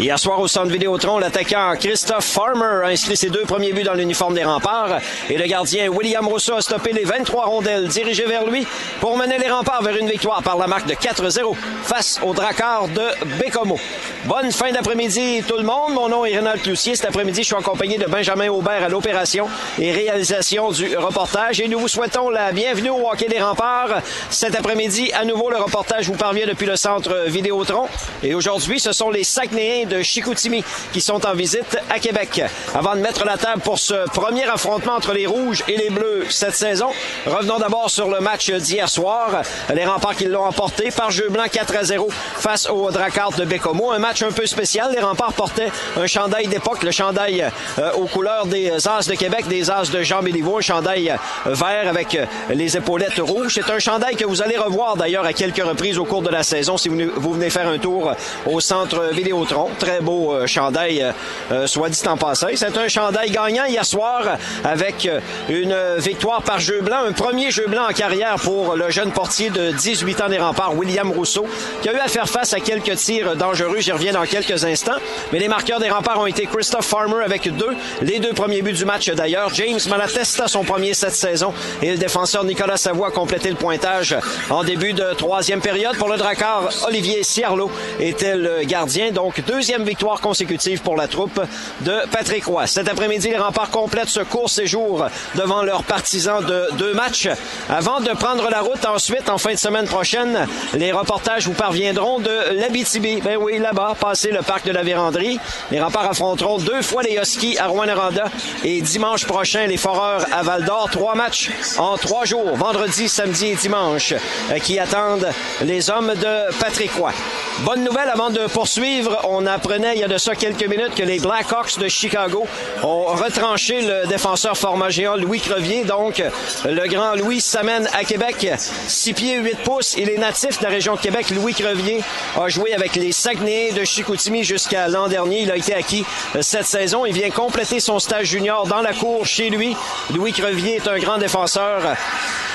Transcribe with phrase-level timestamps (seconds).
[0.00, 3.92] Hier soir au centre Vidéotron, l'attaquant Christophe Farmer a inscrit ses deux premiers buts dans
[3.92, 8.46] l'uniforme des remparts et le gardien William Rousseau a stoppé les 23 rondelles dirigées vers
[8.46, 8.66] lui
[8.98, 12.88] pour mener les remparts vers une victoire par la marque de 4-0 face aux Dracars
[12.88, 13.08] de
[13.38, 13.78] Bécomo.
[14.26, 15.94] Bonne fin d'après-midi tout le monde.
[15.94, 16.94] Mon nom est Renald Cloutier.
[16.94, 21.68] Cet après-midi, je suis accompagné de Benjamin Aubert à l'opération et réalisation du reportage et
[21.68, 24.02] nous vous souhaitons la bienvenue au Hockey des Remparts.
[24.28, 27.86] Cet après-midi, à nouveau, le reportage vous parvient depuis le centre Vidéotron
[28.22, 32.42] et aujourd'hui, ce sont les Saguenayens de Chicoutimi qui sont en visite à Québec.
[32.74, 36.26] Avant de mettre la table pour ce premier affrontement entre les Rouges et les Bleus
[36.28, 36.90] cette saison,
[37.26, 39.40] revenons d'abord sur le match d'hier soir.
[39.74, 43.46] Les remparts qui l'ont emporté par jeu blanc 4 à 0 face aux Dracars de
[43.46, 43.94] Bécomo.
[44.22, 44.92] Un peu spécial.
[44.92, 47.46] Les remparts portaient un chandail d'époque, le chandail
[47.78, 51.54] euh, aux couleurs des As de Québec, des As de Jean Béliveau, un chandail euh,
[51.54, 53.54] vert avec euh, les épaulettes rouges.
[53.54, 56.42] C'est un chandail que vous allez revoir d'ailleurs à quelques reprises au cours de la
[56.42, 58.12] saison si vous, venez faire un tour
[58.46, 61.12] au centre Vidéotron très beau euh, chandail, euh,
[61.52, 62.48] euh, soit dit en passant.
[62.54, 64.22] C'est un chandail gagnant hier soir
[64.64, 65.08] avec
[65.48, 69.50] une victoire par jeu blanc, un premier jeu blanc en carrière pour le jeune portier
[69.50, 71.46] de 18 ans des remparts, William Rousseau,
[71.82, 73.80] qui a eu à faire face à quelques tirs dangereux.
[74.00, 74.96] Reviens dans quelques instants.
[75.30, 78.72] Mais les marqueurs des remparts ont été Christophe Farmer avec deux, les deux premiers buts
[78.72, 79.52] du match d'ailleurs.
[79.52, 84.16] James Malatesta, son premier cette saison, et le défenseur Nicolas Savoie a complété le pointage
[84.48, 85.96] en début de troisième période.
[85.98, 89.10] Pour le Dracar, Olivier Ciarlo était le gardien.
[89.10, 91.38] Donc, deuxième victoire consécutive pour la troupe
[91.82, 92.66] de Patrick Roy.
[92.66, 97.28] Cet après-midi, les remparts complètent ce court séjour devant leurs partisans de deux matchs.
[97.68, 102.18] Avant de prendre la route ensuite, en fin de semaine prochaine, les reportages vous parviendront
[102.18, 103.20] de l'Abitibi.
[103.20, 105.38] Ben oui, là-bas, passer le parc de la Vérandrie.
[105.70, 108.24] Les remparts affronteront deux fois les Huskies à Rouen-Noranda
[108.64, 110.88] et dimanche prochain, les Foreurs à Val-d'Or.
[110.90, 114.14] Trois matchs en trois jours, vendredi, samedi et dimanche,
[114.50, 115.28] euh, qui attendent
[115.62, 117.12] les hommes de Patrick Roy.
[117.60, 121.02] Bonne nouvelle avant de poursuivre, on apprenait il y a de ça quelques minutes que
[121.02, 122.46] les Blackhawks de Chicago
[122.82, 125.84] ont retranché le défenseur format géant Louis Crevier.
[125.84, 126.22] Donc,
[126.64, 129.94] le grand Louis s'amène à Québec, 6 pieds 8 pouces.
[129.98, 131.30] Il est natif de la région de Québec.
[131.30, 132.00] Louis Crevier
[132.40, 135.42] a joué avec les Saguenay de Chicoutimi jusqu'à l'an dernier.
[135.42, 136.04] Il a été acquis
[136.40, 137.06] cette saison.
[137.06, 139.76] Il vient compléter son stage junior dans la cour chez lui.
[140.14, 141.96] Louis Crevier est un grand défenseur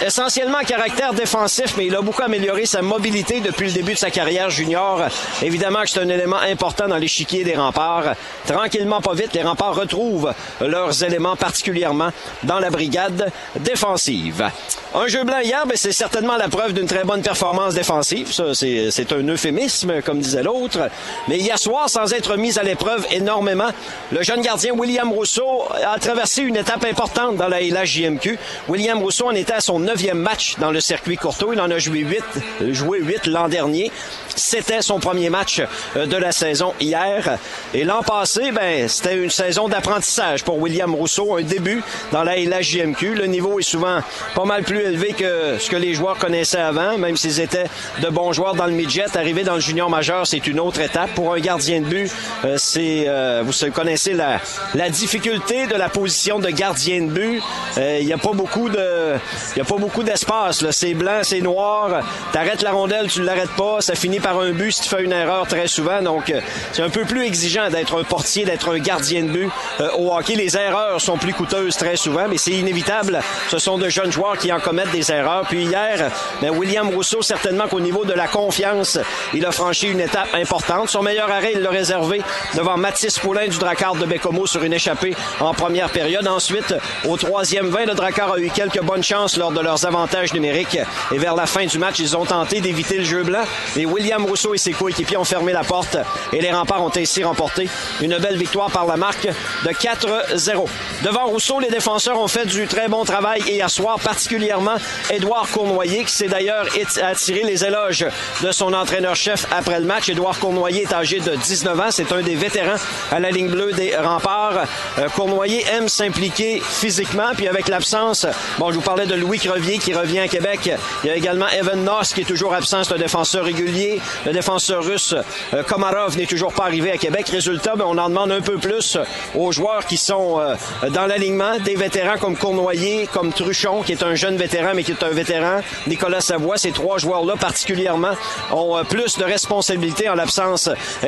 [0.04, 4.10] essentiellement caractère défensif, mais il a beaucoup amélioré sa mobilité depuis le début de sa
[4.10, 5.02] carrière junior.
[5.42, 8.16] Évidemment que c'est un élément important dans l'échiquier des remparts.
[8.46, 12.10] Tranquillement, pas vite, les remparts retrouvent leurs éléments particulièrement
[12.44, 14.50] dans la brigade défensive.
[14.94, 18.32] Un jeu blanc hier, ben, c'est certainement la preuve d'une très bonne performance défensive.
[18.54, 20.90] C'est un euphémisme, comme disait l'autre.
[21.28, 23.70] Mais hier soir, sans être mis à l'épreuve énormément,
[24.12, 28.38] le jeune gardien William Rousseau a traversé une étape importante dans la LHJMQ.
[28.70, 31.54] William Rousseau en était à son neuvième match dans le circuit Courtois.
[31.54, 32.24] Il en a joué huit,
[32.72, 33.92] joué huit l'an dernier.
[34.36, 35.62] C'était son premier match
[35.96, 37.38] euh, de la saison hier.
[37.74, 41.82] Et l'an passé, ben, c'était une saison d'apprentissage pour William Rousseau, un début
[42.12, 43.16] dans la LHJMQ.
[43.16, 44.00] Le niveau est souvent
[44.36, 47.66] pas mal plus élevé que ce que les joueurs connaissaient avant, même s'ils étaient
[48.02, 49.06] de bons joueurs dans le midget.
[49.16, 51.05] Arriver dans le junior majeur, c'est une autre étape.
[51.14, 52.12] Pour un gardien de but,
[52.44, 54.40] euh, c'est, euh, vous connaissez la,
[54.74, 57.42] la difficulté de la position de gardien de but.
[57.78, 59.16] Il n'y a pas beaucoup de,
[59.56, 60.66] il a pas beaucoup d'espace.
[60.72, 62.02] C'est blanc, c'est noir.
[62.32, 65.12] T'arrêtes la rondelle, tu l'arrêtes pas, ça finit par un but si tu fais une
[65.12, 66.02] erreur très souvent.
[66.02, 69.50] Donc, euh, c'est un peu plus exigeant d'être un portier, d'être un gardien de but.
[69.80, 73.20] Euh, au hockey, les erreurs sont plus coûteuses très souvent, mais c'est inévitable.
[73.50, 75.46] Ce sont de jeunes joueurs qui en commettent des erreurs.
[75.48, 76.10] Puis hier,
[76.42, 78.98] ben, William Rousseau, certainement qu'au niveau de la confiance,
[79.34, 80.90] il a franchi une étape importante.
[80.96, 82.22] Son meilleur arrêt, il l'a réservé
[82.56, 86.26] devant Mathis Poulain du Dracard de Bécomo sur une échappée en première période.
[86.26, 86.74] Ensuite,
[87.04, 90.80] au troisième 20, le Dracard a eu quelques bonnes chances lors de leurs avantages numériques.
[91.12, 93.44] Et vers la fin du match, ils ont tenté d'éviter le jeu blanc.
[93.76, 95.98] Mais William Rousseau et ses coéquipiers ont fermé la porte
[96.32, 97.68] et les remparts ont ainsi remporté
[98.00, 100.66] une belle victoire par la marque de 4-0.
[101.04, 104.78] Devant Rousseau, les défenseurs ont fait du très bon travail hier soir, particulièrement
[105.10, 106.68] Édouard Cournoyer, qui s'est d'ailleurs
[107.04, 108.06] attiré les éloges
[108.42, 110.08] de son entraîneur-chef après le match.
[110.08, 111.92] Édouard Cournoyer est âgé de 19 ans.
[111.92, 112.78] C'est un des vétérans
[113.12, 114.66] à la ligne bleue des remparts.
[114.98, 118.26] Euh, Cournoyer aime s'impliquer physiquement, puis avec l'absence,
[118.60, 120.72] bon, je vous parlais de Louis Crevier qui revient à Québec.
[121.04, 124.02] Il y a également Evan Noss qui est toujours absent, c'est un défenseur régulier.
[124.26, 125.16] Le défenseur russe
[125.54, 127.28] euh, Komarov n'est toujours pas arrivé à Québec.
[127.30, 128.98] Résultat, ben, on en demande un peu plus
[129.36, 130.56] aux joueurs qui sont euh,
[130.90, 131.58] dans l'alignement.
[131.64, 135.10] Des vétérans comme Cournoyer, comme Truchon, qui est un jeune vétéran, mais qui est un
[135.10, 135.62] vétéran.
[135.88, 138.14] Nicolas Savoie, ces trois joueurs-là particulièrement
[138.52, 140.65] ont plus de responsabilités en l'absence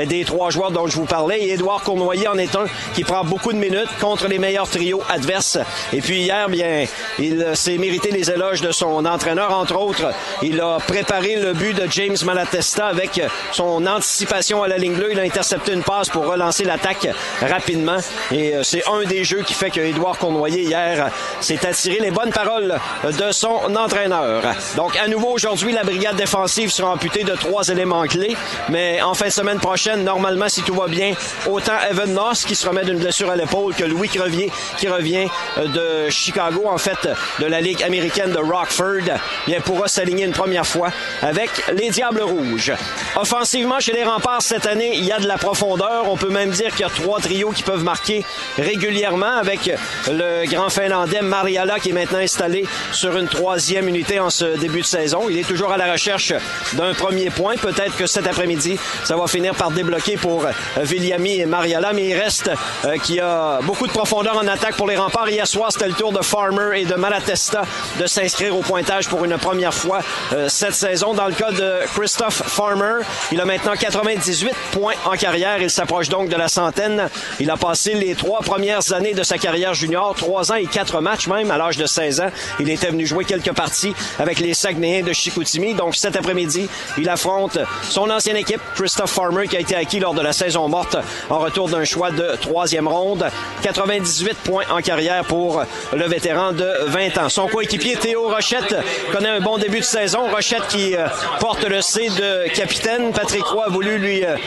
[0.07, 1.39] des trois joueurs dont je vous parlais.
[1.39, 5.01] Et Édouard Cournoyer en est un qui prend beaucoup de minutes contre les meilleurs trios
[5.09, 5.57] adverses.
[5.93, 6.85] Et puis hier, bien,
[7.19, 10.11] il s'est mérité les éloges de son entraîneur, entre autres.
[10.41, 13.21] Il a préparé le but de James Malatesta avec
[13.51, 15.11] son anticipation à la ligne bleue.
[15.11, 17.07] Il a intercepté une passe pour relancer l'attaque
[17.41, 17.97] rapidement.
[18.31, 21.09] Et euh, c'est un des jeux qui fait que Édouard Cournoyer hier
[21.41, 24.43] s'est attiré les bonnes paroles de son entraîneur.
[24.75, 28.35] Donc à nouveau aujourd'hui, la brigade défensive sera amputée de trois éléments clés.
[28.69, 31.13] Mais en fin prochaine, normalement, si tout va bien,
[31.47, 35.27] autant Evan Moss qui se remet d'une blessure à l'épaule que Louis Crevier qui revient
[35.57, 37.09] euh, de Chicago, en fait,
[37.39, 39.17] de la Ligue américaine de Rockford,
[39.47, 40.89] bien, pourra s'aligner une première fois
[41.21, 42.73] avec les Diables Rouges.
[43.15, 46.09] Offensivement, chez les remparts cette année, il y a de la profondeur.
[46.09, 48.25] On peut même dire qu'il y a trois trios qui peuvent marquer
[48.57, 49.71] régulièrement avec
[50.09, 54.81] le grand Finlandais Mariala qui est maintenant installé sur une troisième unité en ce début
[54.81, 55.29] de saison.
[55.29, 56.33] Il est toujours à la recherche
[56.73, 57.55] d'un premier point.
[57.55, 60.45] Peut-être que cet après-midi, ça va finir par débloquer pour
[60.77, 62.49] Viliami et Mariala, mais il reste
[62.85, 65.29] euh, qu'il y a beaucoup de profondeur en attaque pour les remparts.
[65.29, 67.63] Hier soir, c'était le tour de Farmer et de Malatesta
[67.99, 69.99] de s'inscrire au pointage pour une première fois
[70.33, 71.13] euh, cette saison.
[71.13, 75.61] Dans le cas de Christophe Farmer, il a maintenant 98 points en carrière.
[75.61, 77.09] Il s'approche donc de la centaine.
[77.39, 80.99] Il a passé les trois premières années de sa carrière junior, trois ans et quatre
[81.01, 82.31] matchs même à l'âge de 16 ans.
[82.59, 85.73] Il était venu jouer quelques parties avec les Saguenayens de Chicoutimi.
[85.73, 86.67] Donc cet après-midi,
[86.97, 90.67] il affronte son ancienne équipe, Christophe Farmer, qui a été acquis lors de la saison
[90.69, 90.97] morte
[91.29, 93.25] en retour d'un choix de troisième ronde.
[93.61, 95.63] 98 points en carrière pour
[95.93, 97.29] le vétéran de 20 ans.
[97.29, 98.75] Son coéquipier Théo Rochette
[99.11, 100.29] connaît un bon début de saison.
[100.31, 101.07] Rochette qui euh,
[101.39, 103.11] porte le C de capitaine.
[103.11, 104.37] Patrick Roy a voulu lui, euh,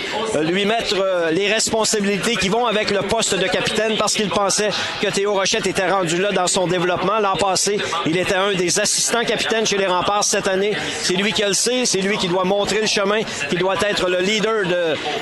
[0.42, 4.70] lui mettre euh, les responsabilités qui vont avec le poste de capitaine parce qu'il pensait
[5.02, 7.18] que Théo Rochette était rendu là dans son développement.
[7.20, 10.24] L'an passé, il était un des assistants capitaines chez les remparts.
[10.24, 10.72] Cette année,
[11.02, 11.84] c'est lui qui le sait.
[11.84, 14.64] C'est lui qui doit montrer le chemin, qui doit être le leader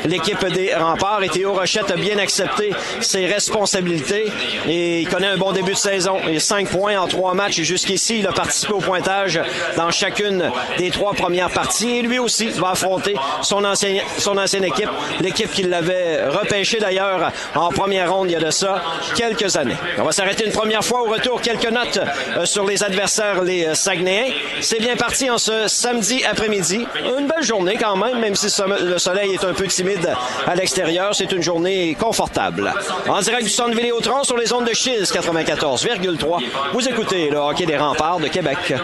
[0.04, 1.22] l'équipe des remparts.
[1.22, 4.30] Et Théo Rochette a bien accepté ses responsabilités
[4.66, 6.16] et il connaît un bon début de saison.
[6.26, 9.40] A cinq points en trois matchs et jusqu'ici, il a participé au pointage
[9.76, 11.98] dans chacune des trois premières parties.
[11.98, 14.90] Et lui aussi va affronter son, ancien, son ancienne équipe,
[15.20, 18.82] l'équipe qui l'avait repêché d'ailleurs en première ronde il y a de ça
[19.14, 19.76] quelques années.
[19.98, 21.40] On va s'arrêter une première fois au retour.
[21.40, 22.00] Quelques notes
[22.36, 24.32] euh, sur les adversaires, les Saguenayens.
[24.60, 26.86] C'est bien parti en ce samedi après-midi.
[27.18, 28.48] Une belle journée quand même, même si
[28.80, 30.12] le soleil est un peu timide
[30.46, 31.14] à l'extérieur.
[31.14, 32.73] C'est une journée confortable.
[33.08, 36.43] En direct du centre Vidéotron sur les ondes de Chiz 94,3.
[36.73, 38.75] Vous écoutez le hockey des remparts de Québec.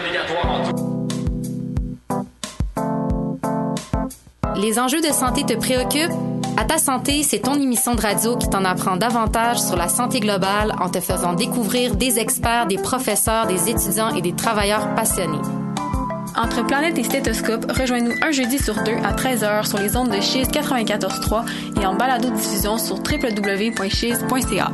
[4.55, 6.11] Les enjeux de santé te préoccupent?
[6.57, 10.21] À ta santé, c'est ton émission de radio qui t'en apprend davantage sur la santé
[10.21, 15.41] globale en te faisant découvrir des experts, des professeurs, des étudiants et des travailleurs passionnés.
[16.37, 20.19] Entre Planète et Stéthoscope, rejoins-nous un jeudi sur deux à 13h sur les ondes de
[20.19, 21.45] Chise 94.3
[21.81, 24.71] et en balado-diffusion sur www.chise.ca.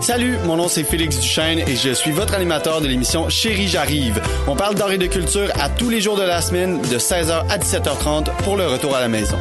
[0.00, 4.20] Salut, mon nom c'est Félix Duchesne et je suis votre animateur de l'émission Chérie j'arrive.
[4.48, 7.44] On parle d'art et de culture à tous les jours de la semaine de 16h
[7.50, 9.36] à 17h30 pour le retour à la maison.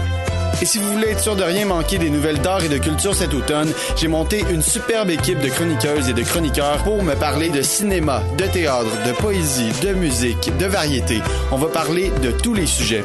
[0.62, 3.16] Et si vous voulez être sûr de rien manquer des nouvelles d'art et de culture
[3.16, 7.50] cet automne, j'ai monté une superbe équipe de chroniqueuses et de chroniqueurs pour me parler
[7.50, 11.22] de cinéma, de théâtre, de poésie, de musique, de variété.
[11.52, 13.04] On va parler de tous les sujets.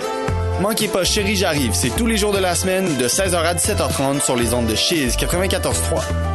[0.61, 4.23] Manquez pas Chérie j'arrive, c'est tous les jours de la semaine de 16h à 17h30
[4.23, 6.34] sur les ondes de Chiz 94.3.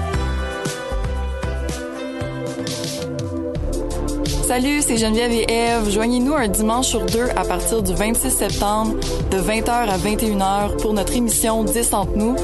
[4.49, 5.91] Salut, c'est Geneviève et Eve.
[5.91, 8.95] Joignez-nous un dimanche sur deux à partir du 26 septembre
[9.29, 12.35] de 20h à 21h pour notre émission 10 entre nous.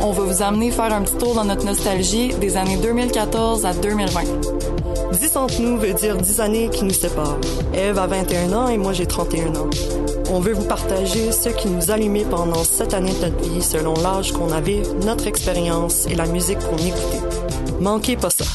[0.00, 3.74] On va vous amener faire un petit tour dans notre nostalgie des années 2014 à
[3.74, 4.20] 2020.
[5.12, 7.36] 10 entre nous veut dire 10 années qui nous séparent.
[7.74, 9.68] Eve a 21 ans et moi j'ai 31 ans.
[10.32, 13.62] On veut vous partager ce qui nous a allumé pendant cette année de notre vie
[13.62, 17.20] selon l'âge qu'on avait, notre expérience et la musique qu'on écoutait.
[17.82, 18.46] Manquez pas ça.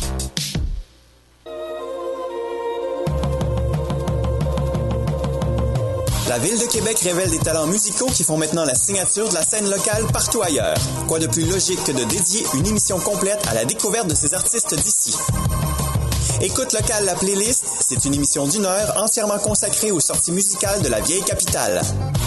[6.36, 9.42] La Ville de Québec révèle des talents musicaux qui font maintenant la signature de la
[9.42, 10.76] scène locale partout ailleurs.
[11.08, 14.34] Quoi de plus logique que de dédier une émission complète à la découverte de ces
[14.34, 15.16] artistes d'ici?
[16.42, 20.90] Écoute local la playlist, c'est une émission d'une heure entièrement consacrée aux sorties musicales de
[20.90, 21.82] la vieille capitale.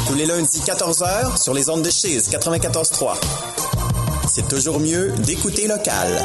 [0.07, 3.12] Tous les lundis 14h sur les ondes de Chise 94.3.
[4.27, 6.25] C'est toujours mieux d'écouter local.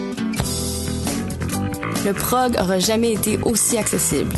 [2.03, 4.33] Le prog aura jamais été aussi accessible.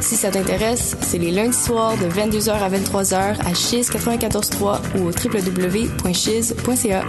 [0.00, 5.08] Si ça t'intéresse, c'est les lundis soirs de 22h à 23h à Chiz 94.3 ou
[5.08, 7.04] au www.chiz.ca.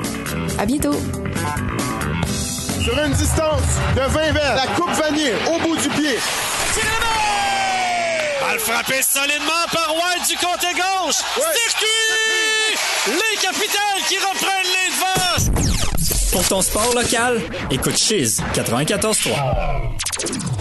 [0.60, 0.96] À bientôt!
[2.84, 3.62] Sur une distance
[3.96, 6.17] de 20 verres, la coupe vanille au bout du pied.
[8.48, 11.15] À le frapper solidement par White du côté gauche.
[11.36, 12.75] Circuit!
[13.08, 15.73] Les capitales qui reprennent les devants.
[16.34, 20.53] Pour ton sport local, écoute Chiz 94.3.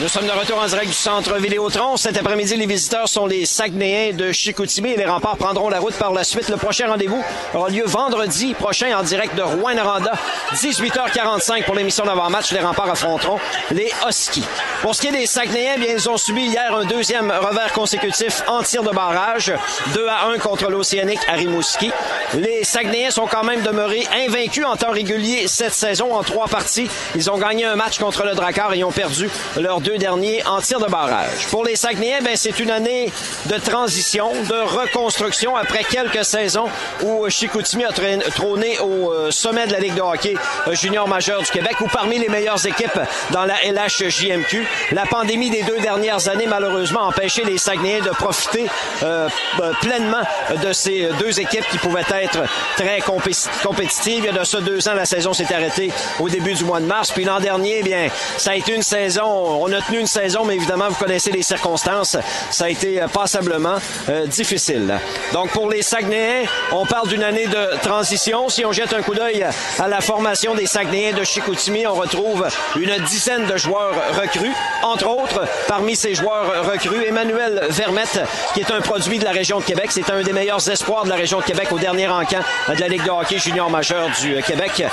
[0.00, 1.98] Nous sommes de retour en direct du centre Vidéotron.
[1.98, 5.92] Cet après-midi, les visiteurs sont les Saguenayens de Chicoutimi et les remparts prendront la route
[5.96, 6.48] par la suite.
[6.48, 10.12] Le prochain rendez-vous aura lieu vendredi prochain en direct de Rouen-Noranda,
[10.54, 12.50] 18h45 pour l'émission d'avant-match.
[12.52, 13.38] Les remparts affronteront
[13.72, 14.46] les Huskies.
[14.80, 18.42] Pour ce qui est des Saguenayens, bien, ils ont subi hier un deuxième revers consécutif
[18.48, 19.52] en tir de barrage,
[19.92, 21.92] 2 à 1 contre l'Océanique à Rimouski.
[22.32, 26.88] Les Saguenayens sont quand même demeurés invaincus en temps régulier cette saison en trois parties.
[27.16, 29.28] Ils ont gagné un match contre le Drakkar et ont perdu
[29.58, 31.46] leurs deux derniers en tir de barrage.
[31.50, 33.12] Pour les Saguenayens, ben, c'est une année
[33.46, 36.66] de transition, de reconstruction après quelques saisons
[37.02, 40.34] où Chicoutimi a trôné au euh, sommet de la Ligue de hockey
[40.66, 42.98] euh, junior majeur du Québec ou parmi les meilleures équipes
[43.30, 44.66] dans la LHJMQ.
[44.92, 48.66] La pandémie des deux dernières années, malheureusement, a empêché les Saguenayens de profiter
[49.02, 49.28] euh,
[49.60, 50.22] euh, pleinement
[50.62, 52.40] de ces deux équipes qui pouvaient être
[52.76, 54.18] très compé- compétitives.
[54.18, 56.80] Il y a de ça deux ans, la saison s'est arrêtée au début du mois
[56.80, 57.10] de mars.
[57.10, 60.56] Puis l'an dernier, eh bien, ça a été une saison, on a une saison, mais
[60.56, 62.16] évidemment, vous connaissez les circonstances.
[62.50, 63.76] Ça a été euh, passablement
[64.08, 64.98] euh, difficile.
[65.32, 68.48] Donc, pour les Saguenayens, on parle d'une année de transition.
[68.48, 69.44] Si on jette un coup d'œil
[69.78, 72.46] à la formation des Saguenayens de Chicoutimi, on retrouve
[72.76, 74.52] une dizaine de joueurs recrues.
[74.82, 78.20] Entre autres, parmi ces joueurs recrues, Emmanuel Vermette,
[78.54, 79.90] qui est un produit de la région de Québec.
[79.90, 82.88] C'est un des meilleurs espoirs de la région de Québec au dernier encamp de la
[82.88, 84.84] Ligue de hockey junior majeur du euh, Québec.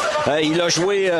[0.41, 1.11] Il a joué,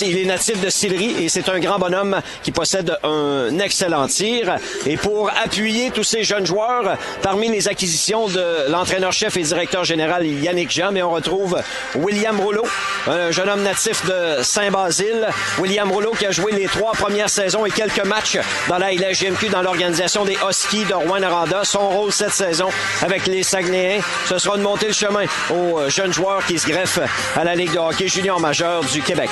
[0.00, 4.56] il est natif de Sillery et c'est un grand bonhomme qui possède un excellent tir.
[4.86, 10.26] Et pour appuyer tous ces jeunes joueurs, parmi les acquisitions de l'entraîneur-chef et directeur général
[10.26, 11.60] Yannick Jean, mais on retrouve
[11.96, 12.64] William Rouleau,
[13.06, 15.28] un jeune homme natif de Saint-Basile.
[15.58, 19.48] William Rouleau qui a joué les trois premières saisons et quelques matchs dans la LHGMQ
[19.48, 21.64] dans l'organisation des Huskies de Rouen-Noranda.
[21.64, 22.68] Son rôle cette saison
[23.02, 27.00] avec les Saguenayens, ce sera de monter le chemin aux jeunes joueurs qui se greffent
[27.36, 29.30] à la Ligue de hockey junior majeur du Québec.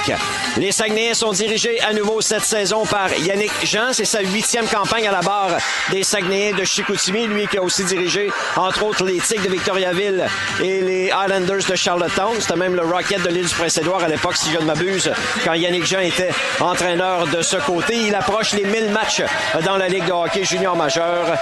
[0.57, 3.93] Les Saguenayens sont dirigés à nouveau cette saison par Yannick Jean.
[3.93, 5.57] C'est sa huitième campagne à la barre
[5.91, 7.27] des Saguenayens de Chicoutimi.
[7.27, 10.27] Lui qui a aussi dirigé, entre autres, les Tigres de Victoriaville
[10.61, 12.35] et les Highlanders de Charlottetown.
[12.41, 15.11] C'était même le Rocket de l'île du Prince-Édouard à l'époque, si je ne m'abuse,
[15.45, 16.31] quand Yannick Jean était
[16.61, 17.97] entraîneur de ce côté.
[17.97, 19.23] Il approche les 1000 matchs
[19.65, 21.37] dans la Ligue de hockey junior majeur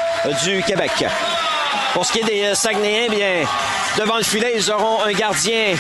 [0.45, 1.07] du Québec.
[1.95, 3.45] Pour ce qui est des euh, Saguenayens, bien,
[3.99, 5.75] devant le filet, ils auront un gardien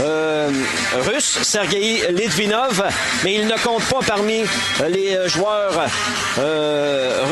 [0.00, 0.50] euh,
[1.00, 2.82] russe, Sergei Litvinov,
[3.22, 5.72] mais il ne compte pas parmi euh, les joueurs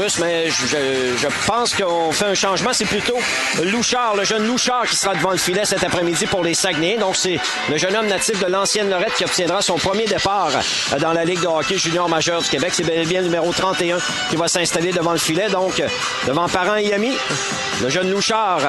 [0.00, 2.71] russes, mais je, pense qu'on fait un changement.
[2.73, 3.19] C'est plutôt
[3.64, 7.00] Louchard, le jeune Louchard qui sera devant le filet cet après-midi pour les Saguenayens.
[7.00, 7.38] Donc, c'est
[7.69, 10.50] le jeune homme natif de l'ancienne Lorette qui obtiendra son premier départ
[11.00, 12.73] dans la Ligue de hockey junior majeur du Québec.
[12.75, 13.99] C'est bien le numéro 31
[14.31, 15.49] qui va s'installer devant le filet.
[15.49, 15.83] Donc,
[16.26, 17.17] devant parents et amis,
[17.83, 18.69] le jeune Louchard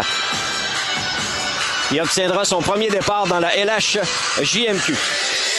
[1.91, 4.95] il obtiendra son premier départ dans la LHJMQ.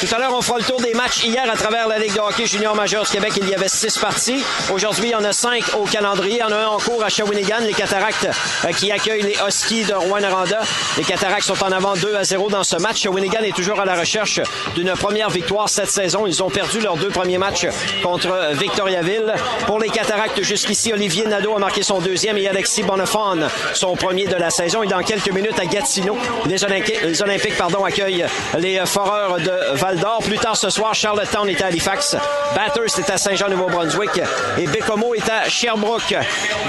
[0.00, 2.18] Tout à l'heure, on fera le tour des matchs hier à travers la Ligue de
[2.18, 3.32] hockey junior majeur du Québec.
[3.40, 4.44] Il y avait six parties.
[4.72, 6.34] Aujourd'hui, il y en a cinq au calendrier.
[6.34, 7.60] Il y en a un en cours à Shawinigan.
[7.60, 8.28] Les Cataractes
[8.64, 10.60] euh, qui accueillent les Huskies de Rouen-Noranda.
[10.98, 13.02] Les Cataractes sont en avant 2 à 0 dans ce match.
[13.02, 14.40] Shawinigan est toujours à la recherche
[14.74, 16.26] d'une première victoire cette saison.
[16.26, 17.66] Ils ont perdu leurs deux premiers matchs
[18.02, 19.32] contre Victoriaville.
[19.66, 24.26] Pour les Cataractes, jusqu'ici, Olivier Nadeau a marqué son deuxième et Alexis Bonnefonne son premier
[24.26, 24.82] de la saison.
[24.82, 28.26] Et dans quelques minutes à Gatineau, les Olympiques, pardon, accueillent
[28.58, 30.22] les Foreurs de Val-d'Or.
[30.22, 32.16] Plus tard ce soir, Charlottetown est à Halifax.
[32.54, 34.18] Bathurst est à Saint-Jean-Nouveau-Brunswick.
[34.58, 36.14] Et Bécomo est à Sherbrooke.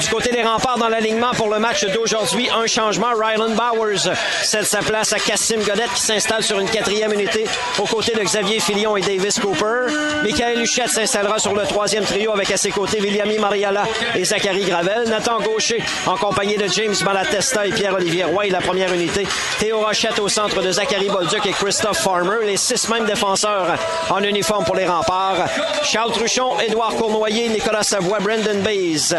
[0.01, 3.13] Du côté des remparts dans l'alignement pour le match d'aujourd'hui, un changement.
[3.15, 7.45] Rylan Bowers cède sa place à Cassim Godette qui s'installe sur une quatrième unité
[7.79, 9.85] aux côtés de Xavier Filion et Davis Cooper.
[10.23, 14.65] Michael Huchette s'installera sur le troisième trio avec à ses côtés Williami Mariala et Zachary
[14.65, 15.07] Gravel.
[15.07, 19.25] Nathan Gaucher en compagnie de James Malatesta et Pierre-Olivier Roy, la première unité.
[19.59, 22.45] Théo Rochette au centre de Zachary Bolduc et Christophe Farmer.
[22.45, 23.77] Les six mêmes défenseurs
[24.09, 25.47] en uniforme pour les remparts.
[25.83, 29.15] Charles Truchon, Édouard Cournoyer, Nicolas Savoie, Brendan Bays.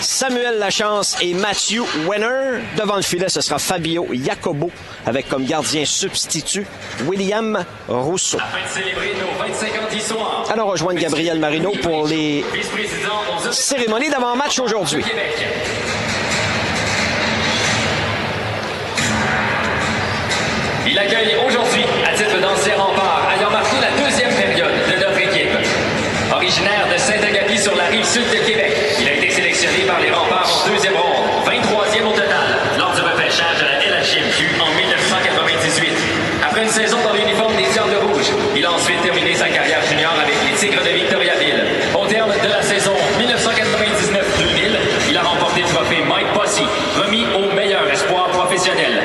[0.00, 2.60] Samuel Lachance et Matthew Wenner.
[2.76, 4.70] Devant le filet, ce sera Fabio Jacobo
[5.06, 6.66] avec comme gardien substitut
[7.06, 8.38] William Rousseau.
[10.50, 12.44] Alors rejoindre Gabriel Marino pour les
[13.50, 15.04] cérémonies d'avant-match aujourd'hui.
[21.00, 25.56] Accueille aujourd'hui, à titre d'ancien rempart, ayant marqué la deuxième période de notre équipe.
[26.30, 30.10] Originaire de Saint-Agapi sur la rive sud de Québec, il a été sélectionné par les
[30.10, 35.88] remparts en deuxième ronde, 23e au total, lors du repêchage à la LHMQ en 1998.
[36.44, 40.12] Après une saison dans l'uniforme des Diables Rouges, il a ensuite terminé sa carrière junior
[40.20, 41.64] avec les Tigres de Victoriaville.
[41.96, 46.64] Au terme de la saison 1999-2000, il a remporté le trophée Mike Bossy,
[47.00, 49.00] remis au meilleur espoir professionnel.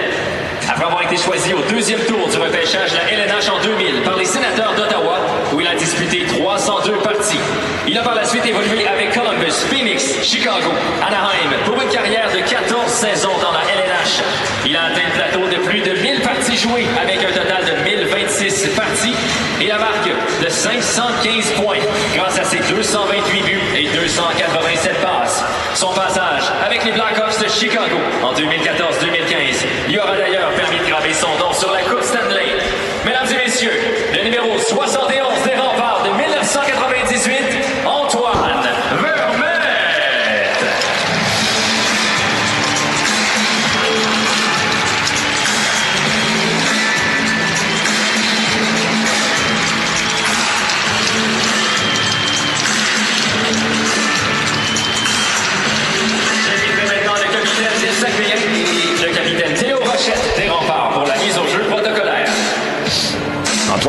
[0.70, 4.18] Après avoir été choisi au deuxième tour du repêchage de la LNH en 2000 par
[4.18, 5.20] les sénateurs d'Ottawa,
[5.54, 7.40] où il a disputé 302 parties.
[7.88, 10.72] Il a par la suite évolué avec Columbus, Phoenix, Chicago,
[11.06, 14.24] Anaheim pour une carrière de 14 saisons dans la LNH.
[14.66, 17.84] Il a atteint le plateau de plus de 1000 parties jouées avec un total de
[17.84, 19.16] 1026 parties
[19.65, 20.10] et la marque
[20.43, 21.77] de 515 points
[22.15, 25.43] grâce à ses 228 buts et 287 passes.
[25.74, 31.13] Son passage avec les Blackhawks de Chicago en 2014-2015 lui aura d'ailleurs permis de graver
[31.13, 31.45] son nom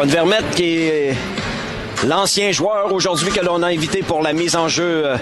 [0.06, 1.16] Antoine Vermette, qui est
[2.06, 5.16] l'ancien joueur aujourd'hui que l'on a invité pour la mise en jeu euh,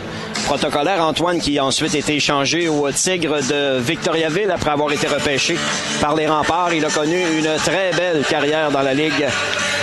[0.44, 1.02] protocolaire.
[1.02, 5.56] Antoine qui a ensuite été échangé au Tigre de Victoriaville après avoir été repêché
[6.02, 6.74] par les remparts.
[6.74, 9.26] Il a connu une très belle carrière dans la Ligue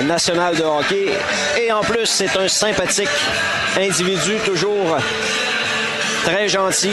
[0.04, 1.08] nationale de hockey.
[1.60, 3.10] Et en plus, c'est un sympathique
[3.80, 4.98] individu, toujours
[6.26, 6.92] très gentil.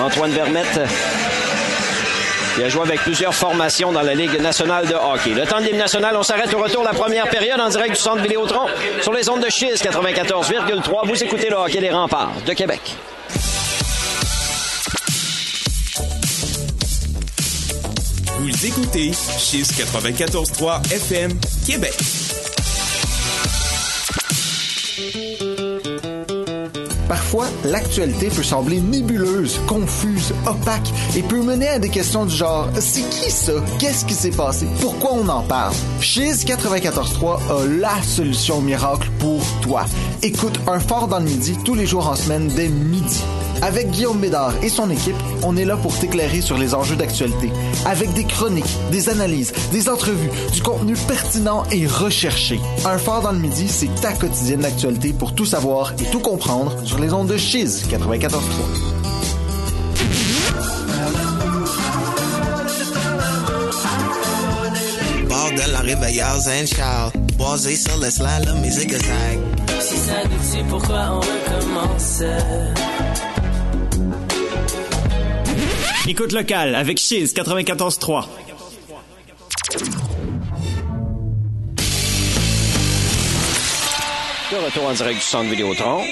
[0.00, 0.80] Antoine Vermette
[2.60, 5.30] il a joué avec plusieurs formations dans la Ligue nationale de hockey.
[5.30, 7.94] Le temps de l'hymne national, on s'arrête au retour de la première période en direct
[7.94, 8.66] du centre Vidéotron
[9.00, 11.08] sur les ondes de Chiz 94,3.
[11.08, 12.80] Vous écoutez le hockey des remparts de Québec.
[18.40, 21.32] Vous écoutez Chiz 94.3 FM
[21.66, 21.94] Québec.
[27.10, 32.68] Parfois, l'actualité peut sembler nébuleuse, confuse, opaque et peut mener à des questions du genre
[32.78, 33.54] c'est qui ça?
[33.80, 34.68] Qu'est-ce qui s'est passé?
[34.80, 35.74] Pourquoi on en parle?
[36.00, 39.86] Chiz 94.3 a la solution miracle pour toi.
[40.22, 43.24] Écoute un fort dans le midi tous les jours en semaine dès midi.
[43.62, 47.50] Avec Guillaume Bédard et son équipe, on est là pour t'éclairer sur les enjeux d'actualité.
[47.84, 52.58] Avec des chroniques, des analyses, des entrevues, du contenu pertinent et recherché.
[52.84, 56.74] Un phare dans le midi, c'est ta quotidienne d'actualité pour tout savoir et tout comprendre
[56.84, 58.30] sur les ondes de Chiz 94.3.
[65.28, 67.12] Bordel en réveillard Zen Charles.
[67.36, 69.38] Boisé sur le slang, la musique zag.
[69.80, 72.22] Si ça nous tue, pourquoi on recommence
[76.10, 78.24] Écoute locale avec Chiz 94.3.
[84.50, 86.02] De retour en direct du centre Vidéotron.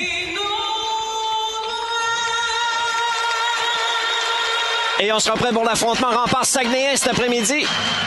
[5.00, 7.64] Et on sera prêt pour l'affrontement rempart Saguenayen cet après-midi.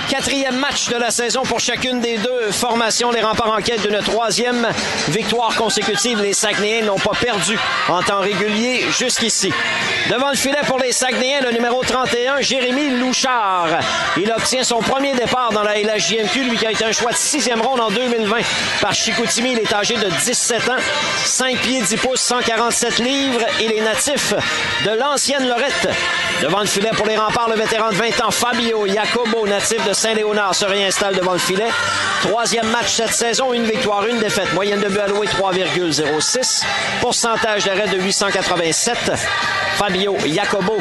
[0.09, 3.11] Quatrième match de la saison pour chacune des deux formations.
[3.11, 4.67] Les remparts en quête d'une troisième
[5.07, 6.21] victoire consécutive.
[6.21, 9.53] Les Saguenayens n'ont pas perdu en temps régulier jusqu'ici.
[10.09, 13.69] Devant le filet pour les Saguenayens, le numéro 31, Jérémy Louchard.
[14.17, 17.17] Il obtient son premier départ dans la LHJMQ, lui qui a été un choix de
[17.17, 18.35] sixième ronde en 2020
[18.81, 19.53] par Chicoutimi.
[19.53, 20.75] Il est âgé de 17 ans,
[21.23, 23.45] 5 pieds 10 pouces, 147 livres.
[23.61, 24.33] Il est natif
[24.83, 25.87] de l'ancienne Lorette.
[26.41, 29.93] Devant le filet pour les remparts, le vétéran de 20 ans, Fabio Jacobo, natif de
[29.93, 31.69] Saint-Léonard, se réinstalle devant le filet.
[32.21, 34.53] Troisième match cette saison, une victoire, une défaite.
[34.53, 36.63] Moyenne de but alloué 3,06.
[36.99, 39.11] Pourcentage d'arrêt de 887.
[39.75, 40.77] Fabio Jacobo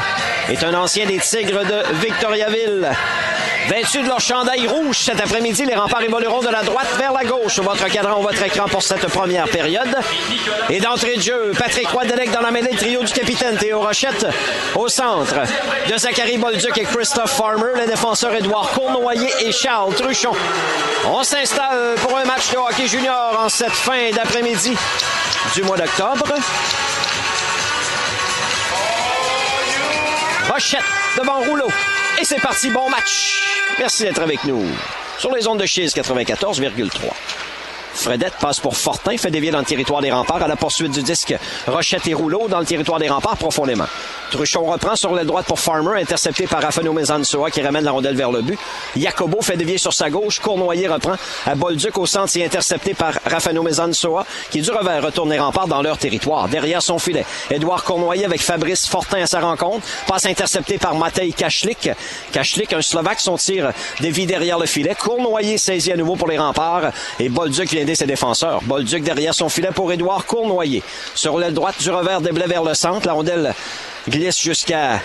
[0.48, 2.90] est un ancien des Tigres de Victoriaville.
[3.70, 7.22] Vêtus de leur chandail rouge cet après-midi, les remparts évolueront de la droite vers la
[7.22, 9.96] gauche votre cadran votre écran pour cette première période.
[10.68, 14.26] Et d'entrée de jeu, Patrick Roidelec dans la mêlée, trio du capitaine Théo Rochette.
[14.74, 15.36] Au centre,
[15.88, 20.32] de Zachary Bolduc et Christophe Farmer, les défenseurs Édouard Cournoyer et Charles Truchon.
[21.06, 24.76] On s'installe pour un match de hockey junior en cette fin d'après-midi
[25.54, 26.26] du mois d'octobre.
[30.52, 30.80] Rochette
[31.16, 31.68] devant Rouleau.
[32.20, 33.49] Et c'est parti, bon match.
[33.78, 34.64] Merci d'être avec nous
[35.18, 36.90] sur les ondes de Chiz 94,3.
[37.94, 41.02] Fredette passe pour Fortin, fait dévier dans le territoire des remparts à la poursuite du
[41.02, 41.34] disque.
[41.66, 43.86] Rochette et Rouleau dans le territoire des remparts profondément.
[44.30, 48.16] Truchon reprend sur l'aile droite pour Farmer, intercepté par Rafano Mezansoa qui ramène la rondelle
[48.16, 48.58] vers le but.
[48.96, 50.38] Jacobo fait dévier sur sa gauche.
[50.38, 51.14] Cournoyer reprend
[51.46, 55.66] à Bolduc au centre et intercepté par Rafano Mezansoa qui du revers retourne les remparts
[55.66, 56.48] dans leur territoire.
[56.48, 59.84] Derrière son filet, Édouard Cournoyer avec Fabrice Fortin à sa rencontre.
[60.06, 61.90] Passe intercepté par Matej Kachlik.
[62.32, 64.94] Kachlik, un Slovaque, son tir dévie derrière le filet.
[64.94, 68.60] Cournoyer saisit à nouveau pour les remparts et Bolduc vient aider ses défenseurs.
[68.62, 70.82] Bolduc derrière son filet pour Édouard Cournoyer.
[71.16, 73.06] Sur l'aile droite du revers déblai vers le centre.
[73.06, 73.54] La rondelle
[74.10, 75.00] glisse jusqu'à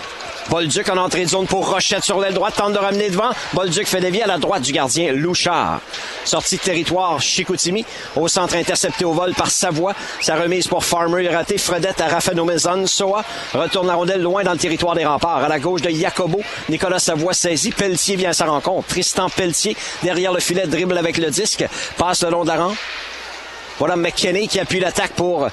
[0.50, 3.30] Bolduc en entrée de zone pour Rochette sur l'aile droite, tente de ramener devant.
[3.52, 5.80] Bolduc fait dévier à la droite du gardien Louchard.
[6.24, 7.84] Sortie de territoire Chicoutimi.
[8.14, 9.94] Au centre intercepté au vol par Savoie.
[10.20, 11.58] Sa remise pour Farmer est ratée.
[11.58, 12.86] Fredette à Rafano Mezon.
[12.86, 15.44] Soa retourne la rondelle loin dans le territoire des remparts.
[15.44, 16.40] À la gauche de Jacobo.
[16.68, 17.72] Nicolas Savoie saisit.
[17.72, 18.86] Pelletier vient à sa rencontre.
[18.88, 21.64] Tristan Pelletier derrière le filet dribble avec le disque.
[21.96, 22.76] Passe le long de la rampe.
[23.78, 25.48] Voilà McKinney qui appuie l'attaque pour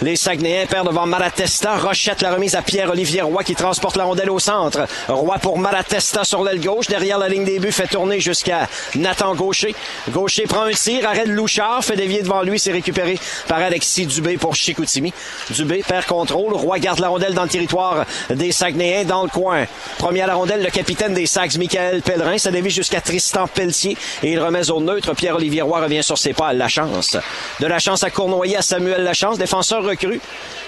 [0.00, 1.76] les Saguenayens perdent devant Malatesta.
[1.76, 4.86] Rochette la remise à Pierre-Olivier Roy qui transporte la rondelle au centre.
[5.08, 6.86] Roy pour Malatesta sur l'aile gauche.
[6.86, 9.74] Derrière la ligne des buts, fait tourner jusqu'à Nathan Gaucher.
[10.10, 14.36] Gaucher prend un tir, arrête Louchard, fait dévier devant lui, c'est récupéré par Alexis Dubé
[14.36, 15.12] pour Chicoutimi.
[15.50, 16.54] Dubé perd contrôle.
[16.54, 19.66] Roy garde la rondelle dans le territoire des Saguenayens dans le coin.
[19.98, 22.38] Premier à la rondelle, le capitaine des Sags, Michael Pellerin.
[22.38, 25.14] Ça dévie jusqu'à Tristan Pelletier et il remet au neutre.
[25.14, 27.16] Pierre-Olivier Roy revient sur ses pas la chance.
[27.60, 30.20] De la chance à Cournoyer, à Samuel Lachance, défenseur recru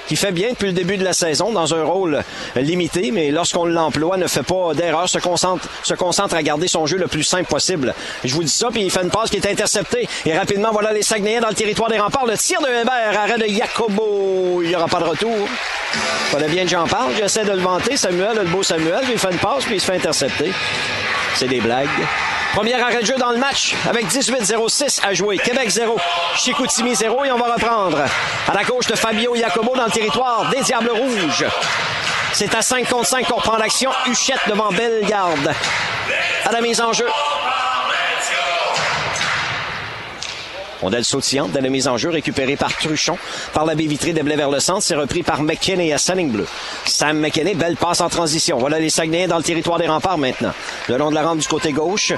[0.08, 2.22] qui fait bien depuis le début de la saison dans un rôle
[2.56, 7.06] limité, mais lorsqu'on l'emploie, ne fait pas d'erreur, se concentre, à garder son jeu le
[7.06, 7.94] plus simple possible.
[8.24, 10.08] Je vous dis ça, puis il fait une passe qui est interceptée.
[10.26, 12.26] Et rapidement, voilà les Saguenayens dans le territoire des remparts.
[12.26, 14.60] Le tir de Hébert, arrêt de Jacobo.
[14.62, 15.36] Il n'y aura pas de retour.
[16.30, 17.12] Voilà bien que j'en parle.
[17.16, 17.96] J'essaie de le vanter.
[17.96, 20.52] Samuel, le beau Samuel, il fait une passe, puis il se fait intercepter.
[21.34, 21.88] C'est des blagues.
[22.54, 25.38] Première arrêt de jeu dans le match avec 18-06 à jouer.
[25.38, 25.96] Québec 0,
[26.34, 27.98] Chicoutimi 0 et on va reprendre.
[28.48, 31.46] À la gauche de Fabio Jacobo dans territoire des Diables Rouges.
[32.32, 33.90] C'est à 5 contre 5 qu'on prend l'action.
[34.06, 35.52] Huchette devant Bellegarde.
[36.44, 37.06] À la mise en jeu.
[40.80, 43.18] Rondelle sautillante de la mise en jeu récupérée par Truchon.
[43.52, 44.82] Par la baie vitrée des vers le centre.
[44.82, 46.46] C'est repris par McKinney à Sunning Bleu.
[46.86, 48.58] Sam McKinney, belle passe en transition.
[48.58, 50.52] Voilà les Saguenayens dans le territoire des remparts maintenant.
[50.88, 52.12] Le long de la rampe du côté gauche.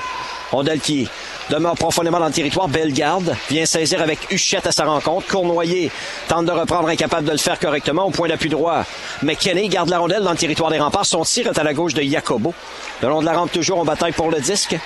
[0.52, 1.08] Rondelle qui
[1.50, 2.68] demeure profondément dans le territoire.
[2.68, 5.26] Bellegarde vient saisir avec Huchette à sa rencontre.
[5.26, 5.90] Cournoyer
[6.28, 8.84] tente de reprendre, incapable de le faire correctement au point d'appui droit.
[9.22, 11.06] McKinney garde la rondelle dans le territoire des remparts.
[11.06, 12.54] Son tir est à la gauche de Jacobo.
[13.02, 14.76] Le long de la rampe, toujours en bataille pour le disque.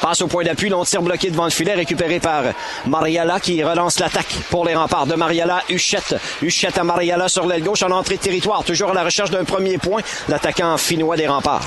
[0.00, 2.44] Passe au point d'appui, long tir bloqué devant le filet, récupéré par
[2.86, 5.06] Mariala qui relance l'attaque pour les remparts.
[5.06, 6.16] De Mariala, Huchette.
[6.42, 8.64] Huchette à Mariala sur l'aile gauche en entrée de territoire.
[8.64, 10.02] Toujours à la recherche d'un premier point.
[10.28, 11.64] L'attaquant finnois des remparts.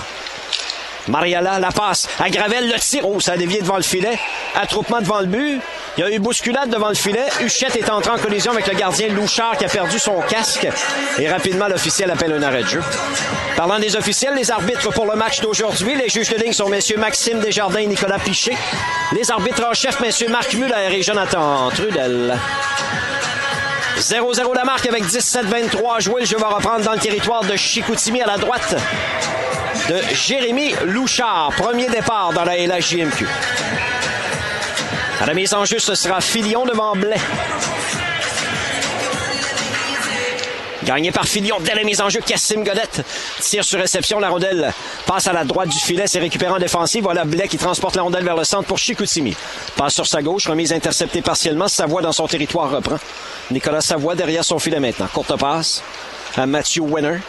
[1.08, 3.08] Mariala, la passe à Gravel, le tir.
[3.08, 4.20] Oh, ça a dévié devant le filet.
[4.56, 5.62] Attroupement devant le but.
[5.98, 7.26] Il y a eu bousculade devant le filet.
[7.42, 10.68] Huchette est entré en collision avec le gardien Louchard qui a perdu son casque.
[11.20, 12.84] Et rapidement, l'officiel appelle un arrêt de jeu.
[13.58, 16.98] Parlant des officiels, les arbitres pour le match d'aujourd'hui, les juges de ligne sont messieurs
[16.98, 18.56] Maxime Desjardins et Nicolas Piché.
[19.14, 22.38] Les arbitres en chef, messieurs Marc Muller et Jonathan Trudel.
[24.00, 26.22] 0-0 la marque avec 17-23 à jouer.
[26.22, 28.76] Le jeu va reprendre dans le territoire de Chicoutimi à la droite
[29.89, 31.51] de Jérémy Louchard.
[31.57, 33.27] Premier départ dans la LHJMQ.
[35.21, 37.15] À la mise en jeu, ce sera Filion devant Blais.
[40.84, 42.21] Gagné par Filion dès la mise en jeu.
[42.25, 43.05] Cassim Godette
[43.39, 44.19] tire sur réception.
[44.19, 44.73] La rondelle
[45.05, 46.07] passe à la droite du filet.
[46.07, 47.03] C'est récupéré en défensive.
[47.03, 49.36] Voilà Blais qui transporte la rondelle vers le centre pour Chicoutimi.
[49.75, 50.47] Passe sur sa gauche.
[50.47, 51.67] Remise interceptée partiellement.
[51.67, 52.97] Savoie dans son territoire reprend.
[53.51, 55.07] Nicolas Savoie derrière son filet maintenant.
[55.13, 55.84] Courte passe
[56.36, 57.19] à Matthew Winner.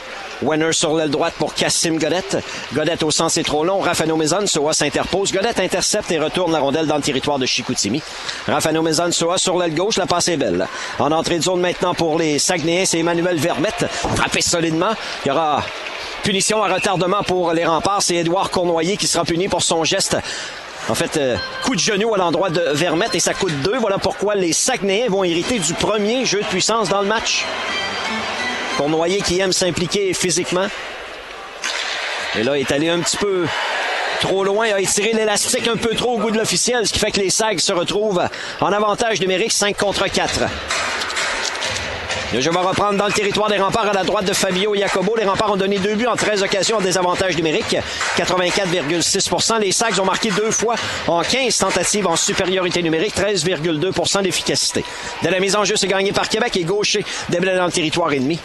[0.42, 2.38] Wenner sur l'aile droite pour Cassim Godette.
[2.74, 3.80] Godette au sens c'est trop long.
[3.80, 5.32] Rafano Mezon, Soa s'interpose.
[5.32, 8.02] Godette intercepte et retourne la rondelle dans le territoire de Chicoutimi.
[8.46, 9.96] Rafano Mezon, Soa sur l'aile gauche.
[9.96, 10.66] La passe est belle.
[10.98, 13.86] En entrée de zone maintenant pour les Saguenayens, c'est Emmanuel Vermette.
[13.90, 14.92] Frappé solidement.
[15.24, 15.62] Il y aura
[16.22, 18.02] punition à retardement pour les remparts.
[18.02, 20.16] C'est Édouard Cournoyer qui sera puni pour son geste.
[20.88, 23.78] En fait, euh, coup de genou à l'endroit de Vermette et ça coûte deux.
[23.78, 27.44] Voilà pourquoi les Saguenayens vont hériter du premier jeu de puissance dans le match.
[28.76, 30.66] Cournoyer qui aime s'impliquer physiquement.
[32.38, 33.46] Et là, il est allé un petit peu
[34.20, 37.10] trop loin, a étiré l'élastique un peu trop au goût de l'officiel, ce qui fait
[37.10, 38.22] que les SAG se retrouvent
[38.60, 40.40] en avantage numérique 5 contre 4.
[42.32, 45.14] Le jeu va reprendre dans le territoire des remparts à la droite de Fabio Jacobo.
[45.16, 47.76] Les remparts ont donné deux buts en 13 occasions en désavantage numérique.
[48.16, 50.76] 84,6% Les Sags ont marqué deux fois
[51.08, 53.14] en 15 tentatives en supériorité numérique.
[53.14, 54.82] 13,2% d'efficacité.
[55.22, 58.10] De la mise en jeu, c'est gagné par Québec et Gaucher déblai dans le territoire
[58.14, 58.38] ennemi.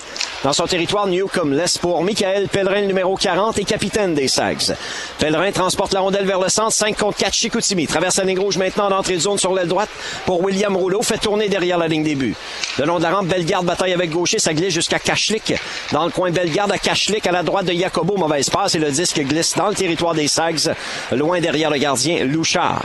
[0.43, 4.75] Dans son territoire, Newcomb laisse pour Michael Pellerin, le numéro 40 et capitaine des Sags.
[5.17, 7.87] Pellerin transporte la rondelle vers le centre, 5 contre 4 Chicoutimi.
[7.87, 9.89] Traverse la ligne rouge maintenant d'entrée de zone sur l'aile droite
[10.25, 11.01] pour William Rouleau.
[11.01, 12.35] Fait tourner derrière la ligne des buts.
[12.77, 14.37] Le long de la rampe, Bellegarde bataille avec gaucher.
[14.37, 15.55] Ça glisse jusqu'à Kachlik.
[15.91, 18.15] Dans le coin, Bellegarde à Kachlik à la droite de Jacobo.
[18.15, 20.71] Mauvaise passe et le disque glisse dans le territoire des Sags,
[21.13, 22.83] loin derrière le gardien Louchard.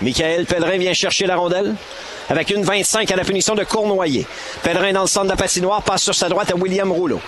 [0.00, 1.74] Michael Pellerin vient chercher la rondelle
[2.28, 4.26] avec une 25 à la punition de Cournoyer.
[4.62, 7.20] Pellerin dans le centre de la patinoire passe sur sa droite à William Rouleau.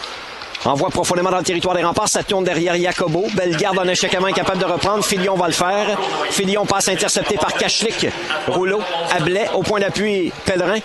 [0.65, 3.27] Envoie profondément dans le territoire des remparts, ça tourne derrière Jacobo.
[3.35, 5.05] Bellegarde en échec à main capable de reprendre.
[5.05, 5.99] Filion va le faire.
[6.31, 8.07] Filion passe intercepté par Kachlik.
[8.49, 8.81] Rouleau,
[9.15, 10.79] Ablais, au point d'appui, Pellerin.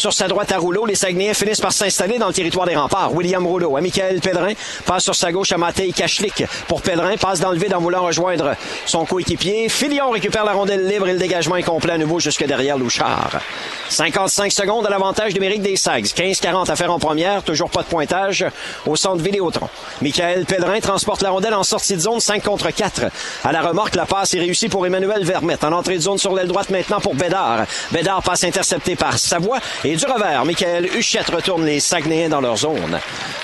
[0.00, 3.12] Sur sa droite à Rouleau, les Saguenayens finissent par s'installer dans le territoire des remparts.
[3.12, 4.54] William Rouleau à Michael Pellerin,
[4.86, 6.42] passe sur sa gauche à Matei Kachlik.
[6.68, 8.54] Pour Pellerin, passe dans le vide en voulant rejoindre
[8.86, 9.68] son coéquipier.
[9.68, 13.42] Filion récupère la rondelle libre et le dégagement est complet à nouveau jusque derrière Louchard.
[13.90, 16.06] 55 secondes à l'avantage numérique des Sags.
[16.06, 18.46] 15-40 à faire en première, toujours pas de pointage
[18.86, 19.68] au centre Vidéotron.
[20.00, 23.02] Michael Pellerin transporte la rondelle en sortie de zone 5 contre 4.
[23.44, 25.62] À la remorque, la passe est réussie pour Emmanuel Vermette.
[25.62, 27.66] En entrée de zone sur l'aile droite maintenant pour Bédard.
[27.92, 29.58] Bédard passe intercepté par Savoie
[29.96, 30.44] du revers.
[30.44, 32.98] Michael Huchette retourne les Saguenayens dans leur zone.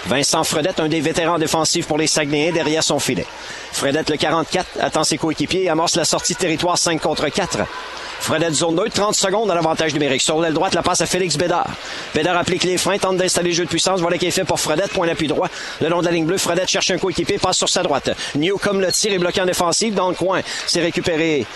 [0.07, 3.27] Vincent Fredette, un des vétérans défensifs pour les Saguenayens derrière son filet.
[3.73, 7.59] Fredette, le 44, attend ses coéquipiers et amorce la sortie territoire 5 contre 4.
[8.21, 10.23] Fredette zone neutre, 30 secondes à l'avantage numérique.
[10.23, 11.69] Sur l'aile droite, la passe à Félix Bédard.
[12.15, 14.01] Bédard applique les freins, tente d'installer le jeu de puissance.
[14.01, 14.91] Voilà qui est fait pour Fredette.
[14.93, 15.49] Point d'appui droit.
[15.81, 18.11] Le long de la ligne bleue, Fredette cherche un coéquipier, passe sur sa droite.
[18.35, 20.41] Newcomb le tir est bloqué en défensive dans le coin.
[20.67, 21.47] C'est récupéré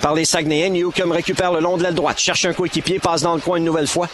[0.00, 0.70] par les Saguenayens.
[0.70, 2.18] Newcomb récupère le long de l'aile droite.
[2.18, 4.08] Cherche un coéquipier, passe dans le coin une nouvelle fois.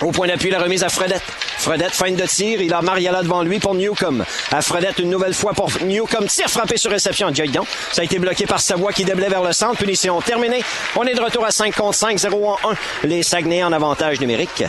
[0.00, 1.22] Au point d'appui, la remise à Fredette.
[1.58, 2.60] Fredette, fin de tir.
[2.60, 4.24] Il a Mariala devant lui pour Newcomb.
[4.50, 6.26] À Fredette, une nouvelle fois pour Newcomb.
[6.26, 7.30] Tir frappé sur réception.
[7.30, 7.64] Dion.
[7.92, 9.76] Ça a été bloqué par Savoie qui déblait vers le centre.
[9.76, 10.64] Punition terminée.
[10.96, 12.74] On est de retour à 5 contre 5, 0 en 1.
[13.04, 14.64] Les Saguenayens en avantage numérique.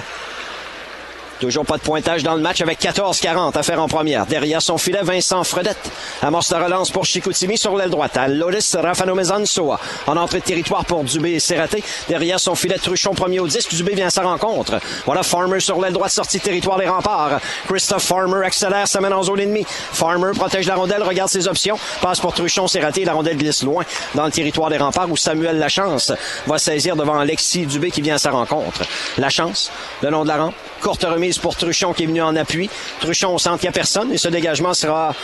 [1.40, 4.26] Toujours pas de pointage dans le match avec 14-40 à faire en première.
[4.26, 5.92] Derrière son filet, Vincent Fredette.
[6.22, 8.16] Amorce la relance pour Chicoutimi sur l'aile droite.
[8.18, 9.80] À Lolis Rafano Mezansoa.
[10.08, 11.84] En entrée de territoire pour Dubé et Serraté.
[12.08, 13.74] Derrière son filet, Truchon premier au disque.
[13.74, 14.80] Dubé vient à sa rencontre.
[15.06, 17.40] Voilà Farmer sur l'aile droite, sortie de territoire des remparts.
[17.68, 19.66] Christophe Farmer accélère, s'amène en zone ennemie.
[19.68, 21.78] Farmer protège la rondelle, regarde ses options.
[22.02, 23.06] Passe pour Truchon, Serraté.
[23.06, 23.84] La rondelle glisse loin
[24.16, 26.14] dans le territoire des remparts où Samuel Lachance
[26.48, 28.84] va saisir devant Alexis Dubé qui vient à sa rencontre.
[29.18, 30.56] Lachance, le long de la rampe.
[30.84, 32.70] Courte remise pour Truchon qui est venu en appui.
[33.00, 35.16] Truchon au centre, il n'y a personne et ce dégagement sera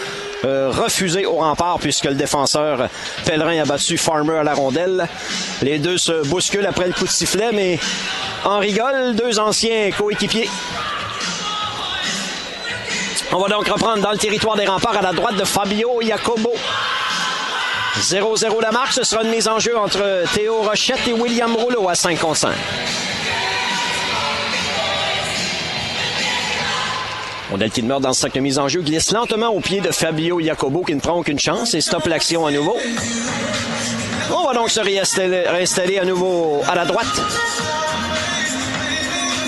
[0.45, 2.88] euh, refusé au rempart puisque le défenseur
[3.26, 5.06] Pellerin a battu Farmer à la rondelle.
[5.62, 7.78] Les deux se bousculent après le coup de sifflet, mais
[8.45, 10.50] en rigole, deux anciens coéquipiers.
[13.34, 16.54] On va donc reprendre dans le territoire des remparts à la droite de Fabio Jacobo.
[18.00, 21.89] 0-0 la marque, ce sera une mise en jeu entre Théo Rochette et William Rouleau
[21.89, 22.52] à 5 contre 5.
[27.50, 29.90] Rondelle qui demeure dans le sac de mise en jeu glisse lentement au pied de
[29.90, 32.78] Fabio Jacobo qui ne prend aucune chance et stoppe l'action à nouveau.
[34.32, 37.08] On va donc se réinstaller, à nouveau à la droite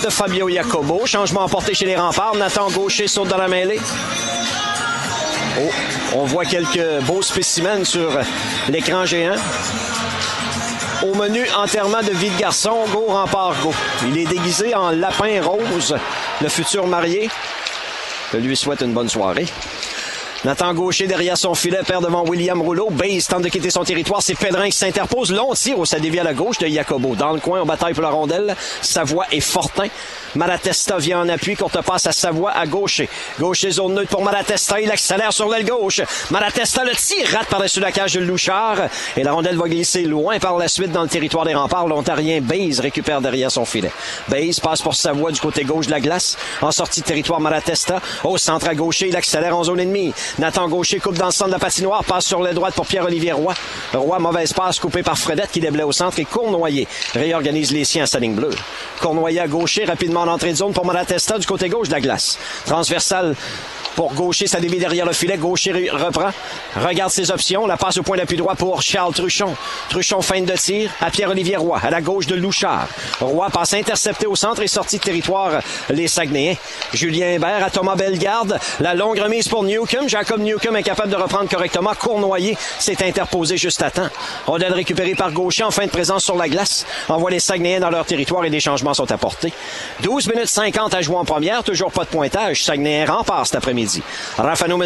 [0.02, 1.06] de Fabio Jacobo.
[1.06, 2.34] Changement emporté chez les remparts.
[2.34, 3.80] Nathan Gaucher saute dans la mêlée.
[5.60, 5.70] Oh,
[6.14, 8.18] on voit quelques beaux spécimens sur
[8.68, 9.36] l'écran géant.
[11.04, 13.72] Au menu, enterrement de vie de garçon, go rempart go.
[14.08, 15.96] Il est déguisé en lapin rose,
[16.40, 17.28] le futur marié.
[18.32, 19.44] Je lui souhaite une bonne soirée.
[20.44, 22.90] Nathan Gaucher derrière son filet, perd devant William Rouleau.
[22.90, 24.22] Base tente de quitter son territoire.
[24.22, 25.30] C'est Pedrin qui s'interpose.
[25.32, 27.14] Long tir au dévie à la gauche de Jacobo.
[27.14, 28.56] Dans le coin, on bataille pour la rondelle.
[28.80, 29.86] Savoie et Fortin.
[30.34, 31.54] Malatesta vient en appui.
[31.54, 33.08] Courte passe à Savoie à Gaucher.
[33.38, 34.80] Gaucher zone neutre pour Malatesta.
[34.80, 36.00] Il accélère sur l'aile gauche.
[36.32, 38.88] Malatesta le tir rate par-dessus la cage de Louchard.
[39.16, 41.86] Et la rondelle va glisser loin par la suite dans le territoire des remparts.
[41.86, 43.92] L'Ontarien Baze récupère derrière son filet.
[44.26, 46.36] Baze passe pour Savoie du côté gauche de la glace.
[46.62, 48.00] En sortie de territoire Malatesta.
[48.24, 49.06] Au centre à Gaucher.
[49.06, 50.12] Il accélère en zone ennemie.
[50.38, 53.32] Nathan Gaucher coupe dans le centre de la patinoire, passe sur l'aile droite pour Pierre-Olivier
[53.32, 53.54] Roy.
[53.92, 58.04] Roy, mauvaise passe coupée par Fredette qui déblaye au centre et Cournoyer réorganise les siens
[58.04, 58.54] à sa ligne bleue.
[59.00, 62.00] Cournoyer à Gaucher, rapidement en entrée de zone pour Malatesta du côté gauche de la
[62.00, 62.38] glace.
[62.64, 63.34] Transversale
[63.94, 65.36] pour Gaucher, ça dévie derrière le filet.
[65.36, 66.30] Gaucher reprend,
[66.76, 69.54] regarde ses options, la passe au point d'appui droit pour Charles Truchon.
[69.88, 72.88] Truchon feinte de tir à Pierre-Olivier Roy, à la gauche de Louchard.
[73.20, 76.56] Roy passe intercepté au centre et sorti de territoire les Saguenayens.
[76.92, 80.08] Julien Hébert à Thomas Bellegarde, la longue remise pour Newcomb.
[80.08, 81.92] Jacob Newcomb est capable de reprendre correctement.
[81.98, 84.08] Cournoyer s'est interposé juste à temps.
[84.46, 86.86] Rondelle récupérée par Gaucher en fin de présence sur la glace.
[87.08, 89.52] Envoie les Saguenayens dans leur territoire et des changements sont apportés.
[90.02, 92.64] 12 minutes 50 à jouer en première, toujours pas de pointage.
[92.64, 93.81] Saguenayens rempart cet après-midi.
[93.82, 94.02] Après-midi.
[94.38, 94.78] Rafano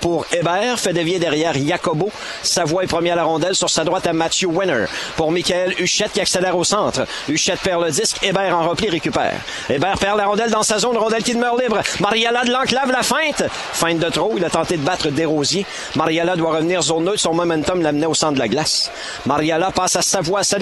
[0.00, 2.10] pour Hébert, fait dévier derrière Jacobo.
[2.42, 4.86] Savoie est premier à la rondelle sur sa droite à Matthew Winner.
[5.16, 7.06] Pour Michael Huchette qui accélère au centre.
[7.28, 9.40] Huchette perd le disque, Hébert en repli récupère.
[9.68, 11.80] Hébert perd la rondelle dans sa zone, rondelle qui demeure libre.
[12.00, 13.44] Mariella de l'enclave la feinte.
[13.72, 15.66] Feinte de trop, il a tenté de battre Desrosiers.
[15.96, 18.90] Mariella doit revenir zone neutre, son momentum l'amenait au centre de la glace.
[19.26, 20.58] Mariella passe à Savoie à sa.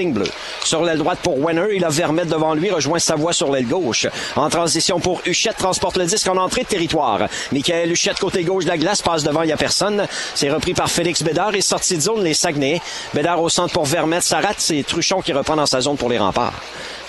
[0.62, 4.06] Sur l'aile droite pour Winner, il a Vermette devant lui, rejoint Savoie sur l'aile gauche.
[4.36, 7.28] En transition pour Huchette, transporte le disque en entrée de territoire.
[7.68, 10.06] Huchette, côté gauche de la glace, passe devant, il n'y a personne.
[10.34, 12.80] C'est repris par Félix Bédard et sorti de zone les Saguenay.
[13.14, 16.08] Bédard au centre pour Vermette, ça rate, c'est Truchon qui reprend dans sa zone pour
[16.08, 16.60] les remparts.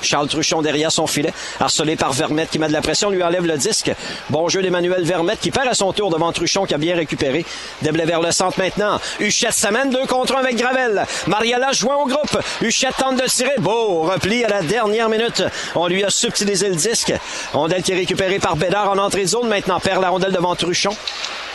[0.01, 3.45] Charles Truchon derrière son filet, harcelé par Vermette qui met de la pression, lui enlève
[3.45, 3.91] le disque.
[4.29, 7.45] Bon jeu d'Emmanuel Vermette qui perd à son tour devant Truchon qui a bien récupéré.
[7.81, 8.99] Déblé vers le centre maintenant.
[9.19, 11.05] Huchette s'amène deux contre un avec Gravel.
[11.27, 12.39] Mariella joint au groupe.
[12.61, 13.55] Huchette tente de tirer.
[13.59, 15.43] Beau repli à la dernière minute.
[15.75, 17.13] On lui a subtilisé le disque.
[17.53, 19.47] Rondelle qui est récupérée par Bédard en entrée de zone.
[19.47, 20.95] Maintenant perd la rondelle devant Truchon.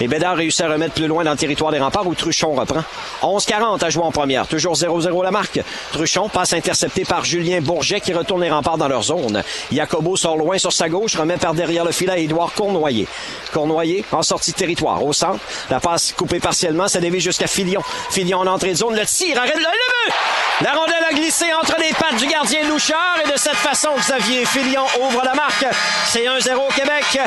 [0.01, 2.83] Et Bédard réussit à remettre plus loin dans le territoire des remparts où Truchon reprend.
[3.23, 4.47] 11-40 à jouer en première.
[4.47, 5.61] Toujours 0-0 la marque.
[5.93, 9.43] Truchon passe intercepté par Julien Bourget qui retourne les remparts dans leur zone.
[9.73, 13.07] Jacobo sort loin sur sa gauche, remet par derrière le filet à Édouard Cournoyer.
[13.53, 15.05] Cournoyer en sortie de territoire.
[15.05, 17.83] Au centre, la passe coupée partiellement, ça dévie jusqu'à Filion.
[18.11, 20.15] Filion en entrée de zone, le tir, arrête le, but!
[20.61, 24.45] La rondelle a glissé entre les pattes du gardien Louchard et de cette façon, Xavier
[24.45, 25.67] Filion ouvre la marque.
[26.07, 27.19] C'est 1-0 Québec.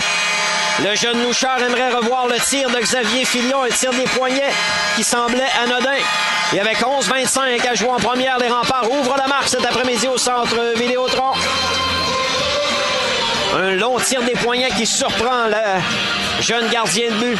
[0.83, 4.53] Le jeune Louchard aimerait revoir le tir de Xavier Filion, un tir des poignets
[4.95, 5.97] qui semblait anodin.
[6.53, 10.17] Et avec 11-25 à jouer en première, les remparts ouvrent la marque cet après-midi au
[10.17, 10.55] centre
[13.55, 17.39] Un long tir des poignets qui surprend le jeune gardien de but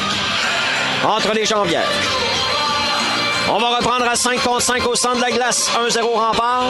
[1.04, 1.88] entre les jambières.
[3.50, 5.72] On va reprendre à 5 contre 5 au centre de la glace.
[5.72, 6.65] 1-0 rempart.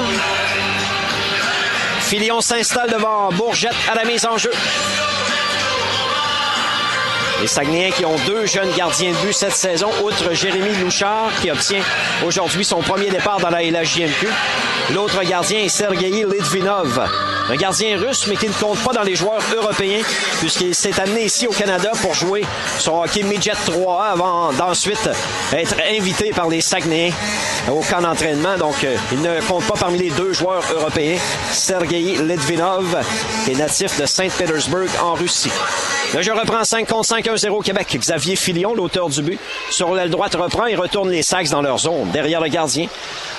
[2.02, 4.52] Filion s'installe devant Bourgette à la mise en jeu.
[7.42, 11.52] Les Saguenayens qui ont deux jeunes gardiens de but cette saison, outre Jérémy Louchard, qui
[11.52, 11.82] obtient
[12.26, 14.28] aujourd'hui son premier départ dans la LHJMQ.
[14.96, 17.08] L'autre gardien est Sergei Litvinov,
[17.50, 20.02] un gardien russe, mais qui ne compte pas dans les joueurs européens,
[20.40, 22.44] puisqu'il s'est amené ici au Canada pour jouer
[22.80, 25.10] son hockey midget 3A avant d'ensuite
[25.54, 27.14] être invité par les Saguenayens
[27.70, 28.58] au camp d'entraînement.
[28.58, 31.18] Donc, euh, il ne compte pas parmi les deux joueurs européens.
[31.52, 32.98] Sergei Litvinov
[33.48, 35.52] est natif de Saint-Pétersbourg en Russie.
[36.14, 37.98] Là, je reprends 5 contre 5, 1-0 Québec.
[38.00, 41.80] Xavier Filion, l'auteur du but, sur l'aile droite reprend et retourne les Sacs dans leur
[41.80, 42.88] zone, derrière le gardien.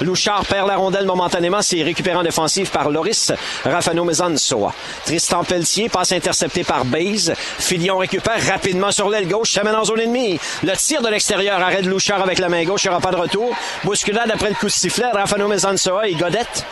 [0.01, 3.33] Louchard perd la rondelle momentanément, c'est récupéré en défensive par Loris
[3.65, 4.73] Rafano Mezansoa.
[5.05, 7.33] Tristan Pelletier passe intercepté par Baze.
[7.59, 10.39] Filion récupère rapidement sur l'aile gauche, s'amène en zone ennemie.
[10.63, 13.17] Le tir de l'extérieur arrête Louchard avec la main gauche, il n'y aura pas de
[13.17, 13.55] retour.
[13.85, 16.65] Bousculade après le coup de sifflet, Rafano Mezansoa et Godette.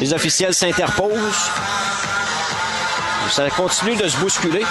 [0.00, 1.50] Les officiels s'interposent.
[3.30, 4.64] Ça continue de se bousculer.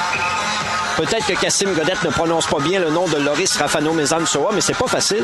[0.97, 4.61] Peut-être que Cassim Godette ne prononce pas bien le nom de Loris Rafano Mezansoa, mais
[4.61, 5.23] c'est pas facile.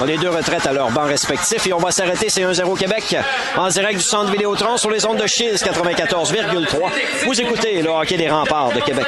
[0.00, 3.16] On est deux retraites à leur banc respectif et on va s'arrêter, c'est 1-0 Québec
[3.56, 6.66] en direct du centre Vidéotron sur les ondes de Chiz 94,3.
[7.26, 9.06] Vous écoutez le hockey des remparts de Québec.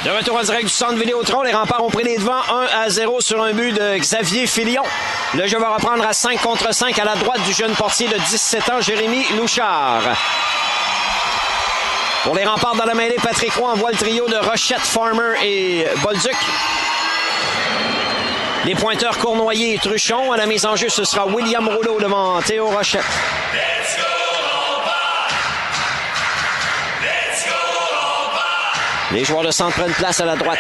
[0.05, 2.89] De retour en direct du centre Vidéotron, les remparts ont pris les devants 1 à
[2.89, 4.83] 0 sur un but de Xavier Filion.
[5.35, 8.17] Le jeu va reprendre à 5 contre 5 à la droite du jeune portier de
[8.17, 10.03] 17 ans, Jérémy Louchard.
[12.23, 15.85] Pour les remparts dans la mêlée, Patrick Roy envoie le trio de Rochette, Farmer et
[16.03, 16.37] Bolduc.
[18.67, 20.31] Les pointeurs Cournoyer et Truchon.
[20.31, 23.03] À la mise en jeu, ce sera William Rouleau devant Théo Rochette.
[29.12, 30.59] Les joueurs de centre prennent place à la droite.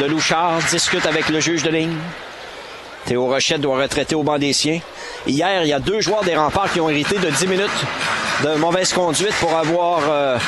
[0.00, 1.96] De Louchard discute avec le juge de ligne.
[3.04, 4.78] Théo Rochette doit retraiter au banc des siens.
[5.26, 7.70] Hier, il y a deux joueurs des remparts qui ont hérité de 10 minutes
[8.44, 10.38] de mauvaise conduite pour avoir euh,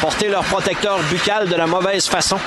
[0.00, 2.38] porté leur protecteur buccal de la mauvaise façon.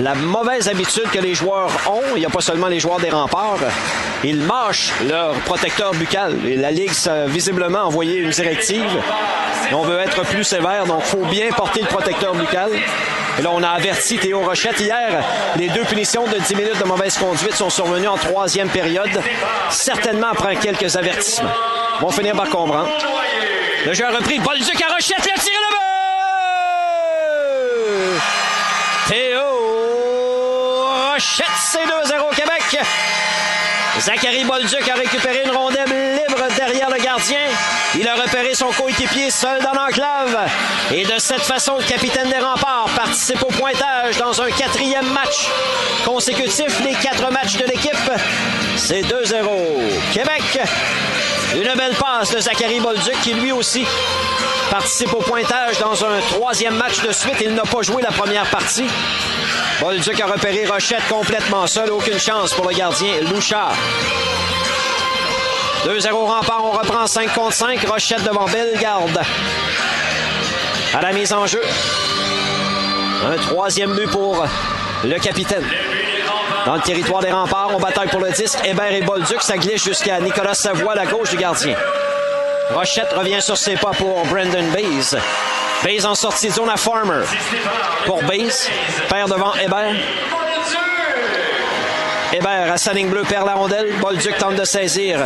[0.00, 3.10] La mauvaise habitude que les joueurs ont, il n'y a pas seulement les joueurs des
[3.10, 3.58] remparts,
[4.24, 6.36] ils mâchent leur protecteur buccal.
[6.56, 8.90] La Ligue a visiblement envoyé une directive.
[9.72, 12.70] On veut être plus sévère, donc il faut bien porter le protecteur buccal.
[13.38, 15.22] Et là, on a averti Théo Rochette hier.
[15.56, 19.20] Les deux punitions de 10 minutes de mauvaise conduite sont survenues en troisième période,
[19.68, 21.50] certainement après quelques avertissements.
[22.00, 22.88] On va finir par comprendre.
[23.86, 24.38] Le jeu a repris.
[24.40, 25.18] Bolduc à Rochette.
[25.18, 25.76] Le tir le but!
[29.08, 29.42] Théo
[31.12, 32.84] Rochette, c'est 2-0 Québec.
[34.00, 37.38] Zachary Bolduc a récupéré une rondelle libre derrière le gardien.
[37.94, 40.48] Il a repéré son coéquipier seul dans l'enclave.
[40.92, 45.46] Et de cette façon, le capitaine des remparts participe au pointage dans un quatrième match
[46.04, 46.80] consécutif.
[46.80, 48.10] Les quatre matchs de l'équipe,
[48.76, 49.46] c'est 2-0.
[50.12, 50.60] Québec,
[51.54, 53.84] une belle passe de Zachary Bolduc qui lui aussi
[54.70, 57.36] participe au pointage dans un troisième match de suite.
[57.40, 58.86] Il n'a pas joué la première partie.
[59.80, 61.90] Bolduc a repéré Rochette complètement seul.
[61.90, 63.74] Aucune chance pour le gardien Louchard.
[65.86, 67.80] 2-0 rempart, on reprend 5 contre 5.
[67.88, 69.20] Rochette devant Bellegarde.
[70.94, 71.62] À la mise en jeu.
[73.26, 74.44] Un troisième but pour
[75.04, 75.64] le capitaine.
[76.66, 78.58] Dans le territoire des remparts, on bataille pour le disque.
[78.64, 81.76] Hébert et Bolduc, ça glisse jusqu'à Nicolas Savoie, à la gauche du gardien.
[82.70, 85.16] Rochette revient sur ses pas pour Brendan Bays.
[85.82, 87.24] Bays en sortie de zone à Farmer.
[88.06, 88.68] Pour Bays,
[89.08, 89.94] perd devant Hébert.
[92.32, 93.92] Hébert à sa bleue perd la rondelle.
[94.00, 95.24] Bolduc tente de saisir.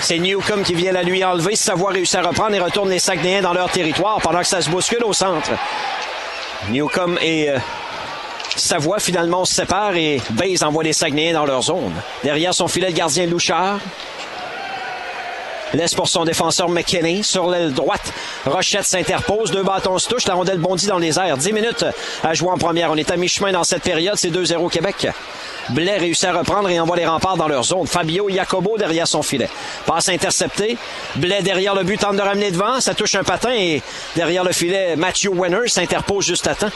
[0.00, 1.54] C'est Newcomb qui vient la lui enlever.
[1.54, 4.70] Savoie réussit à reprendre et retourne les Saguenayens dans leur territoire pendant que ça se
[4.70, 5.50] bouscule au centre.
[6.70, 7.58] Newcomb et euh,
[8.58, 11.92] Savoie finalement se séparent et Bays envoie les Saguenayens dans leur zone.
[12.24, 13.78] Derrière son filet, le gardien Louchard.
[15.74, 17.22] Laisse pour son défenseur McKinney.
[17.22, 18.12] Sur l'aile droite,
[18.46, 19.50] Rochette s'interpose.
[19.50, 20.26] Deux bâtons se touchent.
[20.26, 21.36] La rondelle bondit dans les airs.
[21.36, 21.84] 10 minutes
[22.24, 22.90] à jouer en première.
[22.90, 24.16] On est à mi-chemin dans cette période.
[24.16, 25.08] C'est 2-0 Québec.
[25.68, 27.86] Blais réussit à reprendre et envoie les remparts dans leur zone.
[27.86, 29.50] Fabio Jacobo derrière son filet.
[29.84, 30.78] Passe interceptée.
[31.16, 32.80] Blais derrière le but tente de ramener devant.
[32.80, 33.82] Ça touche un patin et
[34.16, 36.70] derrière le filet, Matthew Wenner s'interpose juste à temps.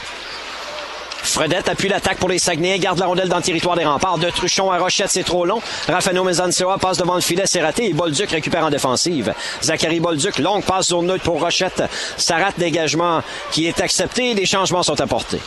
[1.23, 4.17] Fredette appuie l'attaque pour les Saguenay, garde la rondelle dans le territoire des remparts.
[4.17, 5.61] De Truchon à Rochette, c'est trop long.
[5.87, 7.87] Rafano Mezansoa passe devant le filet, c'est raté.
[7.87, 9.33] Et Bolduc récupère en défensive.
[9.61, 11.83] Zachary Bolduc, longue passe zone neutre pour Rochette.
[12.17, 14.35] Ça rate dégagement qui est accepté.
[14.35, 15.39] Des changements sont apportés.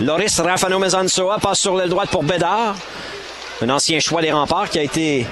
[0.00, 2.74] Loris Rafano Mezansoa passe sur l'aile droite pour Bédard.
[3.62, 5.26] Un ancien choix des remparts qui a été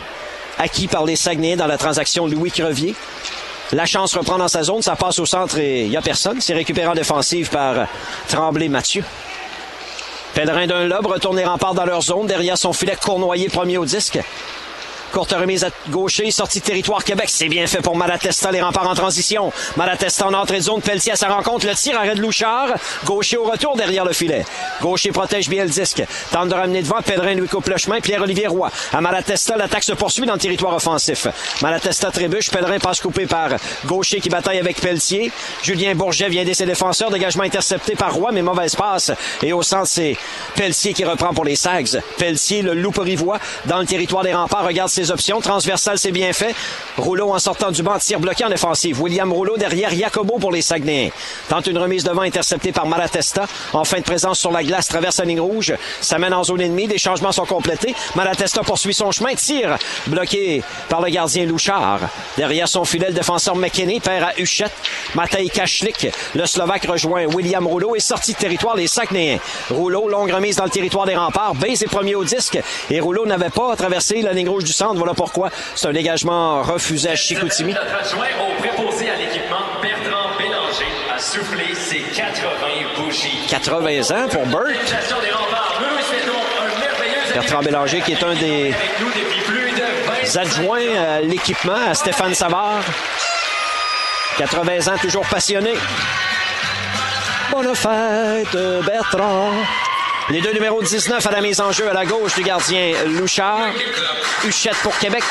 [0.59, 2.94] acquis par les Saguenay dans la transaction Louis Crevier.
[3.72, 6.40] La chance reprend dans sa zone, ça passe au centre et il n'y a personne.
[6.40, 7.88] C'est récupéré en défensive par
[8.28, 9.02] Tremblay Mathieu.
[10.37, 12.26] Pèlerin d'un lobe retourne les remparts dans leur zone.
[12.26, 14.18] Derrière son filet, Cournoyer premier au disque.
[15.12, 17.28] Courte remise à gaucher, sortie de territoire Québec.
[17.28, 19.52] C'est bien fait pour Malatesta, les remparts en transition.
[19.76, 21.66] Malatesta en entrée de zone, Pelletier à sa rencontre.
[21.66, 22.74] Le tir, arrêt de Louchard.
[23.04, 24.44] Gaucher au retour derrière le filet.
[24.82, 26.02] Gaucher protège bien le disque.
[26.32, 27.00] Tente de ramener devant.
[27.00, 28.00] Pellerin lui coupe le chemin.
[28.00, 28.70] Pierre-Olivier Roy.
[28.92, 31.28] À Malatesta, l'attaque se poursuit dans le territoire offensif.
[31.62, 32.50] Malatesta trébuche.
[32.50, 33.50] Pellerin passe coupé par
[33.86, 35.30] Gaucher qui bataille avec Pelletier.
[35.62, 37.11] Julien Bourget vient aider ses défenseurs.
[37.11, 39.12] Dégagement intercepté par Roy, mais mauvaise passe.
[39.42, 40.16] Et au centre, c'est
[40.54, 42.00] Pelletier qui reprend pour les Sags.
[42.18, 42.92] Pelletier, le loup
[43.66, 45.40] dans le territoire des remparts, regarde ses options.
[45.42, 46.55] Transversal, c'est bien fait.
[46.97, 49.01] Rouleau en sortant du banc, tir bloqué en défensive.
[49.03, 51.12] William Rouleau derrière Jacobo pour les Saguenay.
[51.51, 53.47] Tente une remise devant interceptée par Malatesta.
[53.74, 55.74] En fin de présence sur la glace, traverse la ligne rouge.
[56.01, 56.86] Ça mène en zone ennemie.
[56.86, 57.94] Des changements sont complétés.
[58.14, 59.34] Malatesta poursuit son chemin.
[59.34, 59.76] Tire
[60.07, 62.01] bloqué par le gardien Louchard.
[62.38, 64.72] Derrière son filet, le défenseur McKinney perd à Huchette.
[65.14, 66.09] Matej Kachlik.
[66.34, 69.40] Le Slovaque rejoint William Rouleau et sorti de territoire les Saguenayens.
[69.68, 71.55] Rouleau, longue remise dans le territoire des remparts.
[71.55, 72.59] Baise est premier au disque.
[72.90, 74.86] Et Rouleau n'avait pas traversé la ligne rouge du centre.
[74.95, 77.74] Voilà pourquoi c'est un dégagement refusé à Chicoutimi.
[77.74, 82.47] Notre adjoint au préposé à l'équipement, Bertrand Bélanger, a soufflé ses 80
[82.97, 83.47] bougies.
[83.49, 84.78] 80 ans pour merveilleux
[87.34, 89.82] Bertrand Bélanger qui est un des avec nous depuis plus de
[90.34, 92.82] 20 adjoints à l'équipement à Stéphane Savard.
[94.39, 95.74] 80 ans, toujours passionné.
[97.51, 99.51] Bonne fête, Bertrand.
[100.29, 103.68] Les deux numéros 19 à la mise en jeu à la gauche du gardien Louchard.
[104.45, 105.22] Huchette pour Québec.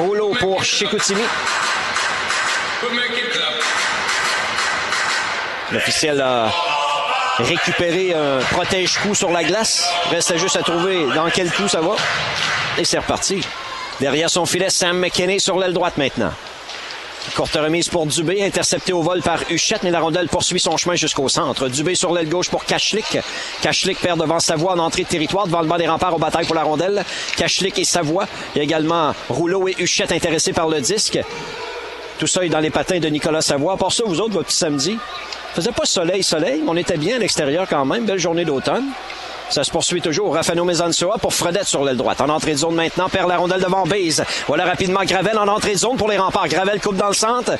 [0.00, 1.22] Rouleau pour Chicoutimi.
[5.72, 6.52] L'officiel a
[7.38, 9.88] récupéré un protège-coup sur la glace.
[10.10, 11.96] Reste juste à trouver dans quel coup ça va.
[12.76, 13.42] Et c'est reparti.
[14.00, 16.32] Derrière son filet, Sam McKinney sur l'aile droite maintenant.
[17.34, 20.94] Courte remise pour Dubé, intercepté au vol par Huchette, mais la rondelle poursuit son chemin
[20.94, 21.68] jusqu'au centre.
[21.68, 23.18] Dubé sur l'aile gauche pour Kachlik.
[23.60, 26.46] Kachlik perd devant Savoie en entrée de territoire, devant le banc des remparts aux batailles
[26.46, 27.04] pour la rondelle.
[27.36, 28.26] Kachlik et Savoie.
[28.54, 31.18] Il y a également Rouleau et Huchette intéressés par le disque.
[32.18, 33.76] Tout ça est dans les patins de Nicolas Savoie.
[33.76, 34.98] Pour ça, vous autres, votre petit samedi,
[35.54, 38.06] faisait pas soleil, soleil, mais on était bien à l'extérieur quand même.
[38.06, 38.86] Belle journée d'automne.
[39.48, 40.34] Ça se poursuit toujours.
[40.34, 42.20] Rafano Mezansoa pour Fredette sur l'aile droite.
[42.20, 44.24] En entrée de zone maintenant, perd la rondelle devant Baze.
[44.48, 46.48] Voilà rapidement Gravel en entrée de zone pour les remparts.
[46.48, 47.52] Gravel coupe dans le centre.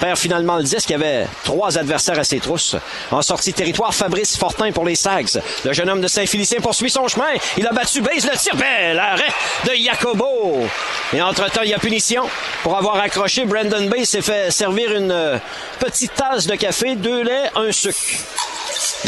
[0.00, 0.90] perd finalement le disque.
[0.90, 2.74] Il y avait trois adversaires à ses trousses.
[3.12, 5.40] En sortie territoire, Fabrice Fortin pour les Sags.
[5.64, 7.32] Le jeune homme de Saint-Félicien poursuit son chemin.
[7.56, 8.56] Il a battu base le tir.
[8.56, 9.32] Bel arrêt
[9.66, 10.66] de Jacobo.
[11.12, 12.24] Et entre-temps, il y a punition.
[12.64, 15.40] Pour avoir accroché, Brandon Bay s'est fait servir une
[15.78, 17.96] petite tasse de café, deux laits, un sucre.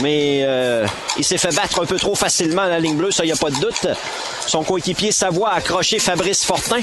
[0.03, 0.87] Mais euh,
[1.17, 3.33] il s'est fait battre un peu trop facilement à la ligne bleue, ça, il n'y
[3.33, 3.87] a pas de doute.
[4.47, 6.81] Son coéquipier Savoie a accroché Fabrice Fortin.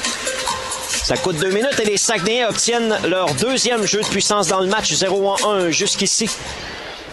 [1.04, 4.68] Ça coûte deux minutes et les Saguenayens obtiennent leur deuxième jeu de puissance dans le
[4.68, 6.30] match 0-1 jusqu'ici.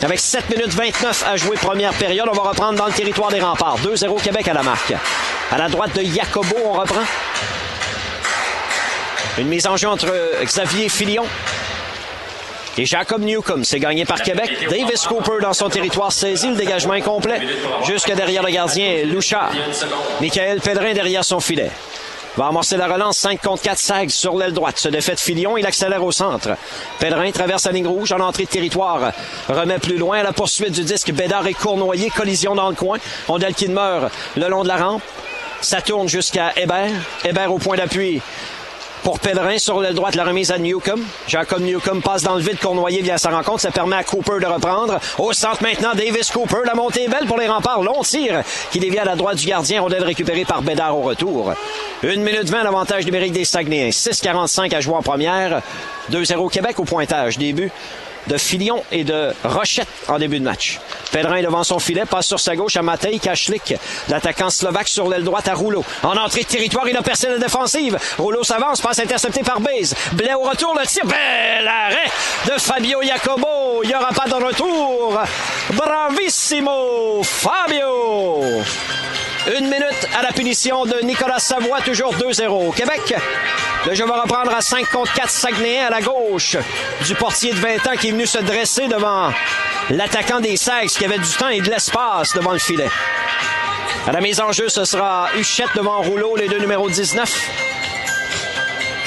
[0.02, 3.40] Avec 7 minutes 29 à jouer première période, on va reprendre dans le territoire des
[3.40, 3.78] remparts.
[3.80, 4.94] 2-0 Québec à la marque.
[5.50, 7.02] À la droite de Jacobo, on reprend.
[9.38, 10.08] Une mise en jeu entre
[10.42, 11.24] Xavier Filion
[12.78, 13.64] et Jacob Newcomb.
[13.64, 14.50] C'est gagné par Québec.
[14.68, 17.40] Davis Cooper dans son territoire saisit le dégagement incomplet.
[17.84, 19.52] Jusque derrière le gardien Louchard.
[20.20, 21.70] Michael Pellerin derrière son filet.
[22.36, 24.78] Va amorcer la relance 5 contre 4 Sags sur l'aile droite.
[24.78, 26.50] Se défait de Filion, il accélère au centre.
[27.00, 29.12] Pellerin traverse la ligne rouge en entrée de territoire.
[29.48, 31.12] Remet plus loin à la poursuite du disque.
[31.12, 32.98] Bédard et Cournoyer, collision dans le coin.
[33.28, 35.02] Ondel qui meurt le long de la rampe.
[35.60, 36.92] Ça tourne jusqu'à Hébert.
[37.24, 38.22] Hébert au point d'appui
[39.02, 41.00] pour Pellerin sur l'aile droite, la remise à Newcomb.
[41.26, 42.58] Jacob Newcomb passe dans le vide.
[42.58, 43.60] Cournoyer vient à sa rencontre.
[43.60, 44.98] Ça permet à Cooper de reprendre.
[45.18, 46.58] Au centre maintenant, Davis Cooper.
[46.66, 47.82] La montée est belle pour les remparts.
[47.82, 49.80] Long tir qui dévie à la droite du gardien.
[49.80, 51.52] Rondelle récupérée par Bédard au retour.
[52.02, 53.90] Une minute 20, l'avantage numérique des Saguenayens.
[53.90, 55.62] 6,45 à jouer en première.
[56.10, 57.38] 2-0 Québec au pointage.
[57.38, 57.70] Début
[58.26, 60.78] de Filion et de Rochette en début de match.
[61.12, 63.74] Pellerin devant son filet, passe sur sa gauche à Matej Kachlik,
[64.08, 65.84] l'attaquant slovaque sur l'aile droite à Rouleau.
[66.02, 67.98] En entrée de territoire, il a percé la défensive.
[68.18, 69.94] Rouleau s'avance, passe intercepté par Baze.
[70.12, 72.10] Blais au retour, le tir, bel arrêt
[72.46, 73.82] de Fabio Jacobo.
[73.82, 75.20] Il n'y aura pas de retour.
[75.72, 78.62] Bravissimo, Fabio.
[79.58, 82.74] Une minute à la punition de Nicolas Savoie, toujours 2-0.
[82.74, 83.14] Québec,
[83.86, 86.58] le jeu va reprendre à 5 contre 4 Saguenayens à la gauche
[87.06, 89.30] du portier de 20 ans qui est venu se dresser devant
[89.90, 92.88] l'attaquant des Sags qui avait du temps et de l'espace devant le filet.
[94.06, 97.50] À la mise en jeu, ce sera Huchette devant Rouleau, les deux numéros 19.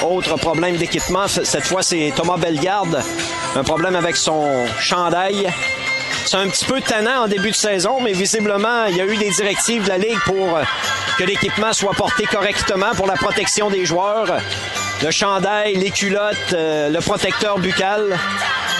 [0.06, 3.02] Autre problème d'équipement, cette fois c'est Thomas Bellegarde.
[3.54, 5.52] Un problème avec son chandail.
[6.24, 9.16] C'est un petit peu tannant en début de saison, mais visiblement, il y a eu
[9.18, 10.58] des directives de la Ligue pour
[11.18, 14.38] que l'équipement soit porté correctement pour la protection des joueurs.
[15.02, 18.18] Le chandail, les culottes, euh, le protecteur buccal.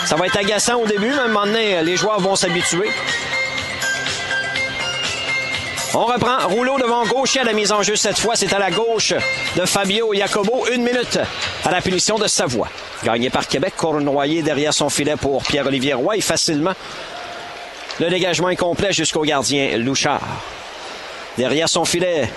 [0.06, 2.90] Ça va être agaçant au début, mais à un les joueurs vont s'habituer.
[5.96, 6.48] On reprend.
[6.48, 8.34] Rouleau devant gauche à la mise en jeu cette fois.
[8.34, 9.14] C'est à la gauche
[9.56, 10.66] de Fabio Jacobo.
[10.72, 11.20] Une minute
[11.64, 12.68] à la punition de Savoie.
[13.04, 13.74] Gagné par Québec.
[13.76, 16.16] Cournoyer derrière son filet pour Pierre-Olivier Roy.
[16.16, 16.72] Et facilement,
[18.00, 20.26] le dégagement est complet jusqu'au gardien Louchard.
[21.38, 22.28] Derrière son filet,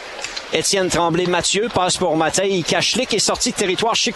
[0.54, 4.14] Étienne Tremblay-Mathieu passe pour Matei Kachlik est sorti de territoire chez.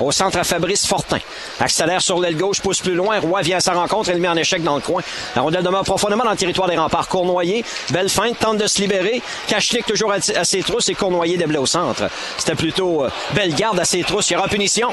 [0.00, 1.18] Au centre à Fabrice Fortin.
[1.60, 3.18] Accélère sur l'aile gauche, pousse plus loin.
[3.20, 5.02] Roy vient à sa rencontre et le met en échec dans le coin.
[5.34, 7.08] La rondelle demeure profondément dans le territoire des remparts.
[7.08, 9.22] Cournoyer, belle tente de se libérer.
[9.46, 12.10] Kachlik toujours à, ses trousses et Cournoyer déblé au centre.
[12.36, 14.30] C'était plutôt euh, belle garde à ses trousses.
[14.30, 14.88] Il y aura punition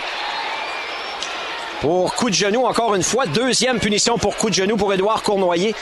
[1.81, 3.25] pour coup de genou, encore une fois.
[3.25, 5.75] Deuxième punition pour coup de genou pour Édouard Cournoyer.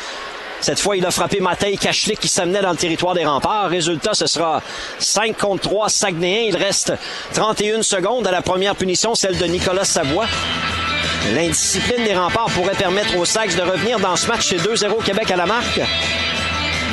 [0.62, 3.70] Cette fois, il a frappé Matei Kachlik qui s'amenait dans le territoire des remparts.
[3.70, 4.62] Résultat, ce sera
[5.00, 6.50] 5 contre 3 Saguenayens.
[6.50, 6.94] Il reste
[7.34, 10.28] 31 secondes à la première punition, celle de Nicolas Savoie.
[11.34, 14.48] L'indiscipline des remparts pourrait permettre aux Sags de revenir dans ce match.
[14.50, 15.82] C'est 2-0 Québec à la marque.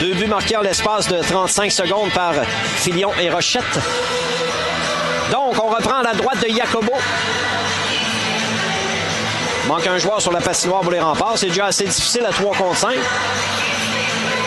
[0.00, 2.32] Deux buts marqués en l'espace de 35 secondes par
[2.76, 3.64] Filion et Rochette.
[5.30, 6.92] Donc, on reprend à la droite de Jacobo.
[9.68, 11.36] Manque un joueur sur la patinoire pour les remparts.
[11.36, 12.96] C'est déjà assez difficile à 3 contre 5.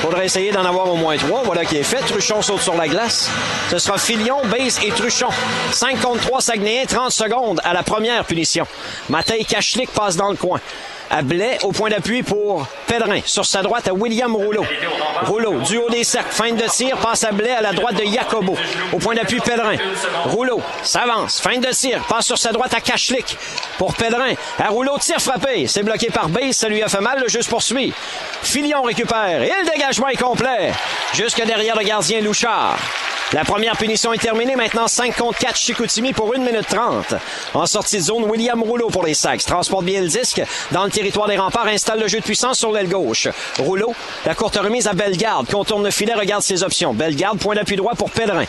[0.02, 1.44] Faudrait essayer d'en avoir au moins 3.
[1.46, 2.00] Voilà qui est fait.
[2.00, 3.30] Truchon saute sur la glace.
[3.70, 5.28] Ce sera Filion, Base et Truchon.
[5.74, 8.66] 5 contre 3 Saguenayens, 30 secondes à la première punition.
[9.10, 10.60] Matei Kachlik passe dans le coin
[11.12, 13.20] à Blais au point d'appui pour Pellerin.
[13.26, 14.66] Sur sa droite à William Rouleau.
[15.24, 18.06] Rouleau, du haut des cercles, fin de tir, passe à Blais à la droite de
[18.06, 18.58] Jacobo.
[18.94, 19.76] Au point d'appui Pellerin.
[20.26, 23.38] Rouleau s'avance, fin de tir, passe sur sa droite à Kachlik
[23.78, 24.34] pour Pellerin.
[24.58, 25.68] À Rouleau, tir frappé.
[25.68, 27.94] C'est bloqué par Base, ça lui a fait mal, le jeu se poursuit.
[28.42, 30.72] Filion récupère et le dégagement est complet.
[31.14, 32.78] Jusque derrière le gardien Louchard.
[33.34, 34.58] La première punition est terminée.
[34.58, 37.14] Maintenant, 5 contre 4 Chicoutimi pour 1 minute 30.
[37.54, 39.46] En sortie de zone, William Rouleau pour les Sacs.
[39.46, 41.68] Transporte bien le disque dans le territoire des remparts.
[41.68, 43.30] Installe le jeu de puissance sur l'aile gauche.
[43.58, 43.94] Rouleau,
[44.26, 45.50] la courte remise à Bellegarde.
[45.50, 46.94] Contourne le filet, regarde ses options.
[46.94, 48.44] Bellegarde, point d'appui droit pour Pellerin.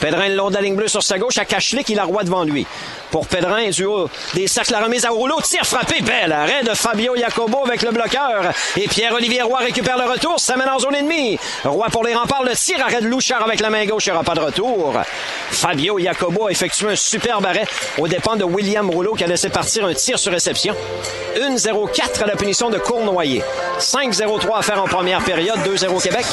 [0.00, 1.88] Pellerin le long de la ligne bleue sur sa gauche à Cachelik.
[1.88, 2.66] Il a roi devant lui.
[3.10, 5.40] Pour Pellerin, du haut des sacs, la remise à Rouleau.
[5.40, 6.02] Tire frappé.
[6.02, 8.52] Belle arrêt de Fabio Jacobo avec le bloqueur.
[8.76, 10.38] Et Pierre-Olivier Roy récupère le retour.
[10.38, 11.38] Ça mène en zone ennemie.
[11.64, 12.44] Roy pour les remparts.
[12.44, 14.10] Le tir arrêt de Louchard avec la main gauche.
[14.26, 14.92] Pas de retour.
[15.52, 17.64] Fabio Jacobo a effectué un superbe arrêt
[17.96, 20.74] aux dépens de William Rouleau qui a laissé partir un tir sur réception.
[21.36, 23.44] 1-0-4 à la punition de Cournoyer.
[23.78, 26.26] 5-0-3 à faire en première période, 2-0 Québec.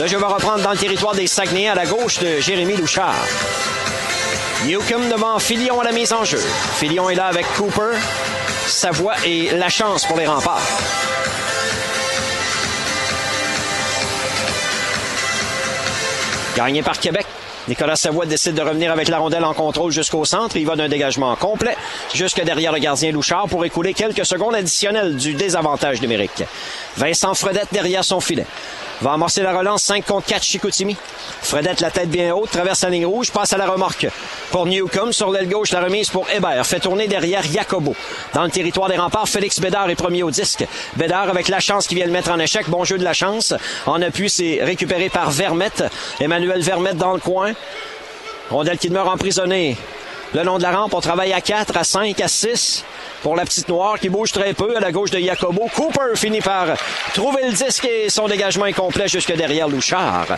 [0.00, 3.14] Le jeu va reprendre dans le territoire des Saguenayens à la gauche de Jérémy Louchard.
[4.64, 6.40] Newcomb devant Filion à la mise en jeu.
[6.78, 7.98] Filion est là avec Cooper.
[8.66, 10.62] Savoie et la chance pour les remparts.
[16.56, 17.26] Gagné par Québec.
[17.68, 20.56] Nicolas Savoie décide de revenir avec la rondelle en contrôle jusqu'au centre.
[20.56, 21.76] Il va d'un dégagement complet
[22.14, 26.44] jusque derrière le gardien Louchard pour écouler quelques secondes additionnelles du désavantage numérique.
[26.96, 28.46] Vincent Fredette derrière son filet
[29.00, 30.96] va amorcer la relance 5 contre 4 Chicoutimi.
[31.42, 34.08] Fredette, la tête bien haute, traverse la ligne rouge, passe à la remorque.
[34.50, 36.64] Pour Newcomb, sur l'aile gauche, la remise pour Hébert.
[36.66, 37.94] Fait tourner derrière Jacobo.
[38.34, 40.66] Dans le territoire des remparts, Félix Bédard est premier au disque.
[40.96, 42.68] Bédard avec la chance qui vient le mettre en échec.
[42.68, 43.54] Bon jeu de la chance.
[43.86, 45.84] En appui, c'est récupéré par Vermette.
[46.20, 47.52] Emmanuel Vermette dans le coin.
[48.50, 49.76] Rondelle qui demeure emprisonnée.
[50.34, 52.84] Le long de la rampe, on travaille à 4, à 5, à 6
[53.26, 55.68] pour la petite noire qui bouge très peu à la gauche de Jacobo.
[55.74, 56.68] Cooper finit par
[57.12, 60.28] trouver le disque et son dégagement est complet jusque derrière Louchard.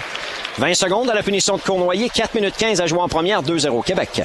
[0.57, 3.84] 20 secondes à la punition de Cournoyer, 4 minutes 15 à jouer en première, 2-0
[3.84, 4.22] Québec.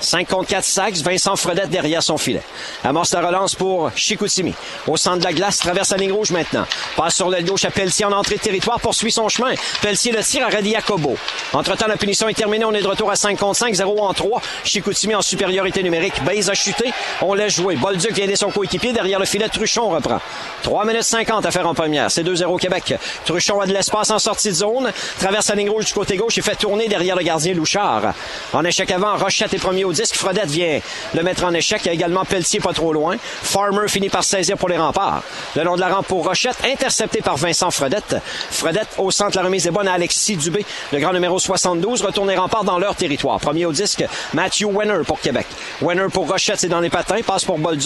[0.00, 2.42] 5 contre 4 sacs, Vincent Fredette derrière son filet.
[2.84, 4.52] Amorce la relance pour Chicoutimi.
[4.86, 6.66] Au centre de la glace, traverse la ligne rouge maintenant.
[6.96, 9.54] Passe sur l'aile gauche à Pelletier en entrée de territoire, poursuit son chemin.
[9.80, 11.16] Pelletier le tire à Reddy Jacobo.
[11.52, 12.64] Entre-temps, la punition est terminée.
[12.64, 14.42] On est de retour à 5 contre 5, 0 en 3.
[14.64, 16.22] Chicoutimi en supériorité numérique.
[16.24, 16.92] Baise a chuté.
[17.22, 17.76] On laisse jouer.
[18.02, 18.92] Bolduc vient aider son coéquipier.
[18.92, 20.18] Derrière le filet, Truchon reprend.
[20.64, 22.10] 3 minutes 50 à faire en première.
[22.10, 22.94] C'est 2-0 Québec.
[23.24, 24.92] Truchon a de l'espace en sortie de zone.
[25.20, 28.14] Traverse la ligne rouge du côté gauche et fait tourner derrière le gardien Louchard.
[28.52, 30.16] En échec avant, Rochette est premier au disque.
[30.16, 30.80] Fredette vient
[31.14, 31.82] le mettre en échec.
[31.84, 33.16] Il y a également Pelletier pas trop loin.
[33.20, 35.22] Farmer finit par saisir pour les remparts.
[35.54, 38.16] Le long de la rampe pour Rochette, intercepté par Vincent Fredette.
[38.50, 42.28] Fredette au centre, la remise est bonne à Alexis Dubé, le grand numéro 72, retourne
[42.28, 43.38] les remparts dans leur territoire.
[43.38, 45.46] Premier au disque, Matthew Wenner pour Québec.
[45.80, 47.81] Wenner pour Rochette, c'est dans les patins, passe pour Bolduc.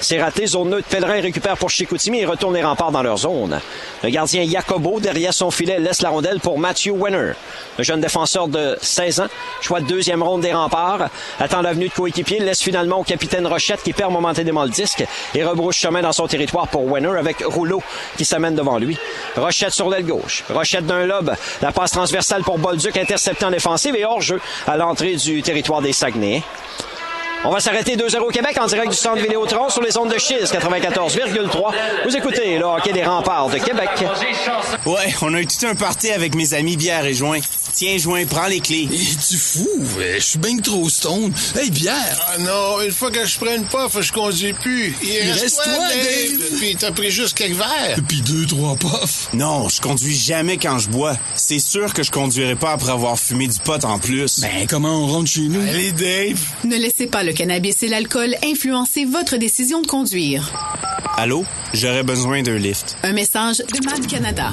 [0.00, 0.46] C'est raté.
[0.46, 0.88] Zone neutre.
[0.88, 3.60] Pellerin récupère pour Chicoutimi et retourne les remparts dans leur zone.
[4.02, 7.32] Le gardien Jacobo, derrière son filet, laisse la rondelle pour Matthew Wenner.
[7.78, 9.26] Le jeune défenseur de 16 ans,
[9.60, 11.08] choix de deuxième ronde des remparts,
[11.40, 15.04] attend l'avenue de coéquipier, laisse finalement au capitaine Rochette qui perd momentanément le disque
[15.34, 17.82] et rebrouche chemin dans son territoire pour Wenner avec Rouleau
[18.18, 18.98] qui s'amène devant lui.
[19.36, 20.44] Rochette sur l'aile gauche.
[20.50, 21.34] Rochette d'un lobe.
[21.62, 25.80] La passe transversale pour Bolduc intercepté en défensive et hors jeu à l'entrée du territoire
[25.80, 26.42] des Saguenay.
[27.46, 30.50] On va s'arrêter 2-0 Québec en direct du centre Vidéotron sur les ondes de Chiz
[30.50, 31.74] 94,3.
[32.06, 33.90] Vous écoutez le hockey des remparts de Québec.
[34.86, 37.40] Ouais, on a eu tout un party avec mes amis bière et joint.
[37.74, 38.88] Tiens, joint, prends les clés.
[38.88, 39.68] tu fou?
[39.98, 41.32] Je suis bien trop stone.
[41.56, 42.24] Hey, bière!
[42.28, 44.94] Ah non, une fois que je prends une puff, je conduis plus.
[45.02, 46.58] Il, reste, toi, Dave.
[46.60, 47.98] Puis t'as pris juste quelques verres.
[48.08, 49.28] Puis deux, trois puffs.
[49.34, 51.16] Non, je conduis jamais quand je bois.
[51.34, 54.40] C'est sûr que je conduirai pas après avoir fumé du pot en plus.
[54.40, 55.60] Ben, comment on rentre chez nous?
[55.60, 56.40] Allez, Dave.
[56.64, 60.52] Ne laissez pas le cannabis et l'alcool influencer votre décision de conduire.
[61.16, 61.44] Allô?
[61.74, 62.96] J'aurais besoin d'un lift.
[63.02, 64.52] Un message de MAD Canada.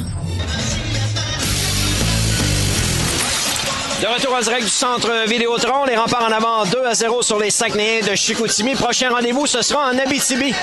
[4.01, 7.37] De retour en direct du centre Vidéotron, les remparts en avant 2 à 0 sur
[7.37, 8.73] les Saguenayens de Chicoutimi.
[8.73, 10.55] Prochain rendez-vous, ce sera en Abitibi.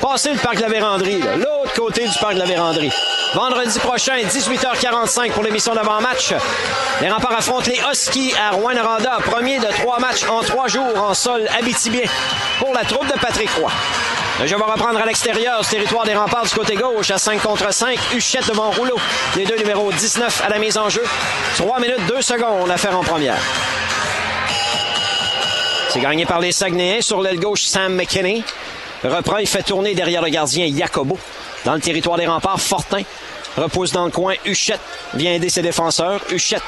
[0.00, 2.90] Passez le parc de la Vérandrie, l'autre côté du parc de la Vérandrie.
[3.34, 6.32] Vendredi prochain, 18h45 pour l'émission d'avant-match.
[7.02, 11.12] Les remparts affrontent les Huskies à Rouen-Noranda, premier de trois matchs en trois jours en
[11.12, 12.08] sol abitibien
[12.60, 13.70] pour la troupe de Patrick Roy.
[14.40, 17.70] Le jeu va reprendre à l'extérieur, territoire des remparts du côté gauche à 5 contre
[17.74, 17.98] 5.
[18.14, 18.96] Huchette devant Rouleau.
[19.36, 21.02] Les deux numéros 19 à la mise en jeu.
[21.56, 23.38] 3 minutes 2 secondes à faire en première.
[25.88, 28.44] C'est gagné par les Saguenayens sur l'aile gauche Sam McKinney.
[29.02, 31.18] Reprend, il fait tourner derrière le gardien Jacobo.
[31.64, 33.02] Dans le territoire des remparts, Fortin
[33.56, 34.34] repousse dans le coin.
[34.44, 34.80] Huchette
[35.14, 36.20] vient aider ses défenseurs.
[36.30, 36.62] Huchette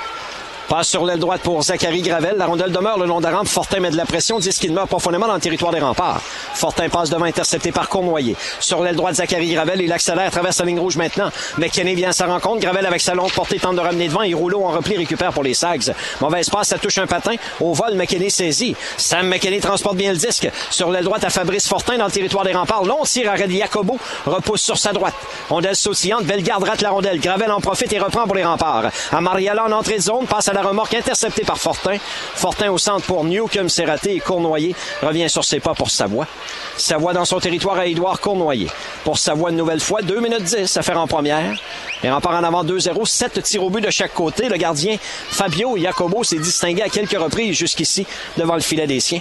[0.73, 2.37] Passe sur l'aile droite pour Zachary Gravel.
[2.39, 3.47] La rondelle demeure le long de la rampe.
[3.47, 4.39] Fortin met de la pression.
[4.39, 6.23] Dit qu'il meurt profondément dans le territoire des remparts.
[6.55, 8.35] Fortin passe devant, intercepté par Cournoyer.
[8.59, 9.83] Sur l'aile droite, Zachary Gravel.
[9.83, 11.29] Il accélère, traverse la ligne rouge maintenant.
[11.59, 12.61] McKinney vient à sa rencontre.
[12.61, 14.23] Gravel avec sa longue portée tente de ramener devant.
[14.23, 15.93] Et Rouleau en repli récupère pour les Sags.
[16.23, 17.35] Mauvaise passe, ça touche un patin.
[17.61, 18.75] Au vol, McKinney saisit.
[18.97, 20.51] Sam McKinney transporte bien le disque.
[20.70, 22.85] Sur l'aile droite à Fabrice Fortin dans le territoire des remparts.
[22.85, 23.99] Long tir à Reddy Jacobo.
[24.25, 25.16] Repousse sur sa droite.
[25.51, 26.25] Rondelle sautillante.
[26.25, 27.20] Bellegarde rate la rondelle.
[27.20, 28.85] Gravel en profite et reprend pour les remparts.
[29.12, 30.25] À Mariala en entrée de zone.
[30.25, 31.97] Passe à la remorque intercepté par Fortin.
[32.35, 36.27] Fortin au centre pour Newcomb, c'est raté et Cournoyer revient sur ses pas pour Savoie.
[36.77, 38.69] Savoie dans son territoire à Édouard Cournoyer.
[39.05, 41.57] Pour Savoie une nouvelle fois, 2 minutes 10 à faire en première.
[42.03, 44.49] Les remparts en avant 2-0, 7 tirs au but de chaque côté.
[44.49, 44.97] Le gardien
[45.31, 48.07] Fabio Jacobo s'est distingué à quelques reprises jusqu'ici
[48.37, 49.21] devant le filet des siens.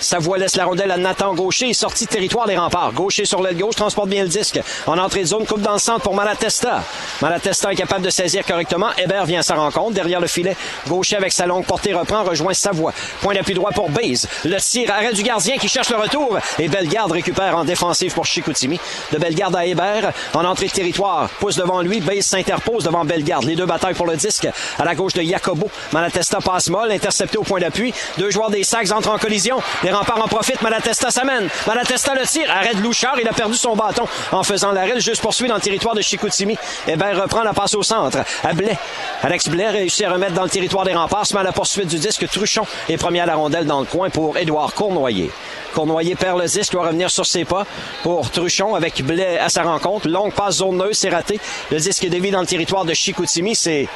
[0.00, 2.92] Savoie laisse la rondelle à Nathan Gaucher, sorti de territoire des remparts.
[2.92, 4.60] Gaucher sur l'aile gauche, transporte bien le disque.
[4.86, 6.82] En entrée de zone, coupe dans le centre pour Malatesta.
[7.20, 8.88] Malatesta est capable de saisir correctement.
[8.96, 9.92] Hébert vient à sa rencontre.
[9.92, 10.56] Derrière le filet,
[10.88, 12.92] Gaucher avec sa longue portée reprend, rejoint Savoie.
[13.20, 14.28] Point d'appui droit pour Baze.
[14.44, 16.38] Le tir, arrêt du gardien qui cherche le retour.
[16.58, 18.80] Et Bellegarde récupère en défensive pour Chicoutimi.
[19.12, 21.28] De Bellegarde à Hébert, en entrée de territoire.
[21.40, 23.44] Pousse devant lui, Baze s'interpose devant Bellegarde.
[23.44, 24.48] Les deux bataillent pour le disque.
[24.78, 25.70] À la gauche de Jacobo.
[25.92, 27.92] Malatesta passe molle, intercepté au point d'appui.
[28.18, 29.60] Deux joueurs des Sacs entrent en collision.
[29.82, 30.62] Les remparts en profitent.
[30.62, 31.48] Malatesta s'amène.
[31.66, 32.50] Malatesta le tire.
[32.50, 33.18] Arrête Louchard.
[33.20, 35.00] Il a perdu son bâton en faisant l'arrêt.
[35.00, 36.56] Juste poursuit dans le territoire de Chicoutimi.
[36.86, 38.18] Hébert reprend la passe au centre.
[38.44, 38.78] À Blais.
[39.22, 41.24] Alex Blais réussit à remettre dans le des remparts.
[41.42, 42.28] La poursuite du disque.
[42.28, 45.30] Truchon est premier à la rondelle dans le coin pour Édouard Cournoyer.
[45.74, 47.64] Cournoyer perd le disque, doit revenir sur ses pas
[48.02, 50.08] pour Truchon avec Blais à sa rencontre.
[50.08, 51.40] Longue passe zone neutre, c'est raté.
[51.70, 53.54] Le disque est dévié dans le territoire de Chicoutimi.
[53.54, 53.88] C'est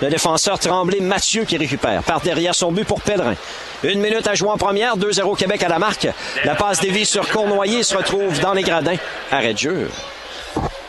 [0.00, 2.02] le défenseur Tremblay Mathieu qui récupère.
[2.02, 3.34] Par derrière son but pour Pellerin.
[3.84, 4.96] Une minute à jouer en première.
[4.96, 6.08] 2-0 Québec à la marque.
[6.44, 8.96] La passe dévie sur Cournoyer se retrouve dans les gradins.
[9.30, 9.88] Arrêt de jeu.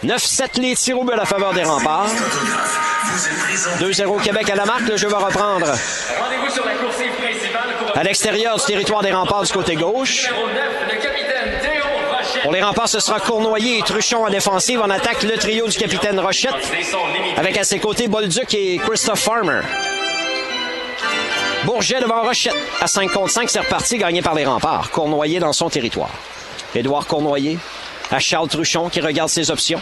[0.04, 2.08] 9-7 les tirs au but à la faveur des remparts.
[3.80, 4.82] 2-0 Québec à la marque.
[4.82, 5.66] Le jeu va reprendre.
[5.66, 10.30] Rendez-vous sur la coursive principale pour À l'extérieur du territoire des remparts du côté gauche.
[10.30, 10.56] numéro 9,
[10.92, 11.84] le capitaine Théo
[12.18, 12.44] Rochette.
[12.44, 14.82] Pour les remparts, ce sera Cournoyer et Truchon en défensive.
[14.82, 16.54] En attaque, le trio du capitaine Rochette.
[17.38, 19.62] Avec à ses côtés Bolduc et Christophe Farmer.
[21.64, 22.58] Bourget devant Rochette.
[22.82, 24.92] À 5 contre 5, c'est reparti, gagné par les remparts.
[24.92, 26.10] Cournoyer dans son territoire.
[26.76, 27.58] Édouard Cournoyer
[28.12, 29.82] à Charles Truchon qui regarde ses options.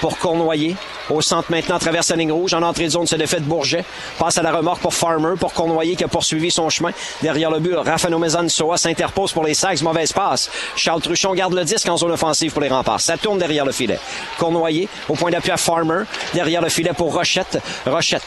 [0.00, 0.76] Pour Cournoyer.
[1.10, 2.54] Au centre maintenant, traverse la ligne rouge.
[2.54, 3.84] En entrée de zone, c'est l'effet de Bourget.
[4.18, 6.92] Passe à la remorque pour Farmer, pour Cournoyer qui a poursuivi son chemin.
[7.20, 9.82] Derrière le but, Rafael Mezan Soa s'interpose pour les Sags.
[9.82, 10.50] Mauvaise passe.
[10.74, 13.00] Charles Truchon garde le disque en zone offensive pour les remparts.
[13.00, 13.98] Ça tourne derrière le filet.
[14.38, 16.04] Cournoyer au point d'appui à Farmer.
[16.32, 17.58] Derrière le filet pour Rochette.
[17.84, 18.22] Rochette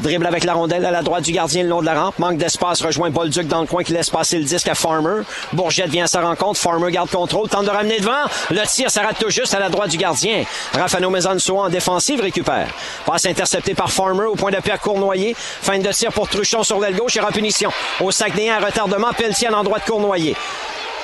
[0.00, 2.18] Dribble avec la rondelle à la droite du gardien le long de la rampe.
[2.18, 2.82] Manque d'espace.
[2.82, 5.22] Rejoint Bolduc dans le coin qui laisse passer le disque à Farmer.
[5.52, 6.58] Bourget vient à sa rencontre.
[6.60, 7.48] Farmer garde contrôle.
[7.48, 8.24] Tente de ramener devant.
[8.50, 10.44] Le tir s'arrête tout juste à la droite du gardien.
[10.72, 12.68] Rafano Mezansoa en défensive récupère.
[13.06, 15.34] Passe interceptée par Farmer au point d'appui à Cournoyer.
[15.36, 17.70] Fin de tir pour Truchon sur l'aile gauche et en punition.
[18.00, 19.12] Au Saguenayens, un retardement.
[19.16, 20.36] Pelletier à l'endroit de Cournoyer.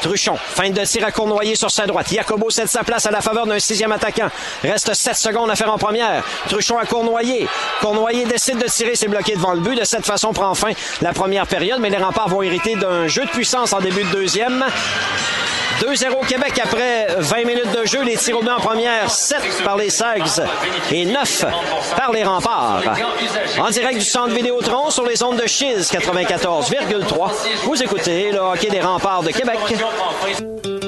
[0.03, 2.07] Truchon, fin de tir à Cournoyer sur sa droite.
[2.13, 4.29] Jacobo cède sa place à la faveur d'un sixième attaquant.
[4.63, 6.23] Reste 7 secondes à faire en première.
[6.49, 7.47] Truchon à Cournoyer.
[7.81, 9.79] Cournoyer décide de tirer, c'est bloqué devant le but.
[9.79, 10.73] De cette façon, prend fin
[11.03, 14.11] la première période, mais les remparts vont hériter d'un jeu de puissance en début de
[14.11, 14.65] deuxième.
[15.81, 18.03] 2-0 Québec après 20 minutes de jeu.
[18.03, 20.43] Les tirs au but en première, 7 par les Sags
[20.93, 21.47] et 9
[21.97, 22.83] par les remparts.
[23.59, 27.31] En direct du centre Vidéotron sur les ondes de Chiz 94,3.
[27.65, 29.59] Vous écoutez le hockey des remparts de Québec.
[29.99, 30.80] 哦可以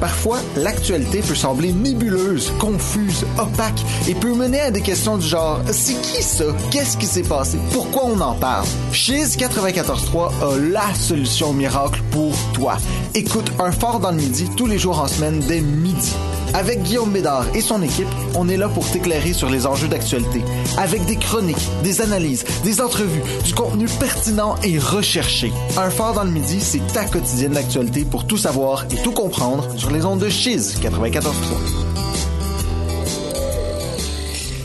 [0.00, 5.60] Parfois, l'actualité peut sembler nébuleuse, confuse, opaque et peut mener à des questions du genre
[5.70, 6.44] c'est qui ça?
[6.70, 7.58] Qu'est-ce qui s'est passé?
[7.72, 8.66] Pourquoi on en parle?
[8.92, 12.76] Chiz 94.3 a la solution miracle pour toi.
[13.14, 16.12] Écoute un fort dans le midi tous les jours en semaine dès midi.
[16.54, 20.42] Avec Guillaume Bédard et son équipe, on est là pour t'éclairer sur les enjeux d'actualité.
[20.78, 25.52] Avec des chroniques, des analyses, des entrevues, du contenu pertinent et recherché.
[25.76, 29.68] Un fort dans le midi, c'est ta quotidienne d'actualité pour tout savoir et tout comprendre
[29.88, 31.32] sur les ondes de Chiz 94.3.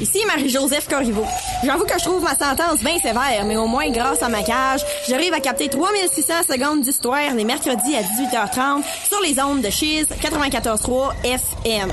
[0.02, 1.26] Ici Marie-Joseph Corriveau.
[1.64, 4.82] J'avoue que je trouve ma sentence bien sévère, mais au moins grâce à ma cage,
[5.08, 10.08] j'arrive à capter 3600 secondes d'histoire les mercredis à 18h30 sur les ondes de Chiz
[10.22, 11.90] 94.3 FM.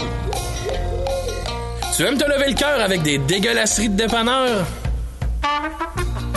[1.96, 4.66] Tu aimes te lever le cœur avec des dégueulasseries de dépanneurs?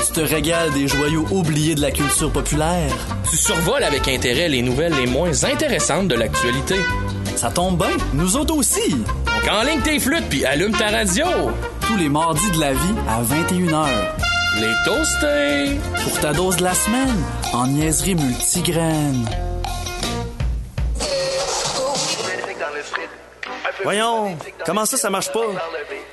[0.06, 2.91] Tu te régales des joyaux oubliés de la culture populaire?
[3.30, 6.76] Tu survoles avec intérêt les nouvelles les moins intéressantes de l'actualité.
[7.38, 8.89] Ça tombe bien, nous autres aussi.
[8.89, 11.26] Donc enligne tes flûtes puis allume ta radio.
[11.88, 13.88] Tous les mardis de la vie à 21h.
[14.60, 15.80] Les toastés.
[16.04, 17.24] Pour ta dose de la semaine,
[17.54, 19.26] en niaiserie multigraine.
[23.82, 25.45] Voyons, comment ça, ça marche pas?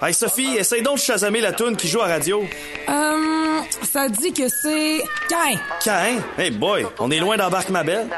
[0.02, 2.42] Hey Sophie, essaye donc de chasamer la toune qui joue à radio.
[2.88, 3.60] Euh,
[3.92, 5.02] ça dit que c'est...
[5.28, 5.58] Cain.
[5.84, 6.22] Cain?
[6.38, 8.08] Hey boy, on est loin d'embarque ma belle.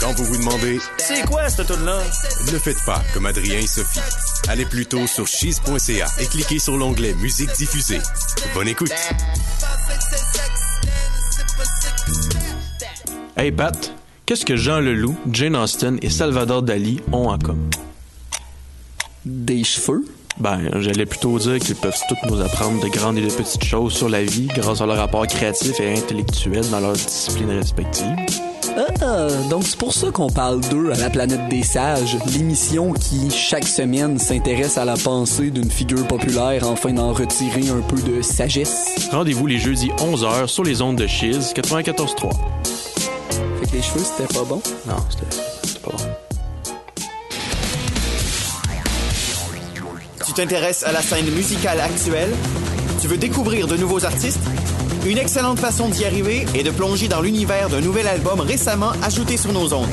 [0.00, 1.98] Quand vous vous demandez C'est quoi cette toune là
[2.52, 4.00] Ne faites pas comme Adrien et Sophie.
[4.48, 8.00] Allez plutôt sur cheese.ca et cliquez sur l'onglet Musique diffusée.
[8.54, 8.92] Bonne écoute.
[13.36, 13.92] Hey Pat,
[14.26, 17.70] qu'est-ce que Jean Leloup, Jane Austen et Salvador Dali ont en commun?
[19.24, 20.04] Des cheveux?
[20.38, 23.92] Ben, j'allais plutôt dire qu'ils peuvent tous nous apprendre de grandes et de petites choses
[23.92, 28.16] sur la vie grâce à leur rapport créatif et intellectuel dans leurs disciplines respectives.
[29.02, 33.30] Ah, donc c'est pour ça qu'on parle d'eux à la planète des sages, l'émission qui,
[33.30, 38.22] chaque semaine, s'intéresse à la pensée d'une figure populaire afin d'en retirer un peu de
[38.22, 39.08] sagesse.
[39.10, 42.30] Rendez-vous les jeudis 11h sur les ondes de Chiz 94.3.
[43.72, 44.60] Les cheveux, c'était pas bon?
[44.86, 46.04] Non, c'était c'était pas bon.
[50.26, 52.30] Tu t'intéresses à la scène musicale actuelle?
[53.00, 54.40] Tu veux découvrir de nouveaux artistes?
[55.06, 59.38] Une excellente façon d'y arriver est de plonger dans l'univers d'un nouvel album récemment ajouté
[59.38, 59.88] sur nos ondes.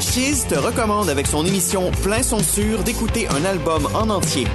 [0.00, 4.46] Chiz te recommande avec son émission Plein son sûr d'écouter un album en entier.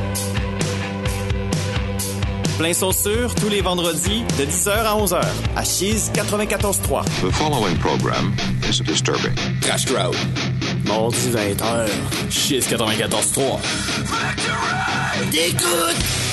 [2.57, 5.21] Plein son sûr tous les vendredis de 10h à 11h
[5.55, 7.03] à Chiz 94.3.
[7.21, 8.33] The following program
[8.67, 9.35] is disturbing.
[9.61, 10.15] Cash Crowd.
[10.87, 11.87] Mardi 20h.
[12.31, 13.59] Chiz 94.3.
[15.29, 16.26] T'écoutes!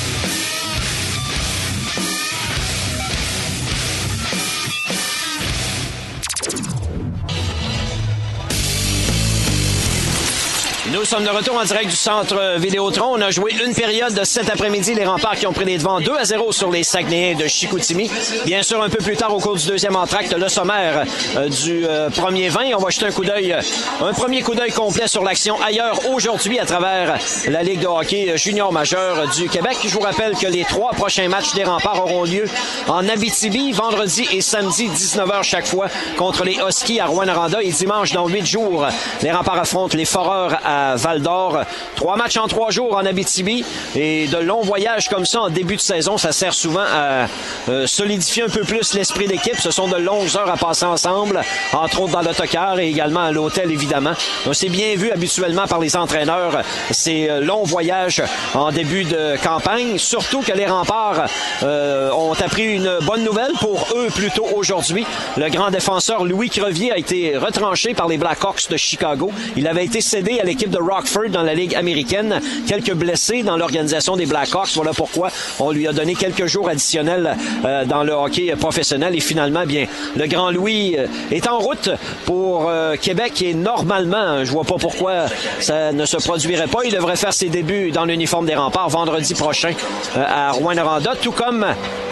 [10.94, 13.16] Nous sommes de retour en direct du centre Vidéotron.
[13.16, 14.94] On a joué une période de cet après-midi.
[14.94, 18.08] Les remparts qui ont pris les devants 2 à 0 sur les Saguenayens de Chicoutimi.
[18.44, 21.04] Bien sûr, un peu plus tard au cours du deuxième entracte, le sommaire
[21.36, 22.74] euh, du euh, premier 20.
[22.76, 23.56] On va jeter un coup d'œil,
[24.00, 27.18] un premier coup d'œil complet sur l'action ailleurs aujourd'hui à travers
[27.48, 29.76] la Ligue de hockey junior majeur du Québec.
[29.82, 32.44] Je vous rappelle que les trois prochains matchs des remparts auront lieu
[32.86, 37.62] en Abitibi, vendredi et samedi, 19h chaque fois, contre les Huskies à Rouen-Noranda.
[37.62, 38.86] Et dimanche, dans huit jours,
[39.22, 41.60] les remparts affrontent les Foreurs à Val d'Or.
[41.96, 43.64] Trois matchs en trois jours en Abitibi
[43.94, 47.26] et de longs voyages comme ça en début de saison, ça sert souvent à
[47.68, 49.58] euh, solidifier un peu plus l'esprit d'équipe.
[49.58, 51.40] Ce sont de longues heures à passer ensemble,
[51.72, 54.12] entre autres dans l'autocar et également à l'hôtel, évidemment.
[54.44, 58.22] Donc, c'est bien vu habituellement par les entraîneurs, ces euh, longs voyages
[58.54, 59.98] en début de campagne.
[59.98, 61.26] Surtout que les remparts
[61.62, 65.06] euh, ont appris une bonne nouvelle pour eux plutôt aujourd'hui.
[65.36, 69.30] Le grand défenseur Louis Crevier a été retranché par les Blackhawks de Chicago.
[69.56, 72.40] Il avait été cédé à l'équipe de Rockford dans la Ligue américaine.
[72.66, 74.70] Quelques blessés dans l'organisation des Blackhawks.
[74.74, 75.28] Voilà pourquoi
[75.60, 79.14] on lui a donné quelques jours additionnels euh, dans le hockey professionnel.
[79.14, 81.90] Et finalement, bien, le grand Louis euh, est en route
[82.26, 85.26] pour euh, Québec et normalement, je vois pas pourquoi
[85.60, 86.80] ça ne se produirait pas.
[86.84, 89.72] Il devrait faire ses débuts dans l'uniforme des remparts vendredi prochain
[90.16, 91.64] à Rouen-Noranda, tout comme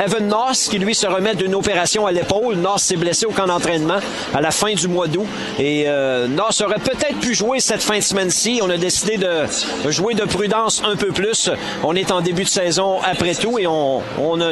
[0.04, 2.56] Evan Noss qui lui se remet d'une opération à l'épaule.
[2.56, 3.98] Noss s'est blessé au camp d'entraînement
[4.34, 5.26] à la fin du mois d'août
[5.58, 5.86] et
[6.28, 8.51] Noss aurait peut-être pu jouer cette fin de semaine-ci.
[8.60, 9.46] On a décidé de
[9.90, 11.50] jouer de prudence un peu plus.
[11.82, 14.02] On est en début de saison après tout et on,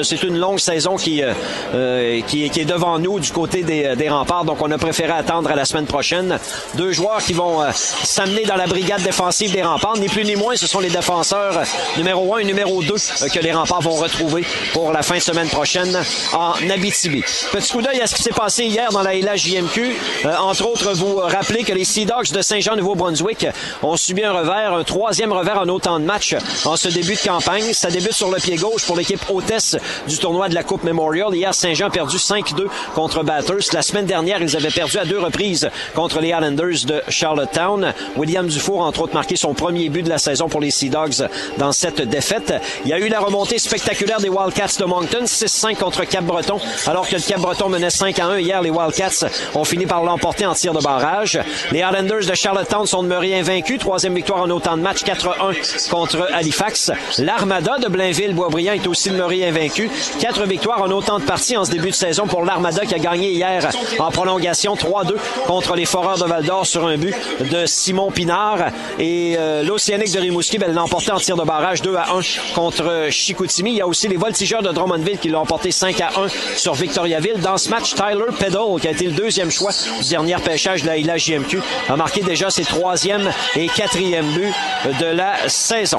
[0.02, 4.44] c'est une longue saison qui, euh, qui, est devant nous du côté des, des, remparts.
[4.44, 6.38] Donc on a préféré attendre à la semaine prochaine.
[6.74, 9.96] Deux joueurs qui vont euh, s'amener dans la brigade défensive des remparts.
[9.96, 11.60] Ni plus ni moins, ce sont les défenseurs
[11.96, 15.22] numéro 1 et numéro 2 euh, que les remparts vont retrouver pour la fin de
[15.22, 15.98] semaine prochaine
[16.32, 17.22] en Abitibi.
[17.52, 19.96] Petit coup d'œil à ce qui s'est passé hier dans la LHJMQ.
[20.38, 23.46] entre autres, vous rappelez que les Sea Dogs de Saint-Jean-Nouveau-Brunswick
[23.82, 27.20] ont subi un revers, un troisième revers en autant de matchs en ce début de
[27.20, 27.72] campagne.
[27.72, 29.76] Ça débute sur le pied gauche pour l'équipe hôtesse
[30.06, 31.34] du tournoi de la Coupe Memorial.
[31.34, 33.72] Hier, Saint-Jean a perdu 5-2 contre Batters.
[33.72, 37.92] La semaine dernière, ils avaient perdu à deux reprises contre les Islanders de Charlottetown.
[38.16, 41.28] William Dufour, entre autres, marqué son premier but de la saison pour les Sea Dogs
[41.58, 42.52] dans cette défaite.
[42.84, 47.08] Il y a eu la remontée spectaculaire des Wildcats de Moncton, 6-5 contre Cap-Breton, alors
[47.08, 48.38] que le Cap-Breton menait 5 1.
[48.40, 51.38] Hier, les Wildcats ont fini par l'emporter en tir de barrage.
[51.72, 53.69] Les Islanders de Charlottetown sont demeurés invaincus.
[53.78, 56.90] Troisième victoire en autant de matchs, 4-1 contre Halifax.
[57.18, 59.90] L'Armada de Blainville-Boisbriand est aussi demeuré invaincu.
[60.18, 62.98] Quatre victoires en autant de parties en ce début de saison pour l'Armada qui a
[62.98, 63.68] gagné hier
[63.98, 65.14] en prolongation 3-2
[65.46, 68.70] contre les Foreurs de Val-d'Or sur un but de Simon Pinard.
[68.98, 72.20] Et euh, l'Océanique de Rimouski ben, l'a emporté en tir de barrage 2 à 1
[72.54, 73.70] contre Chicoutimi.
[73.70, 76.74] Il y a aussi les Voltigeurs de Drummondville qui l'ont emporté 5 à 1 sur
[76.74, 77.40] Victoriaville.
[77.40, 79.70] Dans ce match, Tyler Peddle, qui a été le deuxième choix
[80.02, 83.30] du dernier pêchage de la ILA JMQ, a marqué déjà ses troisième
[83.68, 84.52] quatrième but
[85.00, 85.98] de la saison.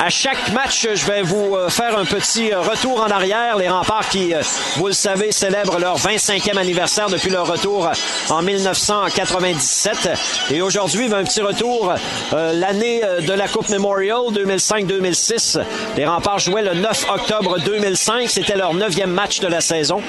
[0.00, 3.56] À chaque match, je vais vous faire un petit retour en arrière.
[3.56, 4.32] Les remparts qui,
[4.76, 7.90] vous le savez, célèbrent leur 25e anniversaire depuis leur retour
[8.30, 10.10] en 1997.
[10.52, 11.94] Et aujourd'hui, un petit retour
[12.32, 15.60] euh, l'année de la Coupe Memorial 2005-2006.
[15.96, 18.28] Les remparts jouaient le 9 octobre 2005.
[18.28, 20.00] C'était leur neuvième match de la saison.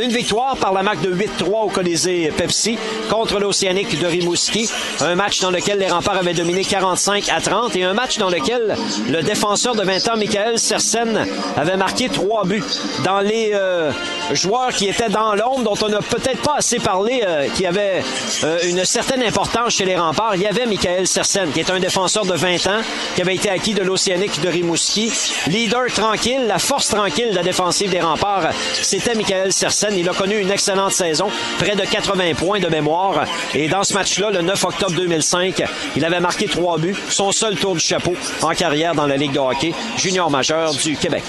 [0.00, 2.78] Une victoire par la marque de 8-3 au Colisée Pepsi
[3.10, 4.68] contre l'Océanique de Rimouski.
[5.00, 8.28] Un match dans lequel les remparts avaient dominé 45 à 30 et un match dans
[8.28, 8.76] lequel
[9.08, 11.26] le défenseur de 20 ans, Michael Sersen,
[11.56, 12.62] avait marqué trois buts.
[13.04, 13.90] Dans les euh,
[14.32, 18.02] joueurs qui étaient dans l'ombre, dont on n'a peut-être pas assez parlé, euh, qui avait
[18.44, 21.80] euh, une certaine importance chez les remparts, il y avait Michael Sersen, qui est un
[21.80, 22.80] défenseur de 20 ans,
[23.14, 25.10] qui avait été acquis de l'Océanique de Rimouski.
[25.46, 28.50] Leader tranquille, la force tranquille de la défensive des remparts,
[28.82, 29.96] c'était Michael Sersen.
[29.96, 31.28] Il a connu une excellente saison,
[31.58, 33.24] près de 80 points de mémoire.
[33.54, 35.62] Et dans ce match-là, le 9 octobre 2005,
[35.96, 38.12] il avait marqué trois buts, son seul tour du chapeau
[38.42, 41.22] en carrière dans la Ligue de hockey junior majeur du Québec.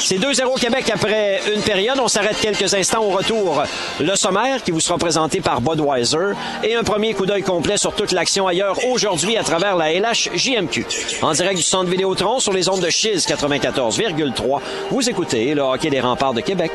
[0.00, 2.00] C'est 2-0 Québec après une période.
[2.02, 3.62] On s'arrête quelques instants au retour.
[4.00, 6.32] Le sommaire qui vous sera présenté par Budweiser
[6.64, 10.84] et un premier coup d'œil complet sur toute l'action ailleurs aujourd'hui à travers la LHJMQ.
[11.22, 14.60] En direct du centre Vidéotron sur les ondes de Chiz 94,3.
[14.90, 16.72] Vous écoutez le hockey des remparts de Québec.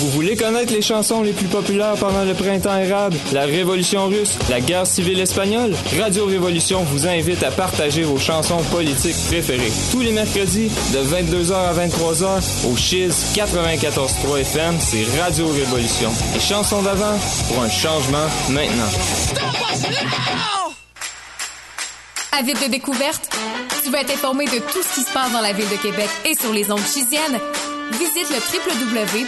[0.00, 4.36] Vous voulez connaître les chansons les plus populaires pendant le printemps érable, la Révolution russe,
[4.50, 5.72] la guerre civile espagnole?
[5.98, 9.72] Radio Révolution vous invite à partager vos chansons politiques préférées.
[9.92, 16.10] Tous les mercredis, de 22h à 23h, au Chiz 94.3 FM, c'est Radio Révolution.
[16.34, 17.16] Les chansons d'avant
[17.48, 18.90] pour un changement maintenant.
[22.32, 23.28] Avide de découverte?
[23.84, 26.34] Tu être informé de tout ce qui se passe dans la ville de Québec et
[26.34, 27.38] sur les ondes chisiennes?
[27.92, 28.40] Visite le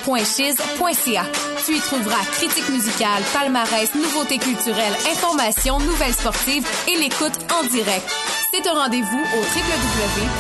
[0.07, 1.25] www.chiz.ca.
[1.65, 8.09] Tu y trouveras critiques musicales, palmarès, nouveautés culturelles, informations, nouvelles sportives et l'écoute en direct.
[8.53, 9.41] C'est un rendez-vous au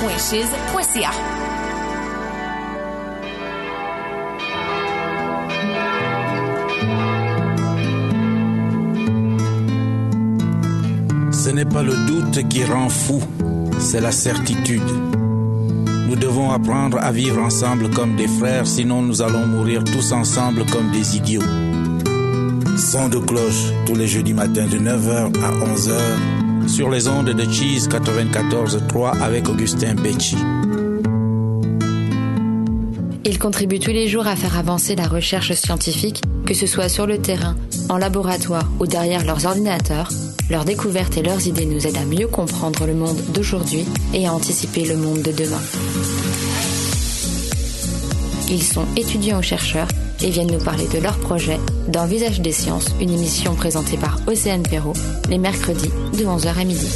[0.08, 1.10] www.chiz.ca.
[11.32, 13.20] Ce n'est pas le doute qui rend fou,
[13.78, 14.82] c'est la certitude.
[16.08, 20.64] Nous devons apprendre à vivre ensemble comme des frères, sinon nous allons mourir tous ensemble
[20.66, 21.42] comme des idiots.
[22.78, 27.44] Son de cloche tous les jeudis matins de 9h à 11h sur les ondes de
[27.50, 30.36] Cheese 94.3 avec Augustin Becci.
[33.28, 37.08] Ils contribuent tous les jours à faire avancer la recherche scientifique, que ce soit sur
[37.08, 37.56] le terrain,
[37.88, 40.10] en laboratoire ou derrière leurs ordinateurs.
[40.48, 44.32] Leurs découvertes et leurs idées nous aident à mieux comprendre le monde d'aujourd'hui et à
[44.32, 45.60] anticiper le monde de demain.
[48.48, 49.88] Ils sont étudiants ou chercheurs
[50.22, 51.58] et viennent nous parler de leurs projets
[51.88, 54.94] dans Visage des sciences, une émission présentée par Océane Perrault
[55.28, 56.86] les mercredis de 11h à midi.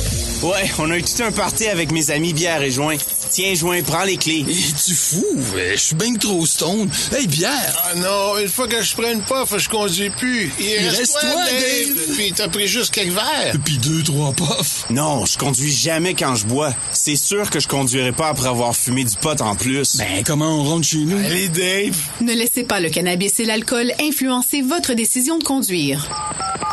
[0.44, 2.96] Ouais, on a eu tout un party avec mes amis bière et joint.
[3.30, 4.44] Tiens, joint, prends les clés.
[4.44, 5.24] tu fou?
[5.54, 6.90] Je suis bien trop stone.
[7.16, 7.76] Hey, bière!
[7.84, 10.52] Ah non, une fois que je prends une puff, je conduis plus.
[10.58, 12.16] Il, reste, toi, Dave.
[12.16, 13.54] Puis t'as pris juste quelques verres.
[13.64, 14.86] Puis deux, trois puffs.
[14.90, 16.74] Non, je conduis jamais quand je bois.
[16.90, 19.96] C'est sûr que je conduirai pas après avoir fumé du pot en plus.
[19.96, 21.16] Ben, comment on rentre chez nous?
[21.24, 21.96] Allez, Dave.
[22.20, 26.08] Ne laissez pas le cannabis et l'alcool influencer votre décision de conduire.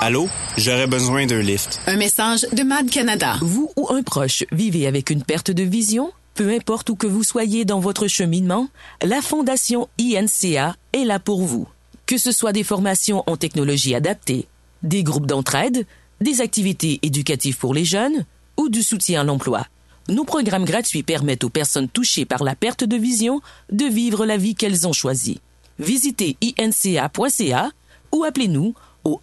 [0.01, 0.27] Allô?
[0.57, 1.79] J'aurais besoin d'un lift.
[1.85, 3.37] Un message de Mad Canada.
[3.41, 6.11] Vous ou un proche vivez avec une perte de vision?
[6.37, 8.69] Peu importe où que vous soyez dans votre cheminement,
[9.01, 11.67] la Fondation INCA est là pour vous.
[12.05, 14.47] Que ce soit des formations en technologie adaptée,
[14.83, 15.87] des groupes d'entraide,
[16.21, 18.23] des activités éducatives pour les jeunes
[18.55, 19.65] ou du soutien à l'emploi.
[20.09, 24.37] Nos programmes gratuits permettent aux personnes touchées par la perte de vision de vivre la
[24.37, 25.41] vie qu'elles ont choisie.
[25.79, 27.71] Visitez inca.ca
[28.11, 28.75] ou appelez-nous
[29.05, 29.19] au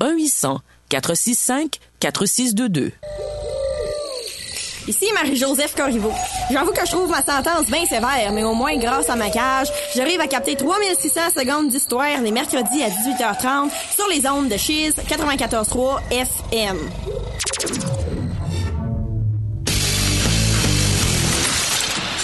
[0.90, 2.90] 1-800-465-4622.
[4.86, 6.12] Ici Marie-Joseph Corriveau.
[6.50, 9.68] J'avoue que je trouve ma sentence bien sévère, mais au moins grâce à ma cage,
[9.94, 14.94] j'arrive à capter 3600 secondes d'histoire les mercredis à 18h30 sur les ondes de Cheese
[15.08, 16.76] 94.3 FM.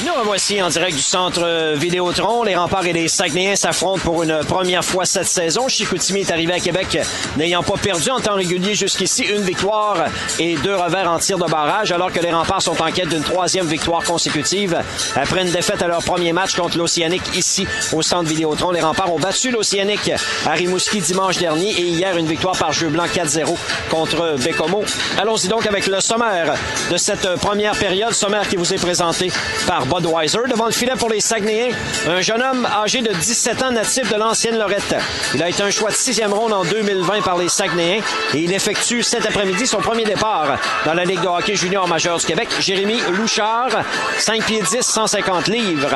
[0.06, 2.42] Nous revoici en direct du centre Vidéotron.
[2.42, 5.68] Les remparts et les Saguenayens s'affrontent pour une première fois cette saison.
[5.68, 6.98] Chicoutimi est arrivé à Québec
[7.36, 10.06] n'ayant pas perdu en temps régulier jusqu'ici une victoire
[10.38, 13.22] et deux revers en tir de barrage, alors que les remparts sont en quête d'une
[13.22, 14.80] troisième victoire consécutive.
[15.16, 19.12] Après une défaite à leur premier match contre l'Océanique ici au centre Vidéotron, les remparts
[19.12, 20.10] ont battu l'Océanique
[20.46, 23.54] à Rimouski dimanche dernier et hier une victoire par jeu blanc 4-0
[23.90, 24.82] contre Bécomo.
[25.18, 26.54] Allons-y donc avec le sommaire
[26.90, 29.30] de cette première période, sommaire qui vous est présenté
[29.66, 31.74] par Budweiser devant le filet pour les Saguenayens.
[32.08, 34.94] Un jeune homme âgé de 17 ans natif de l'ancienne Lorette.
[35.34, 38.02] Il a été un choix de sixième ronde en 2020 par les Saguenayens
[38.34, 42.16] et il effectue cet après-midi son premier départ dans la Ligue de hockey junior majeur
[42.16, 42.48] du Québec.
[42.60, 43.70] Jérémy Louchard,
[44.18, 45.90] 5 pieds 10, 150 livres.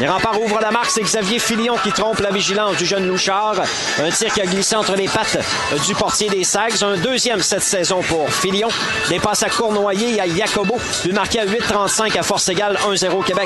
[0.00, 3.56] Les remparts ouvrent la marque, c'est Xavier Filion qui trompe la vigilance du jeune Louchard.
[4.00, 5.38] Un tir qui a glissé entre les pattes
[5.86, 6.82] du portier des Sags.
[6.82, 8.68] Un deuxième cette saison pour Filion.
[9.08, 10.78] Des à Cournoyer et à Jacobo.
[11.04, 13.37] Lui marqué à 8,35 à force égale 1-0 Québec.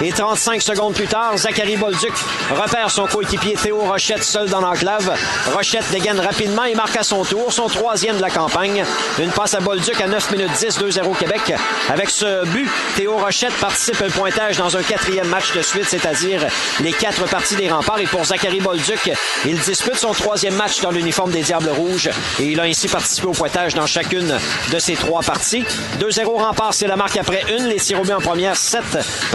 [0.00, 2.12] Et 35 secondes plus tard, Zachary Bolduc
[2.50, 5.14] repère son coéquipier Théo Rochette seul dans l'enclave.
[5.52, 8.84] Rochette dégaine rapidement et marque à son tour son troisième de la campagne.
[9.18, 11.52] Une passe à Bolduc à 9 minutes 10, 2-0 Québec.
[11.90, 16.46] Avec ce but, Théo Rochette participe au pointage dans un quatrième match de suite, c'est-à-dire
[16.80, 17.98] les quatre parties des remparts.
[17.98, 19.12] Et pour Zachary Bolduc,
[19.44, 22.08] il dispute son troisième match dans l'uniforme des Diables Rouges
[22.40, 24.38] et il a ainsi participé au pointage dans chacune
[24.72, 25.64] de ces trois parties.
[26.00, 27.64] 2-0 remparts, c'est la marque après une.
[27.66, 28.82] Les but en première, 7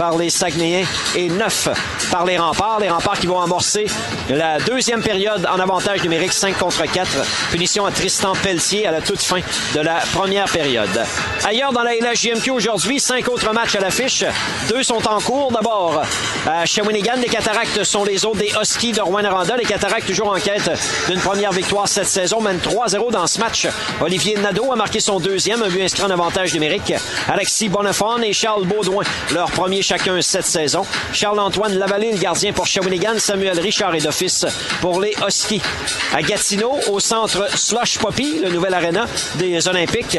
[0.00, 1.68] par les Saguenayens et 9
[2.10, 2.80] par les remparts.
[2.80, 3.84] Les remparts qui vont amorcer
[4.30, 7.10] la deuxième période en avantage numérique 5 contre 4.
[7.52, 9.40] Punition à Tristan Pelletier à la toute fin
[9.74, 10.88] de la première période.
[11.44, 14.24] Ailleurs dans la LHJMQ aujourd'hui, cinq autres matchs à l'affiche.
[14.70, 15.52] Deux sont en cours.
[15.52, 16.00] D'abord,
[16.46, 19.58] à Shawinigan, les Cataractes sont les autres des Huskies de Rouen-Noranda.
[19.58, 20.70] Les Cataractes toujours en quête
[21.10, 23.68] d'une première victoire cette saison, mènent 3-0 dans ce match.
[24.00, 26.94] Olivier Nadeau a marqué son deuxième, un but inscrit en avantage numérique.
[27.28, 30.86] Alexis Bonnefond et Charles Baudouin, leur premier chacun cette saison.
[31.12, 33.18] Charles-Antoine Lavallée, le gardien pour Shawinigan.
[33.18, 34.46] Samuel Richard est d'office
[34.80, 35.60] pour les Huskies.
[36.14, 40.18] À Gatineau, au centre Slush Poppy, le nouvel aréna des Olympiques.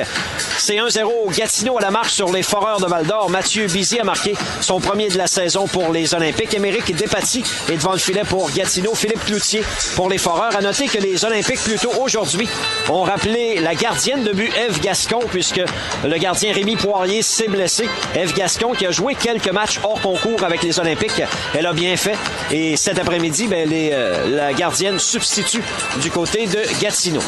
[0.57, 3.29] C'est 1-0 Gatineau à la marche sur les Foreurs de Val-d'Or.
[3.29, 6.53] Mathieu Bizy a marqué son premier de la saison pour les Olympiques.
[6.53, 8.93] Émeric Despatie est devant le filet pour Gatineau.
[8.93, 9.63] Philippe Cloutier
[9.95, 10.53] pour les Foreurs.
[10.53, 12.49] À noter que les Olympiques, plus tôt aujourd'hui,
[12.89, 15.61] ont rappelé la gardienne de but Eve Gascon, puisque
[16.03, 17.87] le gardien Rémi Poirier s'est blessé.
[18.15, 21.21] Eve Gascon, qui a joué quelques matchs hors concours avec les Olympiques,
[21.57, 22.17] elle a bien fait.
[22.51, 25.63] Et cet après-midi, ben, euh, la gardienne substitue
[26.01, 27.21] du côté de Gatineau.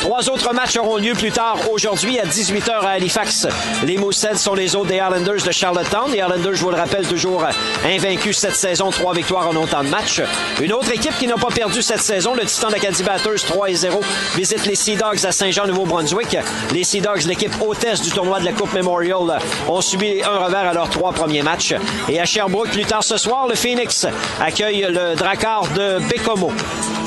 [0.00, 3.46] Trois autres matchs auront lieu plus tard aujourd'hui à 18h à Halifax.
[3.84, 6.10] Les Moussets sont les autres des Islanders de Charlottetown.
[6.10, 7.44] Les Islanders, je vous le rappelle, toujours
[7.84, 10.22] invaincus cette saison, trois victoires en autant de matchs.
[10.60, 14.00] Une autre équipe qui n'a pas perdu cette saison, le Titan d'Acadie Batters 3 0,
[14.36, 16.36] visite les Sea Dogs à Saint-Jean-Nouveau-Brunswick.
[16.72, 19.38] Les Sea Dogs, l'équipe hôtesse du tournoi de la Coupe Memorial,
[19.68, 21.74] ont subi un revers à leurs trois premiers matchs.
[22.08, 24.06] Et à Sherbrooke, plus tard ce soir, le Phoenix
[24.40, 26.52] accueille le Drakkar de Bécomo.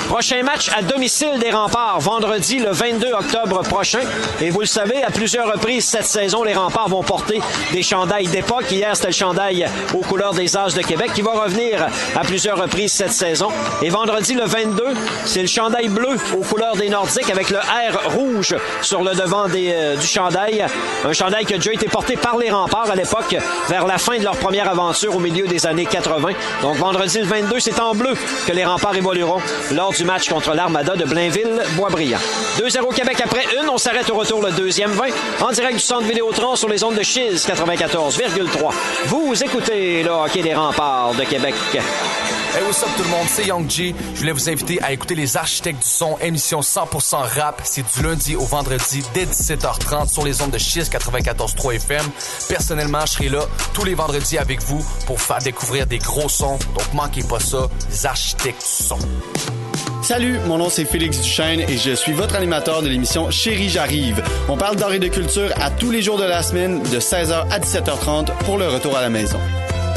[0.07, 4.01] Prochain match à domicile des remparts, vendredi le 22 octobre prochain.
[4.41, 8.27] Et vous le savez, à plusieurs reprises cette saison, les remparts vont porter des chandails
[8.27, 8.69] d'époque.
[8.69, 12.61] Hier, c'était le chandail aux couleurs des As de Québec qui va revenir à plusieurs
[12.61, 13.47] reprises cette saison.
[13.81, 14.83] Et vendredi le 22,
[15.25, 19.47] c'est le chandail bleu aux couleurs des Nordiques avec le R rouge sur le devant
[19.55, 20.65] euh, du chandail.
[21.05, 23.35] Un chandail qui a déjà été porté par les remparts à l'époque,
[23.67, 26.29] vers la fin de leur première aventure au milieu des années 80.
[26.61, 28.13] Donc vendredi le 22, c'est en bleu
[28.45, 29.39] que les remparts évolueront
[29.71, 32.19] lors du match contre l'Armada de Blainville-Boisbriand.
[32.57, 33.69] 2-0 Québec après une.
[33.69, 35.05] On s'arrête au retour le deuxième 20
[35.41, 38.73] en direct du centre Vidéotron sur les ondes de Chiz 94,3.
[39.05, 41.55] Vous écoutez le hockey des remparts de Québec.
[42.55, 43.95] Hey, what's up tout le monde, c'est Young G.
[44.13, 47.59] Je voulais vous inviter à écouter Les Architectes du Son, émission 100% rap.
[47.63, 52.05] C'est du lundi au vendredi dès 17h30 sur les ondes de Chiz 94.3 FM.
[52.47, 53.39] Personnellement, je serai là
[53.73, 56.59] tous les vendredis avec vous pour faire découvrir des gros sons.
[56.75, 58.99] Donc manquez pas ça, Les Architectes du Son.
[60.03, 64.21] Salut, mon nom c'est Félix Duchesne et je suis votre animateur de l'émission Chérie j'arrive.
[64.47, 67.47] On parle d'art et de culture à tous les jours de la semaine de 16h
[67.49, 69.39] à 17h30 pour le retour à la maison.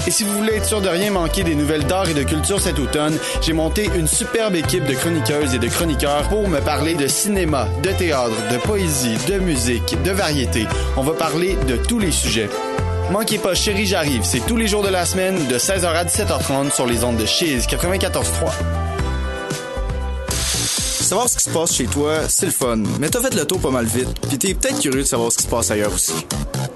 [0.07, 2.61] Et si vous voulez être sûr de rien manquer des nouvelles d'art et de culture
[2.61, 6.95] cet automne, j'ai monté une superbe équipe de chroniqueuses et de chroniqueurs pour me parler
[6.95, 10.67] de cinéma, de théâtre, de poésie, de musique, de variété.
[10.97, 12.49] On va parler de tous les sujets.
[13.11, 14.23] Manquez pas, chérie, j'arrive.
[14.25, 17.27] C'est tous les jours de la semaine de 16h à 17h30 sur les ondes de
[17.27, 19.06] Chiz 94.3.
[21.07, 23.61] Savoir ce qui se passe chez toi, c'est le fun, mais t'as fait le tour
[23.61, 26.15] pas mal vite, puis t'es peut-être curieux de savoir ce qui se passe ailleurs aussi.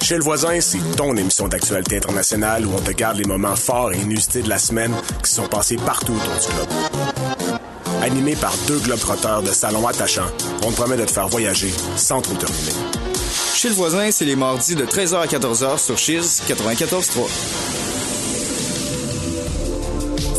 [0.00, 3.92] Chez le voisin, c'est ton émission d'actualité internationale où on te garde les moments forts
[3.92, 7.58] et inusités de la semaine qui sont passés partout autour du globe.
[8.02, 10.30] Animé par deux globetrotteurs de salon attachants,
[10.62, 12.72] on te promet de te faire voyager sans trop te ruiner.
[13.56, 17.79] Chez le voisin, c'est les mardis de 13h à 14h sur Chiz 94.3.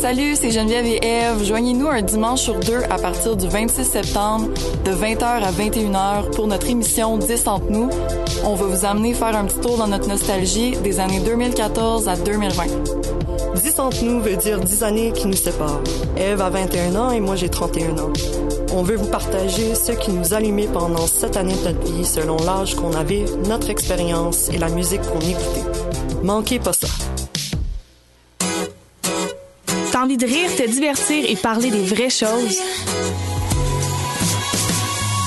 [0.02, 1.44] Salut, c'est Geneviève et Eve.
[1.44, 4.48] Joignez-nous un dimanche sur deux à partir du 26 septembre
[4.84, 7.88] de 20h à 21h pour notre émission 10 entre nous.
[8.44, 12.16] On va vous amener faire un petit tour dans notre nostalgie des années 2014 à
[12.16, 12.64] 2020.
[13.54, 15.80] 10 entre nous veut dire 10 années qui nous séparent.
[16.16, 18.12] Eve a 21 ans et moi j'ai 31 ans.
[18.74, 22.38] On veut vous partager ce qui nous allumait pendant cette année de notre vie selon
[22.38, 25.62] l'âge qu'on avait, notre expérience et la musique qu'on écoutait.
[26.24, 26.88] Manquez pas ça.
[30.02, 32.58] T'as envie de rire, te divertir et parler des vraies choses?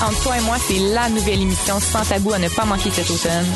[0.04, 3.08] Entre toi et moi, c'est la nouvelle émission sans tabou à ne pas manquer cet
[3.08, 3.46] automne.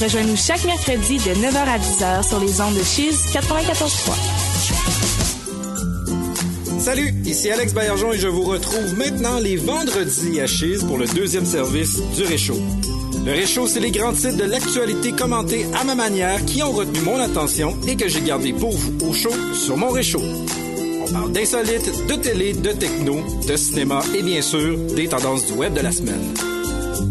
[0.00, 4.12] Rejoins-nous chaque mercredi de 9h à 10h sur les ondes de Chiz 94.3.
[6.78, 11.06] Salut, ici Alex Baillargeon et je vous retrouve maintenant les vendredis à Chiz pour le
[11.06, 12.62] deuxième service du Réchaud.
[13.26, 17.00] Le Réchaud, c'est les grands titres de l'actualité commentés à ma manière qui ont retenu
[17.00, 20.22] mon attention et que j'ai gardé pour vous au chaud sur mon Réchaud.
[21.02, 23.16] On parle d'insolites, de télé, de techno,
[23.48, 26.34] de cinéma et bien sûr des tendances du web de la semaine.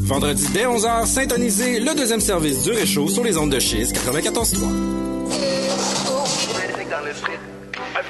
[0.03, 4.95] Vendredi dès 11h, syntonisez le deuxième service du Réchaud sur les ondes de Chiz 94.3.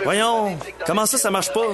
[0.04, 1.66] Voyons, comment ça, ça marche pas?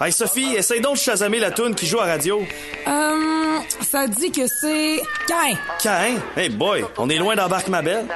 [0.00, 2.42] Hey Sophie, essaye donc de chasamer la toune qui joue à radio.
[2.86, 5.54] Euh, ça dit que c'est Cain.
[5.82, 6.14] Cain?
[6.36, 8.06] Hey boy, on est loin d'embarque ma belle.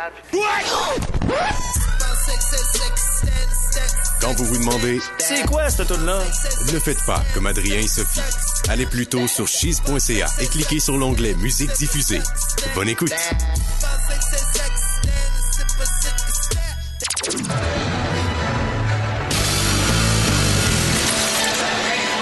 [4.20, 6.18] Quand vous vous demandez C'est quoi cette tune là
[6.72, 8.20] Ne faites pas comme Adrien et Sophie.
[8.70, 12.22] Allez plutôt sur cheese.ca et cliquez sur l'onglet Musique diffusée.
[12.74, 13.12] Bonne écoute.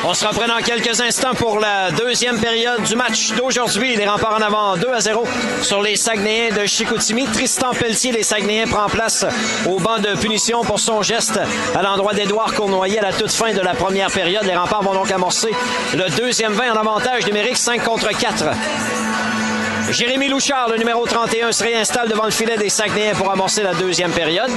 [0.04, 3.94] On se reprend dans quelques instants pour la deuxième période du match d'aujourd'hui.
[3.94, 5.24] Les remparts en avant 2 à 0
[5.62, 7.24] sur les Saguenayens de Chicoutimi.
[7.26, 9.24] Tristan Pelletier, les Saguenayens, prend place
[9.64, 11.38] au banc de punition pour son geste
[11.76, 14.44] à l'endroit d'Édouard Cournoyer à la toute fin de la première période.
[14.44, 15.54] Les remparts vont donc amorcer
[15.94, 18.44] le deuxième 20 en avantage numérique 5 contre 4.
[19.90, 23.74] Jérémy Louchard, le numéro 31, se réinstalle devant le filet des Saguenayens pour amorcer la
[23.74, 24.50] deuxième période.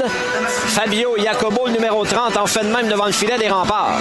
[0.67, 3.97] Fabio Jacobo, le numéro 30, en fait de même devant le filet des remparts.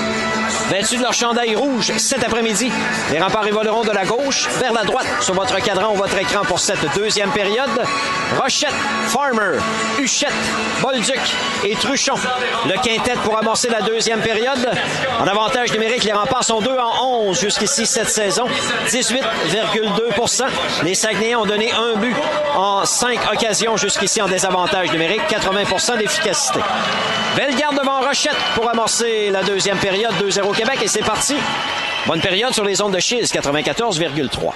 [0.71, 2.71] Vêtus de leur chandail rouge cet après-midi,
[3.11, 6.45] les remparts évolueront de la gauche vers la droite sur votre cadran ou votre écran
[6.45, 7.71] pour cette deuxième période.
[8.41, 8.75] Rochette,
[9.09, 9.59] Farmer,
[9.99, 10.33] Huchette,
[10.83, 11.21] Bolduc
[11.65, 12.15] et Truchon.
[12.67, 14.71] Le quintet pour amorcer la deuxième période.
[15.21, 18.47] En avantage numérique, les remparts sont 2 en 11 jusqu'ici cette saison.
[18.89, 20.45] 18,2
[20.85, 20.95] Les
[21.37, 22.15] ont donné un but
[22.57, 25.23] en cinq occasions jusqu'ici en désavantage numérique.
[25.29, 26.61] 80 d'efficacité.
[27.37, 30.13] Belle garde devant Rochette pour amorcer la deuxième période.
[30.21, 31.37] 2-0 Québec et c'est parti.
[32.07, 34.53] Bonne période sur les ondes de Chiz, 94,3.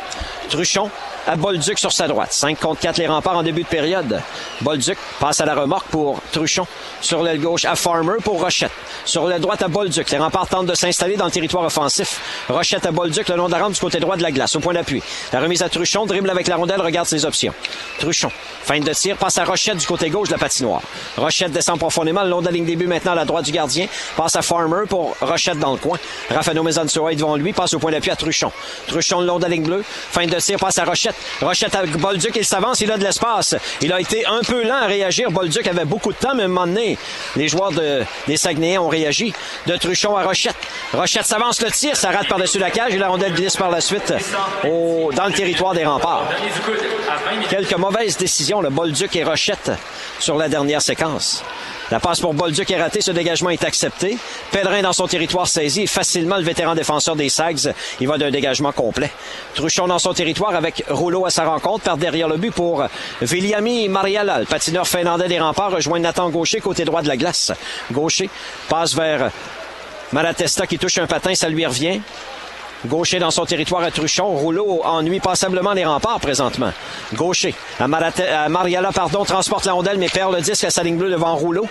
[0.51, 0.91] Truchon
[1.27, 2.33] à Bolduc sur sa droite.
[2.33, 4.21] 5 contre 4 les remparts en début de période.
[4.63, 6.67] Bolduc passe à la remorque pour Truchon.
[7.03, 8.73] Sur l'aile gauche à Farmer pour Rochette.
[9.05, 10.11] Sur l'aile droite à Bolduc.
[10.11, 12.21] Les remparts tentent de s'installer dans le territoire offensif.
[12.49, 14.57] Rochette à Bolduc le long de la rampe du côté droit de la glace.
[14.57, 15.03] Au point d'appui.
[15.33, 16.07] La remise à Truchon.
[16.07, 16.81] Dribble avec la rondelle.
[16.81, 17.53] Regarde ses options.
[17.99, 18.31] Truchon.
[18.63, 19.17] Fin de tir.
[19.17, 20.83] Passe à Rochette du côté gauche de la patinoire.
[21.17, 23.87] Rochette descend profondément le long de la ligne début maintenant à la droite du gardien.
[24.17, 25.99] Passe à Farmer pour Rochette dans le coin.
[26.31, 27.53] Rafael Mezansoa est devant lui.
[27.53, 28.53] Passe au point d'appui à Truchon.
[28.87, 29.83] Truchon le long de la ligne bleue.
[29.87, 30.59] Fin de tir.
[30.59, 31.17] Passe à Rochette.
[31.41, 32.33] Rochette à Bolduc.
[32.37, 32.81] Il s'avance.
[32.81, 33.55] Il a de l'espace.
[33.81, 35.31] Il a été un peu lent à réagir.
[35.31, 36.99] Bolduc avait beaucoup de temps, mais à un moment donné,
[37.37, 39.33] les joueurs de, des Saguenayens ont réagi.
[39.67, 40.57] De Truchon à Rochette.
[40.93, 41.97] Rochette s'avance le tir.
[41.97, 44.13] Ça rate par-dessus la cage et la rondelle glisse par la suite
[44.65, 46.29] dans le territoire des remparts.
[47.49, 49.73] Quelques mauvaises décisions, le Bolduc et Rochette
[50.19, 51.45] sur la dernière séquence.
[51.91, 54.19] La passe pour Bolduc est ratée, ce dégagement est accepté.
[54.51, 57.73] Pellerin dans son territoire saisi facilement le vétéran défenseur des Sags.
[58.01, 59.11] Il va d'un dégagement complet.
[59.55, 62.85] Truchon dans son territoire avec Rouleau à sa rencontre par derrière le but pour
[63.23, 64.41] Viliami Mariala.
[64.41, 67.53] Le patineur finlandais des remparts rejoint Nathan Gaucher côté droit de la glace.
[67.91, 68.29] Gaucher
[68.69, 69.31] passe vers
[70.13, 72.01] Malatesta qui touche un patin, ça lui revient.
[72.87, 74.29] Gaucher dans son territoire à Truchon.
[74.29, 76.73] Rouleau ennuie passablement les remparts présentement.
[77.15, 81.11] Gaucher à, Mariala, pardon, transporte la rondelle mais perd le disque à sa ligne bleue
[81.11, 81.67] devant Rouleau.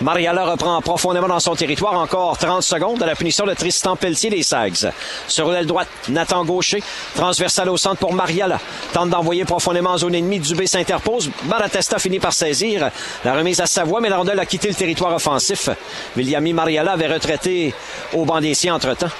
[0.00, 1.92] Mariala reprend profondément dans son territoire.
[1.92, 4.90] Encore 30 secondes à la punition de Tristan Pelletier des Sags.
[5.28, 6.82] Sur l'aile droite, Nathan Gaucher.
[7.14, 8.58] Transversal au centre pour Mariala.
[8.94, 10.40] Tente d'envoyer profondément en zone ennemie.
[10.40, 11.30] Dubé s'interpose.
[11.44, 12.90] Malatesta finit par saisir.
[13.26, 15.68] La remise à Savoie, mais la rondelle a quitté le territoire offensif.
[16.16, 17.74] Williami Mariala avait retraité
[18.14, 19.10] au banc des siens entre-temps.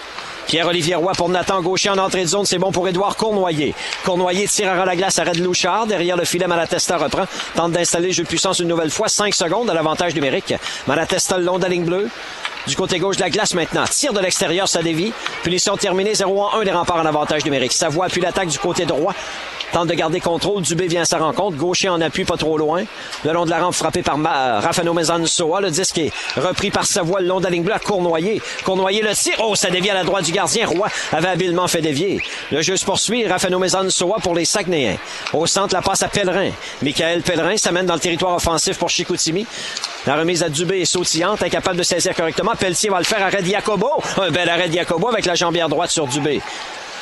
[0.50, 2.44] Pierre-Olivier Roy pour Nathan Gaucher en entrée de zone.
[2.44, 3.72] C'est bon pour Édouard Cournoyer.
[4.04, 5.86] Cournoyer tirera la glace à Red Louchard.
[5.86, 7.22] Derrière le filet, Malatesta reprend.
[7.54, 9.08] Tente d'installer le jeu de puissance une nouvelle fois.
[9.08, 10.52] 5 secondes à l'avantage numérique.
[10.88, 12.08] Malatesta le long de la ligne bleue.
[12.66, 13.84] Du côté gauche de la glace maintenant.
[13.84, 15.12] Tir de l'extérieur, ça dévie.
[15.44, 16.16] Punition terminée.
[16.16, 17.72] 0 en 1 des remparts en avantage numérique.
[17.72, 19.14] Savoie appuie l'attaque du côté droit.
[19.72, 20.62] Tente de garder contrôle.
[20.62, 21.56] Dubé vient à sa rencontre.
[21.56, 22.82] Gaucher en appui, pas trop loin.
[23.24, 25.60] Le long de la rampe frappé par Ma- Rafano Mezansoa.
[25.60, 28.42] Le disque est repris par Savoie le long de la ligne bleue Cournoyer.
[28.64, 29.34] Cournoyer le tir.
[29.42, 30.66] Oh, ça dévie à la droite du gardien.
[30.66, 32.20] Roy avait habilement fait dévier.
[32.50, 33.26] Le jeu se poursuit.
[33.26, 34.96] Rafano Mezansoa pour les Saguenayens.
[35.32, 36.50] Au centre, la passe à Pellerin.
[36.82, 39.46] Michael Pellerin s'amène dans le territoire offensif pour Chicoutimi.
[40.06, 42.52] La remise à Dubé est sautillante, incapable de saisir correctement.
[42.58, 43.88] Pelletier va le faire à Red Jacobo.
[44.20, 46.40] Un bel arrêt de Jacobo avec la jambière droite sur Dubé.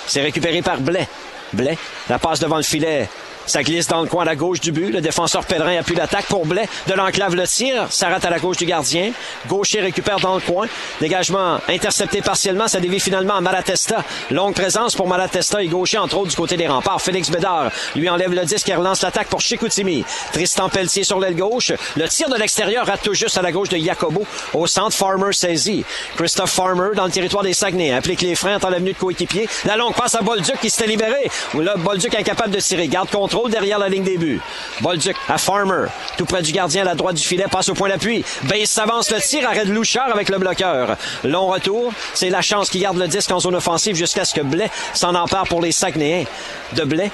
[0.06, 1.06] C'est récupéré par Blais.
[1.52, 3.08] Blais, la passe devant le filet.
[3.48, 4.90] Ça glisse dans le coin à la gauche du but.
[4.90, 6.68] Le défenseur Pellerin appuie l'attaque pour Blais.
[6.86, 7.86] De l'enclave le tire.
[7.88, 9.12] Ça rate à la gauche du gardien.
[9.48, 10.66] Gaucher récupère dans le coin.
[11.00, 12.68] Dégagement intercepté partiellement.
[12.68, 14.04] Ça dévie finalement à Malatesta.
[14.30, 17.00] Longue présence pour Malatesta et Gaucher, entre autres, du côté des remparts.
[17.00, 20.04] Félix Bédard lui enlève le disque et relance l'attaque pour Chicoutimi.
[20.34, 21.72] Tristan Pelletier sur l'aile gauche.
[21.96, 24.26] Le tir de l'extérieur rate tout juste à la gauche de Jacobo.
[24.52, 25.86] Au centre, Farmer saisi.
[26.16, 27.92] Christophe Farmer dans le territoire des Saguenay.
[27.92, 29.48] Applique les freins, attend l'avenue de coéquipier.
[29.64, 31.30] La longue passe à Bolduc qui s'était libéré.
[31.54, 32.88] Là, Bolduc incapable de tirer.
[32.88, 33.08] Garde
[33.46, 34.40] derrière la ligne des buts.
[34.80, 35.86] Bolduc à Farmer.
[36.16, 37.44] Tout près du gardien à la droite du filet.
[37.50, 38.24] Passe au point d'appui.
[38.42, 39.48] Base s'avance le tir.
[39.48, 40.96] Arrête Louchard avec le bloqueur.
[41.22, 41.92] Long retour.
[42.14, 45.14] C'est la chance qui garde le disque en zone offensive jusqu'à ce que Blais s'en
[45.14, 46.24] empare pour les Saguenayens.
[46.72, 47.12] De Blais.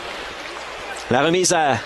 [1.11, 1.77] La remise à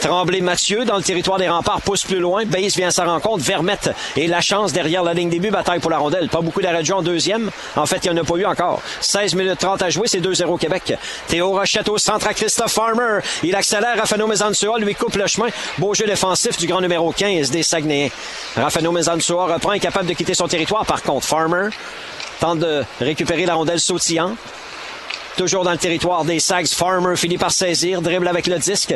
[0.00, 2.44] Tremblay Mathieu dans le territoire des remparts pousse plus loin.
[2.44, 3.42] Base vient à sa rencontre.
[3.42, 5.50] Vermette et la chance derrière la ligne début.
[5.50, 6.28] Bataille pour la rondelle.
[6.28, 7.50] Pas beaucoup d'arrêt de jeu en deuxième.
[7.76, 8.80] En fait, il n'y en a pas eu encore.
[9.00, 10.06] 16 minutes 30 à jouer.
[10.06, 10.94] C'est 2-0 Québec.
[11.26, 13.20] Théo Rochette au centre à Christophe Farmer.
[13.42, 13.96] Il accélère.
[13.98, 15.48] Rafano Mezansua lui coupe le chemin.
[15.78, 18.10] Beau jeu défensif du grand numéro 15 des Saguenayens.
[18.56, 19.72] Rafano Mezansua reprend.
[19.72, 20.86] Incapable de quitter son territoire.
[20.86, 21.68] Par contre, Farmer
[22.40, 24.36] tente de récupérer la rondelle sautillant.
[25.36, 28.94] Toujours dans le territoire des Sags, Farmer finit par saisir, dribble avec le disque.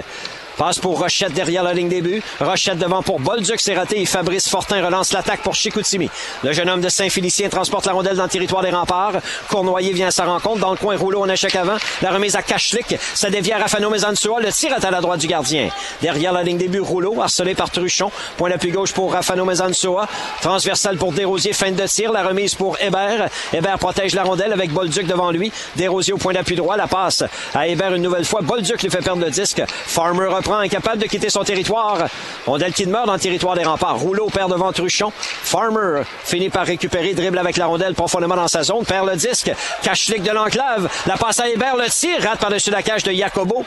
[0.57, 2.23] Passe pour Rochette derrière la ligne début.
[2.41, 4.01] Rochette devant pour Bolduc, c'est raté.
[4.03, 6.11] Et Fabrice Fortin relance l'attaque pour Chicoutimi.
[6.43, 9.15] Le jeune homme de Saint-Félicien transporte la rondelle dans le territoire des remparts.
[9.49, 10.61] Cournoyer vient à sa rencontre.
[10.61, 11.77] Dans le coin, rouleau en échec avant.
[12.03, 12.97] La remise à Kachlik.
[13.15, 14.41] Ça dévie à Rafano Mezansua.
[14.41, 15.71] Le tir est à la droite du gardien.
[16.03, 18.11] Derrière la ligne début, rouleau, harcelé par Truchon.
[18.37, 20.07] Point d'appui gauche pour Rafano Mezansua.
[20.43, 21.55] Transversal pour Desrosiers.
[21.55, 22.13] Fin de tir.
[22.13, 23.29] La remise pour Hébert.
[23.55, 25.51] Hébert protège la rondelle avec Bolduc devant lui.
[25.77, 26.77] Desrosiers au point d'appui droit.
[26.77, 27.25] La passe
[27.55, 28.43] à Hébert une nouvelle fois.
[28.43, 29.63] Bolduc lui fait perdre le disque.
[29.67, 32.07] Farmer incapable de quitter son territoire.
[32.47, 33.99] Rondelle qui demeure dans le territoire des remparts.
[33.99, 35.13] Rouleau perd devant Truchon.
[35.17, 39.53] Farmer finit par récupérer, dribble avec la rondelle profondément dans sa zone, perd le disque.
[39.83, 40.89] Cache-lick de l'enclave.
[41.07, 43.65] La passe à Hébert, le tir, rate par-dessus la cage de Jacobo.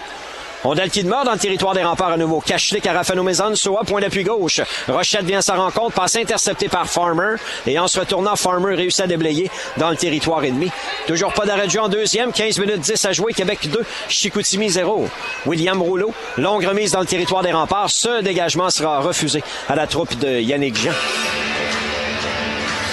[0.63, 2.39] Rondelle qui demeure dans le territoire des remparts à nouveau.
[2.39, 3.25] Cache-lick à Rafano
[3.55, 4.61] Soa, point d'appui gauche.
[4.87, 7.35] Rochette vient à sa rencontre, passe interceptée par Farmer.
[7.67, 10.71] Et en se retournant, Farmer réussit à déblayer dans le territoire ennemi.
[11.07, 12.31] Toujours pas d'arrêt de jeu en deuxième.
[12.31, 13.33] 15 minutes 10 à jouer.
[13.33, 15.07] Québec 2, Chicoutimi 0.
[15.45, 17.89] William Rouleau, longue remise dans le territoire des remparts.
[17.89, 20.93] Ce dégagement sera refusé à la troupe de Yannick Jean.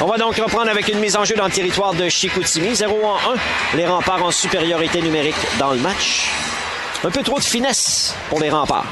[0.00, 2.74] On va donc reprendre avec une mise en jeu dans le territoire de Chicoutimi.
[2.74, 3.76] 0 en 1.
[3.76, 6.28] Les remparts en supériorité numérique dans le match.
[7.04, 8.86] Un peu trop de finesse pour les remparts.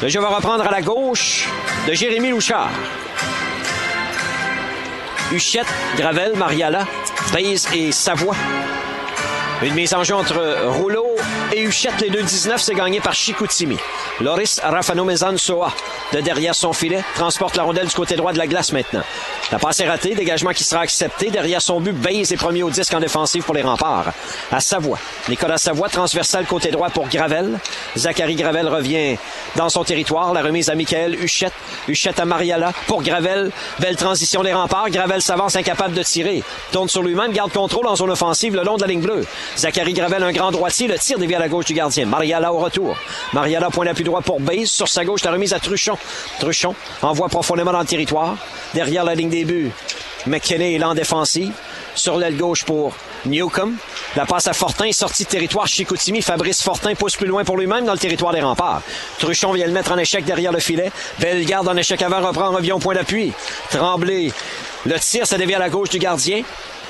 [0.00, 1.48] Le jeu va reprendre à la gauche
[1.88, 2.70] de Jérémy Louchard.
[5.32, 6.86] Huchette, Gravel, Mariala,
[7.32, 8.36] Baise et Savoie.
[9.62, 11.16] Une mise en jeu entre Rouleau
[11.52, 13.76] et Huchette, les deux 19, c'est gagné par Chicoutimi.
[14.20, 15.06] Loris Rafano
[15.36, 15.72] Soa,
[16.12, 19.02] de derrière son filet, transporte la rondelle du côté droit de la glace maintenant.
[19.52, 21.30] La passe est ratée, dégagement qui sera accepté.
[21.30, 24.12] Derrière son but, Baze est premier au disque en défensive pour les remparts.
[24.50, 24.98] À Savoie.
[25.28, 27.58] Nicolas Savoie, transversal côté droit pour Gravel.
[27.96, 29.16] Zachary Gravel revient
[29.54, 30.32] dans son territoire.
[30.32, 31.52] La remise à Michael Huchette.
[31.86, 33.52] Huchette à Mariala pour Gravel.
[33.78, 34.90] Belle transition des remparts.
[34.90, 36.42] Gravel s'avance incapable de tirer.
[36.72, 39.24] Tourne sur lui-même, garde contrôle en zone offensive le long de la ligne bleue.
[39.56, 40.88] Zachary Gravel, un grand droitier.
[40.88, 42.06] Le tir dévie à la gauche du gardien.
[42.06, 42.96] Mariala au retour.
[43.32, 44.68] Mariala, point d'appui droit pour Baze.
[44.68, 45.96] Sur sa gauche, la remise à Truchon.
[46.40, 48.36] Truchon envoie profondément dans le territoire.
[48.74, 49.70] Derrière la ligne début.
[50.26, 50.94] McKinney est là en.
[51.94, 52.94] Sur l'aile gauche pour
[53.24, 53.72] Newcomb.
[54.16, 56.20] La passe à Fortin, sortie de territoire Chicoutimi.
[56.20, 58.82] Fabrice Fortin pousse plus loin pour lui-même dans le territoire des remparts.
[59.18, 60.90] Truchon vient le mettre en échec derrière le filet.
[61.20, 63.32] Bellegarde en échec avant reprend, revient au point d'appui.
[63.70, 64.32] Tremblay.
[64.84, 66.42] Le tir, ça dévie à la gauche du gardien.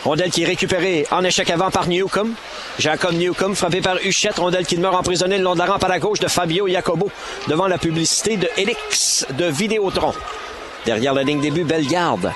[0.06, 2.30] Rondelle qui est récupérée en échec avant par Newcomb.
[2.78, 4.38] Jacob Newcomb frappé par Huchette.
[4.38, 7.10] Rondelle qui demeure emprisonnée le long de la rampe à la gauche de Fabio Jacobo
[7.48, 10.12] devant la publicité de Elix de Vidéotron.
[10.84, 12.32] Derrière la ligne début, Bellegarde.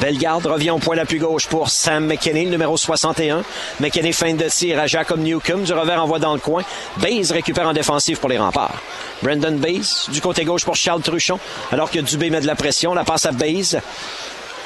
[0.00, 3.42] Bellegarde revient au point d'appui gauche pour Sam McKinney, numéro 61.
[3.80, 5.64] McKinney fin de tir à Jacob Newcomb.
[5.64, 6.62] Du revers envoie dans le coin.
[6.98, 8.80] Baze récupère en défensive pour les remparts.
[9.24, 11.40] Brendan Baze du côté gauche pour Charles Truchon.
[11.72, 12.94] Alors que Dubé met de la pression.
[12.94, 13.80] La passe à Baze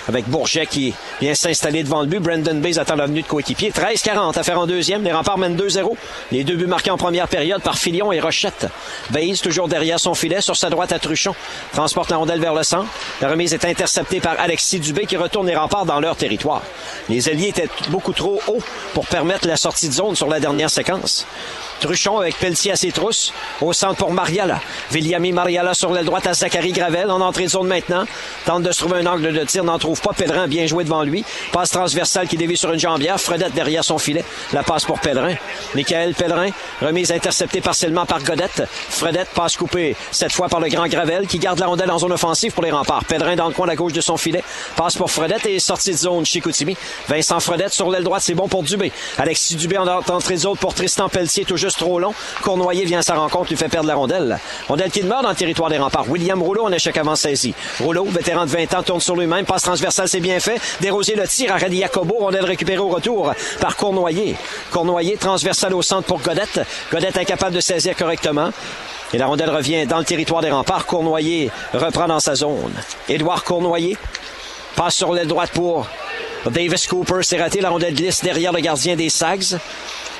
[0.08, 2.20] avec Bourget qui vient s'installer devant le but.
[2.20, 3.70] Brandon Bays attend la venue de coéquipier.
[3.70, 5.02] 13-40 à faire en deuxième.
[5.02, 5.96] Les remparts mènent 2-0.
[6.30, 8.66] Les deux buts marqués en première période par Filion et Rochette.
[9.10, 11.34] Bays toujours derrière son filet, sur sa droite à Truchon.
[11.72, 12.88] Transporte la rondelle vers le centre.
[13.20, 16.62] La remise est interceptée par Alexis Dubé qui retourne les remparts dans leur territoire.
[17.08, 18.62] Les alliés étaient beaucoup trop hauts
[18.94, 21.26] pour permettre la sortie de zone sur la dernière séquence.
[21.82, 23.32] Truchon avec Pelletier à ses trousses.
[23.60, 24.60] Au centre pour Mariala.
[24.92, 27.10] Viliami Mariala sur la droite à Zachary Gravel.
[27.10, 28.04] En entrée de zone maintenant.
[28.46, 29.64] Tente de se trouver un angle de tir.
[29.64, 30.12] N'en trouve pas.
[30.12, 31.24] Pellerin bien joué devant lui.
[31.50, 33.20] Passe transversale qui dévie sur une jambière.
[33.20, 34.24] Fredette derrière son filet.
[34.52, 35.34] La passe pour Pellerin.
[35.74, 36.50] Michael Pellerin.
[36.80, 38.62] Remise interceptée partiellement par Godette.
[38.70, 42.12] Fredette passe coupée cette fois par le grand Gravel qui garde la rondelle en zone
[42.12, 43.04] offensive pour les remparts.
[43.06, 44.44] Pellerin dans le coin à gauche de son filet.
[44.76, 46.76] Passe pour Fredette et sortie de zone Chicoutimi.
[47.08, 48.22] Vincent Fredette sur l'aile droite.
[48.24, 48.92] C'est bon pour Dubé.
[49.18, 51.44] Alexis Dubé en entrée de zone pour Tristan Pelletier.
[51.44, 52.14] Tout juste trop long.
[52.42, 54.38] Cournoyer vient à sa rencontre, lui fait perdre la rondelle.
[54.68, 56.08] Rondelle qui demeure dans le territoire des remparts.
[56.08, 57.54] William Rouleau en échec avant saisi.
[57.80, 59.44] Rouleau, vétéran de 20 ans, tourne sur lui-même.
[59.44, 60.60] Passe transversale, c'est bien fait.
[60.80, 62.16] Desrosiers le tire à Reddy Jacobo.
[62.20, 64.36] Rondelle récupérée au retour par Cournoyer.
[64.70, 66.60] Cournoyer, transversale au centre pour Godette.
[66.90, 68.50] Godette incapable de saisir correctement.
[69.12, 70.86] Et la rondelle revient dans le territoire des remparts.
[70.86, 72.72] Cournoyer reprend dans sa zone.
[73.08, 73.96] Édouard Cournoyer
[74.74, 75.86] passe sur l'aile droite pour
[76.50, 77.20] Davis Cooper.
[77.22, 77.60] C'est raté.
[77.60, 79.58] La rondelle glisse derrière le gardien des Sags.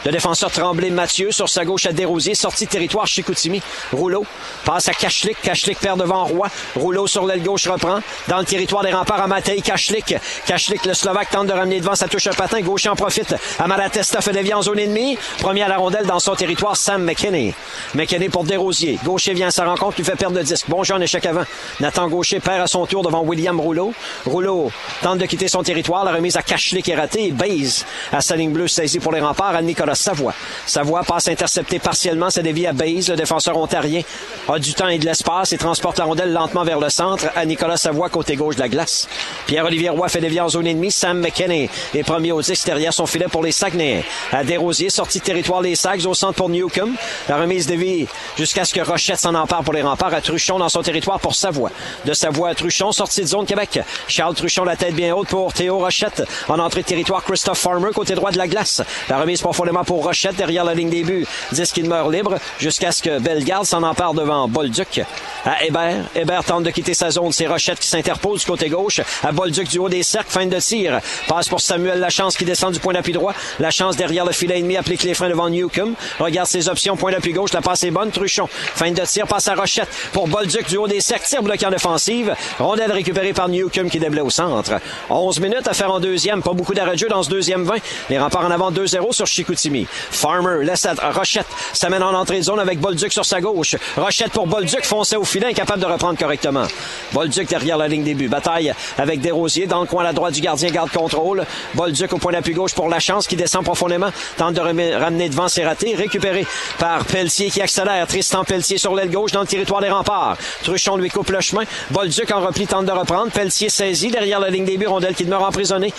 [0.04, 3.62] Le défenseur Tremblay Mathieu sur sa gauche à Desrosiers, sortie territoire Chicoutimi.
[3.92, 4.26] Rouleau
[4.64, 5.40] passe à Kachlik.
[5.40, 6.48] Kachlik perd devant Roy.
[6.74, 8.00] Rouleau sur l'aile gauche reprend.
[8.26, 10.16] Dans le territoire des remparts à Matej Kachlik.
[10.44, 12.60] Kachlik, le Slovaque, tente de ramener devant sa touche un patin.
[12.62, 13.36] Gauche en profite.
[13.60, 15.16] À Malatesta fait dévier en zone ennemie.
[15.38, 17.54] Premier à la rondelle dans son territoire, Sam McKinney.
[17.94, 18.98] McKinney pour Desrosiers.
[19.04, 20.68] Gaucher vient à sa rencontre, lui fait perdre le disque.
[20.68, 21.44] Bon jeu en échec avant.
[21.78, 23.94] Nathan Gaucher perd à son tour devant William Rouleau.
[24.26, 26.04] Rouleau tente de quitter son territoire.
[26.04, 27.30] La remise à Kachlik est ratée.
[27.30, 30.34] Baze à sa ligne saisie pour les remparts à Nicolas Savoie.
[30.66, 34.02] Savoie passe intercepté partiellement, c'est dévié à Baze, le défenseur ontarien
[34.48, 37.44] a du temps et de l'espace et transporte la rondelle lentement vers le centre à
[37.44, 39.08] Nicolas Savoie, côté gauche de la glace.
[39.46, 40.90] Pierre-Olivier Roy fait dévier en zone ennemie.
[40.90, 44.04] Sam McKinney est premier aux extérieurs son filet pour les Saguenay.
[44.32, 46.92] À Desrosiers, sortie de territoire les Sags au centre pour Newcomb.
[47.28, 48.06] La remise dévie
[48.36, 51.34] jusqu'à ce que Rochette s'en empare pour les remparts à Truchon dans son territoire pour
[51.34, 51.70] Savoie.
[52.04, 53.80] De Savoie à Truchon, sortie de zone Québec.
[54.08, 56.22] Charles Truchon, la tête bien haute pour Théo Rochette.
[56.48, 58.82] En entrée de territoire, Christophe Farmer, côté droit de la glace.
[59.08, 61.26] La remise profondément pour Rochette derrière la ligne des buts.
[61.52, 65.02] Disque qu'il meurt libre jusqu'à ce que Bellegarde s'en empare devant Bolduc.
[65.44, 66.04] À Hébert.
[66.14, 67.32] Hébert tente de quitter sa zone.
[67.32, 69.00] C'est Rochette qui s'interpose du côté gauche.
[69.22, 70.30] À Bolduc du haut des cercles.
[70.30, 71.00] Fin de tir.
[71.28, 73.34] Passe pour Samuel Lachance qui descend du point d'appui droit.
[73.58, 75.94] La chance derrière le filet ennemi applique les freins devant Newcomb.
[76.20, 76.96] Regarde ses options.
[76.96, 77.52] Point d'appui gauche.
[77.52, 78.10] La passe est bonne.
[78.10, 78.48] Truchon.
[78.48, 79.26] Fin de tir.
[79.26, 81.26] Passe à Rochette pour Bolduc du haut des cercles.
[81.26, 82.34] Tir bloqué en offensive.
[82.58, 84.74] Rondelle récupérée par Newcomb qui déblaye au centre.
[85.10, 86.42] 11 minutes à faire en deuxième.
[86.42, 87.74] Pas beaucoup d'arrêt de jeu dans ce deuxième 20.
[88.10, 89.71] Les remparts en avant 2-0 sur Chicoutimi.
[89.88, 91.46] Farmer laisse à Rochette.
[91.72, 93.76] S'amène en entrée de zone avec Bolduc sur sa gauche.
[93.96, 94.84] Rochette pour Bolduc.
[94.84, 95.48] Foncé au filet.
[95.48, 96.66] Incapable de reprendre correctement.
[97.12, 98.28] Bolduc derrière la ligne des buts.
[98.28, 100.70] Bataille avec Desrosiers dans le coin à la droite du gardien.
[100.70, 101.44] Garde contrôle.
[101.74, 104.10] Bolduc au point d'appui gauche pour la chance qui descend profondément.
[104.36, 105.48] Tente de ramener devant.
[105.48, 105.94] C'est raté.
[105.94, 106.46] Récupéré
[106.78, 108.06] par Pelletier qui accélère.
[108.06, 110.36] Tristan Pelletier sur l'aile gauche dans le territoire des remparts.
[110.62, 111.62] Truchon lui coupe le chemin.
[111.90, 113.30] Bolduc en repli tente de reprendre.
[113.30, 114.86] Pelletier saisi derrière la ligne des buts.
[114.86, 115.92] Rondelle qui demeure emprisonnée.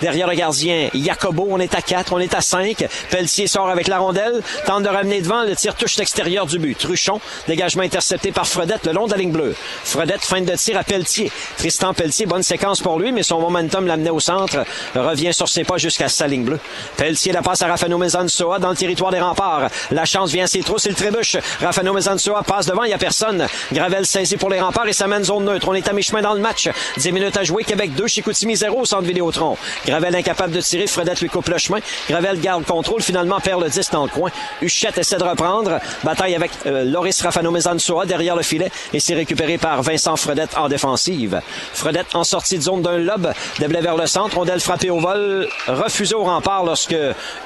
[0.00, 2.86] Derrière le gardien, Jacobo, on est à 4, on est à 5.
[3.16, 6.76] Pelletier sort avec la rondelle, tente de ramener devant, le tir touche l'extérieur du but.
[6.76, 7.18] Truchon,
[7.48, 9.56] dégagement intercepté par Fredette le long de la ligne bleue.
[9.84, 11.32] Fredette, fin de tir à Pelletier.
[11.56, 15.64] Tristan Pelletier, bonne séquence pour lui, mais son momentum l'amenait au centre, revient sur ses
[15.64, 16.58] pas jusqu'à sa ligne bleue.
[16.98, 19.70] Pelletier la passe à Rafano Mezansoa dans le territoire des remparts.
[19.92, 21.38] La chance vient à ses trousses, il trébuche.
[21.62, 23.46] Rafano Mezansoa passe devant, il n'y a personne.
[23.72, 25.66] Gravel saisi pour les remparts et ça mène zone neutre.
[25.70, 26.68] On est à mi-chemin dans le match.
[26.98, 29.56] 10 minutes à jouer, Québec 2, Chicoutimi 0 au centre Vidéotron.
[29.86, 31.78] Gravel incapable de tirer, Fredette lui coupe le chemin.
[32.10, 34.30] Gravel garde contrôle, finalement perd le 10 dans le coin.
[34.62, 35.78] Huchette essaie de reprendre.
[36.04, 40.56] Bataille avec euh, Loris Rafano Mezansoa derrière le filet et c'est récupéré par Vincent Fredette
[40.56, 41.40] en défensive.
[41.72, 45.48] Fredette en sortie de zone d'un lob, déblai vers le centre, rondelle frappée au vol,
[45.66, 46.96] refusée au rempart lorsque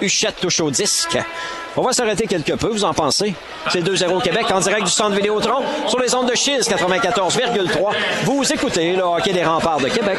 [0.00, 1.18] Huchette touche au disque.
[1.76, 3.34] On va s'arrêter quelque peu, vous en pensez?
[3.70, 7.94] C'est 2-0 Québec en direct du centre Vidéotron sur les ondes de Chiz 94,3.
[8.24, 10.18] Vous écoutez le hockey des remparts de Québec.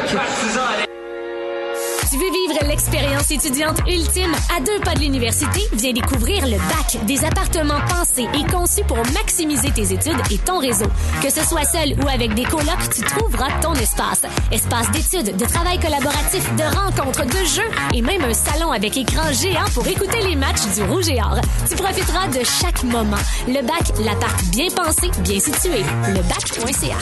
[2.12, 5.60] Tu veux vivre l'expérience étudiante ultime à deux pas de l'université?
[5.72, 10.58] Viens découvrir le bac des appartements pensés et conçus pour maximiser tes études et ton
[10.58, 10.84] réseau.
[11.22, 14.26] Que ce soit seul ou avec des colocs, tu trouveras ton espace.
[14.50, 19.32] Espace d'études, de travail collaboratif, de rencontres, de jeux et même un salon avec écran
[19.32, 21.40] géant pour écouter les matchs du Rouge et Or.
[21.66, 23.16] Tu profiteras de chaque moment.
[23.48, 25.82] Le bac, l'appart bien pensé, bien situé.
[26.08, 26.98] Lebac.ca.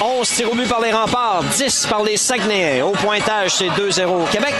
[0.00, 2.82] 11 tirs au but par les remparts, 10 par les Saguenay.
[2.82, 4.54] Au pointage, c'est 2-0 au Québec.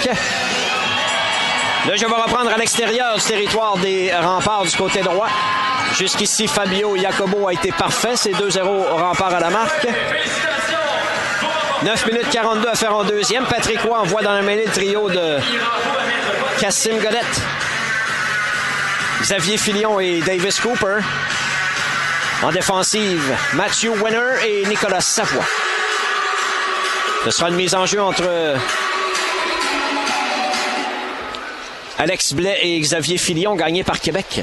[1.86, 5.28] Là, je vais reprendre à l'extérieur du territoire des remparts du côté droit.
[5.97, 8.16] Jusqu'ici, Fabio Jacobo a été parfait.
[8.16, 9.86] C'est 2-0 au rempart à la marque.
[11.82, 13.44] 9 minutes 42 à faire en deuxième.
[13.44, 15.39] Patrick Roy envoie dans la mêlée le trio de
[16.60, 17.40] Cassim Godette.
[19.23, 20.98] Xavier Filion et Davis Cooper.
[22.40, 25.44] En défensive, Matthew Winner et Nicolas Savoie.
[27.24, 28.55] Ce sera une mise en jeu entre
[31.98, 34.43] Alex Blais et Xavier Filion, gagné par Québec.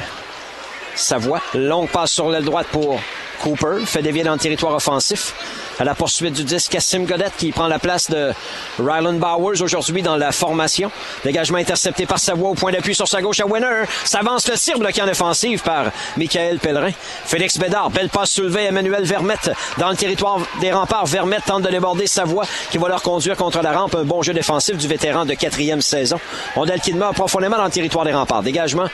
[0.93, 2.99] Savoie, longue passe sur l'aile droite pour
[3.41, 5.33] Cooper, fait dévier dans le territoire offensif
[5.79, 8.31] à la poursuite du disque Cassim Godette qui prend la place de
[8.79, 10.91] Rylan Bowers aujourd'hui dans la formation.
[11.23, 13.83] Dégagement intercepté par Savoie au point d'appui sur sa gauche à Winner.
[14.03, 15.85] S'avance le tir bloqué en offensive par
[16.17, 16.91] Michael Pellerin.
[17.25, 21.05] Félix Bédard, belle passe soulevée Emmanuel Vermette dans le territoire des remparts.
[21.05, 23.95] Vermette tente de déborder Savoie qui va leur conduire contre la rampe.
[23.95, 26.19] Un bon jeu défensif du vétéran de quatrième saison.
[26.55, 28.43] Rondelle qui demeure profondément dans le territoire des remparts.
[28.43, 28.87] Dégagement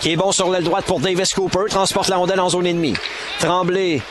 [0.00, 1.66] qui est bon sur l'aile droite pour Davis Cooper.
[1.68, 2.94] Transporte la rondelle en zone ennemie.
[3.38, 4.02] Tremblay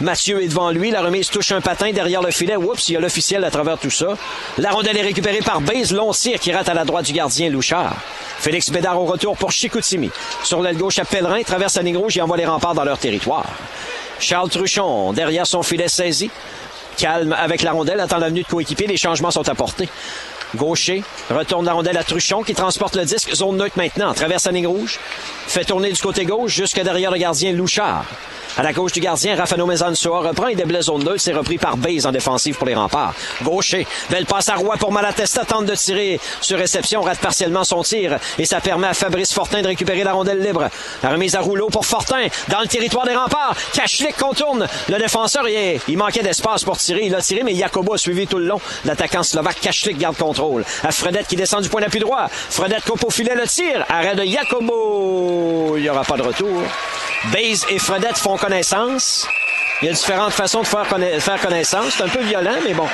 [0.00, 0.90] Mathieu est devant lui.
[0.90, 2.56] La remise touche un patin derrière le filet.
[2.56, 4.16] Oups, il y a l'officiel à travers tout ça.
[4.58, 5.92] La rondelle est récupérée par Baze.
[5.92, 7.96] Long qui rate à la droite du gardien Louchard.
[8.38, 10.10] Félix Bédard au retour pour Chicoutimi.
[10.42, 12.98] Sur l'aile gauche à Pellerin, traverse la ligne rouge et envoie les remparts dans leur
[12.98, 13.46] territoire.
[14.18, 16.30] Charles Truchon, derrière son filet saisi.
[16.96, 18.86] Calme avec la rondelle, attend la venue de coéquipier.
[18.86, 19.88] Les changements sont apportés.
[20.56, 23.34] Gaucher retourne la rondelle à Truchon qui transporte le disque.
[23.34, 24.12] Zone neutre maintenant.
[24.14, 24.98] Traverse la ligne rouge.
[25.46, 28.04] Fait tourner du côté gauche jusque derrière le gardien Louchard.
[28.56, 31.18] À la gauche du gardien, Rafano Mezansoa reprend et déblaye zone 2.
[31.18, 33.14] C'est repris par Baze en défensive pour les remparts.
[33.42, 33.86] Gaucher.
[34.10, 35.44] Belle passe à Roy pour Malatesta.
[35.44, 37.00] Tente de tirer sur réception.
[37.02, 38.18] Rate partiellement son tir.
[38.38, 40.68] Et ça permet à Fabrice Fortin de récupérer la rondelle libre.
[41.02, 42.26] La remise à rouleau pour Fortin.
[42.48, 43.54] Dans le territoire des remparts.
[43.72, 44.66] Kachlik contourne.
[44.88, 47.02] Le défenseur, il, manquait d'espace pour tirer.
[47.04, 48.60] Il a tiré, mais Jacobo a suivi tout le long.
[48.84, 50.16] L'attaquant slovaque Kachlik garde
[50.82, 52.28] À Fredette qui descend du point d'appui droit.
[52.28, 53.84] Fredette coupe au filet le tir.
[53.88, 55.74] Arrêt de Jacobo.
[55.76, 56.62] Il n'y aura pas de retour.
[57.32, 59.28] Baze et Fredette font connaissance.
[59.82, 61.94] Il y a différentes façons de faire connaissance.
[61.96, 62.86] C'est un peu violent, mais bon.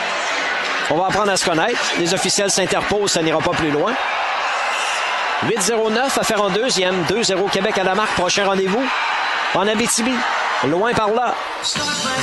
[0.91, 1.79] On va apprendre à se connaître.
[1.99, 3.93] Les officiels s'interposent, ça n'ira pas plus loin.
[5.47, 7.05] 8-0-9 à faire en deuxième.
[7.05, 8.15] 2-0 Québec à la marque.
[8.15, 8.85] Prochain rendez-vous
[9.55, 10.15] en Abitibi.
[10.65, 11.35] Loin par là.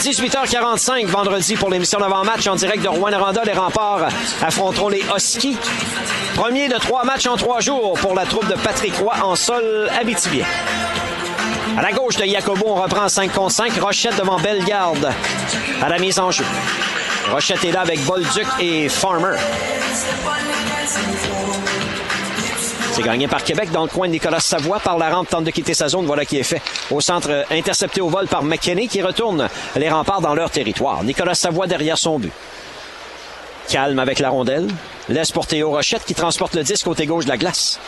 [0.01, 3.43] 18h45 vendredi pour l'émission d'avant-match en direct de Rouen-Noranda.
[3.45, 4.07] Les remparts
[4.41, 5.57] affronteront les Huskies.
[6.35, 9.89] Premier de trois matchs en trois jours pour la troupe de Patrick Roy en sol
[9.99, 10.45] abitibien.
[11.77, 13.79] À la gauche de Jacobo, on reprend 5 contre 5.
[13.79, 15.11] Rochette devant Bellegarde
[15.81, 16.45] à la mise en jeu.
[17.31, 19.37] Rochette est là avec Bolduc et Farmer.
[22.95, 24.79] C'est gagné par Québec dans le coin de Nicolas Savoie.
[24.79, 26.05] Par la rampe, tente de quitter sa zone.
[26.05, 26.61] Voilà qui est fait.
[26.91, 31.03] Au centre, intercepté au vol par McKinney qui retourne les remparts dans leur territoire.
[31.03, 32.31] Nicolas Savoie derrière son but.
[33.67, 34.67] Calme avec la rondelle.
[35.09, 37.79] Laisse pour Théo Rochette qui transporte le disque côté gauche de la glace.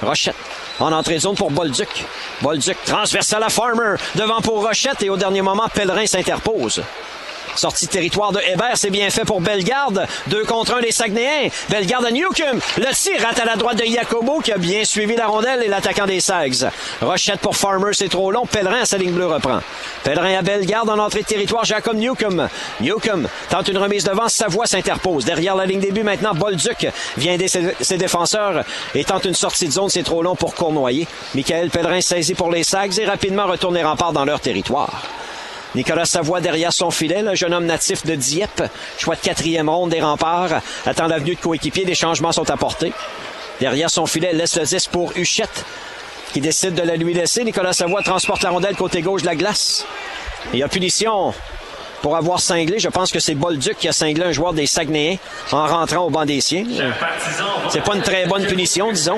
[0.00, 0.34] Rochette
[0.80, 2.06] en entrée de zone pour Bolduc.
[2.40, 3.96] Bolduc transversal à Farmer.
[4.14, 6.82] Devant pour Rochette et au dernier moment, Pellerin s'interpose.
[7.56, 10.06] Sortie de territoire de Hébert, c'est bien fait pour Bellegarde.
[10.26, 11.50] Deux contre un des Saguenayens.
[11.68, 12.58] Bellegarde à Newcomb.
[12.78, 15.68] Le tir rate à la droite de Jacobo qui a bien suivi la rondelle et
[15.68, 16.68] l'attaquant des Sags.
[17.00, 18.46] Rochette pour Farmer, c'est trop long.
[18.46, 19.60] Pellerin à sa ligne bleue reprend.
[20.02, 22.48] Pellerin à Bellegarde en entrée de territoire, Jacob Newcomb.
[22.80, 25.24] Newcomb tente une remise devant, Savoie s'interpose.
[25.24, 28.64] Derrière la ligne début maintenant, Bolduc vient aider ses, défenseurs
[28.94, 31.06] et tente une sortie de zone, c'est trop long pour Cournoyer.
[31.34, 35.02] Michael Pellerin saisit pour les Sags et rapidement retourne les remparts dans leur territoire.
[35.74, 38.62] Nicolas Savoie derrière son filet, le jeune homme natif de Dieppe,
[38.98, 42.92] choix de quatrième ronde des remparts, attend l'avenue de coéquipier, des changements sont apportés.
[43.60, 45.64] Derrière son filet, laisse le 10 pour Huchette,
[46.32, 47.44] qui décide de la lui laisser.
[47.44, 49.84] Nicolas Savoie transporte la rondelle côté gauche de la glace.
[50.52, 51.34] Il y a punition
[52.04, 52.78] pour avoir cinglé.
[52.78, 55.16] Je pense que c'est Bolduc qui a cinglé un joueur des Saguenayens
[55.52, 56.66] en rentrant au banc des siens.
[57.70, 59.16] C'est pas une très bonne punition, disons.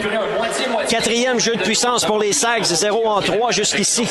[0.88, 4.08] Quatrième jeu de puissance pour les Sags, 0 en 3 jusqu'ici.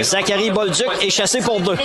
[0.00, 1.76] Zachary Bolduc est chassé pour deux.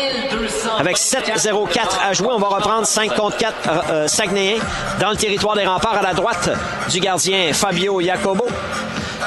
[0.79, 4.61] Avec 7-0-4 à jouer, on va reprendre 5 contre 4 euh, Saguenayens
[5.01, 6.49] dans le territoire des remparts à la droite
[6.89, 8.47] du gardien Fabio Jacobo.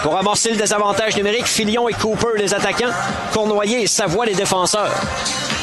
[0.02, 2.94] Pour amorcer le désavantage numérique, Filion et Cooper les attaquants,
[3.34, 4.90] Cournoyer et Savoie les défenseurs.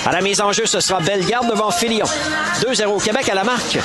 [0.08, 2.06] À la mise en jeu, ce sera Bellegarde devant Filion.
[2.62, 3.78] 2-0 Québec à la marque.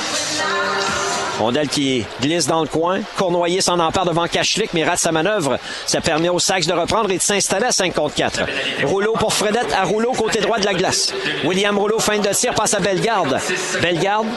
[1.37, 3.01] Rondelle qui glisse dans le coin.
[3.17, 5.59] Cournoyer s'en empare devant Kachlik, mais rate sa manœuvre.
[5.85, 8.39] Ça permet aux Sacs de reprendre et de s'installer à 5 contre 4.
[8.85, 11.13] Rouleau pour Fredette, à Rouleau côté droit de la glace.
[11.43, 13.37] William Rouleau, fin de tir, passe à Bellegarde.
[13.81, 14.27] Bellegarde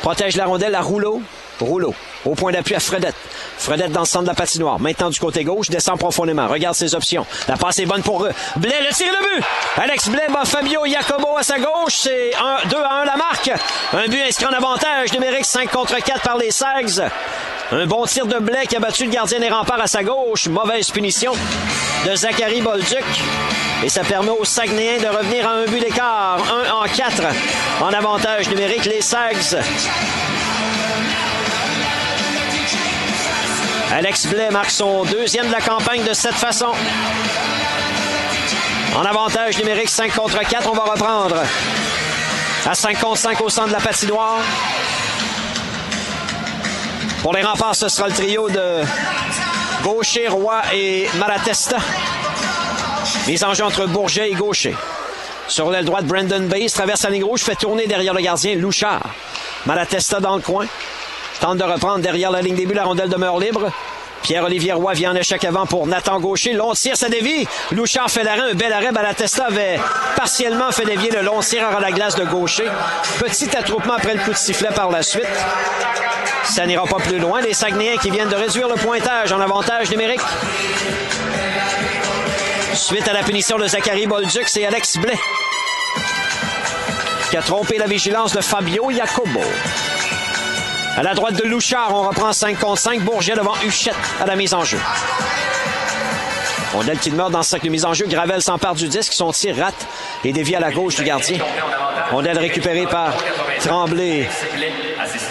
[0.00, 1.22] protège la rondelle à Rouleau.
[1.58, 1.92] Rouleau.
[2.24, 3.16] Au point d'appui à Fredette.
[3.58, 4.78] Fredette dans le centre de la patinoire.
[4.78, 6.46] Maintenant du côté gauche, descend profondément.
[6.46, 7.26] Regarde ses options.
[7.48, 8.32] La passe est bonne pour eux.
[8.56, 9.44] Blais, le tir de but.
[9.76, 11.94] Alex Blais bat Fabio Jacobo à sa gauche.
[11.94, 12.30] C'est
[12.70, 13.50] 2 à 1 la marque.
[13.92, 17.02] Un but inscrit en avantage numérique 5 contre 4 par les Sags.
[17.72, 20.46] Un bon tir de Blais qui a battu le gardien des remparts à sa gauche.
[20.46, 21.32] Mauvaise punition
[22.06, 23.04] de Zachary Bolduc.
[23.82, 26.38] Et ça permet aux Saguenayens de revenir à un but d'écart.
[26.68, 27.22] 1 en 4
[27.80, 28.84] en avantage numérique.
[28.84, 29.56] Les Sags
[33.92, 36.72] Alex Blais marque son deuxième de la campagne de cette façon.
[38.96, 41.36] En avantage numérique 5 contre 4, on va reprendre.
[42.64, 44.40] À 5 contre 5 au centre de la patinoire.
[47.20, 48.80] Pour les remparts, ce sera le trio de
[49.82, 51.76] Gaucher, Roy et Malatesta.
[53.26, 54.74] Mise en jeu entre Bourget et Gaucher.
[55.48, 59.02] Sur l'aile droite, Brandon Bays traverse la ligne rouge, fait tourner derrière le gardien Louchard.
[59.66, 60.66] Malatesta dans le coin.
[61.42, 63.68] Tente de reprendre derrière la ligne début, la rondelle demeure libre.
[64.22, 66.52] Pierre-Olivier Roy vient en échec avant pour Nathan Gaucher.
[66.52, 67.48] Long tir, ça dévie.
[67.72, 68.92] Louchard fait l'arrêt, un bel arrêt.
[68.92, 69.80] Balatesta avait
[70.14, 72.68] partiellement fait dévier le long tir à la glace de Gaucher.
[73.18, 75.26] Petit attroupement après le coup de sifflet par la suite.
[76.44, 77.40] Ça n'ira pas plus loin.
[77.40, 80.20] Les Saguenayens qui viennent de réduire le pointage en avantage numérique.
[82.72, 85.18] Suite à la punition de Zachary Bolduc, c'est Alex Blais
[87.30, 89.40] qui a trompé la vigilance de Fabio Jacobo.
[90.96, 93.00] À la droite de Louchard, on reprend 5 contre 5.
[93.00, 94.78] Bourget devant Huchette à la mise en jeu.
[96.74, 98.06] Rondelle qui demeure dans ce sac de mise en jeu.
[98.06, 99.12] Gravel s'empare du disque.
[99.14, 99.86] Son tir rate
[100.24, 101.38] et dévie à la gauche du gardien.
[102.10, 103.14] Rondelle récupérée par
[103.60, 104.28] Tremblay.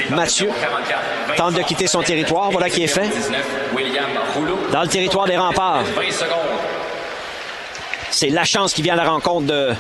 [0.10, 0.50] Mathieu
[1.38, 2.50] tente de quitter son territoire.
[2.50, 3.10] Voilà qui est fait.
[4.72, 5.84] Dans le territoire des remparts.
[8.10, 9.74] C'est la chance qui vient à la rencontre de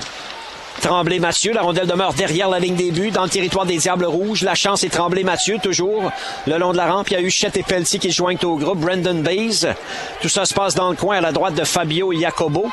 [0.81, 1.53] Tremblay Mathieu.
[1.53, 4.41] La rondelle demeure derrière la ligne des buts, dans le territoire des Diables Rouges.
[4.41, 6.11] La chance est Tremblay Mathieu, toujours
[6.47, 7.09] le long de la rampe.
[7.11, 8.79] Il y a eu Chet et Pelletier qui joignent au groupe.
[8.79, 9.73] Brendan Bays.
[10.21, 12.69] Tout ça se passe dans le coin à la droite de Fabio Jacobo.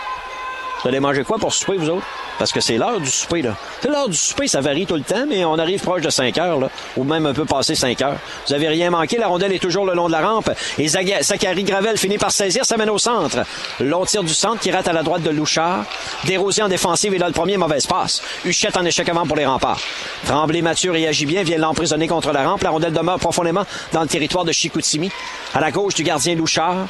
[0.82, 2.06] Vous allez manger quoi pour souper, vous autres?
[2.38, 3.56] Parce que c'est l'heure du souper, là.
[3.80, 6.38] C'est l'heure du souper, ça varie tout le temps, mais on arrive proche de 5
[6.38, 6.70] heures, là.
[6.96, 8.18] Ou même un peu passé 5 heures.
[8.46, 9.18] Vous avez rien manqué.
[9.18, 10.50] La rondelle est toujours le long de la rampe.
[10.78, 13.38] Et Zachary Gravel finit par saisir, ça mène au centre.
[13.80, 15.84] Long tir du centre qui rate à la droite de Louchard.
[16.24, 18.22] Desrosiers en défensive et là, le premier mauvaise passe.
[18.44, 19.80] Huchette en échec avant pour les remparts.
[20.26, 22.62] Tremblay Mathieu réagit bien, vient l'emprisonner contre la rampe.
[22.62, 25.10] La rondelle demeure profondément dans le territoire de Chicoutimi.
[25.54, 26.86] À la gauche du gardien Louchard.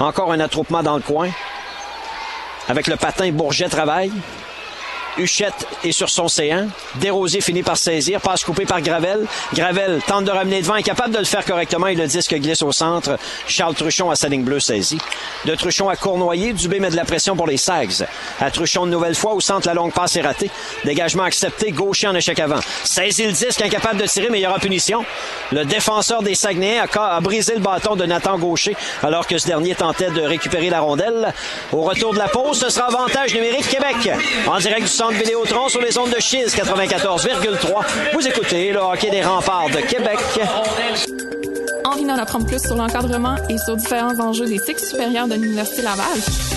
[0.00, 1.30] Encore un attroupement dans le coin.
[2.68, 4.12] Avec le patin, Bourget travaille.
[5.18, 6.68] Huchette est sur son C1.
[6.96, 8.20] Desrosiers finit par saisir.
[8.20, 9.26] Passe coupée par Gravel.
[9.54, 10.74] Gravel tente de ramener devant.
[10.74, 11.86] Incapable de le faire correctement.
[11.88, 13.18] Et le disque glisse au centre.
[13.46, 14.98] Charles Truchon à sa ligne bleue saisi.
[15.44, 16.52] De Truchon à Cournoyer.
[16.52, 18.06] Dubé met de la pression pour les Sags.
[18.40, 19.34] À Truchon une nouvelle fois.
[19.34, 20.50] Au centre, la longue passe est ratée.
[20.84, 21.72] Dégagement accepté.
[21.72, 22.60] Gaucher en échec avant.
[22.84, 23.60] Saisit le disque.
[23.60, 25.04] Incapable de tirer, mais il y aura punition.
[25.50, 29.46] Le défenseur des Saguenayens a, a brisé le bâton de Nathan Gaucher alors que ce
[29.46, 31.32] dernier tentait de récupérer la rondelle.
[31.72, 34.10] Au retour de la pause, ce sera avantage numérique Québec.
[34.46, 34.88] En direct du
[35.68, 38.14] sur les ondes de Chiz 94,3.
[38.14, 40.18] Vous écoutez le hockey des remparts de Québec.
[41.84, 45.82] Envie d'en apprendre plus sur l'encadrement et sur différents enjeux des cycles supérieurs de l'Université
[45.82, 46.06] Laval?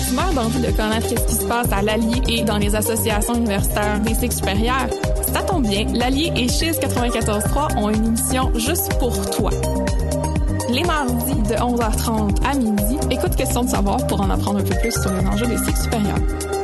[0.06, 3.34] Tu meurs d'envie de connaître ce qui se passe à l'Allier et dans les associations
[3.34, 4.88] universitaires des cycles supérieurs?
[5.32, 9.50] Ça tombe bien, l'Allier et Chiz 94.3 ont une émission juste pour toi.
[10.70, 14.74] Les mardis de 11h30 à midi, écoute Question de savoir pour en apprendre un peu
[14.80, 16.55] plus sur les enjeux des cycles supérieurs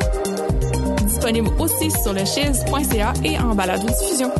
[1.13, 2.25] disponible aussi sur le
[3.23, 4.31] et en balado-diffusion.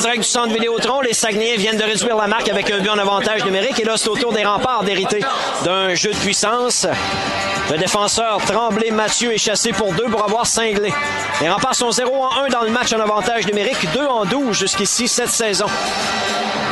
[0.00, 2.98] Direct du centre Vidéotron, les Saguenayens viennent de réduire la marque avec un but en
[2.98, 3.78] avantage numérique.
[3.78, 5.20] Et là, c'est au tour des remparts d'hériter
[5.64, 6.86] d'un jeu de puissance.
[7.70, 10.92] Le défenseur Tremblay Mathieu est chassé pour deux pour avoir cinglé.
[11.40, 14.58] Les remparts sont 0 en 1 dans le match en avantage numérique, 2 en 12
[14.58, 15.66] jusqu'ici cette saison.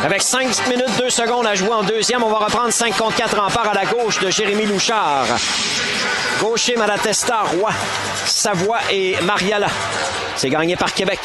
[0.05, 3.41] Avec 5 minutes 2 secondes à jouer en deuxième, on va reprendre 5 contre 4
[3.41, 5.27] remparts à la gauche de Jérémy Louchard.
[6.41, 7.71] Gaucher, Malatesta, Roy,
[8.25, 9.69] Savoie et Mariala.
[10.37, 11.21] C'est gagné par Québec.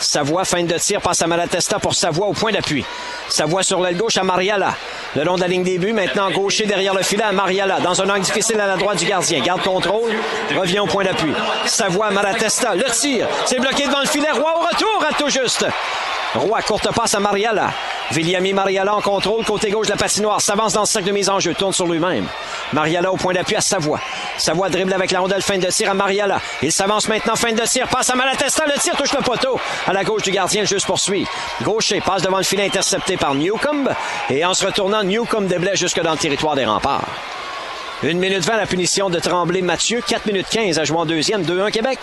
[0.00, 2.84] Savoie, fin de tir, passe à Malatesta pour Savoie au point d'appui.
[3.28, 4.74] Savoie sur l'aile gauche à Mariala.
[5.14, 7.80] Le long de la ligne des buts, maintenant gaucher derrière le filet à Mariala.
[7.80, 9.40] Dans un angle difficile à la droite du gardien.
[9.40, 10.12] Garde contrôle,
[10.56, 11.32] revient au point d'appui.
[11.66, 13.26] Savoie, Malatesta, le tir.
[13.46, 14.30] C'est bloqué devant le filet.
[14.30, 15.66] Roy au retour, à tout juste.
[16.36, 17.70] Roy, courte passe à Mariala.
[18.10, 21.28] Viliami Mariala en contrôle, côté gauche de la patinoire, s'avance dans le cercle de mise
[21.28, 22.26] en jeu, tourne sur lui-même.
[22.72, 24.00] Mariala au point d'appui à Savoie.
[24.38, 26.40] Savoie dribble avec la rondelle, fin de tir à Mariala.
[26.62, 29.58] Il s'avance maintenant, fin de tir, passe à Malatesta, le tir touche le poteau.
[29.86, 31.26] À la gauche du gardien, le juste poursuit.
[31.62, 33.88] Gaucher passe devant le filet intercepté par Newcomb.
[34.30, 37.06] Et en se retournant, Newcomb déblaye jusque dans le territoire des remparts.
[38.08, 40.00] Une minute 20 la punition de Tremblay Mathieu.
[40.00, 41.42] 4 minutes 15 à jouer en deuxième.
[41.42, 41.98] 2-1 Québec.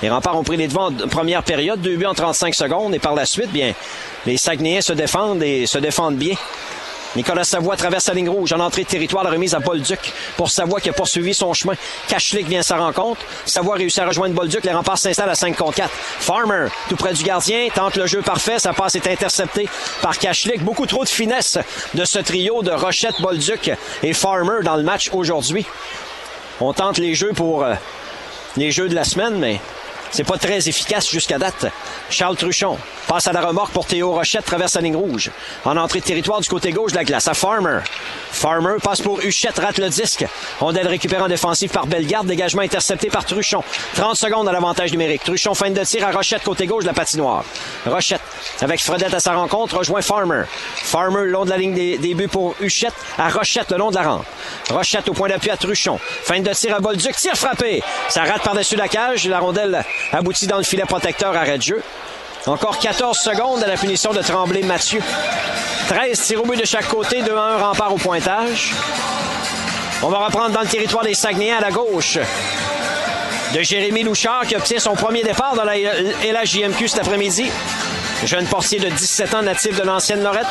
[0.00, 2.94] Les remparts ont pris les devants en première période, deux buts en 35 secondes.
[2.94, 3.74] Et par la suite, bien,
[4.24, 6.36] les Saguenayens se défendent et se défendent bien.
[7.16, 10.50] Nicolas Savoie traverse la ligne rouge en entrée de territoire, la remise à Bolduc pour
[10.50, 11.72] Savoie qui a poursuivi son chemin.
[12.08, 13.22] Cachlik vient à sa rencontre.
[13.46, 14.62] Savoie réussit à rejoindre Bolduc.
[14.64, 15.90] Les remparts s'installent à 5 contre 4.
[15.90, 18.58] Farmer, tout près du gardien, tente le jeu parfait.
[18.58, 19.66] Sa passe est interceptée
[20.02, 20.62] par Cachlik.
[20.62, 21.58] Beaucoup trop de finesse
[21.94, 23.70] de ce trio de Rochette, Bolduc
[24.02, 25.64] et Farmer dans le match aujourd'hui.
[26.60, 27.74] On tente les jeux pour euh,
[28.58, 29.58] les jeux de la semaine, mais
[30.10, 31.66] c'est pas très efficace jusqu'à date.
[32.10, 35.30] Charles Truchon passe à la remorque pour Théo Rochette, traverse la ligne rouge.
[35.64, 37.80] En entrée de territoire du côté gauche de la glace à Farmer.
[38.30, 40.26] Farmer passe pour Huchette, rate le disque.
[40.60, 42.26] Rondelle récupérée en défensive par Bellegarde.
[42.26, 43.62] Dégagement intercepté par Truchon.
[43.94, 45.24] 30 secondes à l'avantage numérique.
[45.24, 47.44] Truchon fin de tir à Rochette, côté gauche de la patinoire.
[47.86, 48.20] Rochette,
[48.60, 50.42] avec Fredette à sa rencontre, rejoint Farmer.
[50.74, 53.96] Farmer le long de la ligne des, buts pour Huchette, à Rochette le long de
[53.96, 54.26] la rampe.
[54.70, 55.98] Rochette au point d'appui à Truchon.
[55.98, 57.16] Fin de tir à Bolduc.
[57.16, 57.82] Tir frappé.
[58.08, 59.26] Ça rate par-dessus la cage.
[59.26, 61.36] La rondelle aboutit dans le filet protecteur.
[61.36, 61.82] Arrêt de jeu.
[62.46, 65.00] Encore 14 secondes à la punition de Tremblay Mathieu.
[65.88, 68.72] 13 tirs au but de chaque côté, 2 1 rempart au pointage.
[70.02, 72.18] On va reprendre dans le territoire des Saguenayens à la gauche.
[73.54, 77.50] De Jérémy Louchard qui obtient son premier départ dans la LHJMQ cet après-midi.
[78.24, 80.46] Jeune portier de 17 ans natif de l'ancienne Lorette.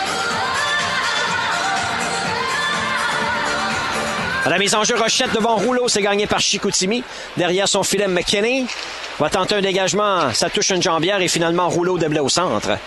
[4.46, 7.04] À la mise en jeu, Rochette devant Rouleau, c'est gagné par Chicoutimi.
[7.36, 8.68] Derrière son filet, McKinney
[9.18, 10.32] va tenter un dégagement.
[10.34, 12.78] Ça touche une jambière et finalement Rouleau déblai au centre.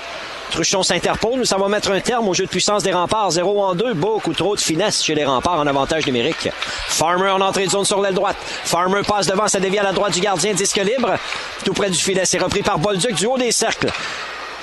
[0.52, 3.32] Truchon s'interpose, mais ça va mettre un terme au jeu de puissance des remparts.
[3.32, 6.48] 0 en 2, beaucoup trop de finesse chez les remparts en avantage numérique.
[6.86, 8.36] Farmer en entrée de zone sur l'aile droite.
[8.40, 11.16] Farmer passe devant, ça dévie à la droite du gardien, disque libre.
[11.64, 13.90] Tout près du filet, c'est repris par Bolduc du haut des cercles.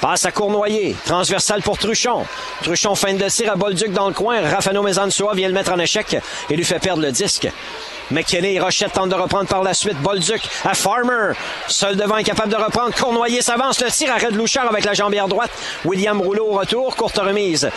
[0.06, 0.96] Passe à Cournoyer.
[1.04, 2.28] Transversal pour Truchon.
[2.62, 4.40] Truchon feinte de tir à Bolduc dans le coin.
[4.40, 6.16] Rafano Mezansoa vient le mettre en échec
[6.48, 7.48] et lui fait perdre le disque.
[8.12, 9.98] McKinney et Rochette tentent de reprendre par la suite.
[10.04, 11.32] Bolduc à Farmer.
[11.68, 12.94] Seul devant, incapable de reprendre.
[12.94, 13.82] Cournoyer s'avance.
[13.82, 15.50] Le tir arrête Louchard avec la jambière droite.
[15.86, 16.96] William Rouleau au retour.
[16.96, 17.68] Courte remise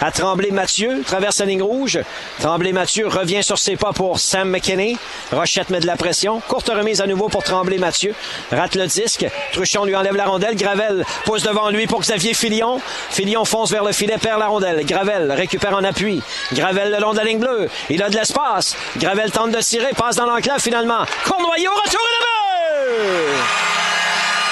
[0.00, 1.98] à Tremblay Mathieu, traverse la ligne rouge.
[2.40, 4.96] Tremblay Mathieu revient sur ses pas pour Sam McKinney.
[5.32, 6.40] Rochette met de la pression.
[6.48, 8.14] Courte remise à nouveau pour Tremblay Mathieu.
[8.52, 9.26] Rate le disque.
[9.52, 10.56] Truchon lui enlève la rondelle.
[10.56, 12.80] Gravel pousse devant lui pour Xavier Filion.
[13.10, 14.84] Filion fonce vers le filet, perd la rondelle.
[14.84, 16.22] Gravel récupère en appui.
[16.52, 17.68] Gravel le long de la ligne bleue.
[17.88, 18.76] Il a de l'espace.
[18.98, 21.04] Gravel tente de tirer, passe dans l'enclave finalement.
[21.24, 23.66] Cournoyer au retour et le but!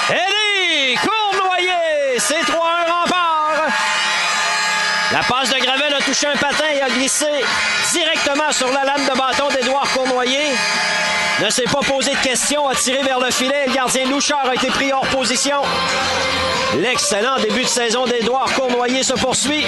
[0.09, 3.04] Eddie Cournoyer, c'est 3-1 rempart.
[5.15, 7.25] La passe de Gravel a touché un patin et a glissé
[7.93, 10.51] directement sur la lame de bâton d'Édouard Cournoyer.
[11.41, 13.63] Ne s'est pas posé de questions, a tiré vers le filet.
[13.67, 15.61] Le gardien Louchard a été pris hors position.
[16.79, 19.65] L'excellent début de saison d'Édouard Cournoyer se poursuit.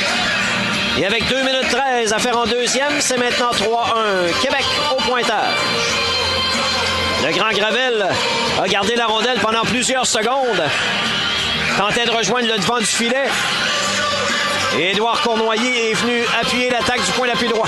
[0.97, 4.41] Et avec 2 minutes 13 à faire en deuxième, c'est maintenant 3-1.
[4.41, 5.53] Québec au pointage.
[7.25, 8.05] Le grand Gravel
[8.61, 10.61] a gardé la rondelle pendant plusieurs secondes.
[11.77, 13.29] Tentait de rejoindre le devant du filet.
[14.75, 17.67] Édouard Cournoyer est venu appuyer l'attaque du point d'appui droit.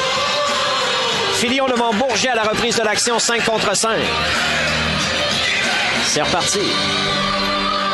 [1.33, 3.97] Filion devant Bourget à la reprise de l'action 5 contre 5.
[6.05, 6.59] C'est reparti.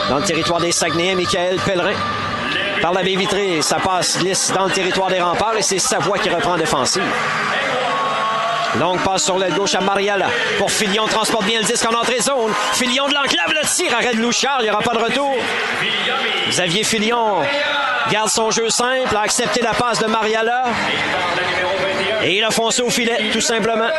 [0.09, 1.95] Dans le territoire des Saguenayens, Michael Pellerin.
[2.81, 6.17] Par la baie vitrée, ça passe glisse dans le territoire des remparts et c'est Savoie
[6.17, 7.03] qui reprend en défensive.
[8.79, 10.27] Longue passe sur l'aile gauche à Mariala.
[10.57, 12.51] Pour Filion, transporte bien le disque en entrée zone.
[12.73, 15.33] Filion de l'enclave, le tir, arrête Louchard, il n'y aura pas de retour.
[16.49, 17.41] Xavier Filion
[18.11, 20.65] garde son jeu simple, a accepté la passe de Mariala.
[22.23, 23.89] Et il a foncé au filet, tout simplement.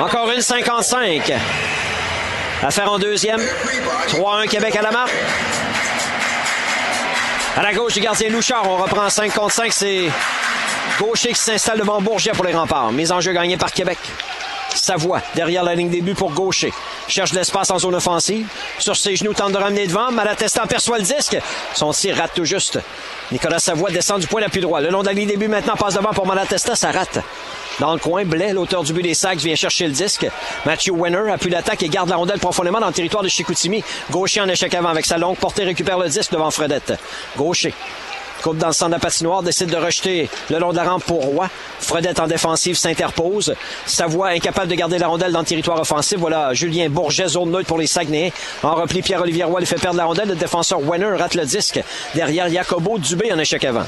[0.00, 1.32] Encore une 55.
[2.62, 3.40] À faire en deuxième.
[4.08, 5.14] 3-1 Québec à la marque.
[7.56, 9.72] À la gauche du gardien Louchard, on reprend 5 contre 5.
[9.72, 10.10] C'est
[11.00, 12.92] Gaucher qui s'installe devant Bourget pour les remparts.
[12.92, 13.98] Mise en jeu gagnée par Québec.
[14.76, 16.72] Savoie, derrière la ligne des buts pour Gaucher.
[17.08, 18.46] Cherche l'espace en zone offensive.
[18.78, 20.10] Sur ses genoux, tente de ramener devant.
[20.10, 21.38] Malatesta aperçoit le disque.
[21.74, 22.78] Son tir rate tout juste.
[23.32, 24.80] Nicolas Savoie descend du point d'appui droit.
[24.80, 26.76] Le long de la ligne des buts maintenant passe devant pour Malatesta.
[26.76, 27.18] Ça rate.
[27.78, 30.26] Dans le coin, Blais, l'auteur du but des Sacs, vient chercher le disque.
[30.64, 33.84] Matthew Wenner appuie l'attaque et garde la rondelle profondément dans le territoire de Chicoutimi.
[34.10, 36.94] Gaucher en échec avant avec sa longue portée récupère le disque devant Fredette.
[37.36, 37.74] Gaucher
[38.42, 41.04] Coupe dans le centre de la patinoire, décide de rejeter le long de la rampe
[41.04, 41.48] pour Roy.
[41.80, 43.54] Fredette en défensive s'interpose.
[43.86, 46.18] Savoie incapable de garder la rondelle dans le territoire offensif.
[46.18, 48.30] Voilà Julien Bourget, zone neutre pour les Saguenayens.
[48.62, 50.28] En repli, Pierre-Olivier Roy lui fait perdre la rondelle.
[50.28, 51.80] Le défenseur Wenner rate le disque.
[52.14, 53.84] Derrière, Jacobo Dubé en échec avant.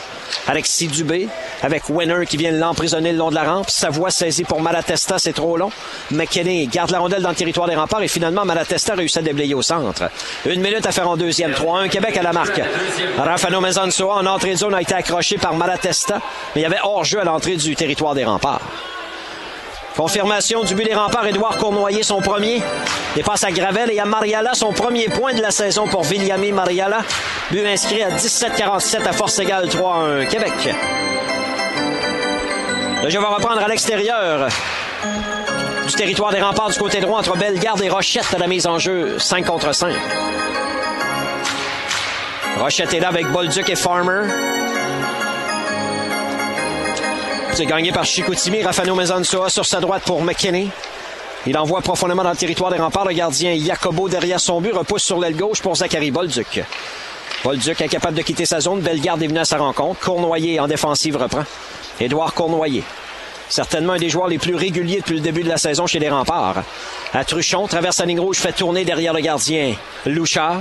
[0.47, 1.29] Alexis Dubé,
[1.62, 3.70] avec Wenner qui vient l'emprisonner le long de la rampe.
[3.70, 5.70] Savoie saisie pour Malatesta, c'est trop long.
[6.11, 9.55] McKinney garde la rondelle dans le territoire des remparts et finalement Malatesta réussit à déblayer
[9.55, 10.05] au centre.
[10.47, 11.53] Une minute à faire en deuxième.
[11.53, 12.61] 3-1 Québec à la marque.
[13.16, 16.20] Rafano Mezansoa en entrée de zone a été accroché par Malatesta,
[16.55, 18.60] mais il y avait hors-jeu à l'entrée du territoire des remparts.
[19.97, 22.62] Confirmation du but des remparts, Édouard Cournoyer, son premier.
[23.16, 27.01] Dépasse à Gravel et à Mariala, son premier point de la saison pour Viliami Mariala.
[27.51, 30.52] But inscrit à 17-47 à force égale 3-1 Québec.
[33.02, 34.48] Le jeu va reprendre à l'extérieur
[35.85, 38.78] du territoire des remparts du côté droit entre Bellegarde et Rochette à la mise en
[38.78, 39.93] jeu 5 contre 5.
[42.59, 44.22] Rochette est là avec Bolduc et Farmer.
[47.52, 48.62] C'est gagné par Chicoutimi.
[48.62, 50.68] Rafano Mezansoa sur sa droite pour McKinney.
[51.47, 53.06] Il envoie profondément dans le territoire des remparts.
[53.06, 56.64] Le gardien Jacobo derrière son but repousse sur l'aile gauche pour Zachary Bolduc.
[57.44, 58.80] Bolduc incapable de quitter sa zone.
[58.80, 60.01] Bellegarde est venu à sa rencontre.
[60.01, 61.44] Cournoyer en défensive reprend.
[62.01, 62.82] Édouard Cournoyer.
[63.48, 66.10] Certainement un des joueurs les plus réguliers depuis le début de la saison chez les
[66.10, 66.64] remparts.
[67.14, 69.74] À Truchon, traverse la ligne rouge, fait tourner derrière le gardien
[70.05, 70.60] Louchard.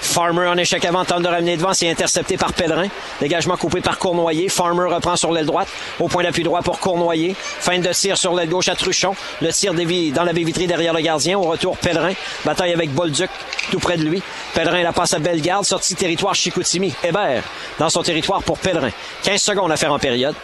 [0.00, 2.88] Farmer en échec avant, tente de ramener devant, c'est intercepté par Pellerin.
[3.20, 4.48] Dégagement coupé par Cournoyer.
[4.48, 5.68] Farmer reprend sur l'aile droite,
[5.98, 7.36] au point d'appui droit pour Cournoyer.
[7.38, 9.14] Fin de tir sur l'aile gauche à Truchon.
[9.40, 11.38] Le tir dans la baie vitrée derrière le gardien.
[11.38, 12.12] Au retour, Pellerin.
[12.44, 13.30] Bataille avec Bolduc,
[13.70, 14.22] tout près de lui.
[14.54, 16.94] Pellerin la passe à Bellegarde, sortie territoire Chicoutimi.
[17.04, 17.44] Hébert,
[17.78, 18.90] dans son territoire pour Pellerin.
[19.22, 20.34] 15 secondes à faire en période.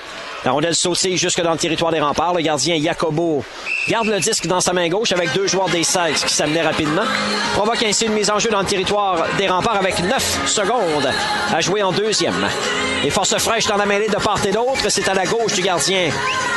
[0.46, 2.32] La rondelle sautille jusque dans le territoire des remparts.
[2.32, 3.44] Le gardien Jacobo
[3.88, 7.02] garde le disque dans sa main gauche avec deux joueurs des 16 qui s'amenaient rapidement.
[7.54, 11.10] Provoque ainsi une mise en jeu dans le territoire des remparts avec 9 secondes
[11.52, 12.46] à jouer en deuxième.
[13.02, 14.88] Les forces fraîches dans la mêlée de part et d'autre.
[14.88, 16.10] C'est à la gauche du gardien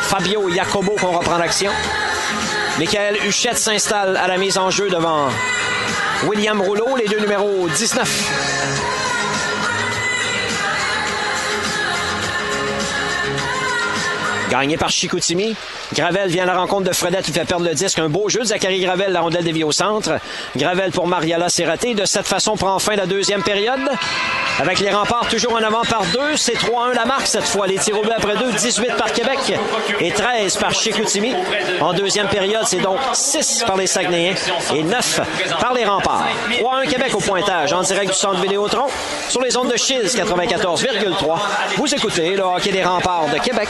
[0.03, 1.71] Fabio Jacobo qu'on reprend l'action.
[2.77, 5.29] Michael Huchette s'installe à la mise en jeu devant
[6.27, 8.98] William Rouleau, les deux numéros 19.
[14.49, 15.55] Gagné par Chicoutimi.
[15.93, 17.99] Gravel vient à la rencontre de Fredette qui fait perdre le disque.
[17.99, 20.19] Un beau jeu de Zachary Gravel, la rondelle déviée au centre.
[20.55, 21.93] Gravel pour Mariala, c'est raté.
[21.93, 23.79] De cette façon, prend fin la deuxième période.
[24.59, 26.35] Avec les remparts toujours en avant par deux.
[26.35, 27.67] C'est 3-1 la marque cette fois.
[27.67, 28.51] Les tirs au but après deux.
[28.51, 29.53] 18 par Québec
[29.99, 31.33] et 13 par Chicoutimi.
[31.79, 34.35] En deuxième période, c'est donc 6 par les Saguenayens
[34.75, 35.21] et 9
[35.61, 36.27] par les remparts.
[36.59, 38.87] 3-1 Québec au pointage en direct du centre Vidéotron
[39.29, 41.39] sur les ondes de Chiz 94,3.
[41.77, 43.69] Vous écoutez le hockey des remparts de Québec.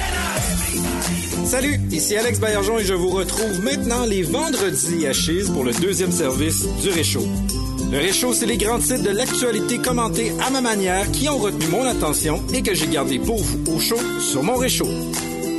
[1.51, 5.73] Salut, ici Alex Baillargeon et je vous retrouve maintenant les vendredis à Chise pour le
[5.73, 7.27] deuxième service du Réchaud.
[7.91, 11.67] Le Réchaud, c'est les grands titres de l'actualité commentés à ma manière qui ont retenu
[11.67, 14.87] mon attention et que j'ai gardé pour vous au chaud sur mon Réchaud.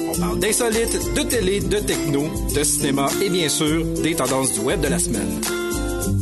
[0.09, 2.24] On parle d'insolites, de télé, de techno,
[2.56, 5.43] de cinéma et bien sûr des tendances du web de la semaine.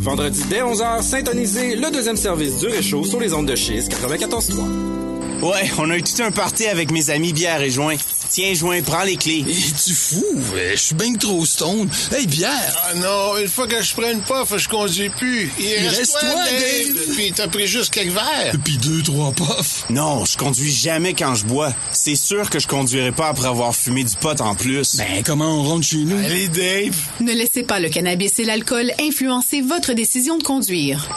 [0.01, 5.10] Vendredi dès 11h, syntonisez le deuxième service du Réchaud sur les ondes de Chise 94.3.
[5.43, 7.97] Ouais, on a eu tout un party avec mes amis bière et joint.
[8.29, 9.45] Tiens, joint, prends les clés.
[9.45, 10.25] tu fou?
[10.73, 11.89] Je suis bien trop stone.
[12.13, 12.77] Hey, bière!
[12.85, 15.51] Ah non, une fois que je prenne pas, je conduis plus.
[15.59, 17.15] Il, reste, toi, Dave.
[17.17, 18.55] Puis t'as pris juste quelques verres.
[18.63, 19.87] Puis deux, trois puffs.
[19.91, 21.73] Non, je conduis jamais quand je bois.
[21.91, 24.97] C'est sûr que je conduirai pas après avoir fumé du pot en plus.
[24.97, 26.19] Ben, comment on rentre chez nous?
[26.25, 26.97] Allez, Dave!
[27.21, 31.09] Ne laissez pas le cannabis et l'alcool influencer votre décision de conduire.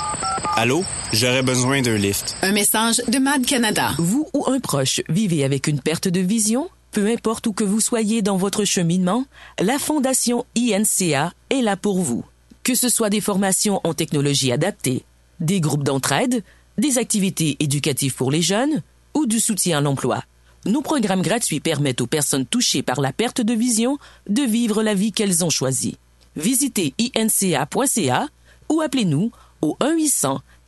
[0.56, 0.84] Allô?
[1.14, 2.36] J'aurais besoin d'un lift.
[2.42, 3.92] Un message de Mad Canada.
[3.98, 6.70] Vous ou un proche vivez avec une perte de vision?
[6.92, 9.26] Peu importe où que vous soyez dans votre cheminement,
[9.60, 12.24] la Fondation INCA est là pour vous.
[12.64, 15.04] Que ce soit des formations en technologie adaptée,
[15.40, 16.44] des groupes d'entraide,
[16.78, 18.82] des activités éducatives pour les jeunes
[19.16, 20.24] ou du soutien à l'emploi.
[20.66, 23.98] Nos programmes gratuits permettent aux personnes touchées par la perte de vision
[24.30, 25.98] de vivre la vie qu'elles ont choisie.
[26.36, 28.28] Visitez inca.ca
[28.70, 29.32] ou appelez-nous
[29.62, 29.78] au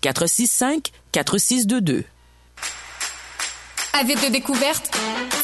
[0.04, 2.04] 1-800-465-4622.
[3.98, 4.92] Avide de découverte?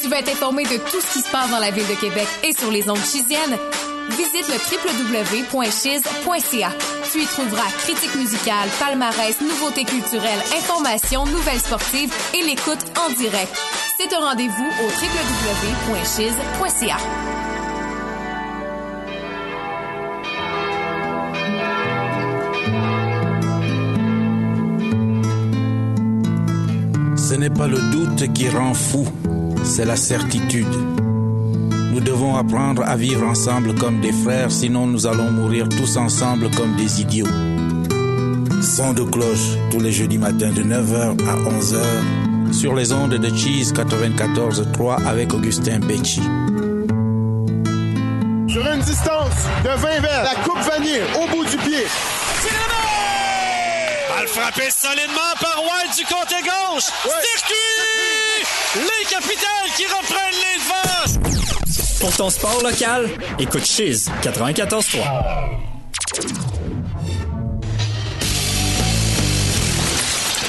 [0.02, 2.28] Tu veux être informé de tout ce qui se passe dans la ville de Québec
[2.44, 3.56] et sur les ondes chisiennes?
[4.10, 4.58] Visite le
[5.56, 6.70] www.chiz.ca.
[7.10, 13.56] Tu y trouveras critiques musicales, palmarès, nouveautés culturelles, informations, nouvelles sportives et l'écoute en direct.
[13.98, 14.86] C'est un rendez-vous au
[15.94, 16.96] www.chiz.ca.
[27.32, 29.06] Ce n'est pas le doute qui rend fou,
[29.64, 30.66] c'est la certitude.
[31.90, 36.50] Nous devons apprendre à vivre ensemble comme des frères, sinon nous allons mourir tous ensemble
[36.50, 37.32] comme des idiots.
[38.60, 43.28] Son de cloche tous les jeudis matins de 9h à 11h sur les ondes de
[43.34, 46.20] Cheese 94.3 avec Augustin Becci.
[48.46, 51.86] Sur une distance de 20 verres, la coupe vanille au bout du pied.
[54.20, 56.84] Elle frappé solidement par White du côté gauche.
[57.02, 58.44] Circuit!
[58.74, 61.20] Les capitales qui reprennent les devants.
[62.00, 66.51] Pour ton sport local, écoute Chiz 94.3.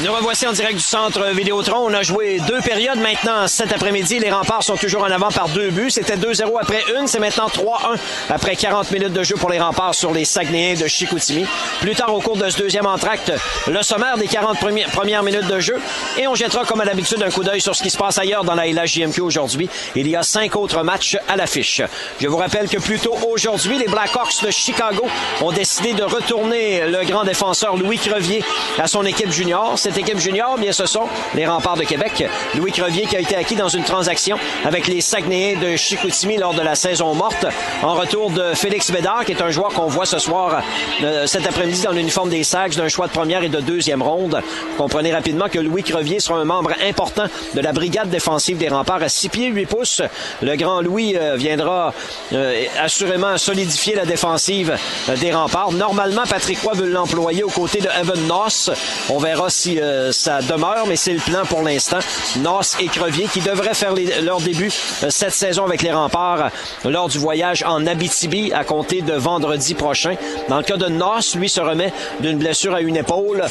[0.04, 1.86] Nous revoici en direct du centre Vidéotron.
[1.86, 4.20] On a joué deux périodes maintenant cet après-midi.
[4.20, 5.92] Les remparts sont toujours en avant par deux buts.
[5.92, 7.08] C'était 2-0 après une.
[7.08, 7.98] C'est maintenant 3-1
[8.30, 11.46] après 40 minutes de jeu pour les remparts sur les Saguenayens de Chicoutimi.
[11.80, 13.32] Plus tard au cours de ce deuxième entracte,
[13.68, 14.58] le sommaire des 40
[14.92, 15.80] premières minutes de jeu.
[16.18, 18.44] Et on jettera comme à l'habitude un coup d'œil sur ce qui se passe ailleurs
[18.44, 19.70] dans la LHJMQ aujourd'hui.
[19.96, 21.82] Il y a cinq autres matchs à l'affiche.
[22.20, 25.06] Je vous rappelle que plus tôt aujourd'hui, les Blackhawks de Chicago
[25.40, 28.44] ont décidé de retourner le grand défenseur Louis Crevier
[28.78, 29.80] à son équipe junior.
[29.96, 32.26] Équipe junior, bien ce sont les remparts de Québec.
[32.56, 36.56] Louis Crevier qui a été acquis dans une transaction avec les Saguenayens de Chicoutimi lors
[36.56, 37.46] de la saison morte
[37.84, 40.64] en retour de Félix Bédard qui est un joueur qu'on voit ce soir
[41.04, 44.42] euh, cet après-midi dans l'uniforme des Sags d'un choix de première et de deuxième ronde.
[44.72, 48.70] Vous comprenez rapidement que Louis Crevier sera un membre important de la brigade défensive des
[48.70, 50.02] remparts à 6 pieds 8 pouces.
[50.42, 51.94] Le grand Louis euh, viendra
[52.34, 54.76] euh, assurément solidifier la défensive
[55.20, 55.72] des remparts.
[55.72, 58.72] Normalement, Patrick Roy veut l'employer aux côtés de Evan Noss.
[59.10, 62.00] On verra si euh, ça demeure, mais c'est le plan pour l'instant.
[62.38, 64.72] Noss et Crevier qui devraient faire leur début
[65.04, 66.50] euh, cette saison avec les remparts
[66.86, 70.16] lors du voyage en Abitibi à compter de vendredi prochain.
[70.50, 73.44] Dans le cas de Noss, lui se remet d'une blessure à une épaule,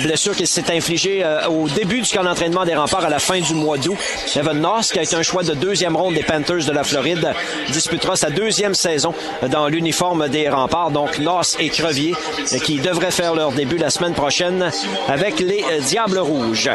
[0.00, 3.54] blessure qui s'est infligée au début du camp d'entraînement des remparts à la fin du
[3.54, 3.96] mois d'août.
[4.36, 7.32] Evan Noss, qui a été un choix de deuxième ronde des Panthers de la Floride,
[7.70, 9.14] disputera sa deuxième saison
[9.50, 10.90] dans l'uniforme des remparts.
[10.90, 12.14] Donc Noss et Crevier
[12.64, 14.70] qui devraient faire leur début la semaine prochaine
[15.08, 16.70] avec les euh, Diables Rouges.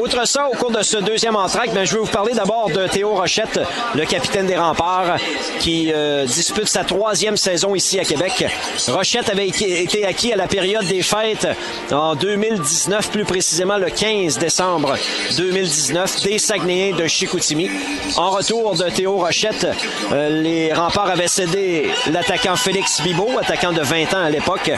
[0.00, 2.86] Outre ça, au cours de ce deuxième entraque, ben, je vais vous parler d'abord de
[2.86, 3.60] Théo Rochette,
[3.94, 5.16] le capitaine des remparts,
[5.60, 8.46] qui euh, dispute sa troisième saison ici à Québec.
[8.88, 11.48] Rochette avait été acquis à la période des fêtes
[11.90, 14.96] en 2019, plus précisément le 15 décembre
[15.36, 17.70] 2019, des Saguenayens de Chicoutimi.
[18.16, 19.66] En retour de Théo Rochette,
[20.12, 24.70] euh, les remparts avaient cédé l'attaquant Félix Bibo, attaquant de 20 ans à l'époque,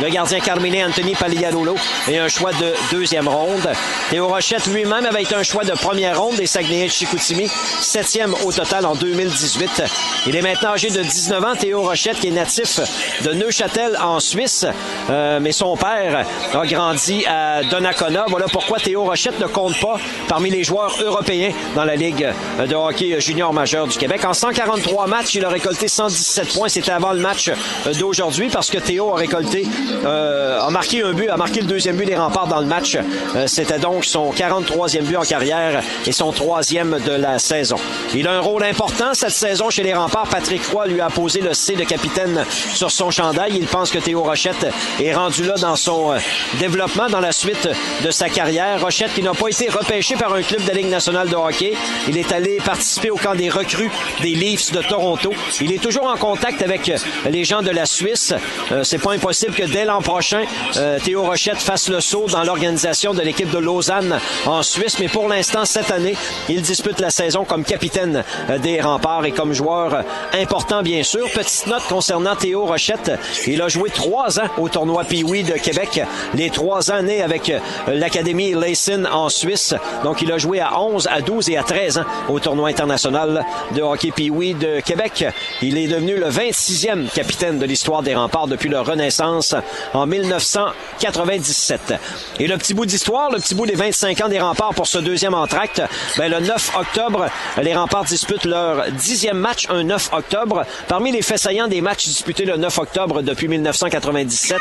[0.00, 1.74] le gardien Carmine Anthony Paliarolo
[2.08, 3.68] et un choix de deuxième ronde.
[4.10, 7.48] Théo Rochette lui-même avait été un choix de première ronde des Saguenayens de Chicoutimi,
[7.80, 9.82] septième au total en 2018.
[10.26, 12.80] Il est maintenant âgé de 19 ans, Théo Rochette, qui est natif
[13.24, 14.66] de Neuchâtel en Suisse,
[15.10, 16.24] euh, mais son père
[16.54, 18.24] a grandi à Donnacona.
[18.28, 19.96] Voilà pourquoi Théo Rochette ne compte pas
[20.28, 22.28] parmi les joueurs européens dans la Ligue
[22.58, 24.24] de hockey junior majeur du Québec.
[24.24, 26.68] En 143 matchs, il a récolté 117 points.
[26.68, 27.50] C'était avant le match
[27.98, 29.66] d'aujourd'hui parce que Théo a récolté,
[30.04, 32.96] euh, a marqué un but, a marqué le deuxième but des remparts dans le match.
[33.36, 37.76] Euh, c'était donc son 43e but en carrière et son troisième de la saison.
[38.14, 40.28] Il a un rôle important cette saison chez les remparts.
[40.28, 43.52] Patrick Roy lui a posé le C de capitaine sur son chandail.
[43.56, 44.66] Il pense que Théo Rochette
[45.00, 46.18] est rendu là dans son euh,
[46.58, 47.68] développement dans la suite
[48.04, 48.80] de sa carrière.
[48.80, 51.72] Rochette qui n'a pas été repêché par un club de la Ligue nationale de hockey.
[52.08, 53.90] Il est allé participer au camp des recrues
[54.20, 55.32] des Leafs de Toronto.
[55.60, 56.92] Il est toujours en contact avec
[57.28, 58.34] les gens de la Suisse.
[58.72, 60.44] Euh, c'est pas impossible que dès l'an prochain,
[60.76, 64.98] euh, Théo Rochette fasse le saut dans l'organisation de l'équipe de Lausanne en Suisse.
[64.98, 66.16] Mais pour l'instant, cette année,
[66.48, 70.02] il dispute la saison comme capitaine euh, des remparts et comme joueur
[70.32, 71.30] important, bien sûr.
[71.30, 73.12] Petite note concernant Théo Rochette.
[73.46, 76.02] Il a joué trois ans au tournoi Pee-Wee de Québec.
[76.34, 77.52] Les trois ans nés avec
[77.86, 79.74] l'Académie Leysin en Suisse.
[80.02, 83.44] Donc, il a joué à 11, à 12 et à 13 ans au tournoi international
[83.76, 85.26] de hockey Pee-Wee de Québec.
[85.62, 89.54] Il est devenu le 26e capitaine de l'histoire des remparts depuis leur renaissance
[89.94, 91.94] en 1997.
[92.40, 94.98] Et le petit bout d'histoire, le petit bout des 25 ans des remparts pour ce
[94.98, 95.82] deuxième entracte,
[96.16, 97.26] ben, le 9 octobre,
[97.60, 100.64] les remparts disputent leur dixième match un 9 octobre.
[100.88, 104.58] Parmi les faits saillants des matchs disputés le 9 octobre depuis 1997,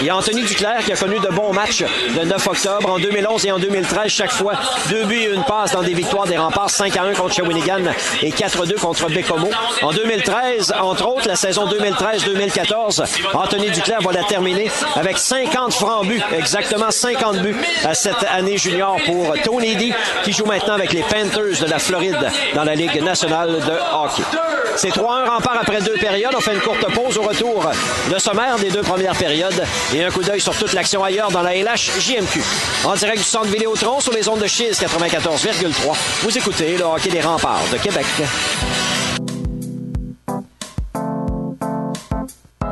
[0.00, 1.84] il y a Anthony Duclair qui a connu de bons matchs
[2.16, 4.52] le 9 octobre en 2011 et en 2013, chaque fois
[4.88, 7.82] deux buts et une passe dans des victoires des remparts 5 à 1 contre Shawinigan
[8.22, 9.48] et 4-2 contre Bécomo.
[9.82, 13.04] En 2013, entre autres, la saison 2013-2014,
[13.34, 18.58] Anthony Duclair va la terminer avec 50 francs buts, exactement 50 buts à cette année
[18.58, 19.92] junior pour Tony D,
[20.22, 24.22] qui joue maintenant avec les Panthers de la Floride dans la Ligue nationale de hockey.
[24.76, 26.34] C'est 3-1 rempart après deux périodes.
[26.36, 27.70] On fait une courte pause au retour.
[28.12, 29.64] Le sommaire des deux premières périodes
[29.94, 32.42] et un coup d'œil sur toute l'action ailleurs dans la LH JMQ.
[32.84, 35.96] En direct du centre Vidéotron sur les ondes de Chiz 94,3.
[36.22, 38.06] Vous écoutez le hockey des remparts de Québec.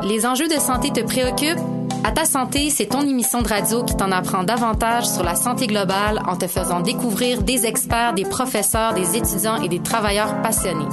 [0.03, 1.82] Les enjeux de santé te préoccupent?
[2.05, 5.67] À ta santé, c'est ton émission de radio qui t'en apprend davantage sur la santé
[5.67, 10.87] globale en te faisant découvrir des experts, des professeurs, des étudiants et des travailleurs passionnés.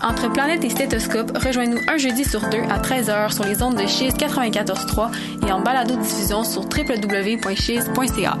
[0.00, 3.86] Entre Planète et Stéthoscope, rejoins-nous un jeudi sur deux à 13h sur les ondes de
[3.88, 5.10] Chise 94.3
[5.46, 8.38] et en balado-diffusion sur www.chise.ca.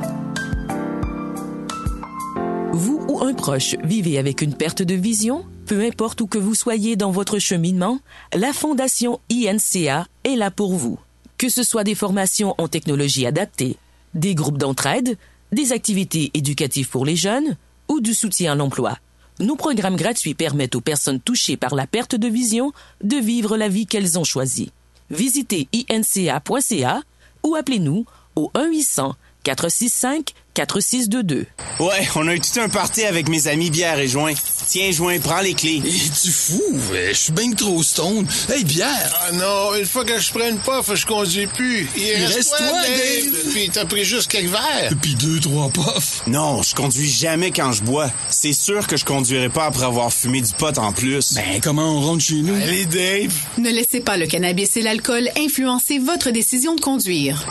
[2.72, 5.44] Vous ou un proche vivez avec une perte de vision?
[5.66, 7.98] Peu importe où que vous soyez dans votre cheminement,
[8.34, 10.98] la Fondation INCA est là pour vous.
[11.42, 13.76] Que ce soit des formations en technologie adaptée,
[14.14, 15.18] des groupes d'entraide,
[15.50, 17.56] des activités éducatives pour les jeunes
[17.88, 18.96] ou du soutien à l'emploi.
[19.40, 22.70] Nos programmes gratuits permettent aux personnes touchées par la perte de vision
[23.02, 24.70] de vivre la vie qu'elles ont choisie.
[25.10, 27.02] Visitez inca.ca
[27.42, 28.06] ou appelez-nous
[28.36, 31.46] au 1 800 465 4622.
[31.80, 34.34] Ouais, on a eu tout un party avec mes amis bière et joint.
[34.68, 35.82] Tiens, joint, prends les clés.
[35.84, 36.62] Es-tu fou?
[36.92, 38.26] Je suis bien trop stone.
[38.50, 39.20] Hey, bière!
[39.28, 41.88] Ah non, une fois que je prenne pas, je conduis plus.
[41.96, 43.52] Il, reste, toi, Dave.
[43.52, 44.92] Puis t'as pris juste quelques verres.
[45.00, 46.22] Puis deux, trois puffs.
[46.26, 48.10] Non, je conduis jamais quand je bois.
[48.28, 51.34] C'est sûr que je conduirai pas après avoir fumé du pot en plus.
[51.34, 52.54] Ben, comment on rentre chez nous?
[52.54, 53.32] Allez, Dave!
[53.58, 57.46] Ne laissez pas le cannabis et l'alcool influencer votre décision de conduire.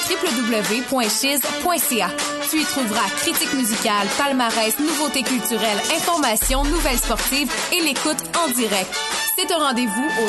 [0.92, 2.08] www.chise.ca.
[2.50, 8.94] Tu y trouveras critiques musicales, palmarès, nouveautés culturelles, informations, nouvelles sportives et l'écoute en direct.
[9.36, 10.26] C'est un rendez-vous au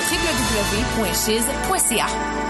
[1.06, 2.49] www.chise.ca.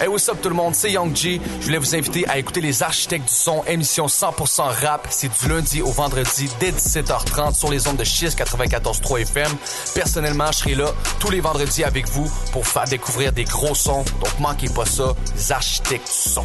[0.00, 1.40] Hey, what's up tout le monde, c'est Young G.
[1.60, 5.06] Je voulais vous inviter à écouter Les Architectes du Son, émission 100% rap.
[5.10, 9.52] C'est du lundi au vendredi dès 17h30 sur les ondes de Chiz 94.3 FM.
[9.94, 10.86] Personnellement, je serai là
[11.20, 14.04] tous les vendredis avec vous pour faire découvrir des gros sons.
[14.20, 16.44] Donc manquez pas ça, Les Architectes du Son.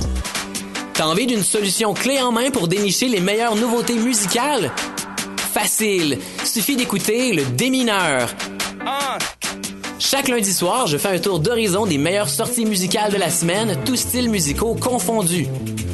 [0.93, 4.71] T'as envie d'une solution clé en main pour dénicher les meilleures nouveautés musicales?
[5.51, 6.19] Facile.
[6.43, 8.29] Suffit d'écouter le démineur.
[9.99, 13.77] Chaque lundi soir, je fais un tour d'horizon des meilleures sorties musicales de la semaine,
[13.83, 15.47] tous styles musicaux confondus.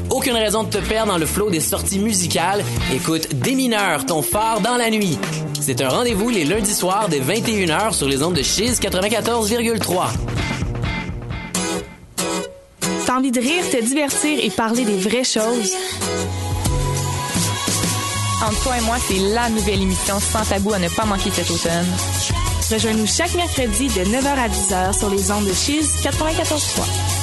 [0.09, 2.63] Aucune raison de te perdre dans le flot des sorties musicales.
[2.93, 5.17] Écoute Démineur, ton phare dans la nuit.
[5.61, 10.07] C'est un rendez-vous les lundis soirs dès 21h sur les ondes de Chiz 94,3.
[13.05, 15.71] T'as envie de rire, te divertir et parler des vraies choses?
[18.45, 21.49] Entre toi et moi, c'est la nouvelle émission sans tabou à ne pas manquer cet
[21.49, 22.42] automne.
[22.71, 27.22] Rejoins-nous chaque mercredi de 9h à 10h sur les ondes de Chiz 94.3.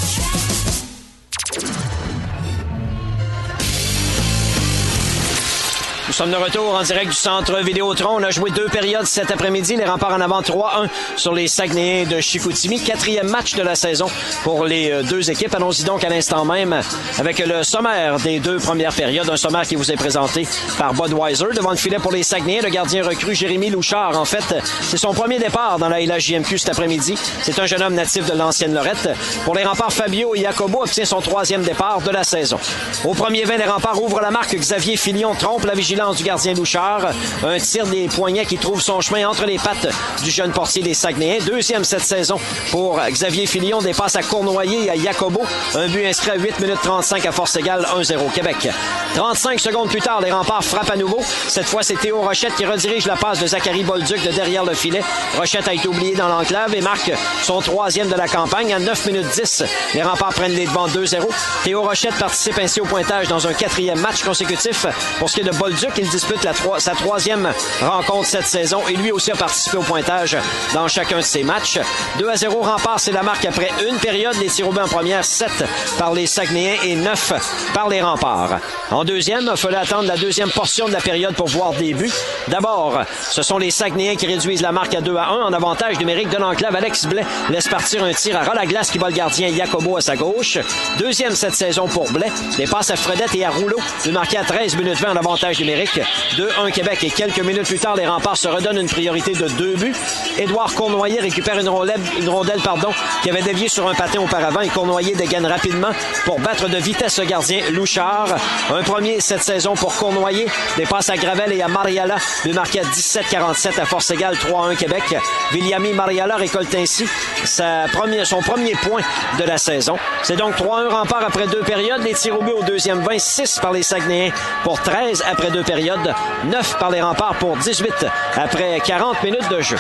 [6.21, 8.17] sommes de retour en direct du centre Vidéotron.
[8.17, 9.77] On a joué deux périodes cet après-midi.
[9.77, 10.87] Les remparts en avant 3-1
[11.17, 12.79] sur les Saguenayens de Chicoutimi.
[12.79, 14.05] Quatrième match de la saison
[14.45, 15.55] pour les euh, deux équipes.
[15.55, 16.79] Allons-y donc à l'instant même
[17.19, 19.31] avec le sommaire des deux premières périodes.
[19.31, 21.47] Un sommaire qui vous est présenté par Budweiser.
[21.57, 24.19] Devant le filet pour les Saguenayens, le gardien recru Jérémy Louchard.
[24.19, 27.15] En fait, c'est son premier départ dans la LHJMQ cet après-midi.
[27.41, 29.09] C'est un jeune homme natif de l'ancienne Lorette.
[29.47, 32.59] Pour les remparts, Fabio Jacobo obtient son troisième départ de la saison.
[33.07, 34.55] Au premier 20, les remparts ouvrent la marque.
[34.55, 37.11] Xavier Filion trompe la vigilance du gardien Louchard.
[37.47, 39.89] Un tir des poignets qui trouve son chemin entre les pattes
[40.23, 41.45] du jeune portier des Saguenayens.
[41.47, 42.39] Deuxième cette saison
[42.71, 43.81] pour Xavier Filion.
[43.81, 45.43] Dépasse à Cournoyer et à Jacobo.
[45.75, 48.69] Un but inscrit à 8 minutes 35 à force égale 1-0 Québec.
[49.15, 51.21] 35 secondes plus tard, les remparts frappent à nouveau.
[51.49, 54.75] Cette fois, c'est Théo Rochette qui redirige la passe de Zachary Bolduc de derrière le
[54.75, 55.03] filet.
[55.37, 57.13] Rochette a été oublié dans l'enclave et marque
[57.43, 59.65] son troisième de la campagne à 9 minutes 10.
[59.95, 61.23] Les remparts prennent les devants 2-0.
[61.65, 64.87] Théo Rochette participe ainsi au pointage dans un quatrième match consécutif.
[65.19, 66.47] Pour ce qui est de Bolduc, il dispute
[66.79, 67.53] sa troisième
[67.83, 70.37] rencontre cette saison et lui aussi a participé au pointage
[70.73, 71.79] dans chacun de ses matchs.
[72.19, 74.35] 2 à 0 rempart, c'est la marque après une période.
[74.41, 75.51] Les tirs en première, 7
[75.99, 78.61] par les Saguenayens et 9 par les remparts.
[78.91, 82.13] En deuxième, il fallait attendre la deuxième portion de la période pour voir des buts.
[82.49, 85.99] D'abord, ce sont les Saguenayens qui réduisent la marque à 2 à 1 en avantage
[85.99, 86.75] numérique de l'enclave.
[86.77, 89.97] Alex Blais laisse partir un tir à ras la glace qui va le gardien Jacobo
[89.97, 90.59] à sa gauche.
[90.99, 92.31] Deuxième cette saison pour Blais.
[92.57, 93.79] Des passes à Fredette et à Rouleau.
[94.07, 95.80] De marquer à 13 minutes 20 en avantage numérique.
[95.85, 99.77] 2-1 Québec et quelques minutes plus tard, les remparts se redonnent une priorité de deux
[99.77, 99.95] buts.
[100.39, 102.91] Édouard Cournoyer récupère une rondelle, pardon,
[103.23, 105.91] qui avait dévié sur un patin auparavant et Cournoyer dégaine rapidement
[106.25, 108.27] pour battre de vitesse le gardien Louchard.
[108.71, 110.47] Un premier cette saison pour Cournoyer.
[110.77, 112.17] Des passes à Gravel et à Mariala.
[112.45, 115.17] De marquer à 17-47 à force égale 3-1 Québec.
[115.53, 117.07] Viliami Mariala récolte ainsi
[117.45, 119.01] son premier point
[119.39, 119.97] de la saison.
[120.23, 122.03] C'est donc 3-1 rempart après deux périodes.
[122.03, 124.33] Les tirs au but au deuxième 20, 6 par les Saguenayens
[124.63, 128.07] pour 13 après deux périodes, 9 par les remparts pour 18
[128.37, 129.77] après 40 minutes de jeu.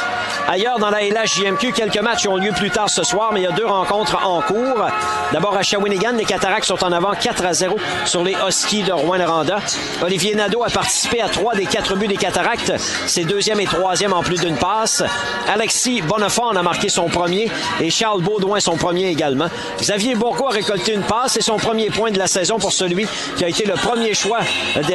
[0.49, 3.47] Ailleurs dans la LHJMQ, quelques matchs ont lieu plus tard ce soir, mais il y
[3.47, 4.87] a deux rencontres en cours.
[5.33, 8.93] D'abord à Shawinigan, les Cataractes sont en avant 4 à 0 sur les Huskies de
[8.93, 9.59] Rouen-Noranda.
[10.03, 12.73] Olivier Nadeau a participé à trois des quatre buts des Cataractes.
[13.07, 15.03] C'est deuxième et troisième en plus d'une passe.
[15.49, 17.51] Alexis Bonnefond en a marqué son premier
[17.81, 19.49] et Charles Baudouin son premier également.
[19.79, 23.07] Xavier Bourgault a récolté une passe et son premier point de la saison pour celui
[23.37, 24.41] qui a été le premier choix,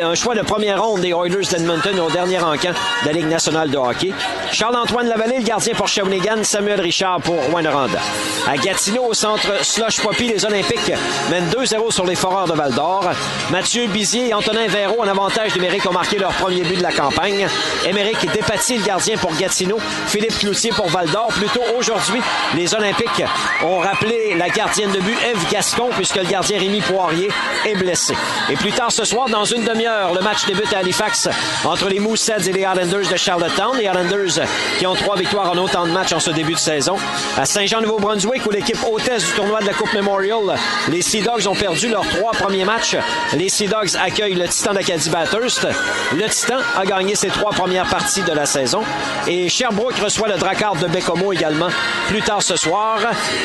[0.01, 3.69] un choix de première ronde des Oilers d'Edmonton au dernier encamp de la Ligue nationale
[3.71, 4.13] de hockey.
[4.51, 7.99] Charles-Antoine Lavallée, le gardien pour Shawinigan, Samuel Richard pour Rouen-Noranda.
[8.47, 10.91] À Gatineau, au centre Slush Poppy, les Olympiques
[11.31, 13.09] mènent 2-0 sur les Foreurs de Val-d'Or.
[13.51, 16.91] Mathieu Bizier et Antonin Véro, en avantage numérique, ont marqué leur premier but de la
[16.91, 17.47] campagne.
[17.85, 19.79] Émeric Despatie, le gardien pour Gatineau.
[20.07, 21.29] Philippe Cloutier pour Val-d'Or.
[21.29, 22.21] Plus tôt aujourd'hui,
[22.55, 23.23] les Olympiques
[23.63, 27.29] ont rappelé la gardienne de but Eve Gascon, puisque le gardien Rémi Poirier
[27.65, 28.13] est blessé.
[28.49, 31.29] Et plus tard ce soir, dans une demi-heure, le match débute Halifax
[31.63, 33.77] entre les Mooseheads et les Islanders de Charlottetown.
[33.77, 34.45] Les Islanders
[34.77, 36.95] qui ont trois victoires en autant de matchs en ce début de saison.
[37.37, 40.55] À Saint-Jean-Nouveau-Brunswick, où l'équipe hôtesse du tournoi de la Coupe Memorial,
[40.89, 42.97] les Sea Dogs ont perdu leurs trois premiers matchs.
[43.33, 45.67] Les Sea Dogs accueillent le Titan d'Acadie Bathurst.
[46.13, 48.81] Le Titan a gagné ses trois premières parties de la saison.
[49.27, 51.69] Et Sherbrooke reçoit le Dracard de Bécomo également
[52.07, 52.99] plus tard ce soir.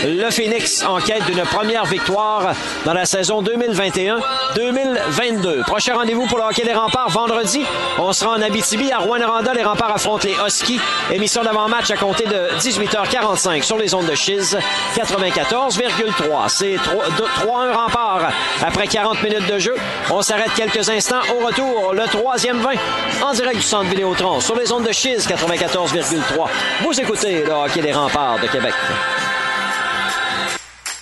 [0.04, 2.54] Le Phoenix en quête d'une première victoire
[2.84, 5.64] dans la saison 2021-2022.
[5.64, 7.66] Prochain rendez-vous pour le hockey des remparts vendredi,
[7.98, 9.52] on sera en Abitibi à Rouen-Noranda.
[9.52, 10.80] Les remparts affrontent les Huskies.
[11.10, 14.56] Émission d'avant-match à compter de 18h45 sur les ondes de Chiz
[14.94, 16.48] 94,3.
[16.48, 18.30] C'est 3-1 remparts
[18.62, 19.74] après 40 minutes de jeu.
[20.10, 21.20] On s'arrête quelques instants.
[21.34, 22.70] Au retour, le troisième 20
[23.22, 26.48] en direct du centre Vidéotron sur les ondes de Chiz 94,3.
[26.82, 28.72] Vous écoutez le hockey des remparts de Québec.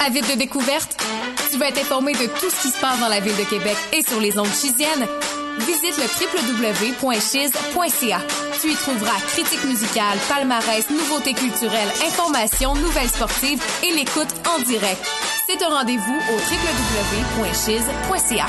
[0.04, 0.96] Avide de découverte?
[1.50, 3.76] Tu veux être informé de tout ce qui se passe dans la ville de Québec
[3.92, 5.06] et sur les ondes chisiennes?
[5.58, 6.06] Visite le
[7.02, 8.20] www.chiz.ca.
[8.60, 15.04] Tu y trouveras critiques musicales, palmarès, nouveautés culturelles, informations, nouvelles sportives et l'écoute en direct.
[15.46, 16.36] C'est un rendez-vous au
[17.46, 18.46] www.chiz.ca.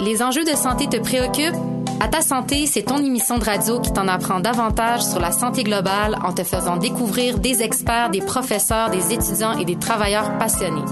[0.00, 1.75] Les enjeux de santé te préoccupent?
[1.98, 5.64] À ta santé, c'est ton émission de radio qui t'en apprend davantage sur la santé
[5.64, 10.84] globale en te faisant découvrir des experts, des professeurs, des étudiants et des travailleurs passionnés.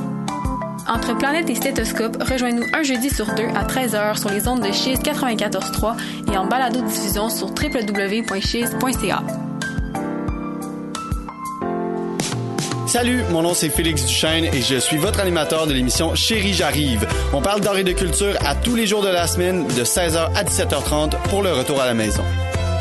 [0.88, 4.72] Entre Planète et Stéthoscope, rejoins-nous un jeudi sur deux à 13h sur les ondes de
[4.72, 5.96] Chise 94.3
[6.32, 9.22] et en balado-diffusion sur www.chise.ca.
[12.94, 17.08] Salut, mon nom c'est Félix Duchesne et je suis votre animateur de l'émission Chérie j'arrive.
[17.32, 20.32] On parle d'art et de culture à tous les jours de la semaine de 16h
[20.32, 22.22] à 17h30 pour le retour à la maison.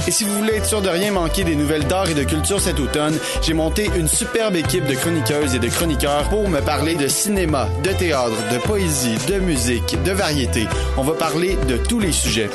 [0.07, 2.61] Et si vous voulez être sûr de rien manquer des nouvelles d'art et de culture
[2.61, 6.94] cet automne, j'ai monté une superbe équipe de chroniqueuses et de chroniqueurs pour me parler
[6.94, 10.68] de cinéma, de théâtre, de poésie, de musique, de variété.
[10.95, 12.52] On va parler de tous les sujets.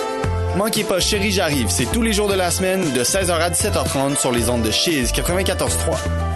[0.56, 4.16] Manquez pas Chérie j'arrive, c'est tous les jours de la semaine de 16h à 17h30
[4.16, 6.27] sur les ondes de Chiz 94.3.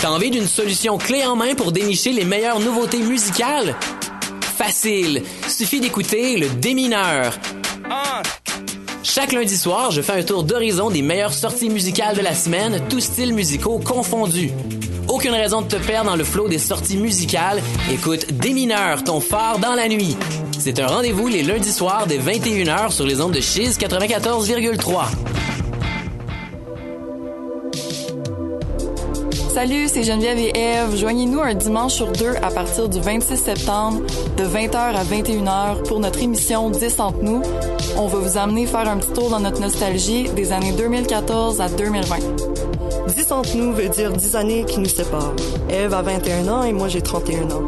[0.00, 3.76] T'as envie d'une solution clé en main pour dénicher les meilleures nouveautés musicales?
[4.40, 5.22] Facile!
[5.46, 7.34] Suffit d'écouter le démineur.
[9.02, 12.82] Chaque lundi soir, je fais un tour d'horizon des meilleures sorties musicales de la semaine,
[12.88, 14.52] tous styles musicaux confondus.
[15.06, 17.60] Aucune raison de te perdre dans le flot des sorties musicales.
[17.92, 20.16] Écoute Démineur, ton phare dans la nuit.
[20.58, 25.49] C'est un rendez-vous les lundis soirs dès 21h sur les ondes de Chiz 94,3.
[29.52, 30.94] Salut, c'est Geneviève et Eve.
[30.94, 34.00] Joignez-nous un dimanche sur deux à partir du 26 septembre
[34.36, 37.42] de 20h à 21h pour notre émission 10 entre nous.
[37.96, 41.68] On va vous amener faire un petit tour dans notre nostalgie des années 2014 à
[41.68, 42.16] 2020.
[43.08, 45.34] 10 entre nous veut dire 10 années qui nous séparent.
[45.68, 47.64] Eve a 21 ans et moi j'ai 31 ans.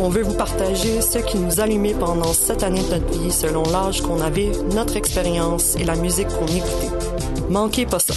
[0.00, 3.62] On veut vous partager ce qui nous allumait pendant cette année de notre vie selon
[3.62, 6.90] l'âge qu'on avait, notre expérience et la musique qu'on écoutait.
[7.48, 8.12] Manquez pas ça.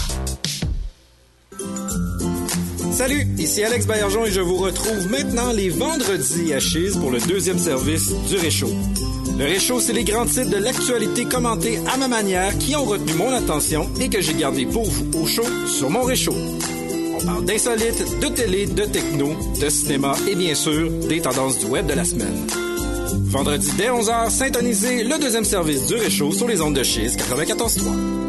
[2.97, 7.19] Salut, ici Alex Baillargeon et je vous retrouve maintenant les vendredis à Chise pour le
[7.19, 8.71] deuxième service du Réchaud.
[9.37, 13.13] Le Réchaud, c'est les grands titres de l'actualité commentés à ma manière qui ont retenu
[13.13, 16.33] mon attention et que j'ai gardé pour vous au chaud sur mon Réchaud.
[17.21, 19.29] On parle d'insolites, de télé, de techno,
[19.61, 22.47] de cinéma et bien sûr des tendances du web de la semaine.
[23.27, 28.26] Vendredi dès 11h, syntonisez le deuxième service du Réchaud sur les ondes de Chise 94.3.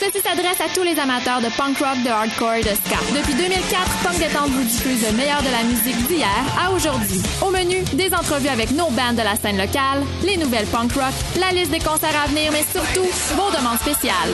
[0.00, 2.96] Ceci s'adresse à tous les amateurs de punk rock, de hardcore et de ska.
[3.14, 6.26] Depuis 2004, Punk Détente vous diffuse le meilleur de la musique d'hier
[6.58, 7.20] à aujourd'hui.
[7.42, 11.12] Au menu, des entrevues avec nos bands de la scène locale, les nouvelles punk rock,
[11.38, 13.06] la liste des concerts à venir, mais surtout,
[13.36, 14.32] vos demandes spéciales.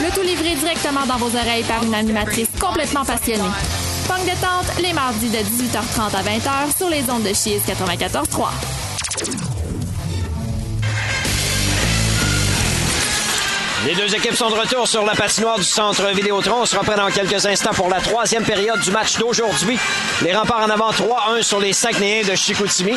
[0.00, 3.50] Le tout livré directement dans vos oreilles par une animatrice complètement passionnée.
[4.06, 8.79] Punk Détente, les mardis de 18h30 à 20h sur les ondes de Chiz 94.3.
[13.86, 16.60] Les deux équipes sont de retour sur la patinoire du centre Vidéotron.
[16.62, 19.78] On se reprend dans quelques instants pour la troisième période du match d'aujourd'hui.
[20.20, 22.94] Les remparts en avant 3-1 sur les Saguenayens de Chicoutimi.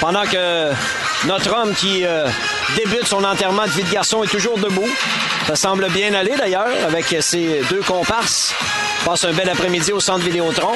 [0.00, 0.70] Pendant que
[1.26, 2.26] notre homme qui euh,
[2.76, 4.88] débute son enterrement de vie de garçon est toujours debout.
[5.46, 8.54] Ça semble bien aller d'ailleurs avec ses deux comparses.
[9.04, 10.72] Passe un bel après-midi au centre Vidéotron.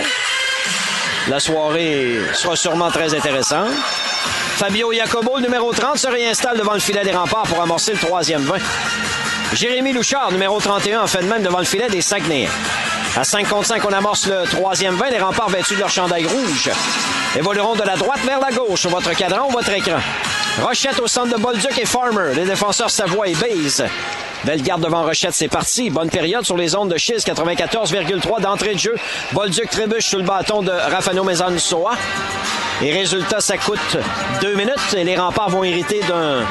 [1.28, 3.70] La soirée sera sûrement très intéressante.
[4.56, 8.42] Fabio Jacobo, numéro 30, se réinstalle devant le filet des remparts pour amorcer le troisième
[8.42, 8.56] 20.
[9.56, 12.50] Jérémy Louchard, numéro 31, en fait de même devant le filet des Saguenayens.
[13.16, 15.08] À 5 contre 5, on amorce le troisième 20.
[15.08, 16.70] Les remparts vêtus de leur chandail rouge
[17.34, 19.98] évolueront de la droite vers la gauche sur votre cadran votre écran.
[20.60, 22.34] Rochette au centre de Bolduc et Farmer.
[22.34, 23.86] Les défenseurs Savoie et Baze.
[24.44, 25.88] Belle garde devant Rochette, c'est parti.
[25.88, 28.96] Bonne période sur les ondes de Chiz, 94,3 d'entrée de jeu.
[29.32, 31.94] Bolduc trébuche sous le bâton de Rafano Mezansoa.
[32.82, 33.96] Et résultat, ça coûte
[34.42, 36.44] deux minutes et les remparts vont hériter d'un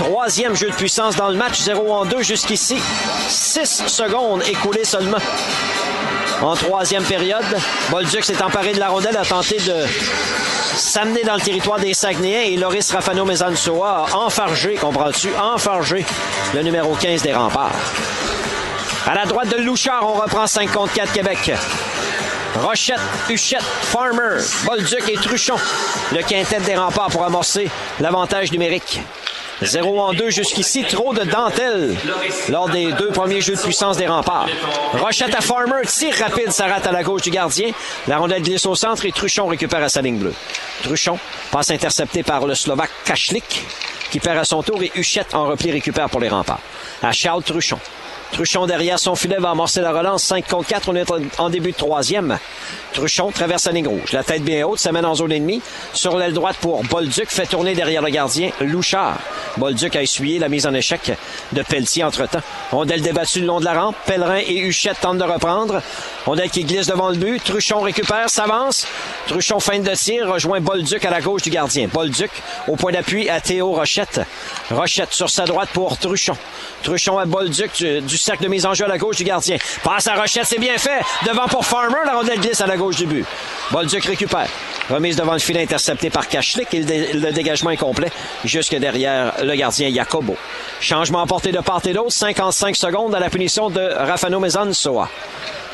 [0.00, 2.78] troisième jeu de puissance dans le match, 0 en 2 jusqu'ici.
[3.28, 5.18] 6 secondes écoulées seulement.
[6.40, 7.44] En troisième période,
[7.90, 9.84] Bolduc s'est emparé de la rondelle, a tenté de
[10.74, 16.06] s'amener dans le territoire des Saguenayens et Loris Rafano Mezansoa a enfargé, comprends-tu, enfargé
[16.54, 17.74] le numéro 15 des remparts.
[19.06, 21.52] À la droite de Louchard, on reprend 5 contre 4 Québec.
[22.56, 25.56] Rochette, Huchette, Farmer, Bolduc et Truchon.
[26.12, 27.68] Le quintet des remparts pour amorcer
[28.00, 29.00] l'avantage numérique.
[29.62, 31.94] 0 en 2 jusqu'ici, trop de dentelle
[32.48, 34.48] lors des deux premiers jeux de puissance des remparts.
[34.94, 37.70] Rochette à Farmer, tir rapide, ça rate à la gauche du gardien.
[38.08, 40.34] La rondelle glisse au centre et Truchon récupère à sa ligne bleue.
[40.82, 41.18] Truchon
[41.50, 43.64] passe intercepté par le Slovaque Kachlik
[44.10, 46.60] qui perd à son tour et Huchette en repli récupère pour les remparts.
[47.02, 47.78] À Charles Truchon.
[48.32, 50.24] Truchon derrière son filet va amorcer la relance.
[50.24, 51.04] 5 contre 4, on est
[51.38, 52.38] en début de troisième.
[52.92, 54.12] Truchon traverse la ligne rouge.
[54.12, 55.62] La tête bien haute, s'amène en zone ennemie.
[55.92, 59.18] Sur l'aile droite pour Bolduc, fait tourner derrière le gardien Louchard.
[59.56, 61.12] Bolduc a essuyé la mise en échec
[61.52, 62.42] de Pelletier entre-temps.
[62.70, 63.96] Rondelle débattue le long de la rampe.
[64.06, 65.82] Pellerin et Huchette tentent de reprendre.
[66.24, 67.42] Rondelle qui glisse devant le but.
[67.42, 68.86] Truchon récupère, s'avance.
[69.26, 71.88] Truchon feinte de tir, rejoint Bolduc à la gauche du gardien.
[71.92, 72.30] Bolduc
[72.68, 74.20] au point d'appui à Théo Rochette.
[74.70, 76.36] Rochette sur sa droite pour Truchon.
[76.82, 79.56] Truchon à Bolduc du, du cercle de mise en jeu à la gauche du gardien.
[79.82, 81.00] Passe à Rochette, c'est bien fait.
[81.26, 83.24] Devant pour Farmer, la rondelle glisse à la gauche du but.
[83.70, 84.48] Bolduc récupère.
[84.88, 88.10] Remise devant le filet intercepté par Kachlik et le, dé- le dégagement est complet
[88.44, 90.36] jusque derrière le gardien Jacobo.
[90.80, 95.08] Changement porté de part et d'autre, 55 secondes à la punition de Rafano Mezansoa.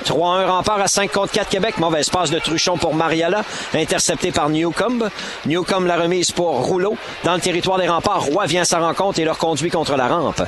[0.05, 1.79] 3-1 rempart à 5 contre 4 Québec.
[1.79, 3.43] Mauvaise passe de Truchon pour Mariala,
[3.75, 5.09] intercepté par Newcomb.
[5.47, 6.99] Newcomb la remise pour Rouleau.
[7.25, 10.07] Dans le territoire des remparts, Roy vient à sa rencontre et leur conduit contre la
[10.09, 10.43] rampe.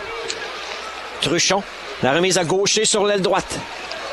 [1.23, 1.63] Truchon,
[2.03, 3.59] la remise à gaucher sur l'aile droite.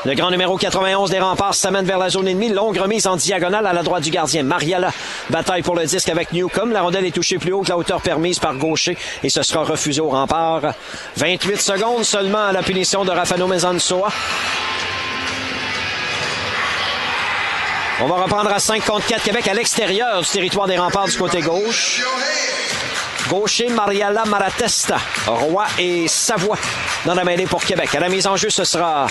[0.04, 2.48] Le grand numéro 91 des remparts s'amène vers la zone ennemie.
[2.48, 4.44] Longue remise en diagonale à la droite du gardien.
[4.44, 4.92] Mariala
[5.30, 6.70] bataille pour le disque avec Newcomb.
[6.70, 9.64] La rondelle est touchée plus haut que la hauteur permise par gaucher et ce sera
[9.64, 10.62] refusé au rempart.
[11.16, 14.08] 28 secondes seulement à la punition de Rafano Mezansoa.
[18.00, 21.16] On va reprendre à 5 contre 4 Québec à l'extérieur du territoire des remparts du
[21.16, 22.04] côté gauche.
[23.28, 24.98] Gaucher, Mariala Maratesta.
[25.26, 26.58] Roy et Savoie
[27.04, 27.94] dans la mêlée pour Québec.
[27.94, 29.08] À la mise en jeu, ce sera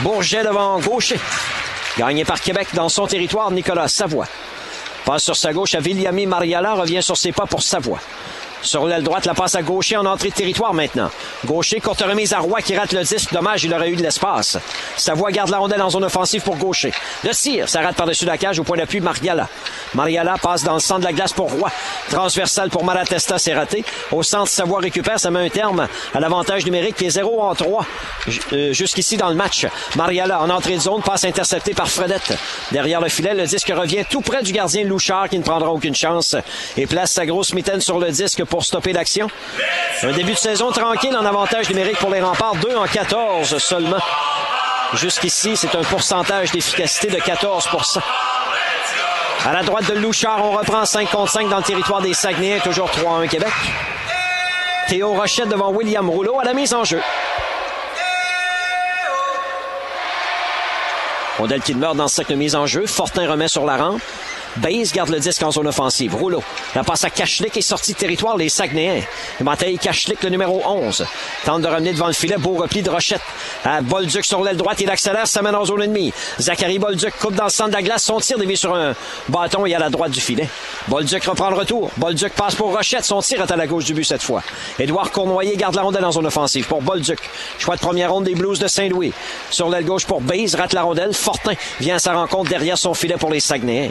[0.00, 1.18] Bourget devant Gaucher.
[1.98, 4.26] Gagné par Québec dans son territoire, Nicolas Savoie.
[5.04, 8.00] Passe sur sa gauche à Viliami Mariala, revient sur ses pas pour Savoie.
[8.64, 11.10] Sur l'aile droite, la passe à Gaucher en entrée de territoire maintenant.
[11.44, 13.32] Gaucher, courte remise à Roy qui rate le disque.
[13.32, 14.56] Dommage, il aurait eu de l'espace.
[14.96, 16.92] Savoie garde la rondelle en zone offensive pour Gaucher.
[17.24, 19.48] Le tir, ça rate par-dessus la cage au point d'appui Mariala.
[19.94, 21.70] Mariala passe dans le centre de la glace pour Roy.
[22.10, 23.84] Transversal pour Malatesta, c'est raté.
[24.12, 27.54] Au centre, Savoie récupère, ça met un terme à l'avantage numérique qui est 0 en
[27.54, 27.86] 3
[28.26, 29.66] j- euh, jusqu'ici dans le match.
[29.96, 32.36] Mariala en entrée de zone, passe interceptée par Fredette.
[32.72, 35.94] Derrière le filet, le disque revient tout près du gardien Louchard qui ne prendra aucune
[35.94, 36.36] chance
[36.76, 39.28] et place sa grosse mitaine sur le disque pour stopper l'action.
[40.02, 43.98] Un début de saison tranquille en avantage numérique pour les remparts, 2 en 14 seulement.
[44.92, 48.00] Jusqu'ici, c'est un pourcentage d'efficacité de 14%
[49.46, 52.60] À la droite de Louchard, on reprend 5 contre 5 dans le territoire des Saguenayens,
[52.60, 53.52] toujours 3-1 Québec.
[54.88, 57.00] Théo Rochette devant William Rouleau à la mise en jeu.
[61.38, 62.86] Rondelle qui demeure dans ce cercle de mise en jeu.
[62.86, 64.02] Fortin remet sur la rampe.
[64.56, 66.14] Baze garde le disque en zone offensive.
[66.14, 66.42] Rouleau.
[66.74, 69.02] La passe à Kachlik est sortie de territoire, les Saguenayens.
[69.40, 71.04] Matei Kachlik, le numéro 11.
[71.44, 72.36] Tente de ramener devant le filet.
[72.36, 73.20] Beau repli de Rochette.
[73.64, 74.80] À Bolduc sur l'aile droite.
[74.80, 76.12] Il accélère, s'amène en zone ennemie.
[76.38, 78.04] Zachary Bolduc coupe dans le centre de la glace.
[78.04, 78.94] Son tir dévie sur un
[79.28, 80.48] bâton et à la droite du filet.
[80.88, 81.90] Bolduc reprend le retour.
[81.96, 83.04] Bolduc passe pour Rochette.
[83.04, 84.42] Son tir est à la gauche du but cette fois.
[84.78, 87.18] Édouard Cournoyer garde la rondelle en zone offensive pour Bolduc.
[87.58, 89.12] Choix de première ronde des Blues de Saint-Louis.
[89.50, 91.12] Sur l'aile gauche pour Baze, rate la rondelle.
[91.12, 93.90] Fortin vient à sa rencontre derrière son filet pour les Saguenayens.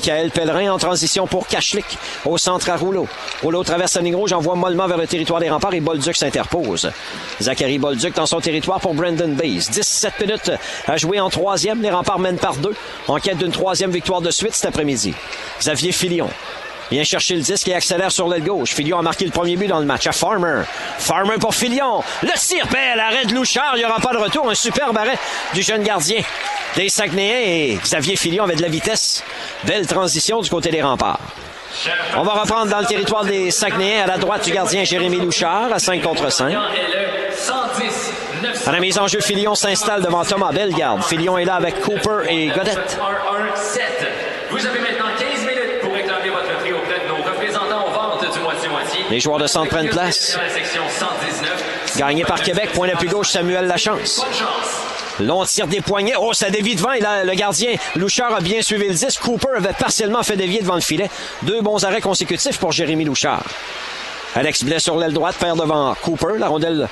[0.00, 1.84] Michael Pellerin en transition pour Kachlik.
[2.24, 3.06] Au centre à Rouleau.
[3.42, 6.90] Rouleau traverse la ligne rouge, envoie mollement vers le territoire des remparts et Bolduc s'interpose.
[7.38, 9.68] Zachary Bolduc dans son territoire pour Brandon Baze.
[9.68, 10.52] 17 minutes
[10.86, 11.82] à jouer en troisième.
[11.82, 12.74] Les remparts mènent par deux.
[13.08, 15.12] En quête d'une troisième victoire de suite cet après-midi.
[15.58, 16.30] Xavier Filion.
[16.90, 18.74] Vient chercher le disque et accélère sur l'aile gauche.
[18.74, 20.62] Filion a marqué le premier but dans le match à Farmer.
[20.98, 22.02] Farmer pour Filion.
[22.22, 23.74] Le tir, belle arrêt de Louchard.
[23.76, 24.50] Il n'y aura pas de retour.
[24.50, 25.18] Un superbe arrêt
[25.54, 26.20] du jeune gardien
[26.76, 29.22] des Saguenayens et Xavier Filion avait de la vitesse.
[29.64, 31.20] Belle transition du côté des remparts.
[32.16, 35.72] On va reprendre dans le territoire des Saguenayens à la droite du gardien Jérémy Louchard
[35.72, 36.52] à 5 contre 5.
[38.66, 41.04] À la mise en jeu, Filion s'installe devant Thomas Bellegarde.
[41.04, 42.98] Filion est là avec Cooper et Godette.
[44.50, 48.32] Vous avez maintenant 15 minutes pour réclamer votre prix auprès de nos représentants aux ventes
[48.32, 48.99] du moitié-moitié.
[49.10, 50.34] Les joueurs de centre prennent place.
[50.36, 51.96] Dans la section 119.
[51.98, 54.24] Gagné par Québec, point d'appui gauche, Samuel Lachance.
[55.18, 56.14] Long tir des poignets.
[56.18, 56.92] Oh, ça dévie devant.
[56.92, 59.20] Et le gardien Louchard a bien suivi le disque.
[59.20, 61.10] Cooper avait partiellement fait dévier devant le filet.
[61.42, 63.42] Deux bons arrêts consécutifs pour Jérémy Louchard.
[64.36, 66.38] Alex Blais sur l'aile droite, perd devant Cooper.
[66.38, 66.88] La rondelle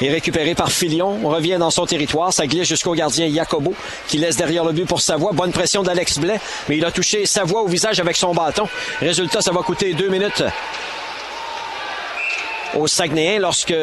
[0.00, 1.18] est récupérée par Filion.
[1.24, 2.32] On revient dans son territoire.
[2.32, 3.74] Ça glisse jusqu'au gardien Jacobo,
[4.06, 5.32] qui laisse derrière le but pour Savoie.
[5.32, 8.68] Bonne pression d'Alex Blais, mais il a touché Savoie au visage avec son bâton.
[9.00, 10.44] Résultat, ça va coûter deux minutes
[12.74, 13.74] au Saguenayens lorsque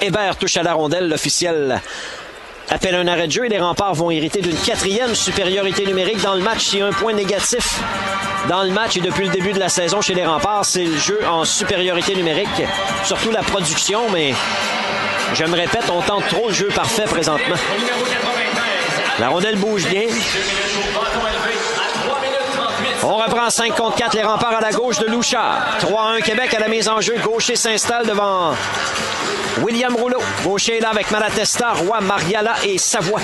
[0.00, 1.08] Hébert touche à la rondelle.
[1.08, 1.80] L'officiel
[2.68, 6.34] appelle un arrêt de jeu et les remparts vont hériter d'une quatrième supériorité numérique dans
[6.34, 6.74] le match.
[6.74, 7.80] A un point négatif
[8.48, 10.98] dans le match et depuis le début de la saison chez les remparts, c'est le
[10.98, 12.62] jeu en supériorité numérique,
[13.04, 14.34] surtout la production, mais
[15.34, 17.56] je me répète, on tente trop le jeu parfait présentement.
[19.18, 20.02] La rondelle bouge bien.
[23.08, 25.78] On reprend 5 contre 4, les remparts à la gauche de Louchard.
[25.78, 27.14] 3-1 Québec à la mise en jeu.
[27.22, 28.52] Gaucher s'installe devant
[29.62, 30.18] William Rouleau.
[30.42, 33.20] Gaucher est là avec Malatesta, Roy, Mariala et Savoie.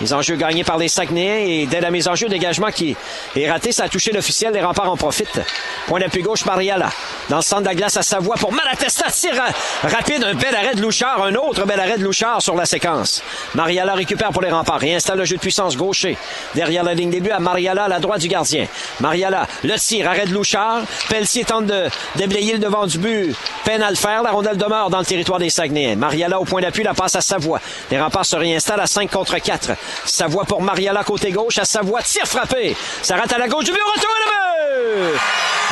[0.00, 2.96] Les enjeux gagnés par les Saguenayens et dès la mise en jeu, dégagement qui
[3.36, 5.40] est raté, ça a touché l'officiel, les remparts en profitent.
[5.86, 6.90] Point d'appui gauche, Mariala.
[7.28, 9.34] Dans le centre de la glace à Savoie pour Malatesta, tir
[9.82, 13.22] rapide, un bel arrêt de Louchard, un autre bel arrêt de Louchard sur la séquence.
[13.54, 16.16] Mariala récupère pour les remparts et installe le jeu de puissance gaucher.
[16.54, 18.66] Derrière la ligne début à Mariala à la droite du gardien.
[19.00, 20.82] Mariala, le tir, arrêt de Louchard.
[21.08, 23.36] Pelletier tente de déblayer le devant du but.
[23.64, 25.96] Peine à le faire, la rondelle demeure dans le territoire des Saguenayens.
[25.96, 27.60] Mariala au point d'appui, la passe à Savoie.
[27.90, 29.72] Les remparts se réinstallent à 5 contre 4.
[30.04, 31.58] Savoie pour Mariala côté gauche.
[31.58, 32.76] À Savoie, tir frappé.
[33.02, 33.80] Ça rate à la gauche du but.
[33.80, 35.20] Retour le but!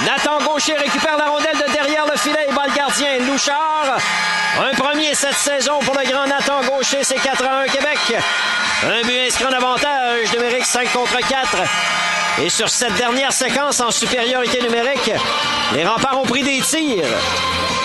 [0.07, 3.99] Nathan Gaucher récupère la rondelle de derrière le filet et bat le gardien Louchard.
[4.61, 7.03] Un premier cette saison pour le grand Nathan Gaucher.
[7.03, 7.99] C'est 4 à 1 Québec.
[8.85, 11.57] Un but inscrit en avantage numérique 5 contre 4.
[12.43, 15.11] Et sur cette dernière séquence en supériorité numérique,
[15.75, 17.05] les remparts ont pris des tirs.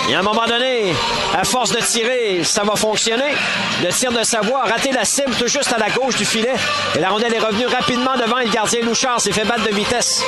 [0.08, 0.94] Et à un moment donné,
[1.36, 3.34] à force de tirer, ça va fonctionner.
[3.82, 6.54] Le tir de Savoie a raté la cible tout juste à la gauche du filet.
[6.94, 9.74] Et la rondelle est revenue rapidement devant et le gardien Louchard s'est fait battre de
[9.74, 10.22] vitesse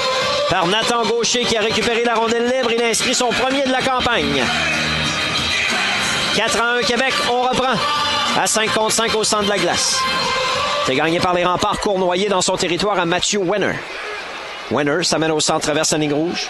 [0.50, 2.72] par Nathan Gaucher qui a récupéré la rondelle libre.
[2.72, 4.42] Il a inscrit son premier de la campagne.
[6.34, 7.74] 4 à 1 Québec, on reprend
[8.36, 10.00] à 5 contre 5 au centre de la glace.
[10.86, 13.74] C'est gagné par les remparts cournoyés dans son territoire à Matthew Wenner.
[14.70, 16.48] Wenner s'amène au centre, traverse la ligne rouge.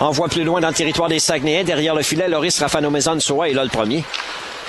[0.00, 1.64] Envoie plus loin dans le territoire des Saguenayens.
[1.64, 4.04] Derrière le filet, Loris Rafano Maison Soa est là le premier.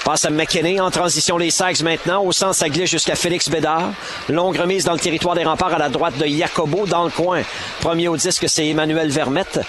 [0.05, 2.23] Passe à McKinney en transition les Sags maintenant.
[2.23, 3.89] Au centre, ça glisse jusqu'à Félix Bédard.
[4.29, 7.41] Longue remise dans le territoire des remparts à la droite de Jacobo dans le coin.
[7.81, 9.59] Premier au disque, c'est Emmanuel Vermette.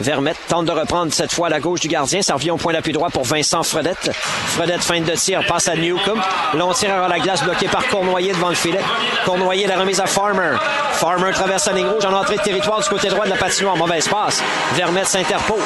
[0.00, 2.22] Vermette tente de reprendre cette fois à la gauche du gardien.
[2.22, 4.10] Ça revient point d'appui droit pour Vincent Fredette.
[4.12, 6.20] Fredette, fin de tir, passe à Newcomb.
[6.54, 8.80] Long tir à la glace bloqué par Cournoyer devant le filet.
[9.24, 10.56] Cournoyer, la remise à Farmer.
[10.92, 13.76] Farmer traverse la ligne rouge en entrée de territoire du côté droit de la patinoire.
[13.76, 14.42] Mauvaise passe.
[14.74, 15.60] Vermette s'interpose.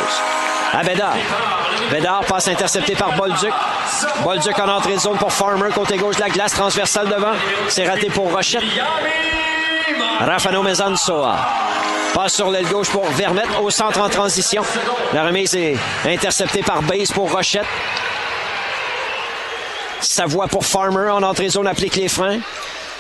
[0.73, 1.17] À Bédard.
[1.91, 3.53] Bédard passe intercepté par Bolduc.
[4.23, 5.69] Bolduc en entrée de zone pour Farmer.
[5.75, 7.33] Côté gauche de la glace, transversale devant.
[7.69, 8.63] C'est raté pour Rochette.
[10.21, 11.37] Rafano Mezansoa.
[12.15, 14.63] Passe sur l'aile gauche pour Vermette au centre en transition.
[15.13, 17.67] La remise est interceptée par Base pour Rochette.
[20.01, 22.41] Savoie pour Farmer en entrée zone applique les freins.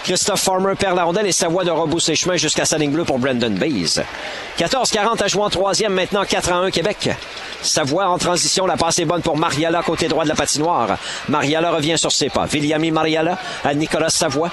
[0.05, 3.19] Christophe Farmer perd la rondelle et Savoie de rebousser chemin jusqu'à sa ligne bleue pour
[3.19, 4.03] Brandon Bays.
[4.59, 7.11] 14-40 à jouer en troisième, maintenant 4 à 1 Québec.
[7.63, 10.97] Savoie en transition, la passe est bonne pour Mariala côté droit de la patinoire.
[11.29, 12.47] Mariala revient sur ses pas.
[12.47, 14.51] Viliami Mariala à Nicolas Savoie.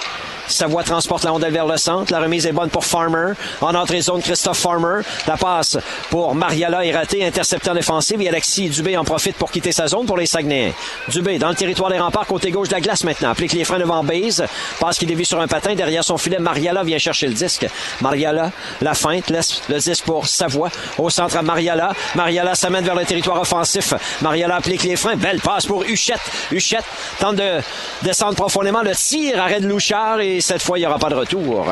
[0.48, 2.12] Savoie transporte la rondelle vers le centre.
[2.12, 3.34] La remise est bonne pour Farmer.
[3.60, 5.02] En entrée zone, Christophe Farmer.
[5.28, 5.78] La passe
[6.10, 8.22] pour Mariala est ratée, intercepté en défensive.
[8.22, 10.74] Et Alexis Dubé en profite pour quitter sa zone pour les Saguenayens.
[11.10, 13.32] Dubé dans le territoire des remparts, côté gauche de la glace maintenant.
[13.32, 14.46] Applique les freins devant Baze.
[14.80, 15.76] Passe qui dévie sur un patin.
[15.76, 17.68] Derrière son filet, Mariala vient chercher le disque.
[18.02, 18.52] Mariala,
[18.82, 20.70] la feinte, laisse le disque pour Savoie.
[20.98, 21.92] Au centre à Mariala.
[22.16, 23.94] Mariala s'amène vers le territoire offensif.
[24.22, 25.16] Mariala applique les freins.
[25.16, 26.22] Belle passe pour Huchette.
[26.52, 26.86] Huchette
[27.20, 27.62] tente de
[28.04, 28.82] descendre profondément.
[28.82, 31.66] Le tir arrête de Louchard et cette fois, il n'y aura pas de retour.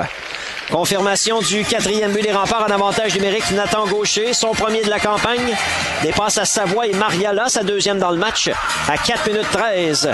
[0.71, 3.49] Confirmation du quatrième but des remparts en avantage numérique.
[3.51, 5.55] Nathan Gaucher, son premier de la campagne.
[6.01, 8.49] Dépasse à Savoie et Mariala, sa deuxième dans le match,
[8.87, 10.09] à 4 minutes 13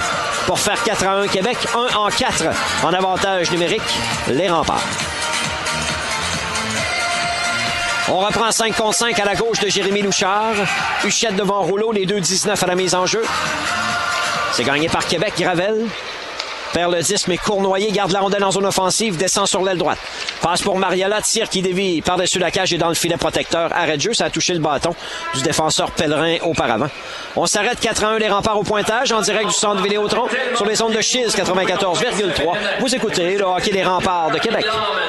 [0.46, 1.58] pour faire 4 à 1 Québec.
[1.74, 2.44] 1 en 4
[2.84, 3.82] en avantage numérique,
[4.28, 4.84] les remparts.
[8.10, 10.56] On reprend 5 contre 5 à la gauche de Jérémy Louchard.
[11.04, 13.24] Huchette devant Rouleau, les deux 19 à la mise en jeu.
[14.54, 15.88] C'est gagné par Québec, Gravel.
[16.74, 19.98] Perd le 10, mais Cournoyer garde la rondelle en zone offensive, descend sur l'aile droite.
[20.42, 23.72] Passe pour Mariala, tir qui dévie par-dessus la cage et dans le filet protecteur.
[23.74, 24.96] Arrêt de jeu, ça a touché le bâton
[25.36, 26.88] du défenseur Pellerin auparavant.
[27.36, 30.66] On s'arrête 4 à 1 les remparts au pointage en direct du centre Vidéotron sur
[30.66, 32.58] les ondes de Chiz 94,3.
[32.80, 34.66] Vous écoutez le hockey des remparts de Québec.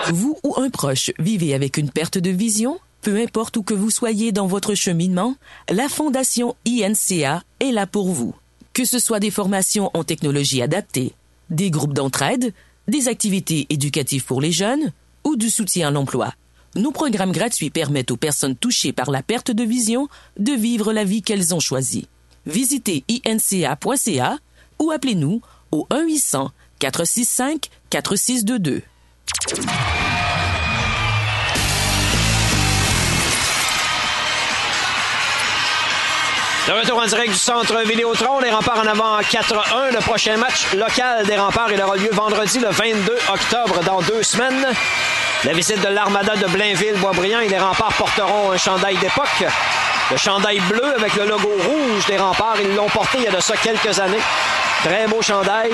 [0.09, 2.79] Vous ou un proche vivez avec une perte de vision?
[3.03, 5.35] Peu importe où que vous soyez dans votre cheminement,
[5.69, 8.35] la Fondation INCA est là pour vous.
[8.75, 11.13] Que ce soit des formations en technologie adaptée,
[11.53, 12.53] des groupes d'entraide,
[12.89, 14.93] des activités éducatives pour les jeunes
[15.25, 16.33] ou du soutien à l'emploi.
[16.75, 20.09] Nos programmes gratuits permettent aux personnes touchées par la perte de vision
[20.39, 22.09] de vivre la vie qu'elles ont choisie.
[22.47, 24.39] Visitez inca.ca
[24.81, 25.87] ou appelez-nous au
[26.81, 28.83] 1-800-465-4622.
[36.67, 39.93] De retour en direct du centre Vidéotron, les remparts en avant 4-1.
[39.93, 44.23] Le prochain match local des remparts, il aura lieu vendredi le 22 octobre, dans deux
[44.23, 44.69] semaines.
[45.43, 49.45] La visite de l'Armada de Blainville-Boisbriand et les remparts porteront un chandail d'époque.
[50.13, 53.33] Le chandail bleu avec le logo rouge des remparts, ils l'ont porté il y a
[53.33, 54.23] de ça quelques années.
[54.85, 55.73] Très beau chandail.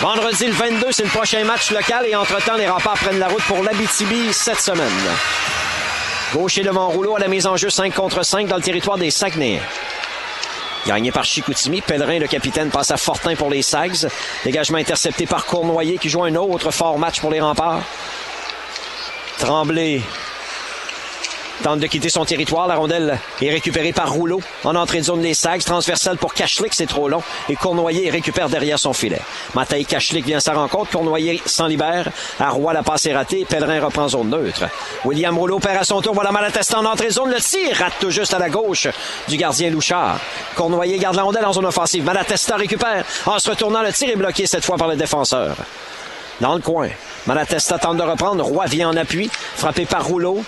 [0.00, 3.44] Vendredi le 22, c'est le prochain match local et entre-temps, les remparts prennent la route
[3.44, 4.90] pour l'Abitibi cette semaine.
[6.34, 9.12] Gaucher devant rouleau à la mise en jeu 5 contre 5 dans le territoire des
[9.12, 9.60] Saguenay.
[10.84, 14.08] Gagné par Chicoutimi, Pellerin, le capitaine, passe à Fortin pour les Sags.
[14.44, 17.82] Dégagement intercepté par Cournoyer qui joue un autre fort match pour les remparts.
[19.38, 20.02] Tremblay
[21.62, 22.66] tente de quitter son territoire.
[22.66, 25.62] La rondelle est récupérée par Rouleau en entrée de zone des Sags.
[25.64, 27.22] Transversale pour Kachlik, c'est trop long.
[27.48, 29.20] Et Cournoyer récupère derrière son filet.
[29.54, 30.90] Mataï Kachlik vient sa rencontre.
[30.90, 32.08] Cournoyer s'en libère.
[32.40, 33.44] À Roy, la passe est ratée.
[33.48, 34.64] Pellerin reprend zone neutre.
[35.04, 36.14] William Rouleau perd à son tour.
[36.14, 37.30] Voilà Malatesta en entrée de zone.
[37.30, 38.88] Le tir rate tout juste à la gauche
[39.28, 40.18] du gardien Louchard.
[40.56, 42.04] Cournoyer garde la rondelle en zone offensive.
[42.04, 43.04] Malatesta récupère.
[43.26, 45.56] En se retournant, le tir est bloqué cette fois par le défenseur.
[46.40, 46.88] Dans le coin.
[47.26, 48.44] Malatesta tente de reprendre.
[48.44, 49.30] Roy vient en appui.
[49.56, 50.42] Frappé par Rouleau.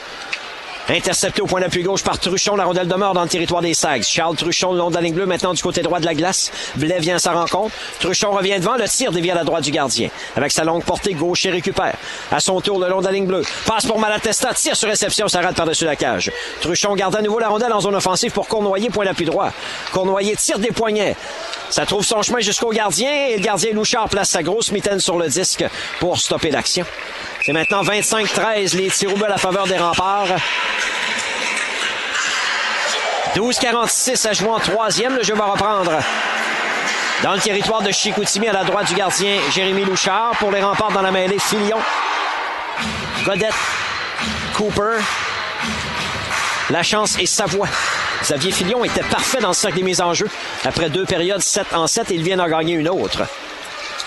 [0.88, 2.54] Intercepté au point d'appui gauche par Truchon.
[2.54, 4.04] La rondelle demeure dans le territoire des Sags.
[4.04, 6.52] Charles Truchon, le long de la ligne bleue, maintenant du côté droit de la glace.
[6.76, 7.74] Blais vient à sa rencontre.
[7.98, 8.76] Truchon revient devant.
[8.76, 10.10] Le tir dévie à la droite du gardien.
[10.36, 11.96] Avec sa longue portée, gauche et récupère.
[12.30, 13.42] À son tour, le long de la ligne bleue.
[13.66, 14.54] Passe pour Malatesta.
[14.54, 15.26] Tire sur réception.
[15.26, 16.30] Ça rate par-dessus la cage.
[16.60, 19.50] Truchon garde à nouveau la rondelle en zone offensive pour Cournoyer, point d'appui droit.
[19.92, 21.16] Cournoyer tire des poignets.
[21.68, 25.18] Ça trouve son chemin jusqu'au gardien et le gardien Louchard place sa grosse mitaine sur
[25.18, 25.64] le disque
[25.98, 26.86] pour stopper l'action.
[27.46, 30.34] C'est maintenant 25-13 les tirs à la faveur des remparts.
[33.36, 35.14] 12-46 à jouer en troisième.
[35.14, 35.92] Le jeu va reprendre
[37.22, 40.32] dans le territoire de Chicoutimi à la droite du gardien Jérémy Louchard.
[40.40, 41.78] Pour les remparts dans la mêlée, Filion,
[43.24, 43.54] Godette,
[44.56, 44.96] Cooper,
[46.70, 47.68] La Chance et Savoie.
[48.22, 50.28] Xavier Filion était parfait dans le cercle des mises en jeu.
[50.64, 53.22] Après deux périodes 7 en 7, il vient d'en gagner une autre.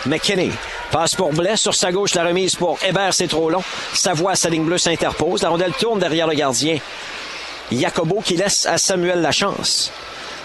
[0.06, 0.52] McKinney
[0.92, 1.58] passe pour Blais.
[1.58, 3.64] Sur sa gauche, la remise pour Hébert, c'est trop long.
[3.94, 5.44] Savoie, sa ligne bleue s'interpose.
[5.44, 6.78] La rondelle tourne derrière le gardien.
[7.72, 9.92] Jacobo qui laisse à Samuel la chance.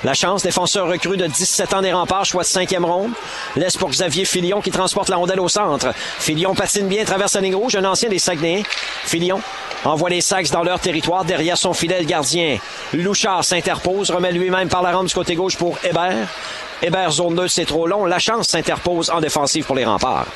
[0.03, 3.13] La chance, défenseur recru de 17 ans des remparts, choix de cinquième ronde.
[3.57, 5.95] Laisse pour Xavier Filion qui transporte la rondelle au centre.
[5.95, 8.65] Filion patine bien, traverse la ligne rouge, un ancien des Saguenay.
[9.07, 9.41] Filion
[9.85, 12.59] envoie les Sags dans leur territoire derrière son fidèle gardien.
[12.93, 16.29] Louchard s'interpose, remet lui-même par la rampe du côté gauche pour Hébert.
[16.85, 18.05] Hébert, zone 2, c'est trop long.
[18.05, 20.27] La chance s'interpose en défensive pour les remparts.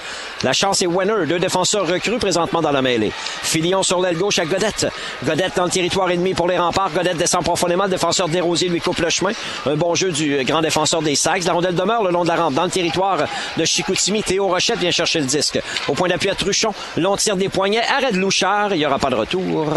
[0.42, 3.12] La chance est Wenner, deux défenseurs recrues présentement dans la mêlée.
[3.42, 4.86] Filion sur l'aile gauche à Godette.
[5.24, 6.90] Godette dans le territoire ennemi pour les remparts.
[6.94, 7.84] Godette descend profondément.
[7.84, 9.32] Le défenseur Desrosiers lui coupe le chemin.
[9.66, 11.44] Un bon jeu du grand défenseur des Sags.
[11.44, 12.54] La rondelle demeure le long de la rampe.
[12.54, 13.18] Dans le territoire
[13.58, 15.60] de Chicoutimi, Théo Rochette vient chercher le disque.
[15.86, 16.72] Au point d'appui à Truchon.
[16.96, 17.84] Long tir des poignets.
[17.86, 18.72] Arrête Louchard.
[18.72, 19.68] Il n'y aura pas de retour.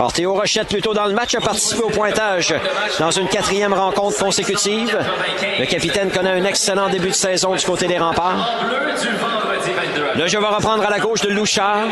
[0.00, 2.54] Alors, Théo Rochette, plutôt dans le match, a participé au pointage
[2.98, 4.98] dans une quatrième rencontre consécutive.
[5.58, 8.48] Le capitaine connaît un excellent début de saison du côté des remparts.
[10.16, 11.84] Le jeu va reprendre à la gauche de Louchard.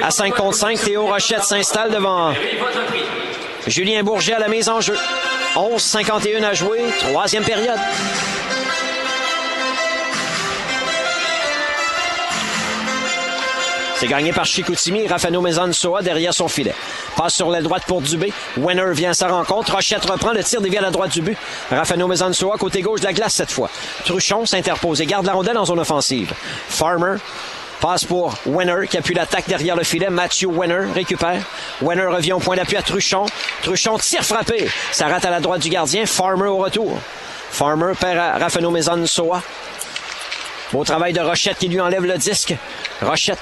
[0.00, 2.32] À 5 contre 5, Théo Rochette s'installe devant
[3.66, 4.96] Julien Bourget à la mise en jeu.
[5.56, 7.80] 11-51 à jouer, troisième période.
[14.00, 15.06] C'est gagné par Chicoutimi.
[15.06, 16.74] Rafano Mezansoa derrière son filet.
[17.18, 18.32] Passe sur la droite pour Dubé.
[18.56, 19.74] Winner vient à sa rencontre.
[19.74, 21.36] Rochette reprend le tir dévié à la droite du but.
[21.70, 23.68] Rafano Mezansoa côté gauche de la glace cette fois.
[24.06, 26.32] Truchon s'interpose et garde la rondelle en zone offensive.
[26.70, 27.16] Farmer
[27.82, 30.08] Passe pour Winner qui appuie l'attaque derrière le filet.
[30.08, 31.42] Matthew Winner récupère.
[31.82, 33.26] Winner revient au point d'appui à Truchon.
[33.62, 34.70] Truchon tire frappé.
[34.92, 36.06] Ça rate à la droite du gardien.
[36.06, 36.98] Farmer au retour.
[37.50, 39.42] Farmer perd à Rafano Mezansoa.
[40.72, 42.54] Beau travail de Rochette qui lui enlève le disque.
[43.02, 43.38] Rochette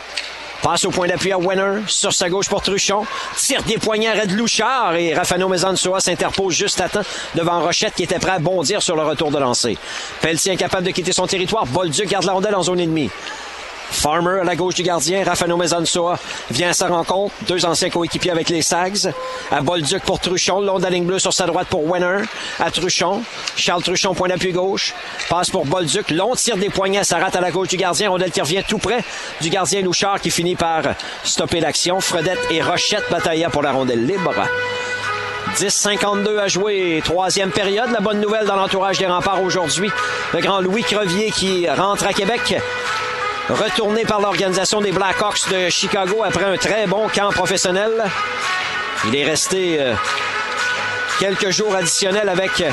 [0.63, 3.05] Passe au point d'appui à Wenner, sur sa gauche pour Truchon.
[3.37, 7.03] Tire des poignets à Red Louchard et Rafano Mezansoa s'interpose juste à temps
[7.37, 9.79] devant Rochette qui était prêt à bondir sur le retour de lancer.
[10.21, 11.65] Pelletier incapable de quitter son territoire.
[11.67, 13.11] Bolduc garde la rondelle en zone ennemie.
[13.91, 16.19] Farmer à la gauche du gardien, Rafano Mezansoa
[16.51, 17.35] vient à sa rencontre.
[17.47, 19.13] Deux anciens coéquipiers avec les Sags.
[19.51, 22.25] À Bolduc pour Truchon, long de ligne bleue sur sa droite pour Wenner.
[22.61, 23.23] À Truchon,
[23.57, 24.95] Charles Truchon, point d'appui gauche.
[25.29, 28.11] Passe pour Bolduc, long tire des poignets, ça rate à la gauche du gardien.
[28.11, 29.03] Rondelle qui revient tout près
[29.41, 30.83] du gardien Louchard qui finit par
[31.25, 32.01] stopper l'action.
[32.01, 34.35] Fredette et Rochette bataillent pour la rondelle libre.
[35.57, 37.91] 10-52 à jouer, troisième période.
[37.91, 39.91] La bonne nouvelle dans l'entourage des remparts aujourd'hui.
[40.33, 42.55] Le grand Louis Crevier qui rentre à Québec
[43.49, 47.93] retourné par l'organisation des Blackhawks de Chicago après un très bon camp professionnel.
[49.07, 49.95] Il est resté euh,
[51.19, 52.71] quelques jours additionnels avec euh,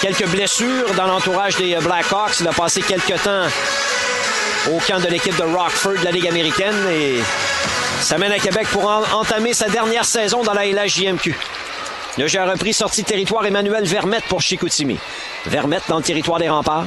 [0.00, 2.40] quelques blessures dans l'entourage des Blackhawks.
[2.40, 3.46] Il a passé quelques temps
[4.70, 7.20] au camp de l'équipe de Rockford de la Ligue américaine et
[8.00, 11.36] s'amène à Québec pour entamer sa dernière saison dans la LHJMQ.
[12.16, 14.98] Le jeu a repris sortie de territoire Emmanuel Vermette pour Chicoutimi.
[15.46, 16.86] Vermette dans le territoire des remparts.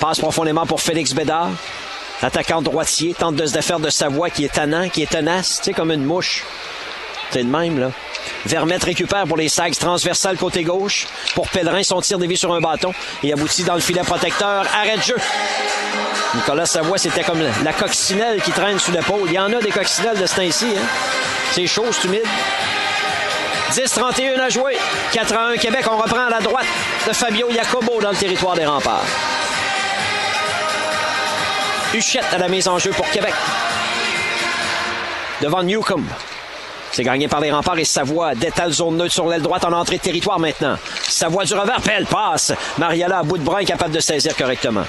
[0.00, 1.50] Passe profondément pour Félix Bédard.
[2.22, 5.64] L'attaquant droitier tente de se défaire de Savoie qui est tannant, qui est tenace, tu
[5.64, 6.44] sais, comme une mouche.
[7.30, 7.90] C'est le même, là.
[8.46, 11.06] Vermette récupère pour les Sags transversal côté gauche.
[11.34, 12.92] Pour Pellerin, son tir dévié sur un bâton
[13.22, 14.66] et aboutit dans le filet protecteur.
[14.74, 15.16] Arrête de jeu.
[16.34, 19.26] Nicolas Savoie, c'était comme la coccinelle qui traîne sous l'épaule.
[19.26, 20.66] Il y en a des coccinelles de ce temps-ci.
[20.76, 20.82] Hein?
[21.52, 22.26] C'est chaud, c'est humide.
[23.72, 24.76] 10-31 à jouer.
[25.12, 25.84] 4 à 1 Québec.
[25.90, 26.66] On reprend à la droite
[27.06, 29.04] de Fabio Jacobo dans le territoire des remparts.
[31.94, 33.32] Huchette à la mise en jeu pour Québec.
[35.40, 36.02] Devant Newcomb.
[36.90, 39.98] C'est gagné par les remparts et Savoie détale zone neutre sur l'aile droite en entrée
[39.98, 40.76] de territoire maintenant.
[41.08, 42.52] Savoie du revers, belle passe.
[42.78, 44.82] Mariella à bout de bras capable de saisir correctement.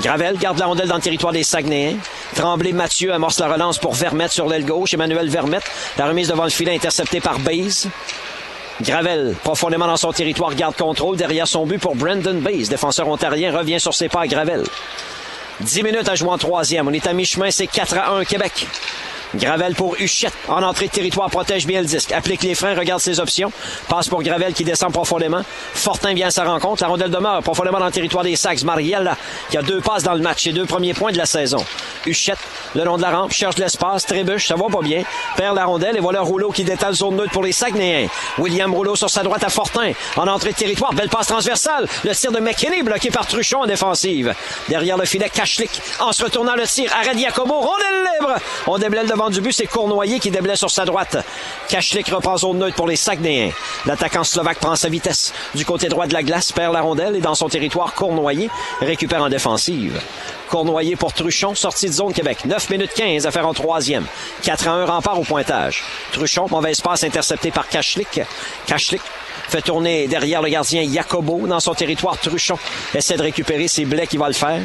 [0.00, 1.98] Gravel garde la rondelle dans le territoire des Saguenayens.
[2.36, 4.94] Tremblay Mathieu amorce la relance pour Vermette sur l'aile gauche.
[4.94, 5.68] Emmanuel Vermette,
[5.98, 7.88] la remise devant le filet interceptée par Baze.
[8.80, 12.68] Gravel, profondément dans son territoire, garde contrôle derrière son but pour Brandon Baze.
[12.68, 14.62] Défenseur ontarien revient sur ses pas à Gravel.
[15.60, 16.88] 10 minutes à jouer en troisième.
[16.88, 18.66] On est à mi-chemin, c'est 4 à 1 Québec.
[19.34, 20.32] Gravel pour Huchette.
[20.48, 22.12] En entrée de territoire, protège bien le disque.
[22.12, 23.52] Applique les freins, regarde ses options.
[23.88, 25.42] Passe pour Gravel qui descend profondément.
[25.74, 26.82] Fortin vient à sa rencontre.
[26.82, 28.62] La rondelle demeure profondément dans le territoire des Sacs.
[28.62, 29.16] Mariella
[29.50, 30.44] qui a deux passes dans le match.
[30.44, 31.64] Ses deux premiers points de la saison.
[32.06, 32.38] Huchette,
[32.74, 34.06] le long de la rampe, cherche l'espace.
[34.06, 35.02] Trébuche, ça va pas bien.
[35.36, 38.08] Perd la rondelle et voilà Rouleau qui détale zone neutre pour les Saguenayens.
[38.38, 39.92] William Rouleau sur sa droite à Fortin.
[40.16, 41.86] En entrée de territoire, belle passe transversale.
[42.04, 44.34] Le tir de McKinney bloqué par Truchon en défensive.
[44.68, 45.80] Derrière le filet, Kachlik.
[46.00, 47.60] En se retournant le tir, arrête Giacomo.
[47.60, 48.34] Rondelle libre.
[48.66, 51.18] On déblaye du but, c'est Cournoyer qui déblaye sur sa droite.
[51.68, 53.52] Kachlik reprend zone neutre pour les Saguenayens.
[53.84, 55.34] L'attaquant slovaque prend sa vitesse.
[55.54, 58.48] Du côté droit de la glace, perd la rondelle et dans son territoire, Cournoyer
[58.80, 60.00] récupère en défensive.
[60.48, 62.38] Cournoyer pour Truchon, sortie de zone Québec.
[62.44, 64.06] 9 minutes 15 à faire en troisième.
[64.42, 65.84] 4 à 1 rempart au pointage.
[66.12, 68.22] Truchon, mauvaise passe interceptée par Kachlik.
[68.66, 69.02] Kachlik
[69.48, 72.16] fait tourner derrière le gardien Jacobo dans son territoire.
[72.18, 72.58] Truchon
[72.94, 74.60] essaie de récupérer ses blés qui va le faire.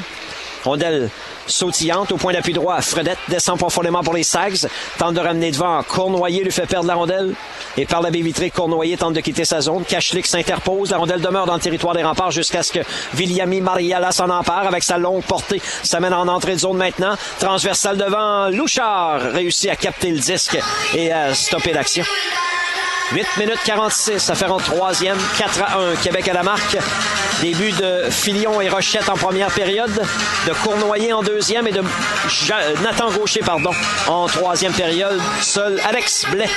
[0.65, 1.09] Rondelle
[1.47, 2.81] sautillante au point d'appui droit.
[2.81, 4.67] Fredette descend profondément pour les Sags.
[4.97, 5.83] Tente de ramener devant.
[5.83, 7.33] Cournoyer lui fait perdre la rondelle.
[7.77, 9.83] Et par la baie vitrée, Cournoyer tente de quitter sa zone.
[9.85, 10.91] Kachlik s'interpose.
[10.91, 12.79] La rondelle demeure dans le territoire des remparts jusqu'à ce que
[13.13, 15.61] Viliami Mariala s'en empare avec sa longue portée.
[15.83, 17.15] Ça mène en entrée de zone maintenant.
[17.39, 18.49] Transversale devant.
[18.49, 20.57] Louchard réussit à capter le disque
[20.95, 22.03] et à stopper l'action.
[23.11, 26.77] 8 minutes 46 à faire en troisième, 4 à 1, Québec à la marque.
[27.39, 29.91] Début de Filion et Rochette en première période,
[30.47, 31.83] de Cournoyer en deuxième et de
[32.81, 33.71] Nathan Gaucher pardon,
[34.07, 35.21] en troisième période.
[35.41, 36.49] Seul Alex Blais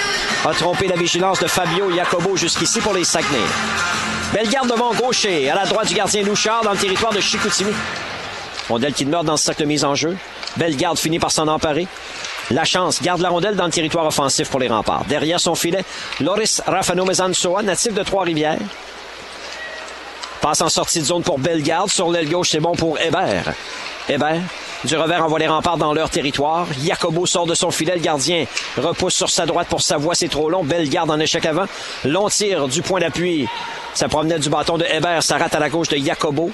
[0.47, 3.39] a trompé la vigilance de Fabio Jacobo jusqu'ici pour les Saguenay.
[4.33, 7.73] Belle garde devant Gaucher, à la droite du gardien Louchard dans le territoire de Chicoutimi.
[8.69, 10.17] Rondelle qui demeure dans ce sac de mise en jeu.
[10.57, 11.89] Belle garde finit par s'en emparer.
[12.51, 15.05] La chance garde la rondelle dans le territoire offensif pour les remparts.
[15.07, 15.85] Derrière son filet,
[16.21, 18.59] Loris Rafano Mezansoa, natif de Trois-Rivières.
[20.41, 21.91] Passe en sortie de zone pour Bellegarde.
[21.91, 23.53] Sur l'aile gauche, c'est bon pour Hébert.
[24.09, 24.41] Hébert,
[24.85, 26.67] du revers envoie les remparts dans leur territoire.
[26.83, 27.97] Jacobo sort de son filet.
[27.97, 28.47] Le gardien
[28.79, 30.15] repousse sur sa droite pour sa voix.
[30.15, 30.65] C'est trop long.
[30.65, 31.67] Bellegarde en échec avant.
[32.05, 33.47] Long tir du point d'appui.
[33.95, 35.23] Ça promenait du bâton de Hébert.
[35.23, 36.51] Ça rate à la gauche de Jacobo.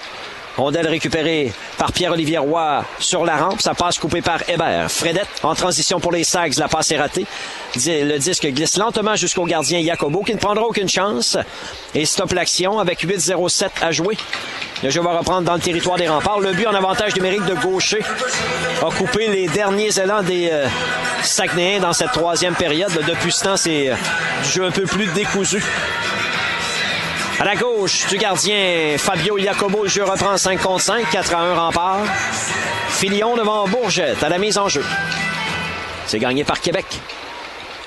[0.56, 3.60] Rondelle récupérée par Pierre-Olivier Roy sur la rampe.
[3.60, 4.90] Ça passe coupé par Hébert.
[4.90, 6.58] Fredette en transition pour les Sags.
[6.58, 7.26] La passe est ratée.
[7.76, 11.36] Le disque glisse lentement jusqu'au gardien Jacobo qui ne prendra aucune chance
[11.94, 14.16] et stoppe l'action avec 8-0-7 à jouer.
[14.82, 16.40] Le jeu va reprendre dans le territoire des remparts.
[16.40, 18.02] Le but en avantage numérique de Gaucher
[18.80, 20.68] a coupé les derniers élans des euh,
[21.80, 22.92] dans cette troisième période.
[23.08, 23.94] Depuis ce temps, c'est euh,
[24.44, 25.62] du jeu un peu plus décousu.
[27.40, 31.38] À la gauche du gardien Fabio Jacobo, le jeu reprend 5 contre 5, 4 à
[31.40, 32.04] 1 rempart.
[32.90, 34.84] Filion devant Bourgette à la mise en jeu.
[36.06, 36.86] C'est gagné par Québec.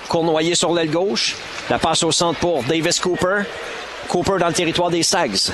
[0.09, 1.35] Cournoyer sur l'aile gauche.
[1.69, 3.43] La passe au centre pour Davis Cooper.
[4.09, 5.51] Cooper dans le territoire des Sags.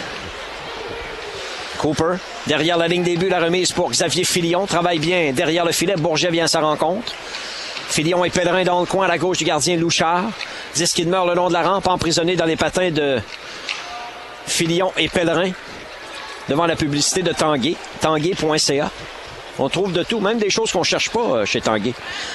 [1.78, 2.16] Cooper,
[2.48, 4.66] derrière la ligne des buts, la remise pour Xavier Filion.
[4.66, 5.96] Travaille bien derrière le filet.
[5.98, 7.14] Bourget vient à sa rencontre.
[7.90, 10.32] Filion et Pellerin dans le coin à la gauche du gardien Louchard.
[10.74, 13.20] Disque qui demeure le long de la rampe, emprisonné dans les patins de
[14.46, 15.52] Filion et Pellerin.
[16.50, 18.92] Devant la publicité de Tanguay, tanguay.ca.
[19.60, 21.94] On trouve de tout, même des choses qu'on cherche pas chez Tanguay.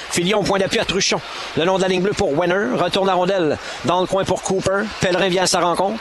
[0.09, 1.19] Filion, point d'appui à Truchon.
[1.57, 2.75] Le long de la ligne bleue pour Wenner.
[2.75, 4.83] Retourne la rondelle dans le coin pour Cooper.
[5.01, 5.99] Pellerin vient à sa rencontre.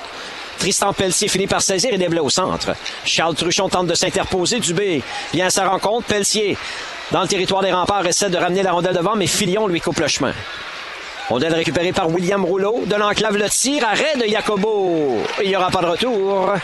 [0.58, 2.72] Tristan Pelletier finit par saisir et déblai au centre.
[3.04, 4.60] Charles Truchon tente de s'interposer.
[4.60, 6.06] Dubé vient à sa rencontre.
[6.06, 6.56] Pelletier,
[7.12, 10.00] dans le territoire des remparts, essaie de ramener la rondelle devant, mais Filion lui coupe
[10.00, 10.32] le chemin.
[11.28, 12.84] Rondelle récupérée par William Rouleau.
[12.86, 13.84] De l'enclave le tir.
[13.84, 15.22] Arrêt de Jacobo.
[15.42, 16.54] Il n'y aura pas de retour.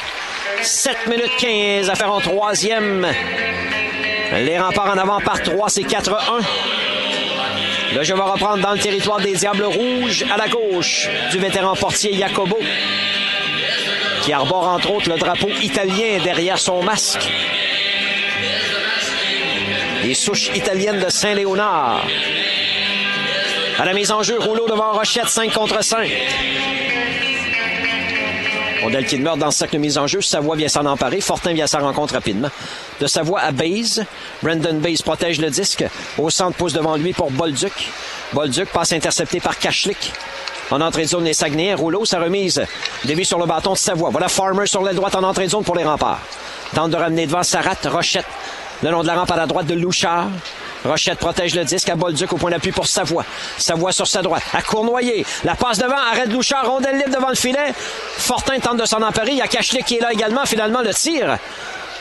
[0.63, 3.07] 7 minutes 15 à faire en troisième.
[4.33, 6.13] Les remparts en avant par 3, c'est 4-1.
[7.95, 11.77] Le jeu va reprendre dans le territoire des Diables Rouges à la gauche du vétéran
[11.77, 12.59] portier Jacobo,
[14.23, 17.31] qui arbore entre autres le drapeau italien derrière son masque.
[20.03, 22.05] Les souches italiennes de Saint-Léonard.
[23.79, 26.09] À la mise en jeu, rouleau devant Rochette, 5 contre 5.
[28.83, 30.21] Rondelle qui demeure dans ce cercle de mise en jeu.
[30.21, 31.21] Savoie vient s'en emparer.
[31.21, 32.51] Fortin vient sa rencontre rapidement.
[33.01, 34.05] De Savoie à Baze.
[34.43, 35.85] Brandon Baze protège le disque.
[36.19, 37.73] Au centre, pousse devant lui pour Bolduc.
[38.33, 40.13] Bolduc passe intercepté par Kachlik.
[40.71, 41.77] En entrée de zone, les Saguenayens.
[41.77, 42.65] Rouleau, sa remise.
[43.05, 44.11] Dévie sur le bâton de Savoie.
[44.11, 46.21] Voilà Farmer sur l'aile droite en entrée de zone pour les remparts.
[46.75, 47.77] Tente de ramener devant Sarat.
[47.87, 48.27] Rochette.
[48.83, 50.29] Le long de la rampe à la droite de Louchard.
[50.85, 53.25] Rochette protège le disque à Bolduc au point d'appui pour Savoie.
[53.57, 54.43] Savoie sur sa droite.
[54.53, 55.25] À Cournoyer.
[55.45, 55.97] La passe devant.
[55.97, 56.67] Arrête Louchard.
[56.67, 57.73] Rondelle libre devant le filet.
[58.17, 59.33] Fortin tente de s'en emparer.
[59.33, 60.45] Il y a Cachelet qui est là également.
[60.45, 61.39] Finalement, le tir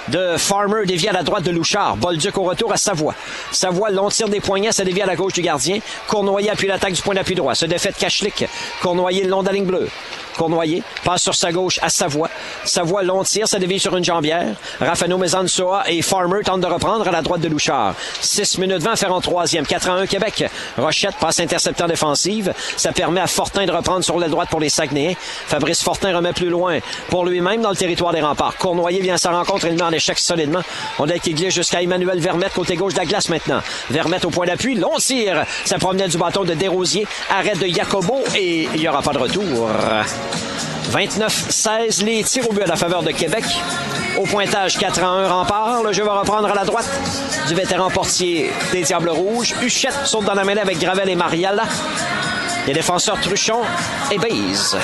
[0.10, 1.96] de Farmer dévie à la droite de Louchard.
[1.96, 3.16] Bolduc au retour à Savoie.
[3.52, 5.80] Savoie, long tir des poignets, ça dévie à la gauche du gardien.
[6.08, 7.56] Cournoyer appuie l'attaque du point d'appui droit.
[7.56, 8.46] Se défait de Kachlik.
[8.82, 9.90] Cournoyer le long de la ligne bleue.
[10.38, 12.30] Cournoyer passe sur sa gauche à Savoie.
[12.66, 14.56] Savoie, long tir, ça dévie sur une jambière.
[14.80, 17.96] Rafano Mezansoa et Farmer tentent de reprendre à la droite de Louchard.
[18.22, 19.66] 6 minutes 20 faire en troisième.
[19.66, 20.46] 4 à 1 Québec.
[20.78, 22.54] Rochette passe interceptant défensive.
[22.78, 25.16] Ça permet à Fortin de reprendre sur l'aile droite pour les Saguenayens.
[25.18, 26.80] Fabrice Fortin remet plus loin
[27.10, 28.58] pour lui-même dans le territoire des remparts.
[28.58, 30.62] Cournoyer vient à sa rencontre et le met en échec solidement.
[31.00, 33.62] On a qui jusqu'à Emmanuel Vermette, côté gauche de la glace maintenant.
[33.90, 34.76] Vermette au point d'appui.
[34.76, 35.46] Long tir.
[35.66, 37.08] Ça promenait du bâton de Desrosiers.
[37.30, 39.70] Arrête de Jacobo et il n'y aura pas de retour.
[40.92, 43.44] 29-16, les tirs au but à la faveur de Québec.
[44.18, 45.84] Au pointage 4 à 1 rempart.
[45.84, 46.90] Le jeu va reprendre à la droite
[47.48, 49.56] du vétéran portier des Diables Rouges.
[49.62, 51.64] Huchette saute dans la mêlée avec Gravel et Mariala.
[52.68, 53.62] Les défenseurs Truchon
[54.12, 54.78] et Baze.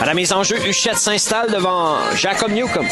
[0.00, 2.88] À la mise en jeu, Huchette s'installe devant Jacob Newcomb.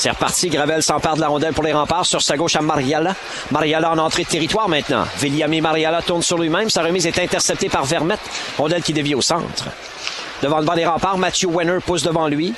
[0.00, 0.48] C'est reparti.
[0.48, 3.14] Gravel s'empare de la rondelle pour les remparts sur sa gauche à Mariala.
[3.50, 5.04] Mariala en entrée de territoire maintenant.
[5.18, 6.70] Viliami Mariala tourne sur lui-même.
[6.70, 8.18] Sa remise est interceptée par Vermette.
[8.56, 9.66] Rondelle qui dévie au centre.
[10.42, 12.54] Devant le banc des remparts, Matthew Wenner pousse devant lui.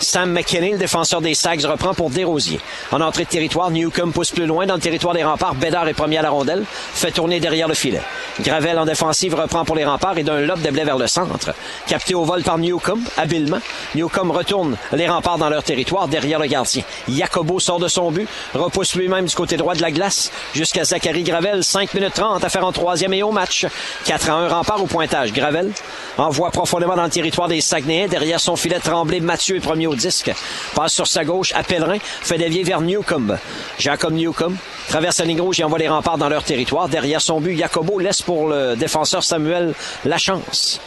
[0.00, 2.60] Sam McKinney, le défenseur des Sags, reprend pour Desrosiers.
[2.90, 5.54] En entrée de territoire, Newcomb pousse plus loin dans le territoire des remparts.
[5.54, 8.00] Bédard est premier à la rondelle, fait tourner derrière le filet.
[8.40, 11.52] Gravel en défensive reprend pour les remparts et d'un lob déblai vers le centre.
[11.86, 13.58] Capté au vol par Newcomb, habilement.
[13.94, 16.82] Newcomb retourne les remparts dans leur territoire derrière le gardien.
[17.08, 21.24] Jacobo sort de son but, repousse lui-même du côté droit de la glace jusqu'à Zachary
[21.24, 21.62] Gravel.
[21.62, 23.66] 5 minutes 30 à faire en troisième et au match.
[24.06, 25.32] 4 à 1 rempart au pointage.
[25.32, 25.70] Gravel
[26.16, 28.08] envoie profondément dans le territoire des Saguenayens.
[28.08, 30.32] Derrière son filet tremblé, Mathieu est premier au disque.
[30.74, 33.36] Passe sur sa gauche à Pellerin, fait dévier vers Newcomb.
[33.78, 34.54] Jacob Newcomb
[34.88, 36.88] traverse la ligne rouge et envoie les remparts dans leur territoire.
[36.88, 40.80] Derrière son but, Jacobo laisse pour le défenseur Samuel la chance.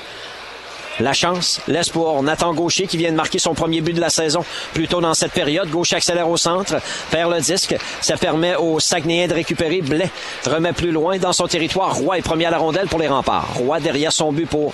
[1.00, 4.12] La chance laisse pour Nathan Gaucher qui vient de marquer son premier but de la
[4.12, 5.70] saison plus tôt dans cette période.
[5.70, 6.76] Gaucher accélère au centre,
[7.10, 7.76] perd le disque.
[8.02, 9.82] Ça permet aux Saguenayens de récupérer.
[9.82, 10.12] Blais
[10.46, 11.96] remet plus loin dans son territoire.
[11.96, 13.56] Roy est premier à la rondelle pour les remparts.
[13.56, 14.74] Roy derrière son but pour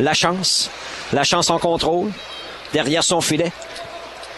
[0.00, 0.70] la chance.
[1.12, 2.10] La chance en contrôle.
[2.72, 3.52] Derrière son filet.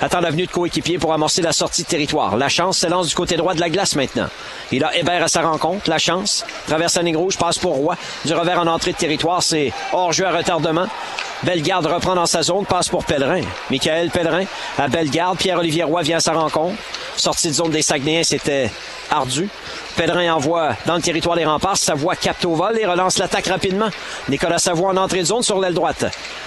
[0.01, 2.37] Attend l'avenue de coéquipier pour amorcer la sortie de territoire.
[2.37, 4.29] La chance s'élance du côté droit de la glace maintenant.
[4.73, 5.89] Il a Hébert à sa rencontre.
[5.89, 7.97] La chance traverse la ligne rouge, passe pour Roy.
[8.25, 10.87] Du revers en entrée de territoire, c'est hors-jeu à retardement.
[11.45, 13.43] Bellegarde reprend dans sa zone, passe pour Pellerin.
[13.71, 14.45] Michael Pellerin
[14.79, 15.39] à Bellegarde.
[15.39, 16.77] Pierre-Olivier Roy vient à sa rencontre.
[17.17, 18.71] Sortie de zone des Saguenayens, c'était
[19.11, 19.49] ardu.
[19.97, 21.77] Pellerin envoie dans le territoire des remparts.
[21.77, 23.89] Savoie capte au vol et relance l'attaque rapidement.
[24.29, 26.07] Nicolas Savoie en entrée de zone sur l'aile droite.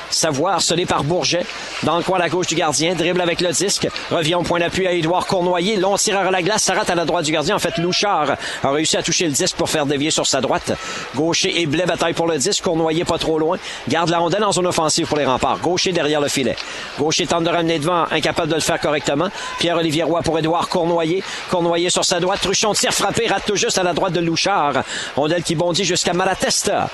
[0.10, 1.46] Savoie harcelé par Bourget.
[1.84, 2.94] Dans le coin à la gauche du gardien.
[2.96, 3.88] Dribble avec le disque.
[4.12, 5.78] Revient au point d'appui à Édouard Cournoyer.
[5.78, 6.64] Long tireur à la glace.
[6.64, 7.56] Ça rate à la droite du gardien.
[7.56, 10.74] En fait, Louchard a réussi à toucher le disque pour faire dévier sur sa droite.
[11.16, 12.64] Gaucher et Blais bataille pour le disque.
[12.64, 13.58] Cournoyer pas trop loin.
[13.88, 15.60] Garde la rondelle en zone offensive pour les remparts.
[15.60, 16.56] Gaucher derrière le filet.
[17.00, 18.06] Gaucher tente de ramener devant.
[18.12, 19.30] Incapable de le faire correctement.
[19.60, 21.24] Pierre-Olivier Roy pour Édouard Cournoyer.
[21.50, 22.40] Cournoyer sur sa droite.
[22.42, 23.28] Truchon tire frappé.
[23.46, 24.84] Tout juste à la droite de Louchard.
[25.16, 26.90] Rondelle qui bondit jusqu'à Malatesta.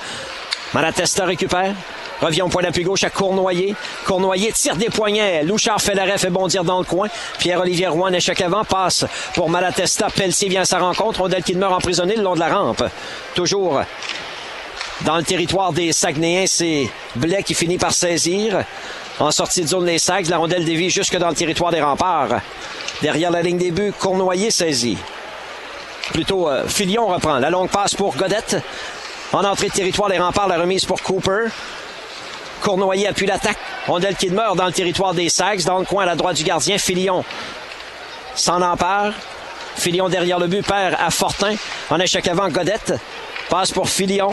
[0.72, 1.74] Malatesta récupère.
[2.20, 3.74] Revient au point d'appui gauche à Cournoyer.
[4.06, 5.42] Cournoyer tire des poignets.
[5.42, 7.08] Louchard fait l'arrêt, fait bondir dans le coin.
[7.38, 10.08] Pierre-Olivier Rouen, échec avant, passe pour Malatesta.
[10.14, 11.20] Pelletier vient à sa rencontre.
[11.20, 12.84] Rondelle qui demeure emprisonné le long de la rampe.
[13.34, 13.80] Toujours
[15.00, 18.64] dans le territoire des Saguenayens, c'est Blais qui finit par saisir.
[19.18, 22.40] En sortie de zone des Sags, la rondelle dévie jusque dans le territoire des remparts.
[23.02, 24.98] Derrière la ligne des buts, Cournoyer saisit.
[26.12, 27.38] Plutôt, euh, Filion reprend.
[27.38, 28.56] La longue passe pour Godette.
[29.32, 31.46] En entrée de territoire, les remparts, la remise pour Cooper.
[32.62, 33.58] Cournoyer appuie l'attaque.
[33.86, 36.44] Rondelle qui demeure dans le territoire des Sags, dans le coin à la droite du
[36.44, 36.78] gardien.
[36.78, 37.24] Filion
[38.34, 39.12] s'en empare.
[39.76, 41.54] Filion derrière le but, perd à Fortin.
[41.90, 42.94] En échec avant, Godette.
[43.50, 44.30] Passe pour Filion.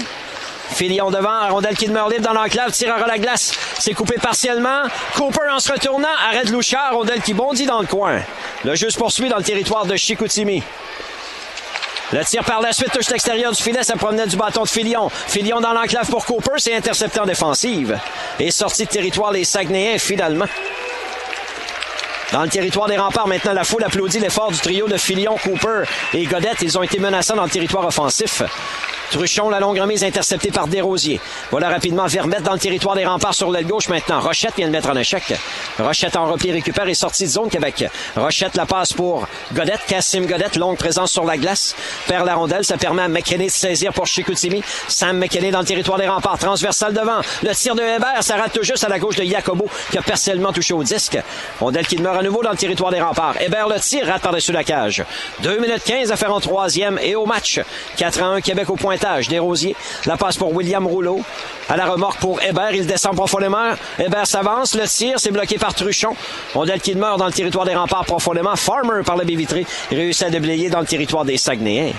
[0.70, 3.54] Filion devant, rondelle qui demeure libre dans l'enclave, tireur à la glace.
[3.78, 4.84] C'est coupé partiellement.
[5.16, 8.22] Cooper en se retournant, arrête Louchard, rondelle qui bondit dans le coin.
[8.64, 10.64] Le jeu se poursuit dans le territoire de Chicoutimi.
[12.14, 15.10] Le tir par la suite touche l'extérieur du filet, ça promenait du bâton de Filion.
[15.10, 17.98] Filion dans l'enclave pour Cooper, c'est intercepté en défensive.
[18.38, 20.46] Et sorti de territoire les Saguenayens finalement.
[22.34, 25.84] Dans le territoire des remparts, maintenant, la foule applaudit l'effort du trio de Filion, Cooper
[26.14, 26.62] et Godette.
[26.62, 28.42] Ils ont été menaçants dans le territoire offensif.
[29.12, 31.20] Truchon, la longue remise interceptée par Desrosiers.
[31.52, 34.22] Voilà rapidement Vermette dans le territoire des remparts sur l'aile gauche maintenant.
[34.22, 35.34] Rochette vient de mettre en échec.
[35.78, 37.86] Rochette en repli récupère et sortie de zone Québec.
[38.16, 39.82] Rochette la passe pour Godette.
[39.86, 41.76] Cassim Godette, longue présence sur la glace.
[42.08, 44.64] Perd la rondelle, ça permet à McKinney de saisir pour Chicoutimi.
[44.88, 46.40] Sam McKinney dans le territoire des remparts.
[46.40, 47.20] Transversal devant.
[47.44, 50.02] Le tir de Hébert, ça rate tout juste à la gauche de Jacobo qui a
[50.02, 51.18] partiellement touché au disque.
[51.60, 53.42] Rondelle qui demeure à nouveau dans le territoire des remparts.
[53.42, 55.04] Hébert le tir, rate par-dessus la cage.
[55.44, 57.60] 2 minutes 15 à faire en troisième et au match.
[57.98, 58.98] 4 à 1 Québec au point
[60.06, 61.22] La passe pour William Rouleau.
[61.70, 62.74] À la remorque pour Hébert.
[62.74, 63.72] Il descend profondément.
[64.00, 64.76] Hébert s'avance.
[64.76, 66.16] Le tir, c'est bloqué par Truchon.
[66.54, 68.56] Rondelle qui demeure dans le territoire des remparts profondément.
[68.56, 69.38] Farmer par le baie
[69.90, 71.94] réussit à déblayer dans le territoire des Saguenayens.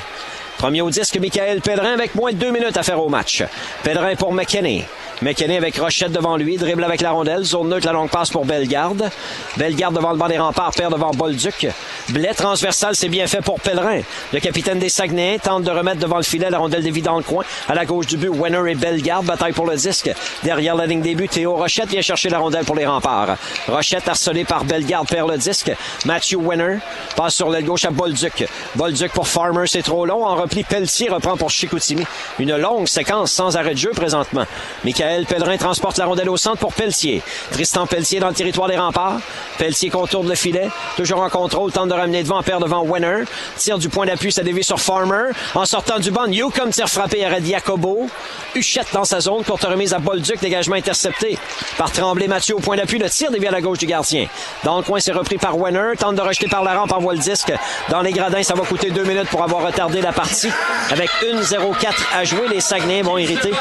[0.63, 3.43] Premier au disque, Michael Pellerin avec moins de deux minutes à faire au match.
[3.83, 4.85] Pellerin pour McKinney.
[5.21, 8.45] McKinney avec Rochette devant lui, dribble avec la rondelle, zone neutre, la longue passe pour
[8.45, 9.11] Bellegarde.
[9.57, 11.69] Bellegarde devant le banc des remparts, perd devant Bolduc.
[12.09, 14.01] Blais transversal, c'est bien fait pour Pellerin.
[14.33, 17.23] Le capitaine des Saguenayens tente de remettre devant le filet la rondelle dévie dans le
[17.23, 17.45] coin.
[17.69, 20.11] À la gauche du but, Wenner et Bellegarde, bataille pour le disque.
[20.43, 23.37] Derrière la ligne des buts, Théo Rochette vient chercher la rondelle pour les remparts.
[23.69, 25.73] Rochette harcelé par Bellegarde perd le disque.
[26.05, 26.79] Matthew Wenner
[27.17, 28.45] passe sur l'aile gauche à Bolduc.
[28.75, 30.25] Bolduc pour Farmer, c'est trop long.
[30.25, 32.05] En repli, Pelletier reprend pour Chicoutimi.
[32.39, 34.45] Une longue séquence sans arrêt de jeu présentement.
[34.85, 37.23] Michael Pellerin transporte la rondelle au centre pour Pelletier.
[37.53, 39.21] Tristan Pelletier dans le territoire des remparts.
[39.59, 40.69] Pelletier contourne le filet.
[40.97, 43.25] Toujours en contrôle, tente de ramener devant, perd devant Wenner.
[43.57, 45.31] Tire du point d'appui, ça dévie sur Farmer.
[45.55, 48.09] En sortant du banc, Newcomb tire frappé à Jacobo.
[48.55, 51.39] Huchette dans sa zone, courte remise à Bolduc, dégagement intercepté
[51.79, 52.99] par Tremblay Mathieu au point d'appui.
[52.99, 54.27] Le tir dévie à la gauche du gardien.
[54.65, 55.93] Dans le coin, c'est repris par Wenner.
[55.99, 57.53] Tente de rejeter par la rampe, envoie le disque.
[57.89, 60.42] Dans les gradins, ça va coûter deux minutes pour avoir retardé la partie.
[60.91, 63.53] Avec 1-0-4 à jouer, les Saguenay vont hériter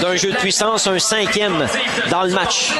[0.00, 1.66] d'un jeu de puissance, un cinquième
[2.10, 2.72] dans le match.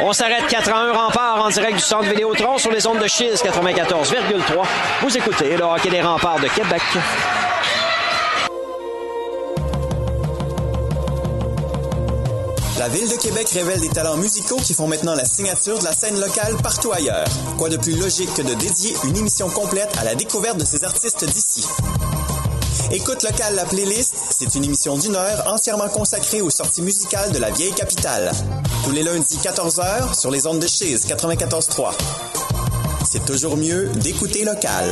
[0.00, 3.06] On s'arrête 4 à 1 rempart en direct du centre Vidéotron sur les ondes de
[3.06, 4.66] Chiz 94,3.
[5.02, 6.82] Vous écoutez le hockey des remparts de Québec.
[12.78, 15.92] La Ville de Québec révèle des talents musicaux qui font maintenant la signature de la
[15.92, 17.26] scène locale partout ailleurs.
[17.56, 20.84] Quoi de plus logique que de dédier une émission complète à la découverte de ces
[20.84, 21.64] artistes d'ici?
[22.92, 27.38] Écoute local la playlist, c'est une émission d'une heure entièrement consacrée aux sorties musicales de
[27.38, 28.30] la vieille capitale.
[28.84, 31.92] Tous les lundis 14h sur les ondes de Chise 94.3.
[33.10, 34.84] C'est toujours mieux d'écouter local.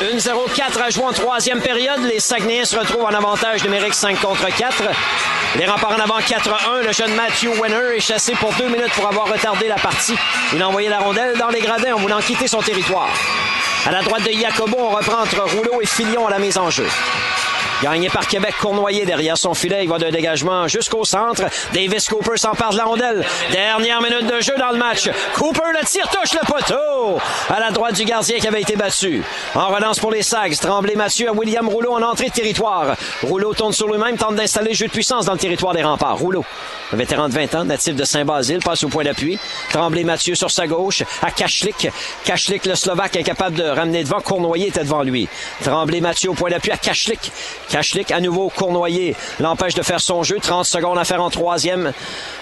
[0.00, 2.00] 1-0-4 à jouer en troisième période.
[2.04, 4.84] Les Saguenayens se retrouvent en avantage numérique 5 contre 4.
[5.58, 6.86] Les remparts en avant 4-1.
[6.86, 10.14] Le jeune Matthew Wenner est chassé pour deux minutes pour avoir retardé la partie.
[10.54, 13.10] Il a envoyé la rondelle dans les gradins en voulant quitter son territoire.
[13.86, 16.70] À la droite de Jacobo, on reprend entre Rouleau et Filion à la mise en
[16.70, 16.86] jeu.
[17.82, 19.84] Gagné par Québec, Cournoyer derrière son filet.
[19.84, 21.44] Il va de dégagement jusqu'au centre.
[21.72, 23.24] Davis Cooper s'empare de la rondelle.
[23.52, 25.08] Dernière minute de jeu dans le match.
[25.34, 27.18] Cooper le tire, touche le poteau.
[27.48, 29.22] À la droite du gardien qui avait été battu.
[29.54, 30.58] En relance pour les Sags.
[30.60, 32.96] Tremblay Mathieu à William Rouleau en entrée de territoire.
[33.22, 36.18] Rouleau tourne sur lui-même, tente d'installer le jeu de puissance dans le territoire des remparts.
[36.18, 36.44] Rouleau,
[36.92, 39.38] un vétéran de 20 ans, natif de Saint-Basile, passe au point d'appui.
[39.70, 41.88] Tremblay Mathieu sur sa gauche à Kachlik.
[42.24, 44.20] Kachlik, le Slovaque, incapable de ramener devant.
[44.20, 45.28] Cournoyer était devant lui.
[45.64, 47.32] Tremblay Mathieu au point d'appui à Kachlik.
[47.70, 50.38] Kachlik, à nouveau, Cournoyer l'empêche de faire son jeu.
[50.42, 51.92] 30 secondes à faire en troisième.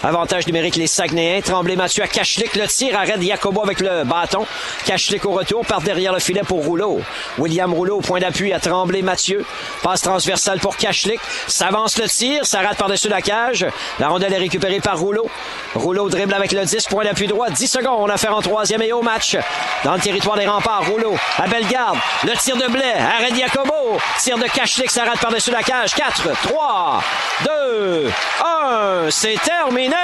[0.02, 1.42] Avantage numérique, les Saguenayens.
[1.42, 2.56] Tremblay Mathieu à Kachlik.
[2.56, 4.46] Le tir arrête Jacobo avec le bâton.
[4.86, 7.00] Kachlik au retour, part derrière le filet pour Rouleau.
[7.36, 9.44] William Rouleau au point d'appui à Tremblay Mathieu.
[9.82, 11.20] Passe transversale pour Kachlik.
[11.46, 13.66] S'avance le tir, ça rate par-dessus la cage.
[13.98, 15.28] La rondelle est récupérée par Rouleau.
[15.74, 17.50] Rouleau dribble avec le 10, point d'appui droit.
[17.50, 19.36] 10 secondes à faire en troisième et au match.
[19.84, 21.98] Dans le territoire des remparts, Rouleau à Bellegarde.
[22.24, 23.98] Le tir de Blais, arrête Jacobo.
[24.22, 25.94] Tir de Kachlik, ça par-dessus la cage.
[25.94, 27.02] 4, 3,
[27.44, 28.10] 2,
[28.44, 29.10] 1.
[29.10, 29.94] C'est terminé.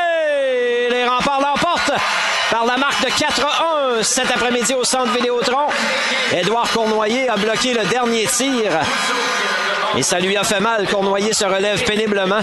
[0.90, 1.92] Les remparts l'emportent
[2.50, 5.66] par la marque de 4-1 cet après-midi au centre Vidéotron.
[6.32, 8.72] Édouard Cournoyer a bloqué le dernier tir.
[9.96, 10.86] Et ça lui a fait mal.
[10.88, 12.40] Cournoyer se relève péniblement.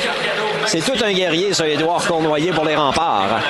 [0.66, 3.42] C'est tout un guerrier, ça, Édouard Cournoyer pour les remparts.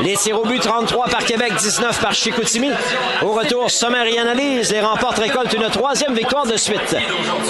[0.00, 2.70] Les tirs au but 33 par Québec, 19 par Chicoutimi.
[3.22, 4.72] Au retour, sommaire et analyse.
[4.72, 6.96] Les remparts récoltent une troisième victoire de suite.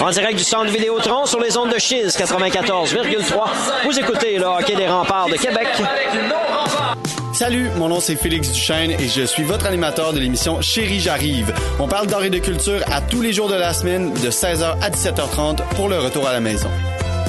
[0.01, 3.49] En direct du centre Vidéotron sur les ondes de Chiz 94,3.
[3.85, 5.67] Vous écoutez le hockey des remparts de Québec.
[7.37, 11.53] Salut, mon nom c'est Félix Duchesne et je suis votre animateur de l'émission Chérie j'arrive.
[11.77, 14.75] On parle d'art et de culture à tous les jours de la semaine de 16h
[14.81, 16.67] à 17h30 pour le retour à la maison.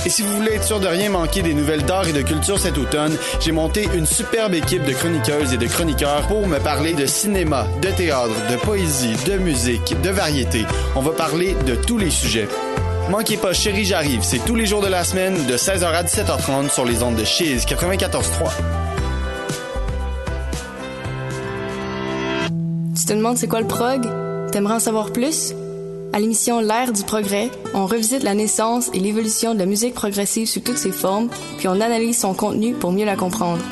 [0.07, 2.59] Et si vous voulez être sûr de rien manquer des nouvelles d'art et de culture
[2.59, 6.95] cet automne, j'ai monté une superbe équipe de chroniqueuses et de chroniqueurs pour me parler
[6.95, 10.65] de cinéma, de théâtre, de poésie, de musique, de variété.
[10.97, 12.49] On va parler de tous les sujets.
[13.11, 16.71] Manquez pas Chérie j'arrive, c'est tous les jours de la semaine de 16h à 17h30
[16.71, 18.88] sur les ondes de Chiz 94.3.
[23.09, 24.07] te demandes c'est quoi le prog?
[24.53, 25.55] T'aimerais en savoir plus?
[26.13, 30.47] À l'émission L'ère du progrès, on revisite la naissance et l'évolution de la musique progressive
[30.47, 33.63] sous toutes ses formes, puis on analyse son contenu pour mieux la comprendre.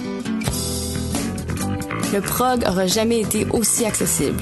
[2.15, 4.41] Le prog aura jamais été aussi accessible.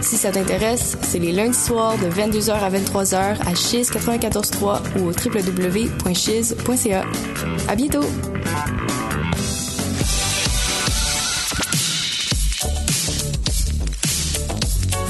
[0.00, 5.08] Si ça t'intéresse, c'est les lundis soirs de 22h à 23h à Chiz 94.3 ou
[5.08, 7.04] au www.chiz.ca.
[7.68, 8.04] À bientôt!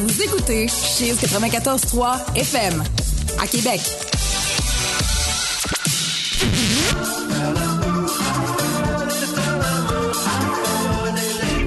[0.02, 2.82] Vous écoutez Chiz 94.3 FM
[3.38, 3.80] à Québec.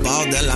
[0.01, 0.55] Bord de la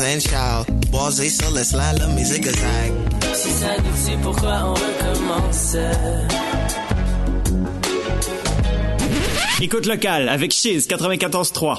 [0.00, 0.72] and shout.
[0.90, 2.92] Basé sur le slalom et zigzag.
[3.34, 5.76] Si ça nous tue, pourquoi on recommence?
[9.60, 11.78] Écoute locale avec Chiz 94.3.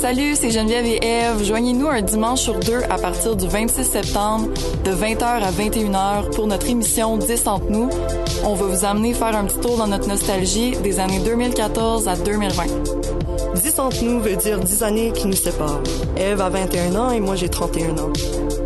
[0.00, 1.42] Salut, c'est Geneviève et Eve.
[1.42, 4.46] Joignez-nous un dimanche sur deux à partir du 26 septembre
[4.84, 7.90] de 20h à 21h pour notre émission 10 entre nous.
[8.44, 12.14] On va vous amener faire un petit tour dans notre nostalgie des années 2014 à
[12.14, 12.64] 2020.
[13.56, 15.82] 10 entre nous veut dire 10 années qui nous séparent.
[16.16, 18.12] Eve a 21 ans et moi j'ai 31 ans.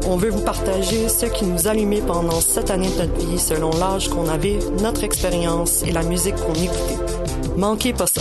[0.07, 3.71] On veut vous partager ce qui nous allumait pendant cette année de notre vie selon
[3.71, 6.99] l'âge qu'on avait, notre expérience et la musique qu'on écoutait.
[7.57, 8.21] Manquez pas ça.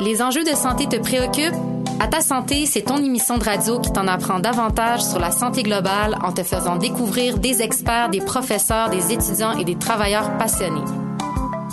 [0.00, 1.54] Les enjeux de santé te préoccupent?
[2.00, 5.64] À ta santé, c'est ton émission de radio qui t'en apprend davantage sur la santé
[5.64, 10.84] globale en te faisant découvrir des experts, des professeurs, des étudiants et des travailleurs passionnés.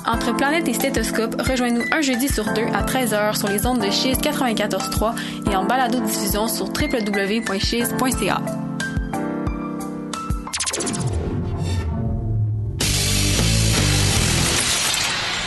[0.08, 3.92] Entre Planète et Stéthoscope, rejoins-nous un jeudi sur deux à 13h sur les ondes de
[3.92, 5.14] Chiz 94.3
[5.52, 8.42] et en balado-diffusion sur www.chiz.ca.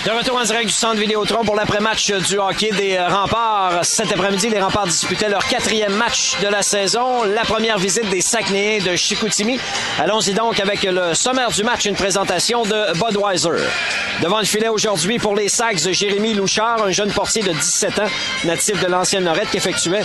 [0.07, 3.85] De retour en direct du centre Vidéotron pour l'après-match du hockey des Remparts.
[3.85, 7.25] Cet après-midi, les Remparts disputaient leur quatrième match de la saison.
[7.25, 9.59] La première visite des Saguenayens de Chicoutimi.
[9.99, 13.67] Allons-y donc avec le sommaire du match, une présentation de Budweiser.
[14.23, 18.09] Devant le filet aujourd'hui pour les Sags, Jérémy Louchard, un jeune portier de 17 ans,
[18.45, 20.03] natif de l'ancienne Norette, qui effectuait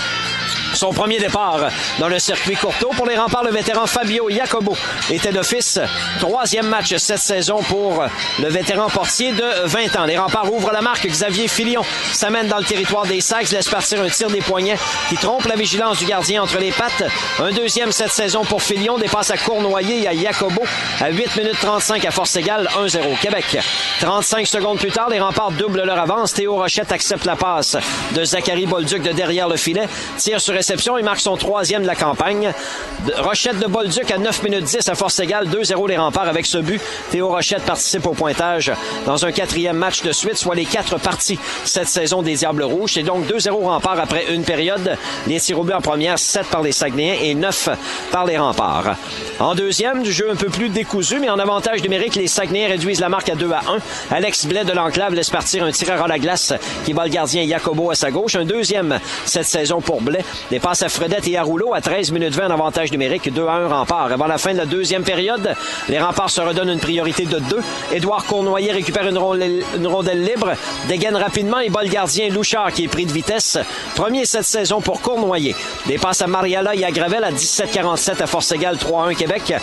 [0.74, 1.60] son premier départ
[2.00, 2.90] dans le circuit Courteau.
[2.98, 4.76] Pour les remparts, le vétéran Fabio Jacobo
[5.12, 5.80] était d'office.
[6.20, 8.04] Troisième match cette saison pour
[8.42, 11.06] le vétéran portier de 20 Les remparts ouvrent la marque.
[11.06, 14.78] Xavier Filion s'amène dans le territoire des Sags, laisse partir un tir des poignets
[15.10, 17.03] qui trompe la vigilance du gardien entre les pattes.
[17.40, 18.98] Un deuxième cette saison pour Filion.
[18.98, 20.62] Dépasse à Cournoyer et à Jacobo
[21.02, 23.58] à 8 minutes 35 à force égale 1-0 Québec.
[24.00, 26.34] 35 secondes plus tard, les remparts doublent leur avance.
[26.34, 27.76] Théo Rochette accepte la passe
[28.16, 29.88] de Zachary Bolduc de derrière le filet.
[30.18, 30.98] Tire sur réception.
[30.98, 32.53] Il marque son troisième de la campagne.
[33.18, 35.50] Rochette de Bolduc à 9 minutes 10 à force égale.
[35.50, 36.82] 2-0 les remparts avec ce but.
[37.12, 38.72] Théo Rochette participe au pointage
[39.06, 42.93] dans un quatrième match de suite, soit les quatre parties cette saison des Diables Rouges.
[42.93, 44.98] C'est donc 2-0 remparts après une période.
[45.27, 47.69] Les tirs en première, 7 par les Saguenayens et 9
[48.11, 48.95] par les remparts.
[49.40, 53.00] En deuxième, du jeu un peu plus décousu, mais en avantage numérique, les Saguenayens réduisent
[53.00, 53.61] la marque à 2 à
[54.11, 54.16] 1.
[54.16, 56.53] Alex Blais de l'Enclave laisse partir un tireur à la glace
[56.85, 58.35] qui bat le gardien Jacobo à sa gauche.
[58.35, 60.24] Un deuxième cette saison pour Blais.
[60.50, 63.45] Des passes à Fredette et à Rouleau à 13 minutes 20 en avantage numérique, 2
[63.48, 64.11] à 1 rempart.
[64.11, 65.56] Avant la fin de la deuxième période,
[65.90, 67.60] les remparts se redonnent une priorité de 2.
[67.93, 69.18] Édouard Cournoyer récupère une
[69.75, 70.53] une rondelle libre,
[70.88, 73.58] dégaine rapidement et bat le gardien Louchard qui est pris de vitesse.
[73.95, 75.56] Premier cette saison pour Cournoyer.
[75.85, 79.53] Des passes à Mariala et à Gravel à 17-47 à force égale 3-1 Québec.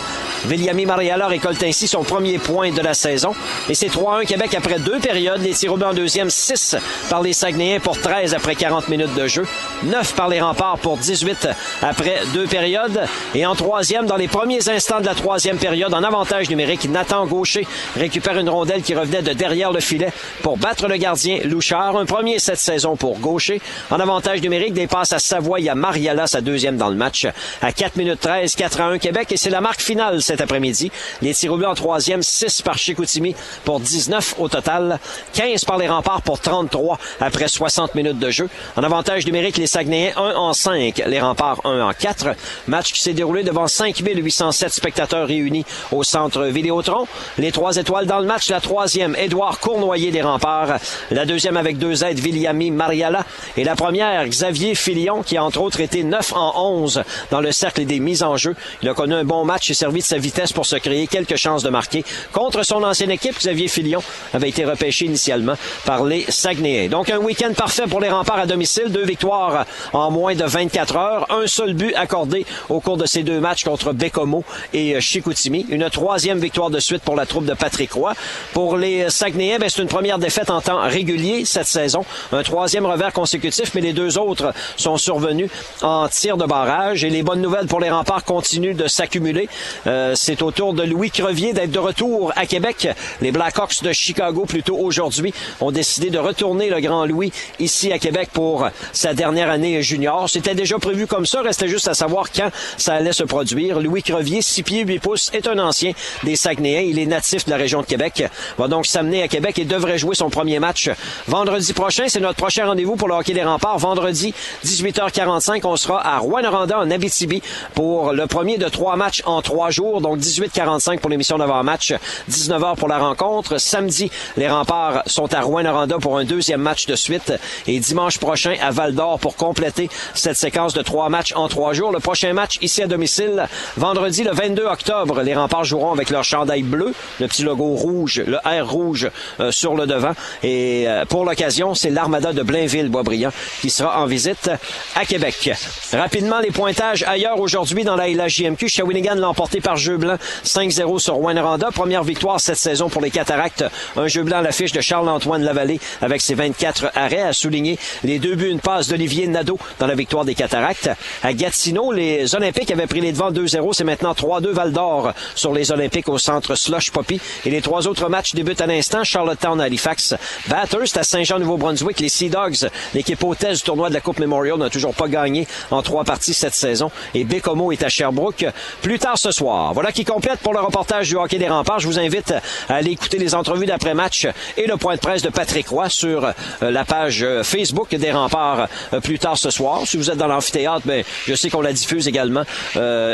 [0.45, 3.33] Viliami Mariala récolte ainsi son premier point de la saison.
[3.69, 5.41] Et c'est 3-1 Québec après deux périodes.
[5.41, 6.75] Les tirs en deuxième, 6
[7.09, 9.45] par les Saguenayens pour 13 après 40 minutes de jeu.
[9.83, 11.47] 9 par les remparts pour 18
[11.81, 13.05] après deux périodes.
[13.35, 17.25] Et en troisième, dans les premiers instants de la troisième période, en avantage numérique, Nathan
[17.25, 21.97] Gaucher récupère une rondelle qui revenait de derrière le filet pour battre le gardien Louchard.
[21.97, 23.61] Un premier cette saison pour Gaucher.
[23.89, 25.59] En avantage numérique, des passes à Savoie.
[25.59, 27.27] Y a Mariala, sa deuxième dans le match.
[27.61, 29.33] À 4 minutes 13, 4 à 1 Québec.
[29.33, 30.93] Et c'est la marque finale cet après-midi.
[31.21, 34.97] Les tirs en troisième, 6 par Chicoutimi pour 19 au total.
[35.33, 38.47] 15 par les remparts pour 33 après 60 minutes de jeu.
[38.77, 42.27] En avantage numérique, les Saguenayens 1 en 5, les remparts 1 en 4.
[42.67, 47.07] Match qui s'est déroulé devant 5807 spectateurs réunis au centre Vidéotron.
[47.37, 48.49] Les trois étoiles dans le match.
[48.49, 50.77] La troisième, Édouard Cournoyer des remparts.
[51.09, 53.25] La deuxième avec deux aides, Viliami Mariala.
[53.57, 56.53] Et la première, Xavier Filion, qui a entre autres été 9 en
[56.83, 57.01] 11
[57.31, 58.55] dans le cercle des mises en jeu.
[58.83, 61.35] Il a connu un bon match et servi de sa vitesse pour se créer quelques
[61.35, 62.05] chances de marquer.
[62.31, 64.03] Contre son ancienne équipe, Xavier Filion
[64.35, 66.89] avait été repêché initialement par les Saguenayens.
[66.89, 68.89] Donc un week-end parfait pour les remparts à domicile.
[68.89, 71.31] Deux victoires en moins de 24 heures.
[71.31, 74.43] Un seul but accordé au cours de ces deux matchs contre Bécomo
[74.75, 75.65] et Chicoutimi.
[75.69, 78.13] Une troisième victoire de suite pour la troupe de Patrick Roy.
[78.53, 82.03] Pour les Saguenayens, ben, c'est une première défaite en temps régulier cette saison.
[82.33, 85.49] Un troisième revers consécutif, mais les deux autres sont survenus
[85.81, 87.05] en tir de barrage.
[87.05, 89.47] Et les bonnes nouvelles pour les remparts continuent de s'accumuler.
[89.87, 92.89] Euh, c'est au tour de Louis Crevier d'être de retour à Québec.
[93.21, 97.99] Les Blackhawks de Chicago, plutôt aujourd'hui, ont décidé de retourner le Grand Louis ici à
[97.99, 100.29] Québec pour sa dernière année junior.
[100.29, 101.41] C'était déjà prévu comme ça.
[101.41, 103.79] Restait juste à savoir quand ça allait se produire.
[103.79, 105.93] Louis Crevier, 6 pieds 8 pouces, est un ancien
[106.23, 106.81] des Saguenayens.
[106.81, 108.25] Il est natif de la région de Québec.
[108.57, 110.89] Va donc s'amener à Québec devrait jouer son premier match
[111.27, 112.05] vendredi prochain.
[112.07, 113.77] C'est notre prochain rendez-vous pour le hockey des remparts.
[113.77, 114.33] Vendredi,
[114.65, 117.41] 18h45, on sera à Rouen-Noranda, en Abitibi,
[117.73, 120.01] pour le premier de trois matchs en trois jours.
[120.01, 121.93] Donc 18h45 pour l'émission d'avant-match,
[122.29, 123.57] 19h pour la rencontre.
[123.59, 127.33] Samedi, les remparts sont à Rouen-Noranda pour un deuxième match de suite.
[127.67, 131.91] Et dimanche prochain, à Val-d'Or pour compléter cette séquence de trois matchs en trois jours.
[131.91, 135.21] Le prochain match ici à domicile, vendredi le 22 octobre.
[135.21, 139.09] Les remparts joueront avec leur chandail bleu, le petit logo rouge, le R rouge
[139.39, 140.13] euh, sur le devant.
[140.43, 143.31] Et euh, pour l'occasion, c'est l'armada de Blainville-Boisbriand
[143.61, 144.49] qui sera en visite
[144.95, 145.51] à Québec.
[145.93, 148.67] Rapidement, les pointages ailleurs aujourd'hui dans la LHJMQ.
[148.67, 151.69] Shawinigan l'a emporté par jeu blanc 5-0 sur Rwanda.
[151.73, 153.65] Première victoire cette saison pour les Cataractes.
[153.95, 158.19] Un jeu blanc à l'affiche de Charles-Antoine Lavallée avec ses 24 arrêts à souligner les
[158.19, 160.89] deux buts, une passe d'Olivier Nadeau dans la victoire des Cataractes.
[161.23, 163.73] À Gatineau, les Olympiques avaient pris les devants 2-0.
[163.73, 167.19] C'est maintenant 3-2 Val d'Or sur les Olympiques au centre Slush Poppy.
[167.45, 169.03] Et les trois autres matchs débutent à l'instant.
[169.31, 170.15] Charlottetown à Halifax.
[170.49, 171.99] Bathurst à Saint-Jean-Nouveau-Brunswick.
[172.01, 175.47] Les Sea Dogs, l'équipe hôtesse du tournoi de la Coupe Memorial, n'a toujours pas gagné
[175.69, 176.91] en trois parties cette saison.
[177.13, 178.45] Et Bécomo est à Sherbrooke
[178.81, 179.73] plus tard ce soir.
[179.73, 181.79] Voilà qui complète pour le reportage du hockey des remparts.
[181.79, 182.33] Je vous invite
[182.67, 184.27] à aller écouter les entrevues d'après-match
[184.57, 186.33] et le point de presse de Patrick Roy sur euh,
[186.71, 189.81] la page euh, Facebook des remparts euh, plus tard ce soir.
[189.85, 192.43] Si vous êtes dans l'amphithéâtre, ben, je sais qu'on la diffuse également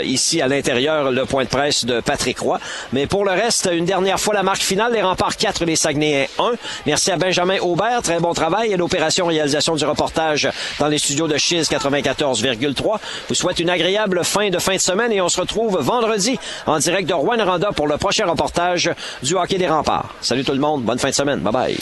[0.04, 2.60] ici à l'intérieur, le point de presse de Patrick Roy.
[2.94, 5.76] Mais pour le reste, une dernière fois la marque finale, les remparts 4, les
[6.08, 6.52] Saguenayens 1.
[6.86, 11.28] Merci à Benjamin Aubert, très bon travail et l'opération réalisation du reportage dans les studios
[11.28, 13.00] de Chiz 94,3.
[13.28, 16.80] Vous souhaite une agréable fin de fin de semaine et on se retrouve vendredi en
[16.80, 18.90] direct de Rouen-Noranda pour le prochain reportage
[19.24, 20.14] du hockey des remparts.
[20.22, 21.78] Salut tout le monde, bonne fin de semaine, bye bye.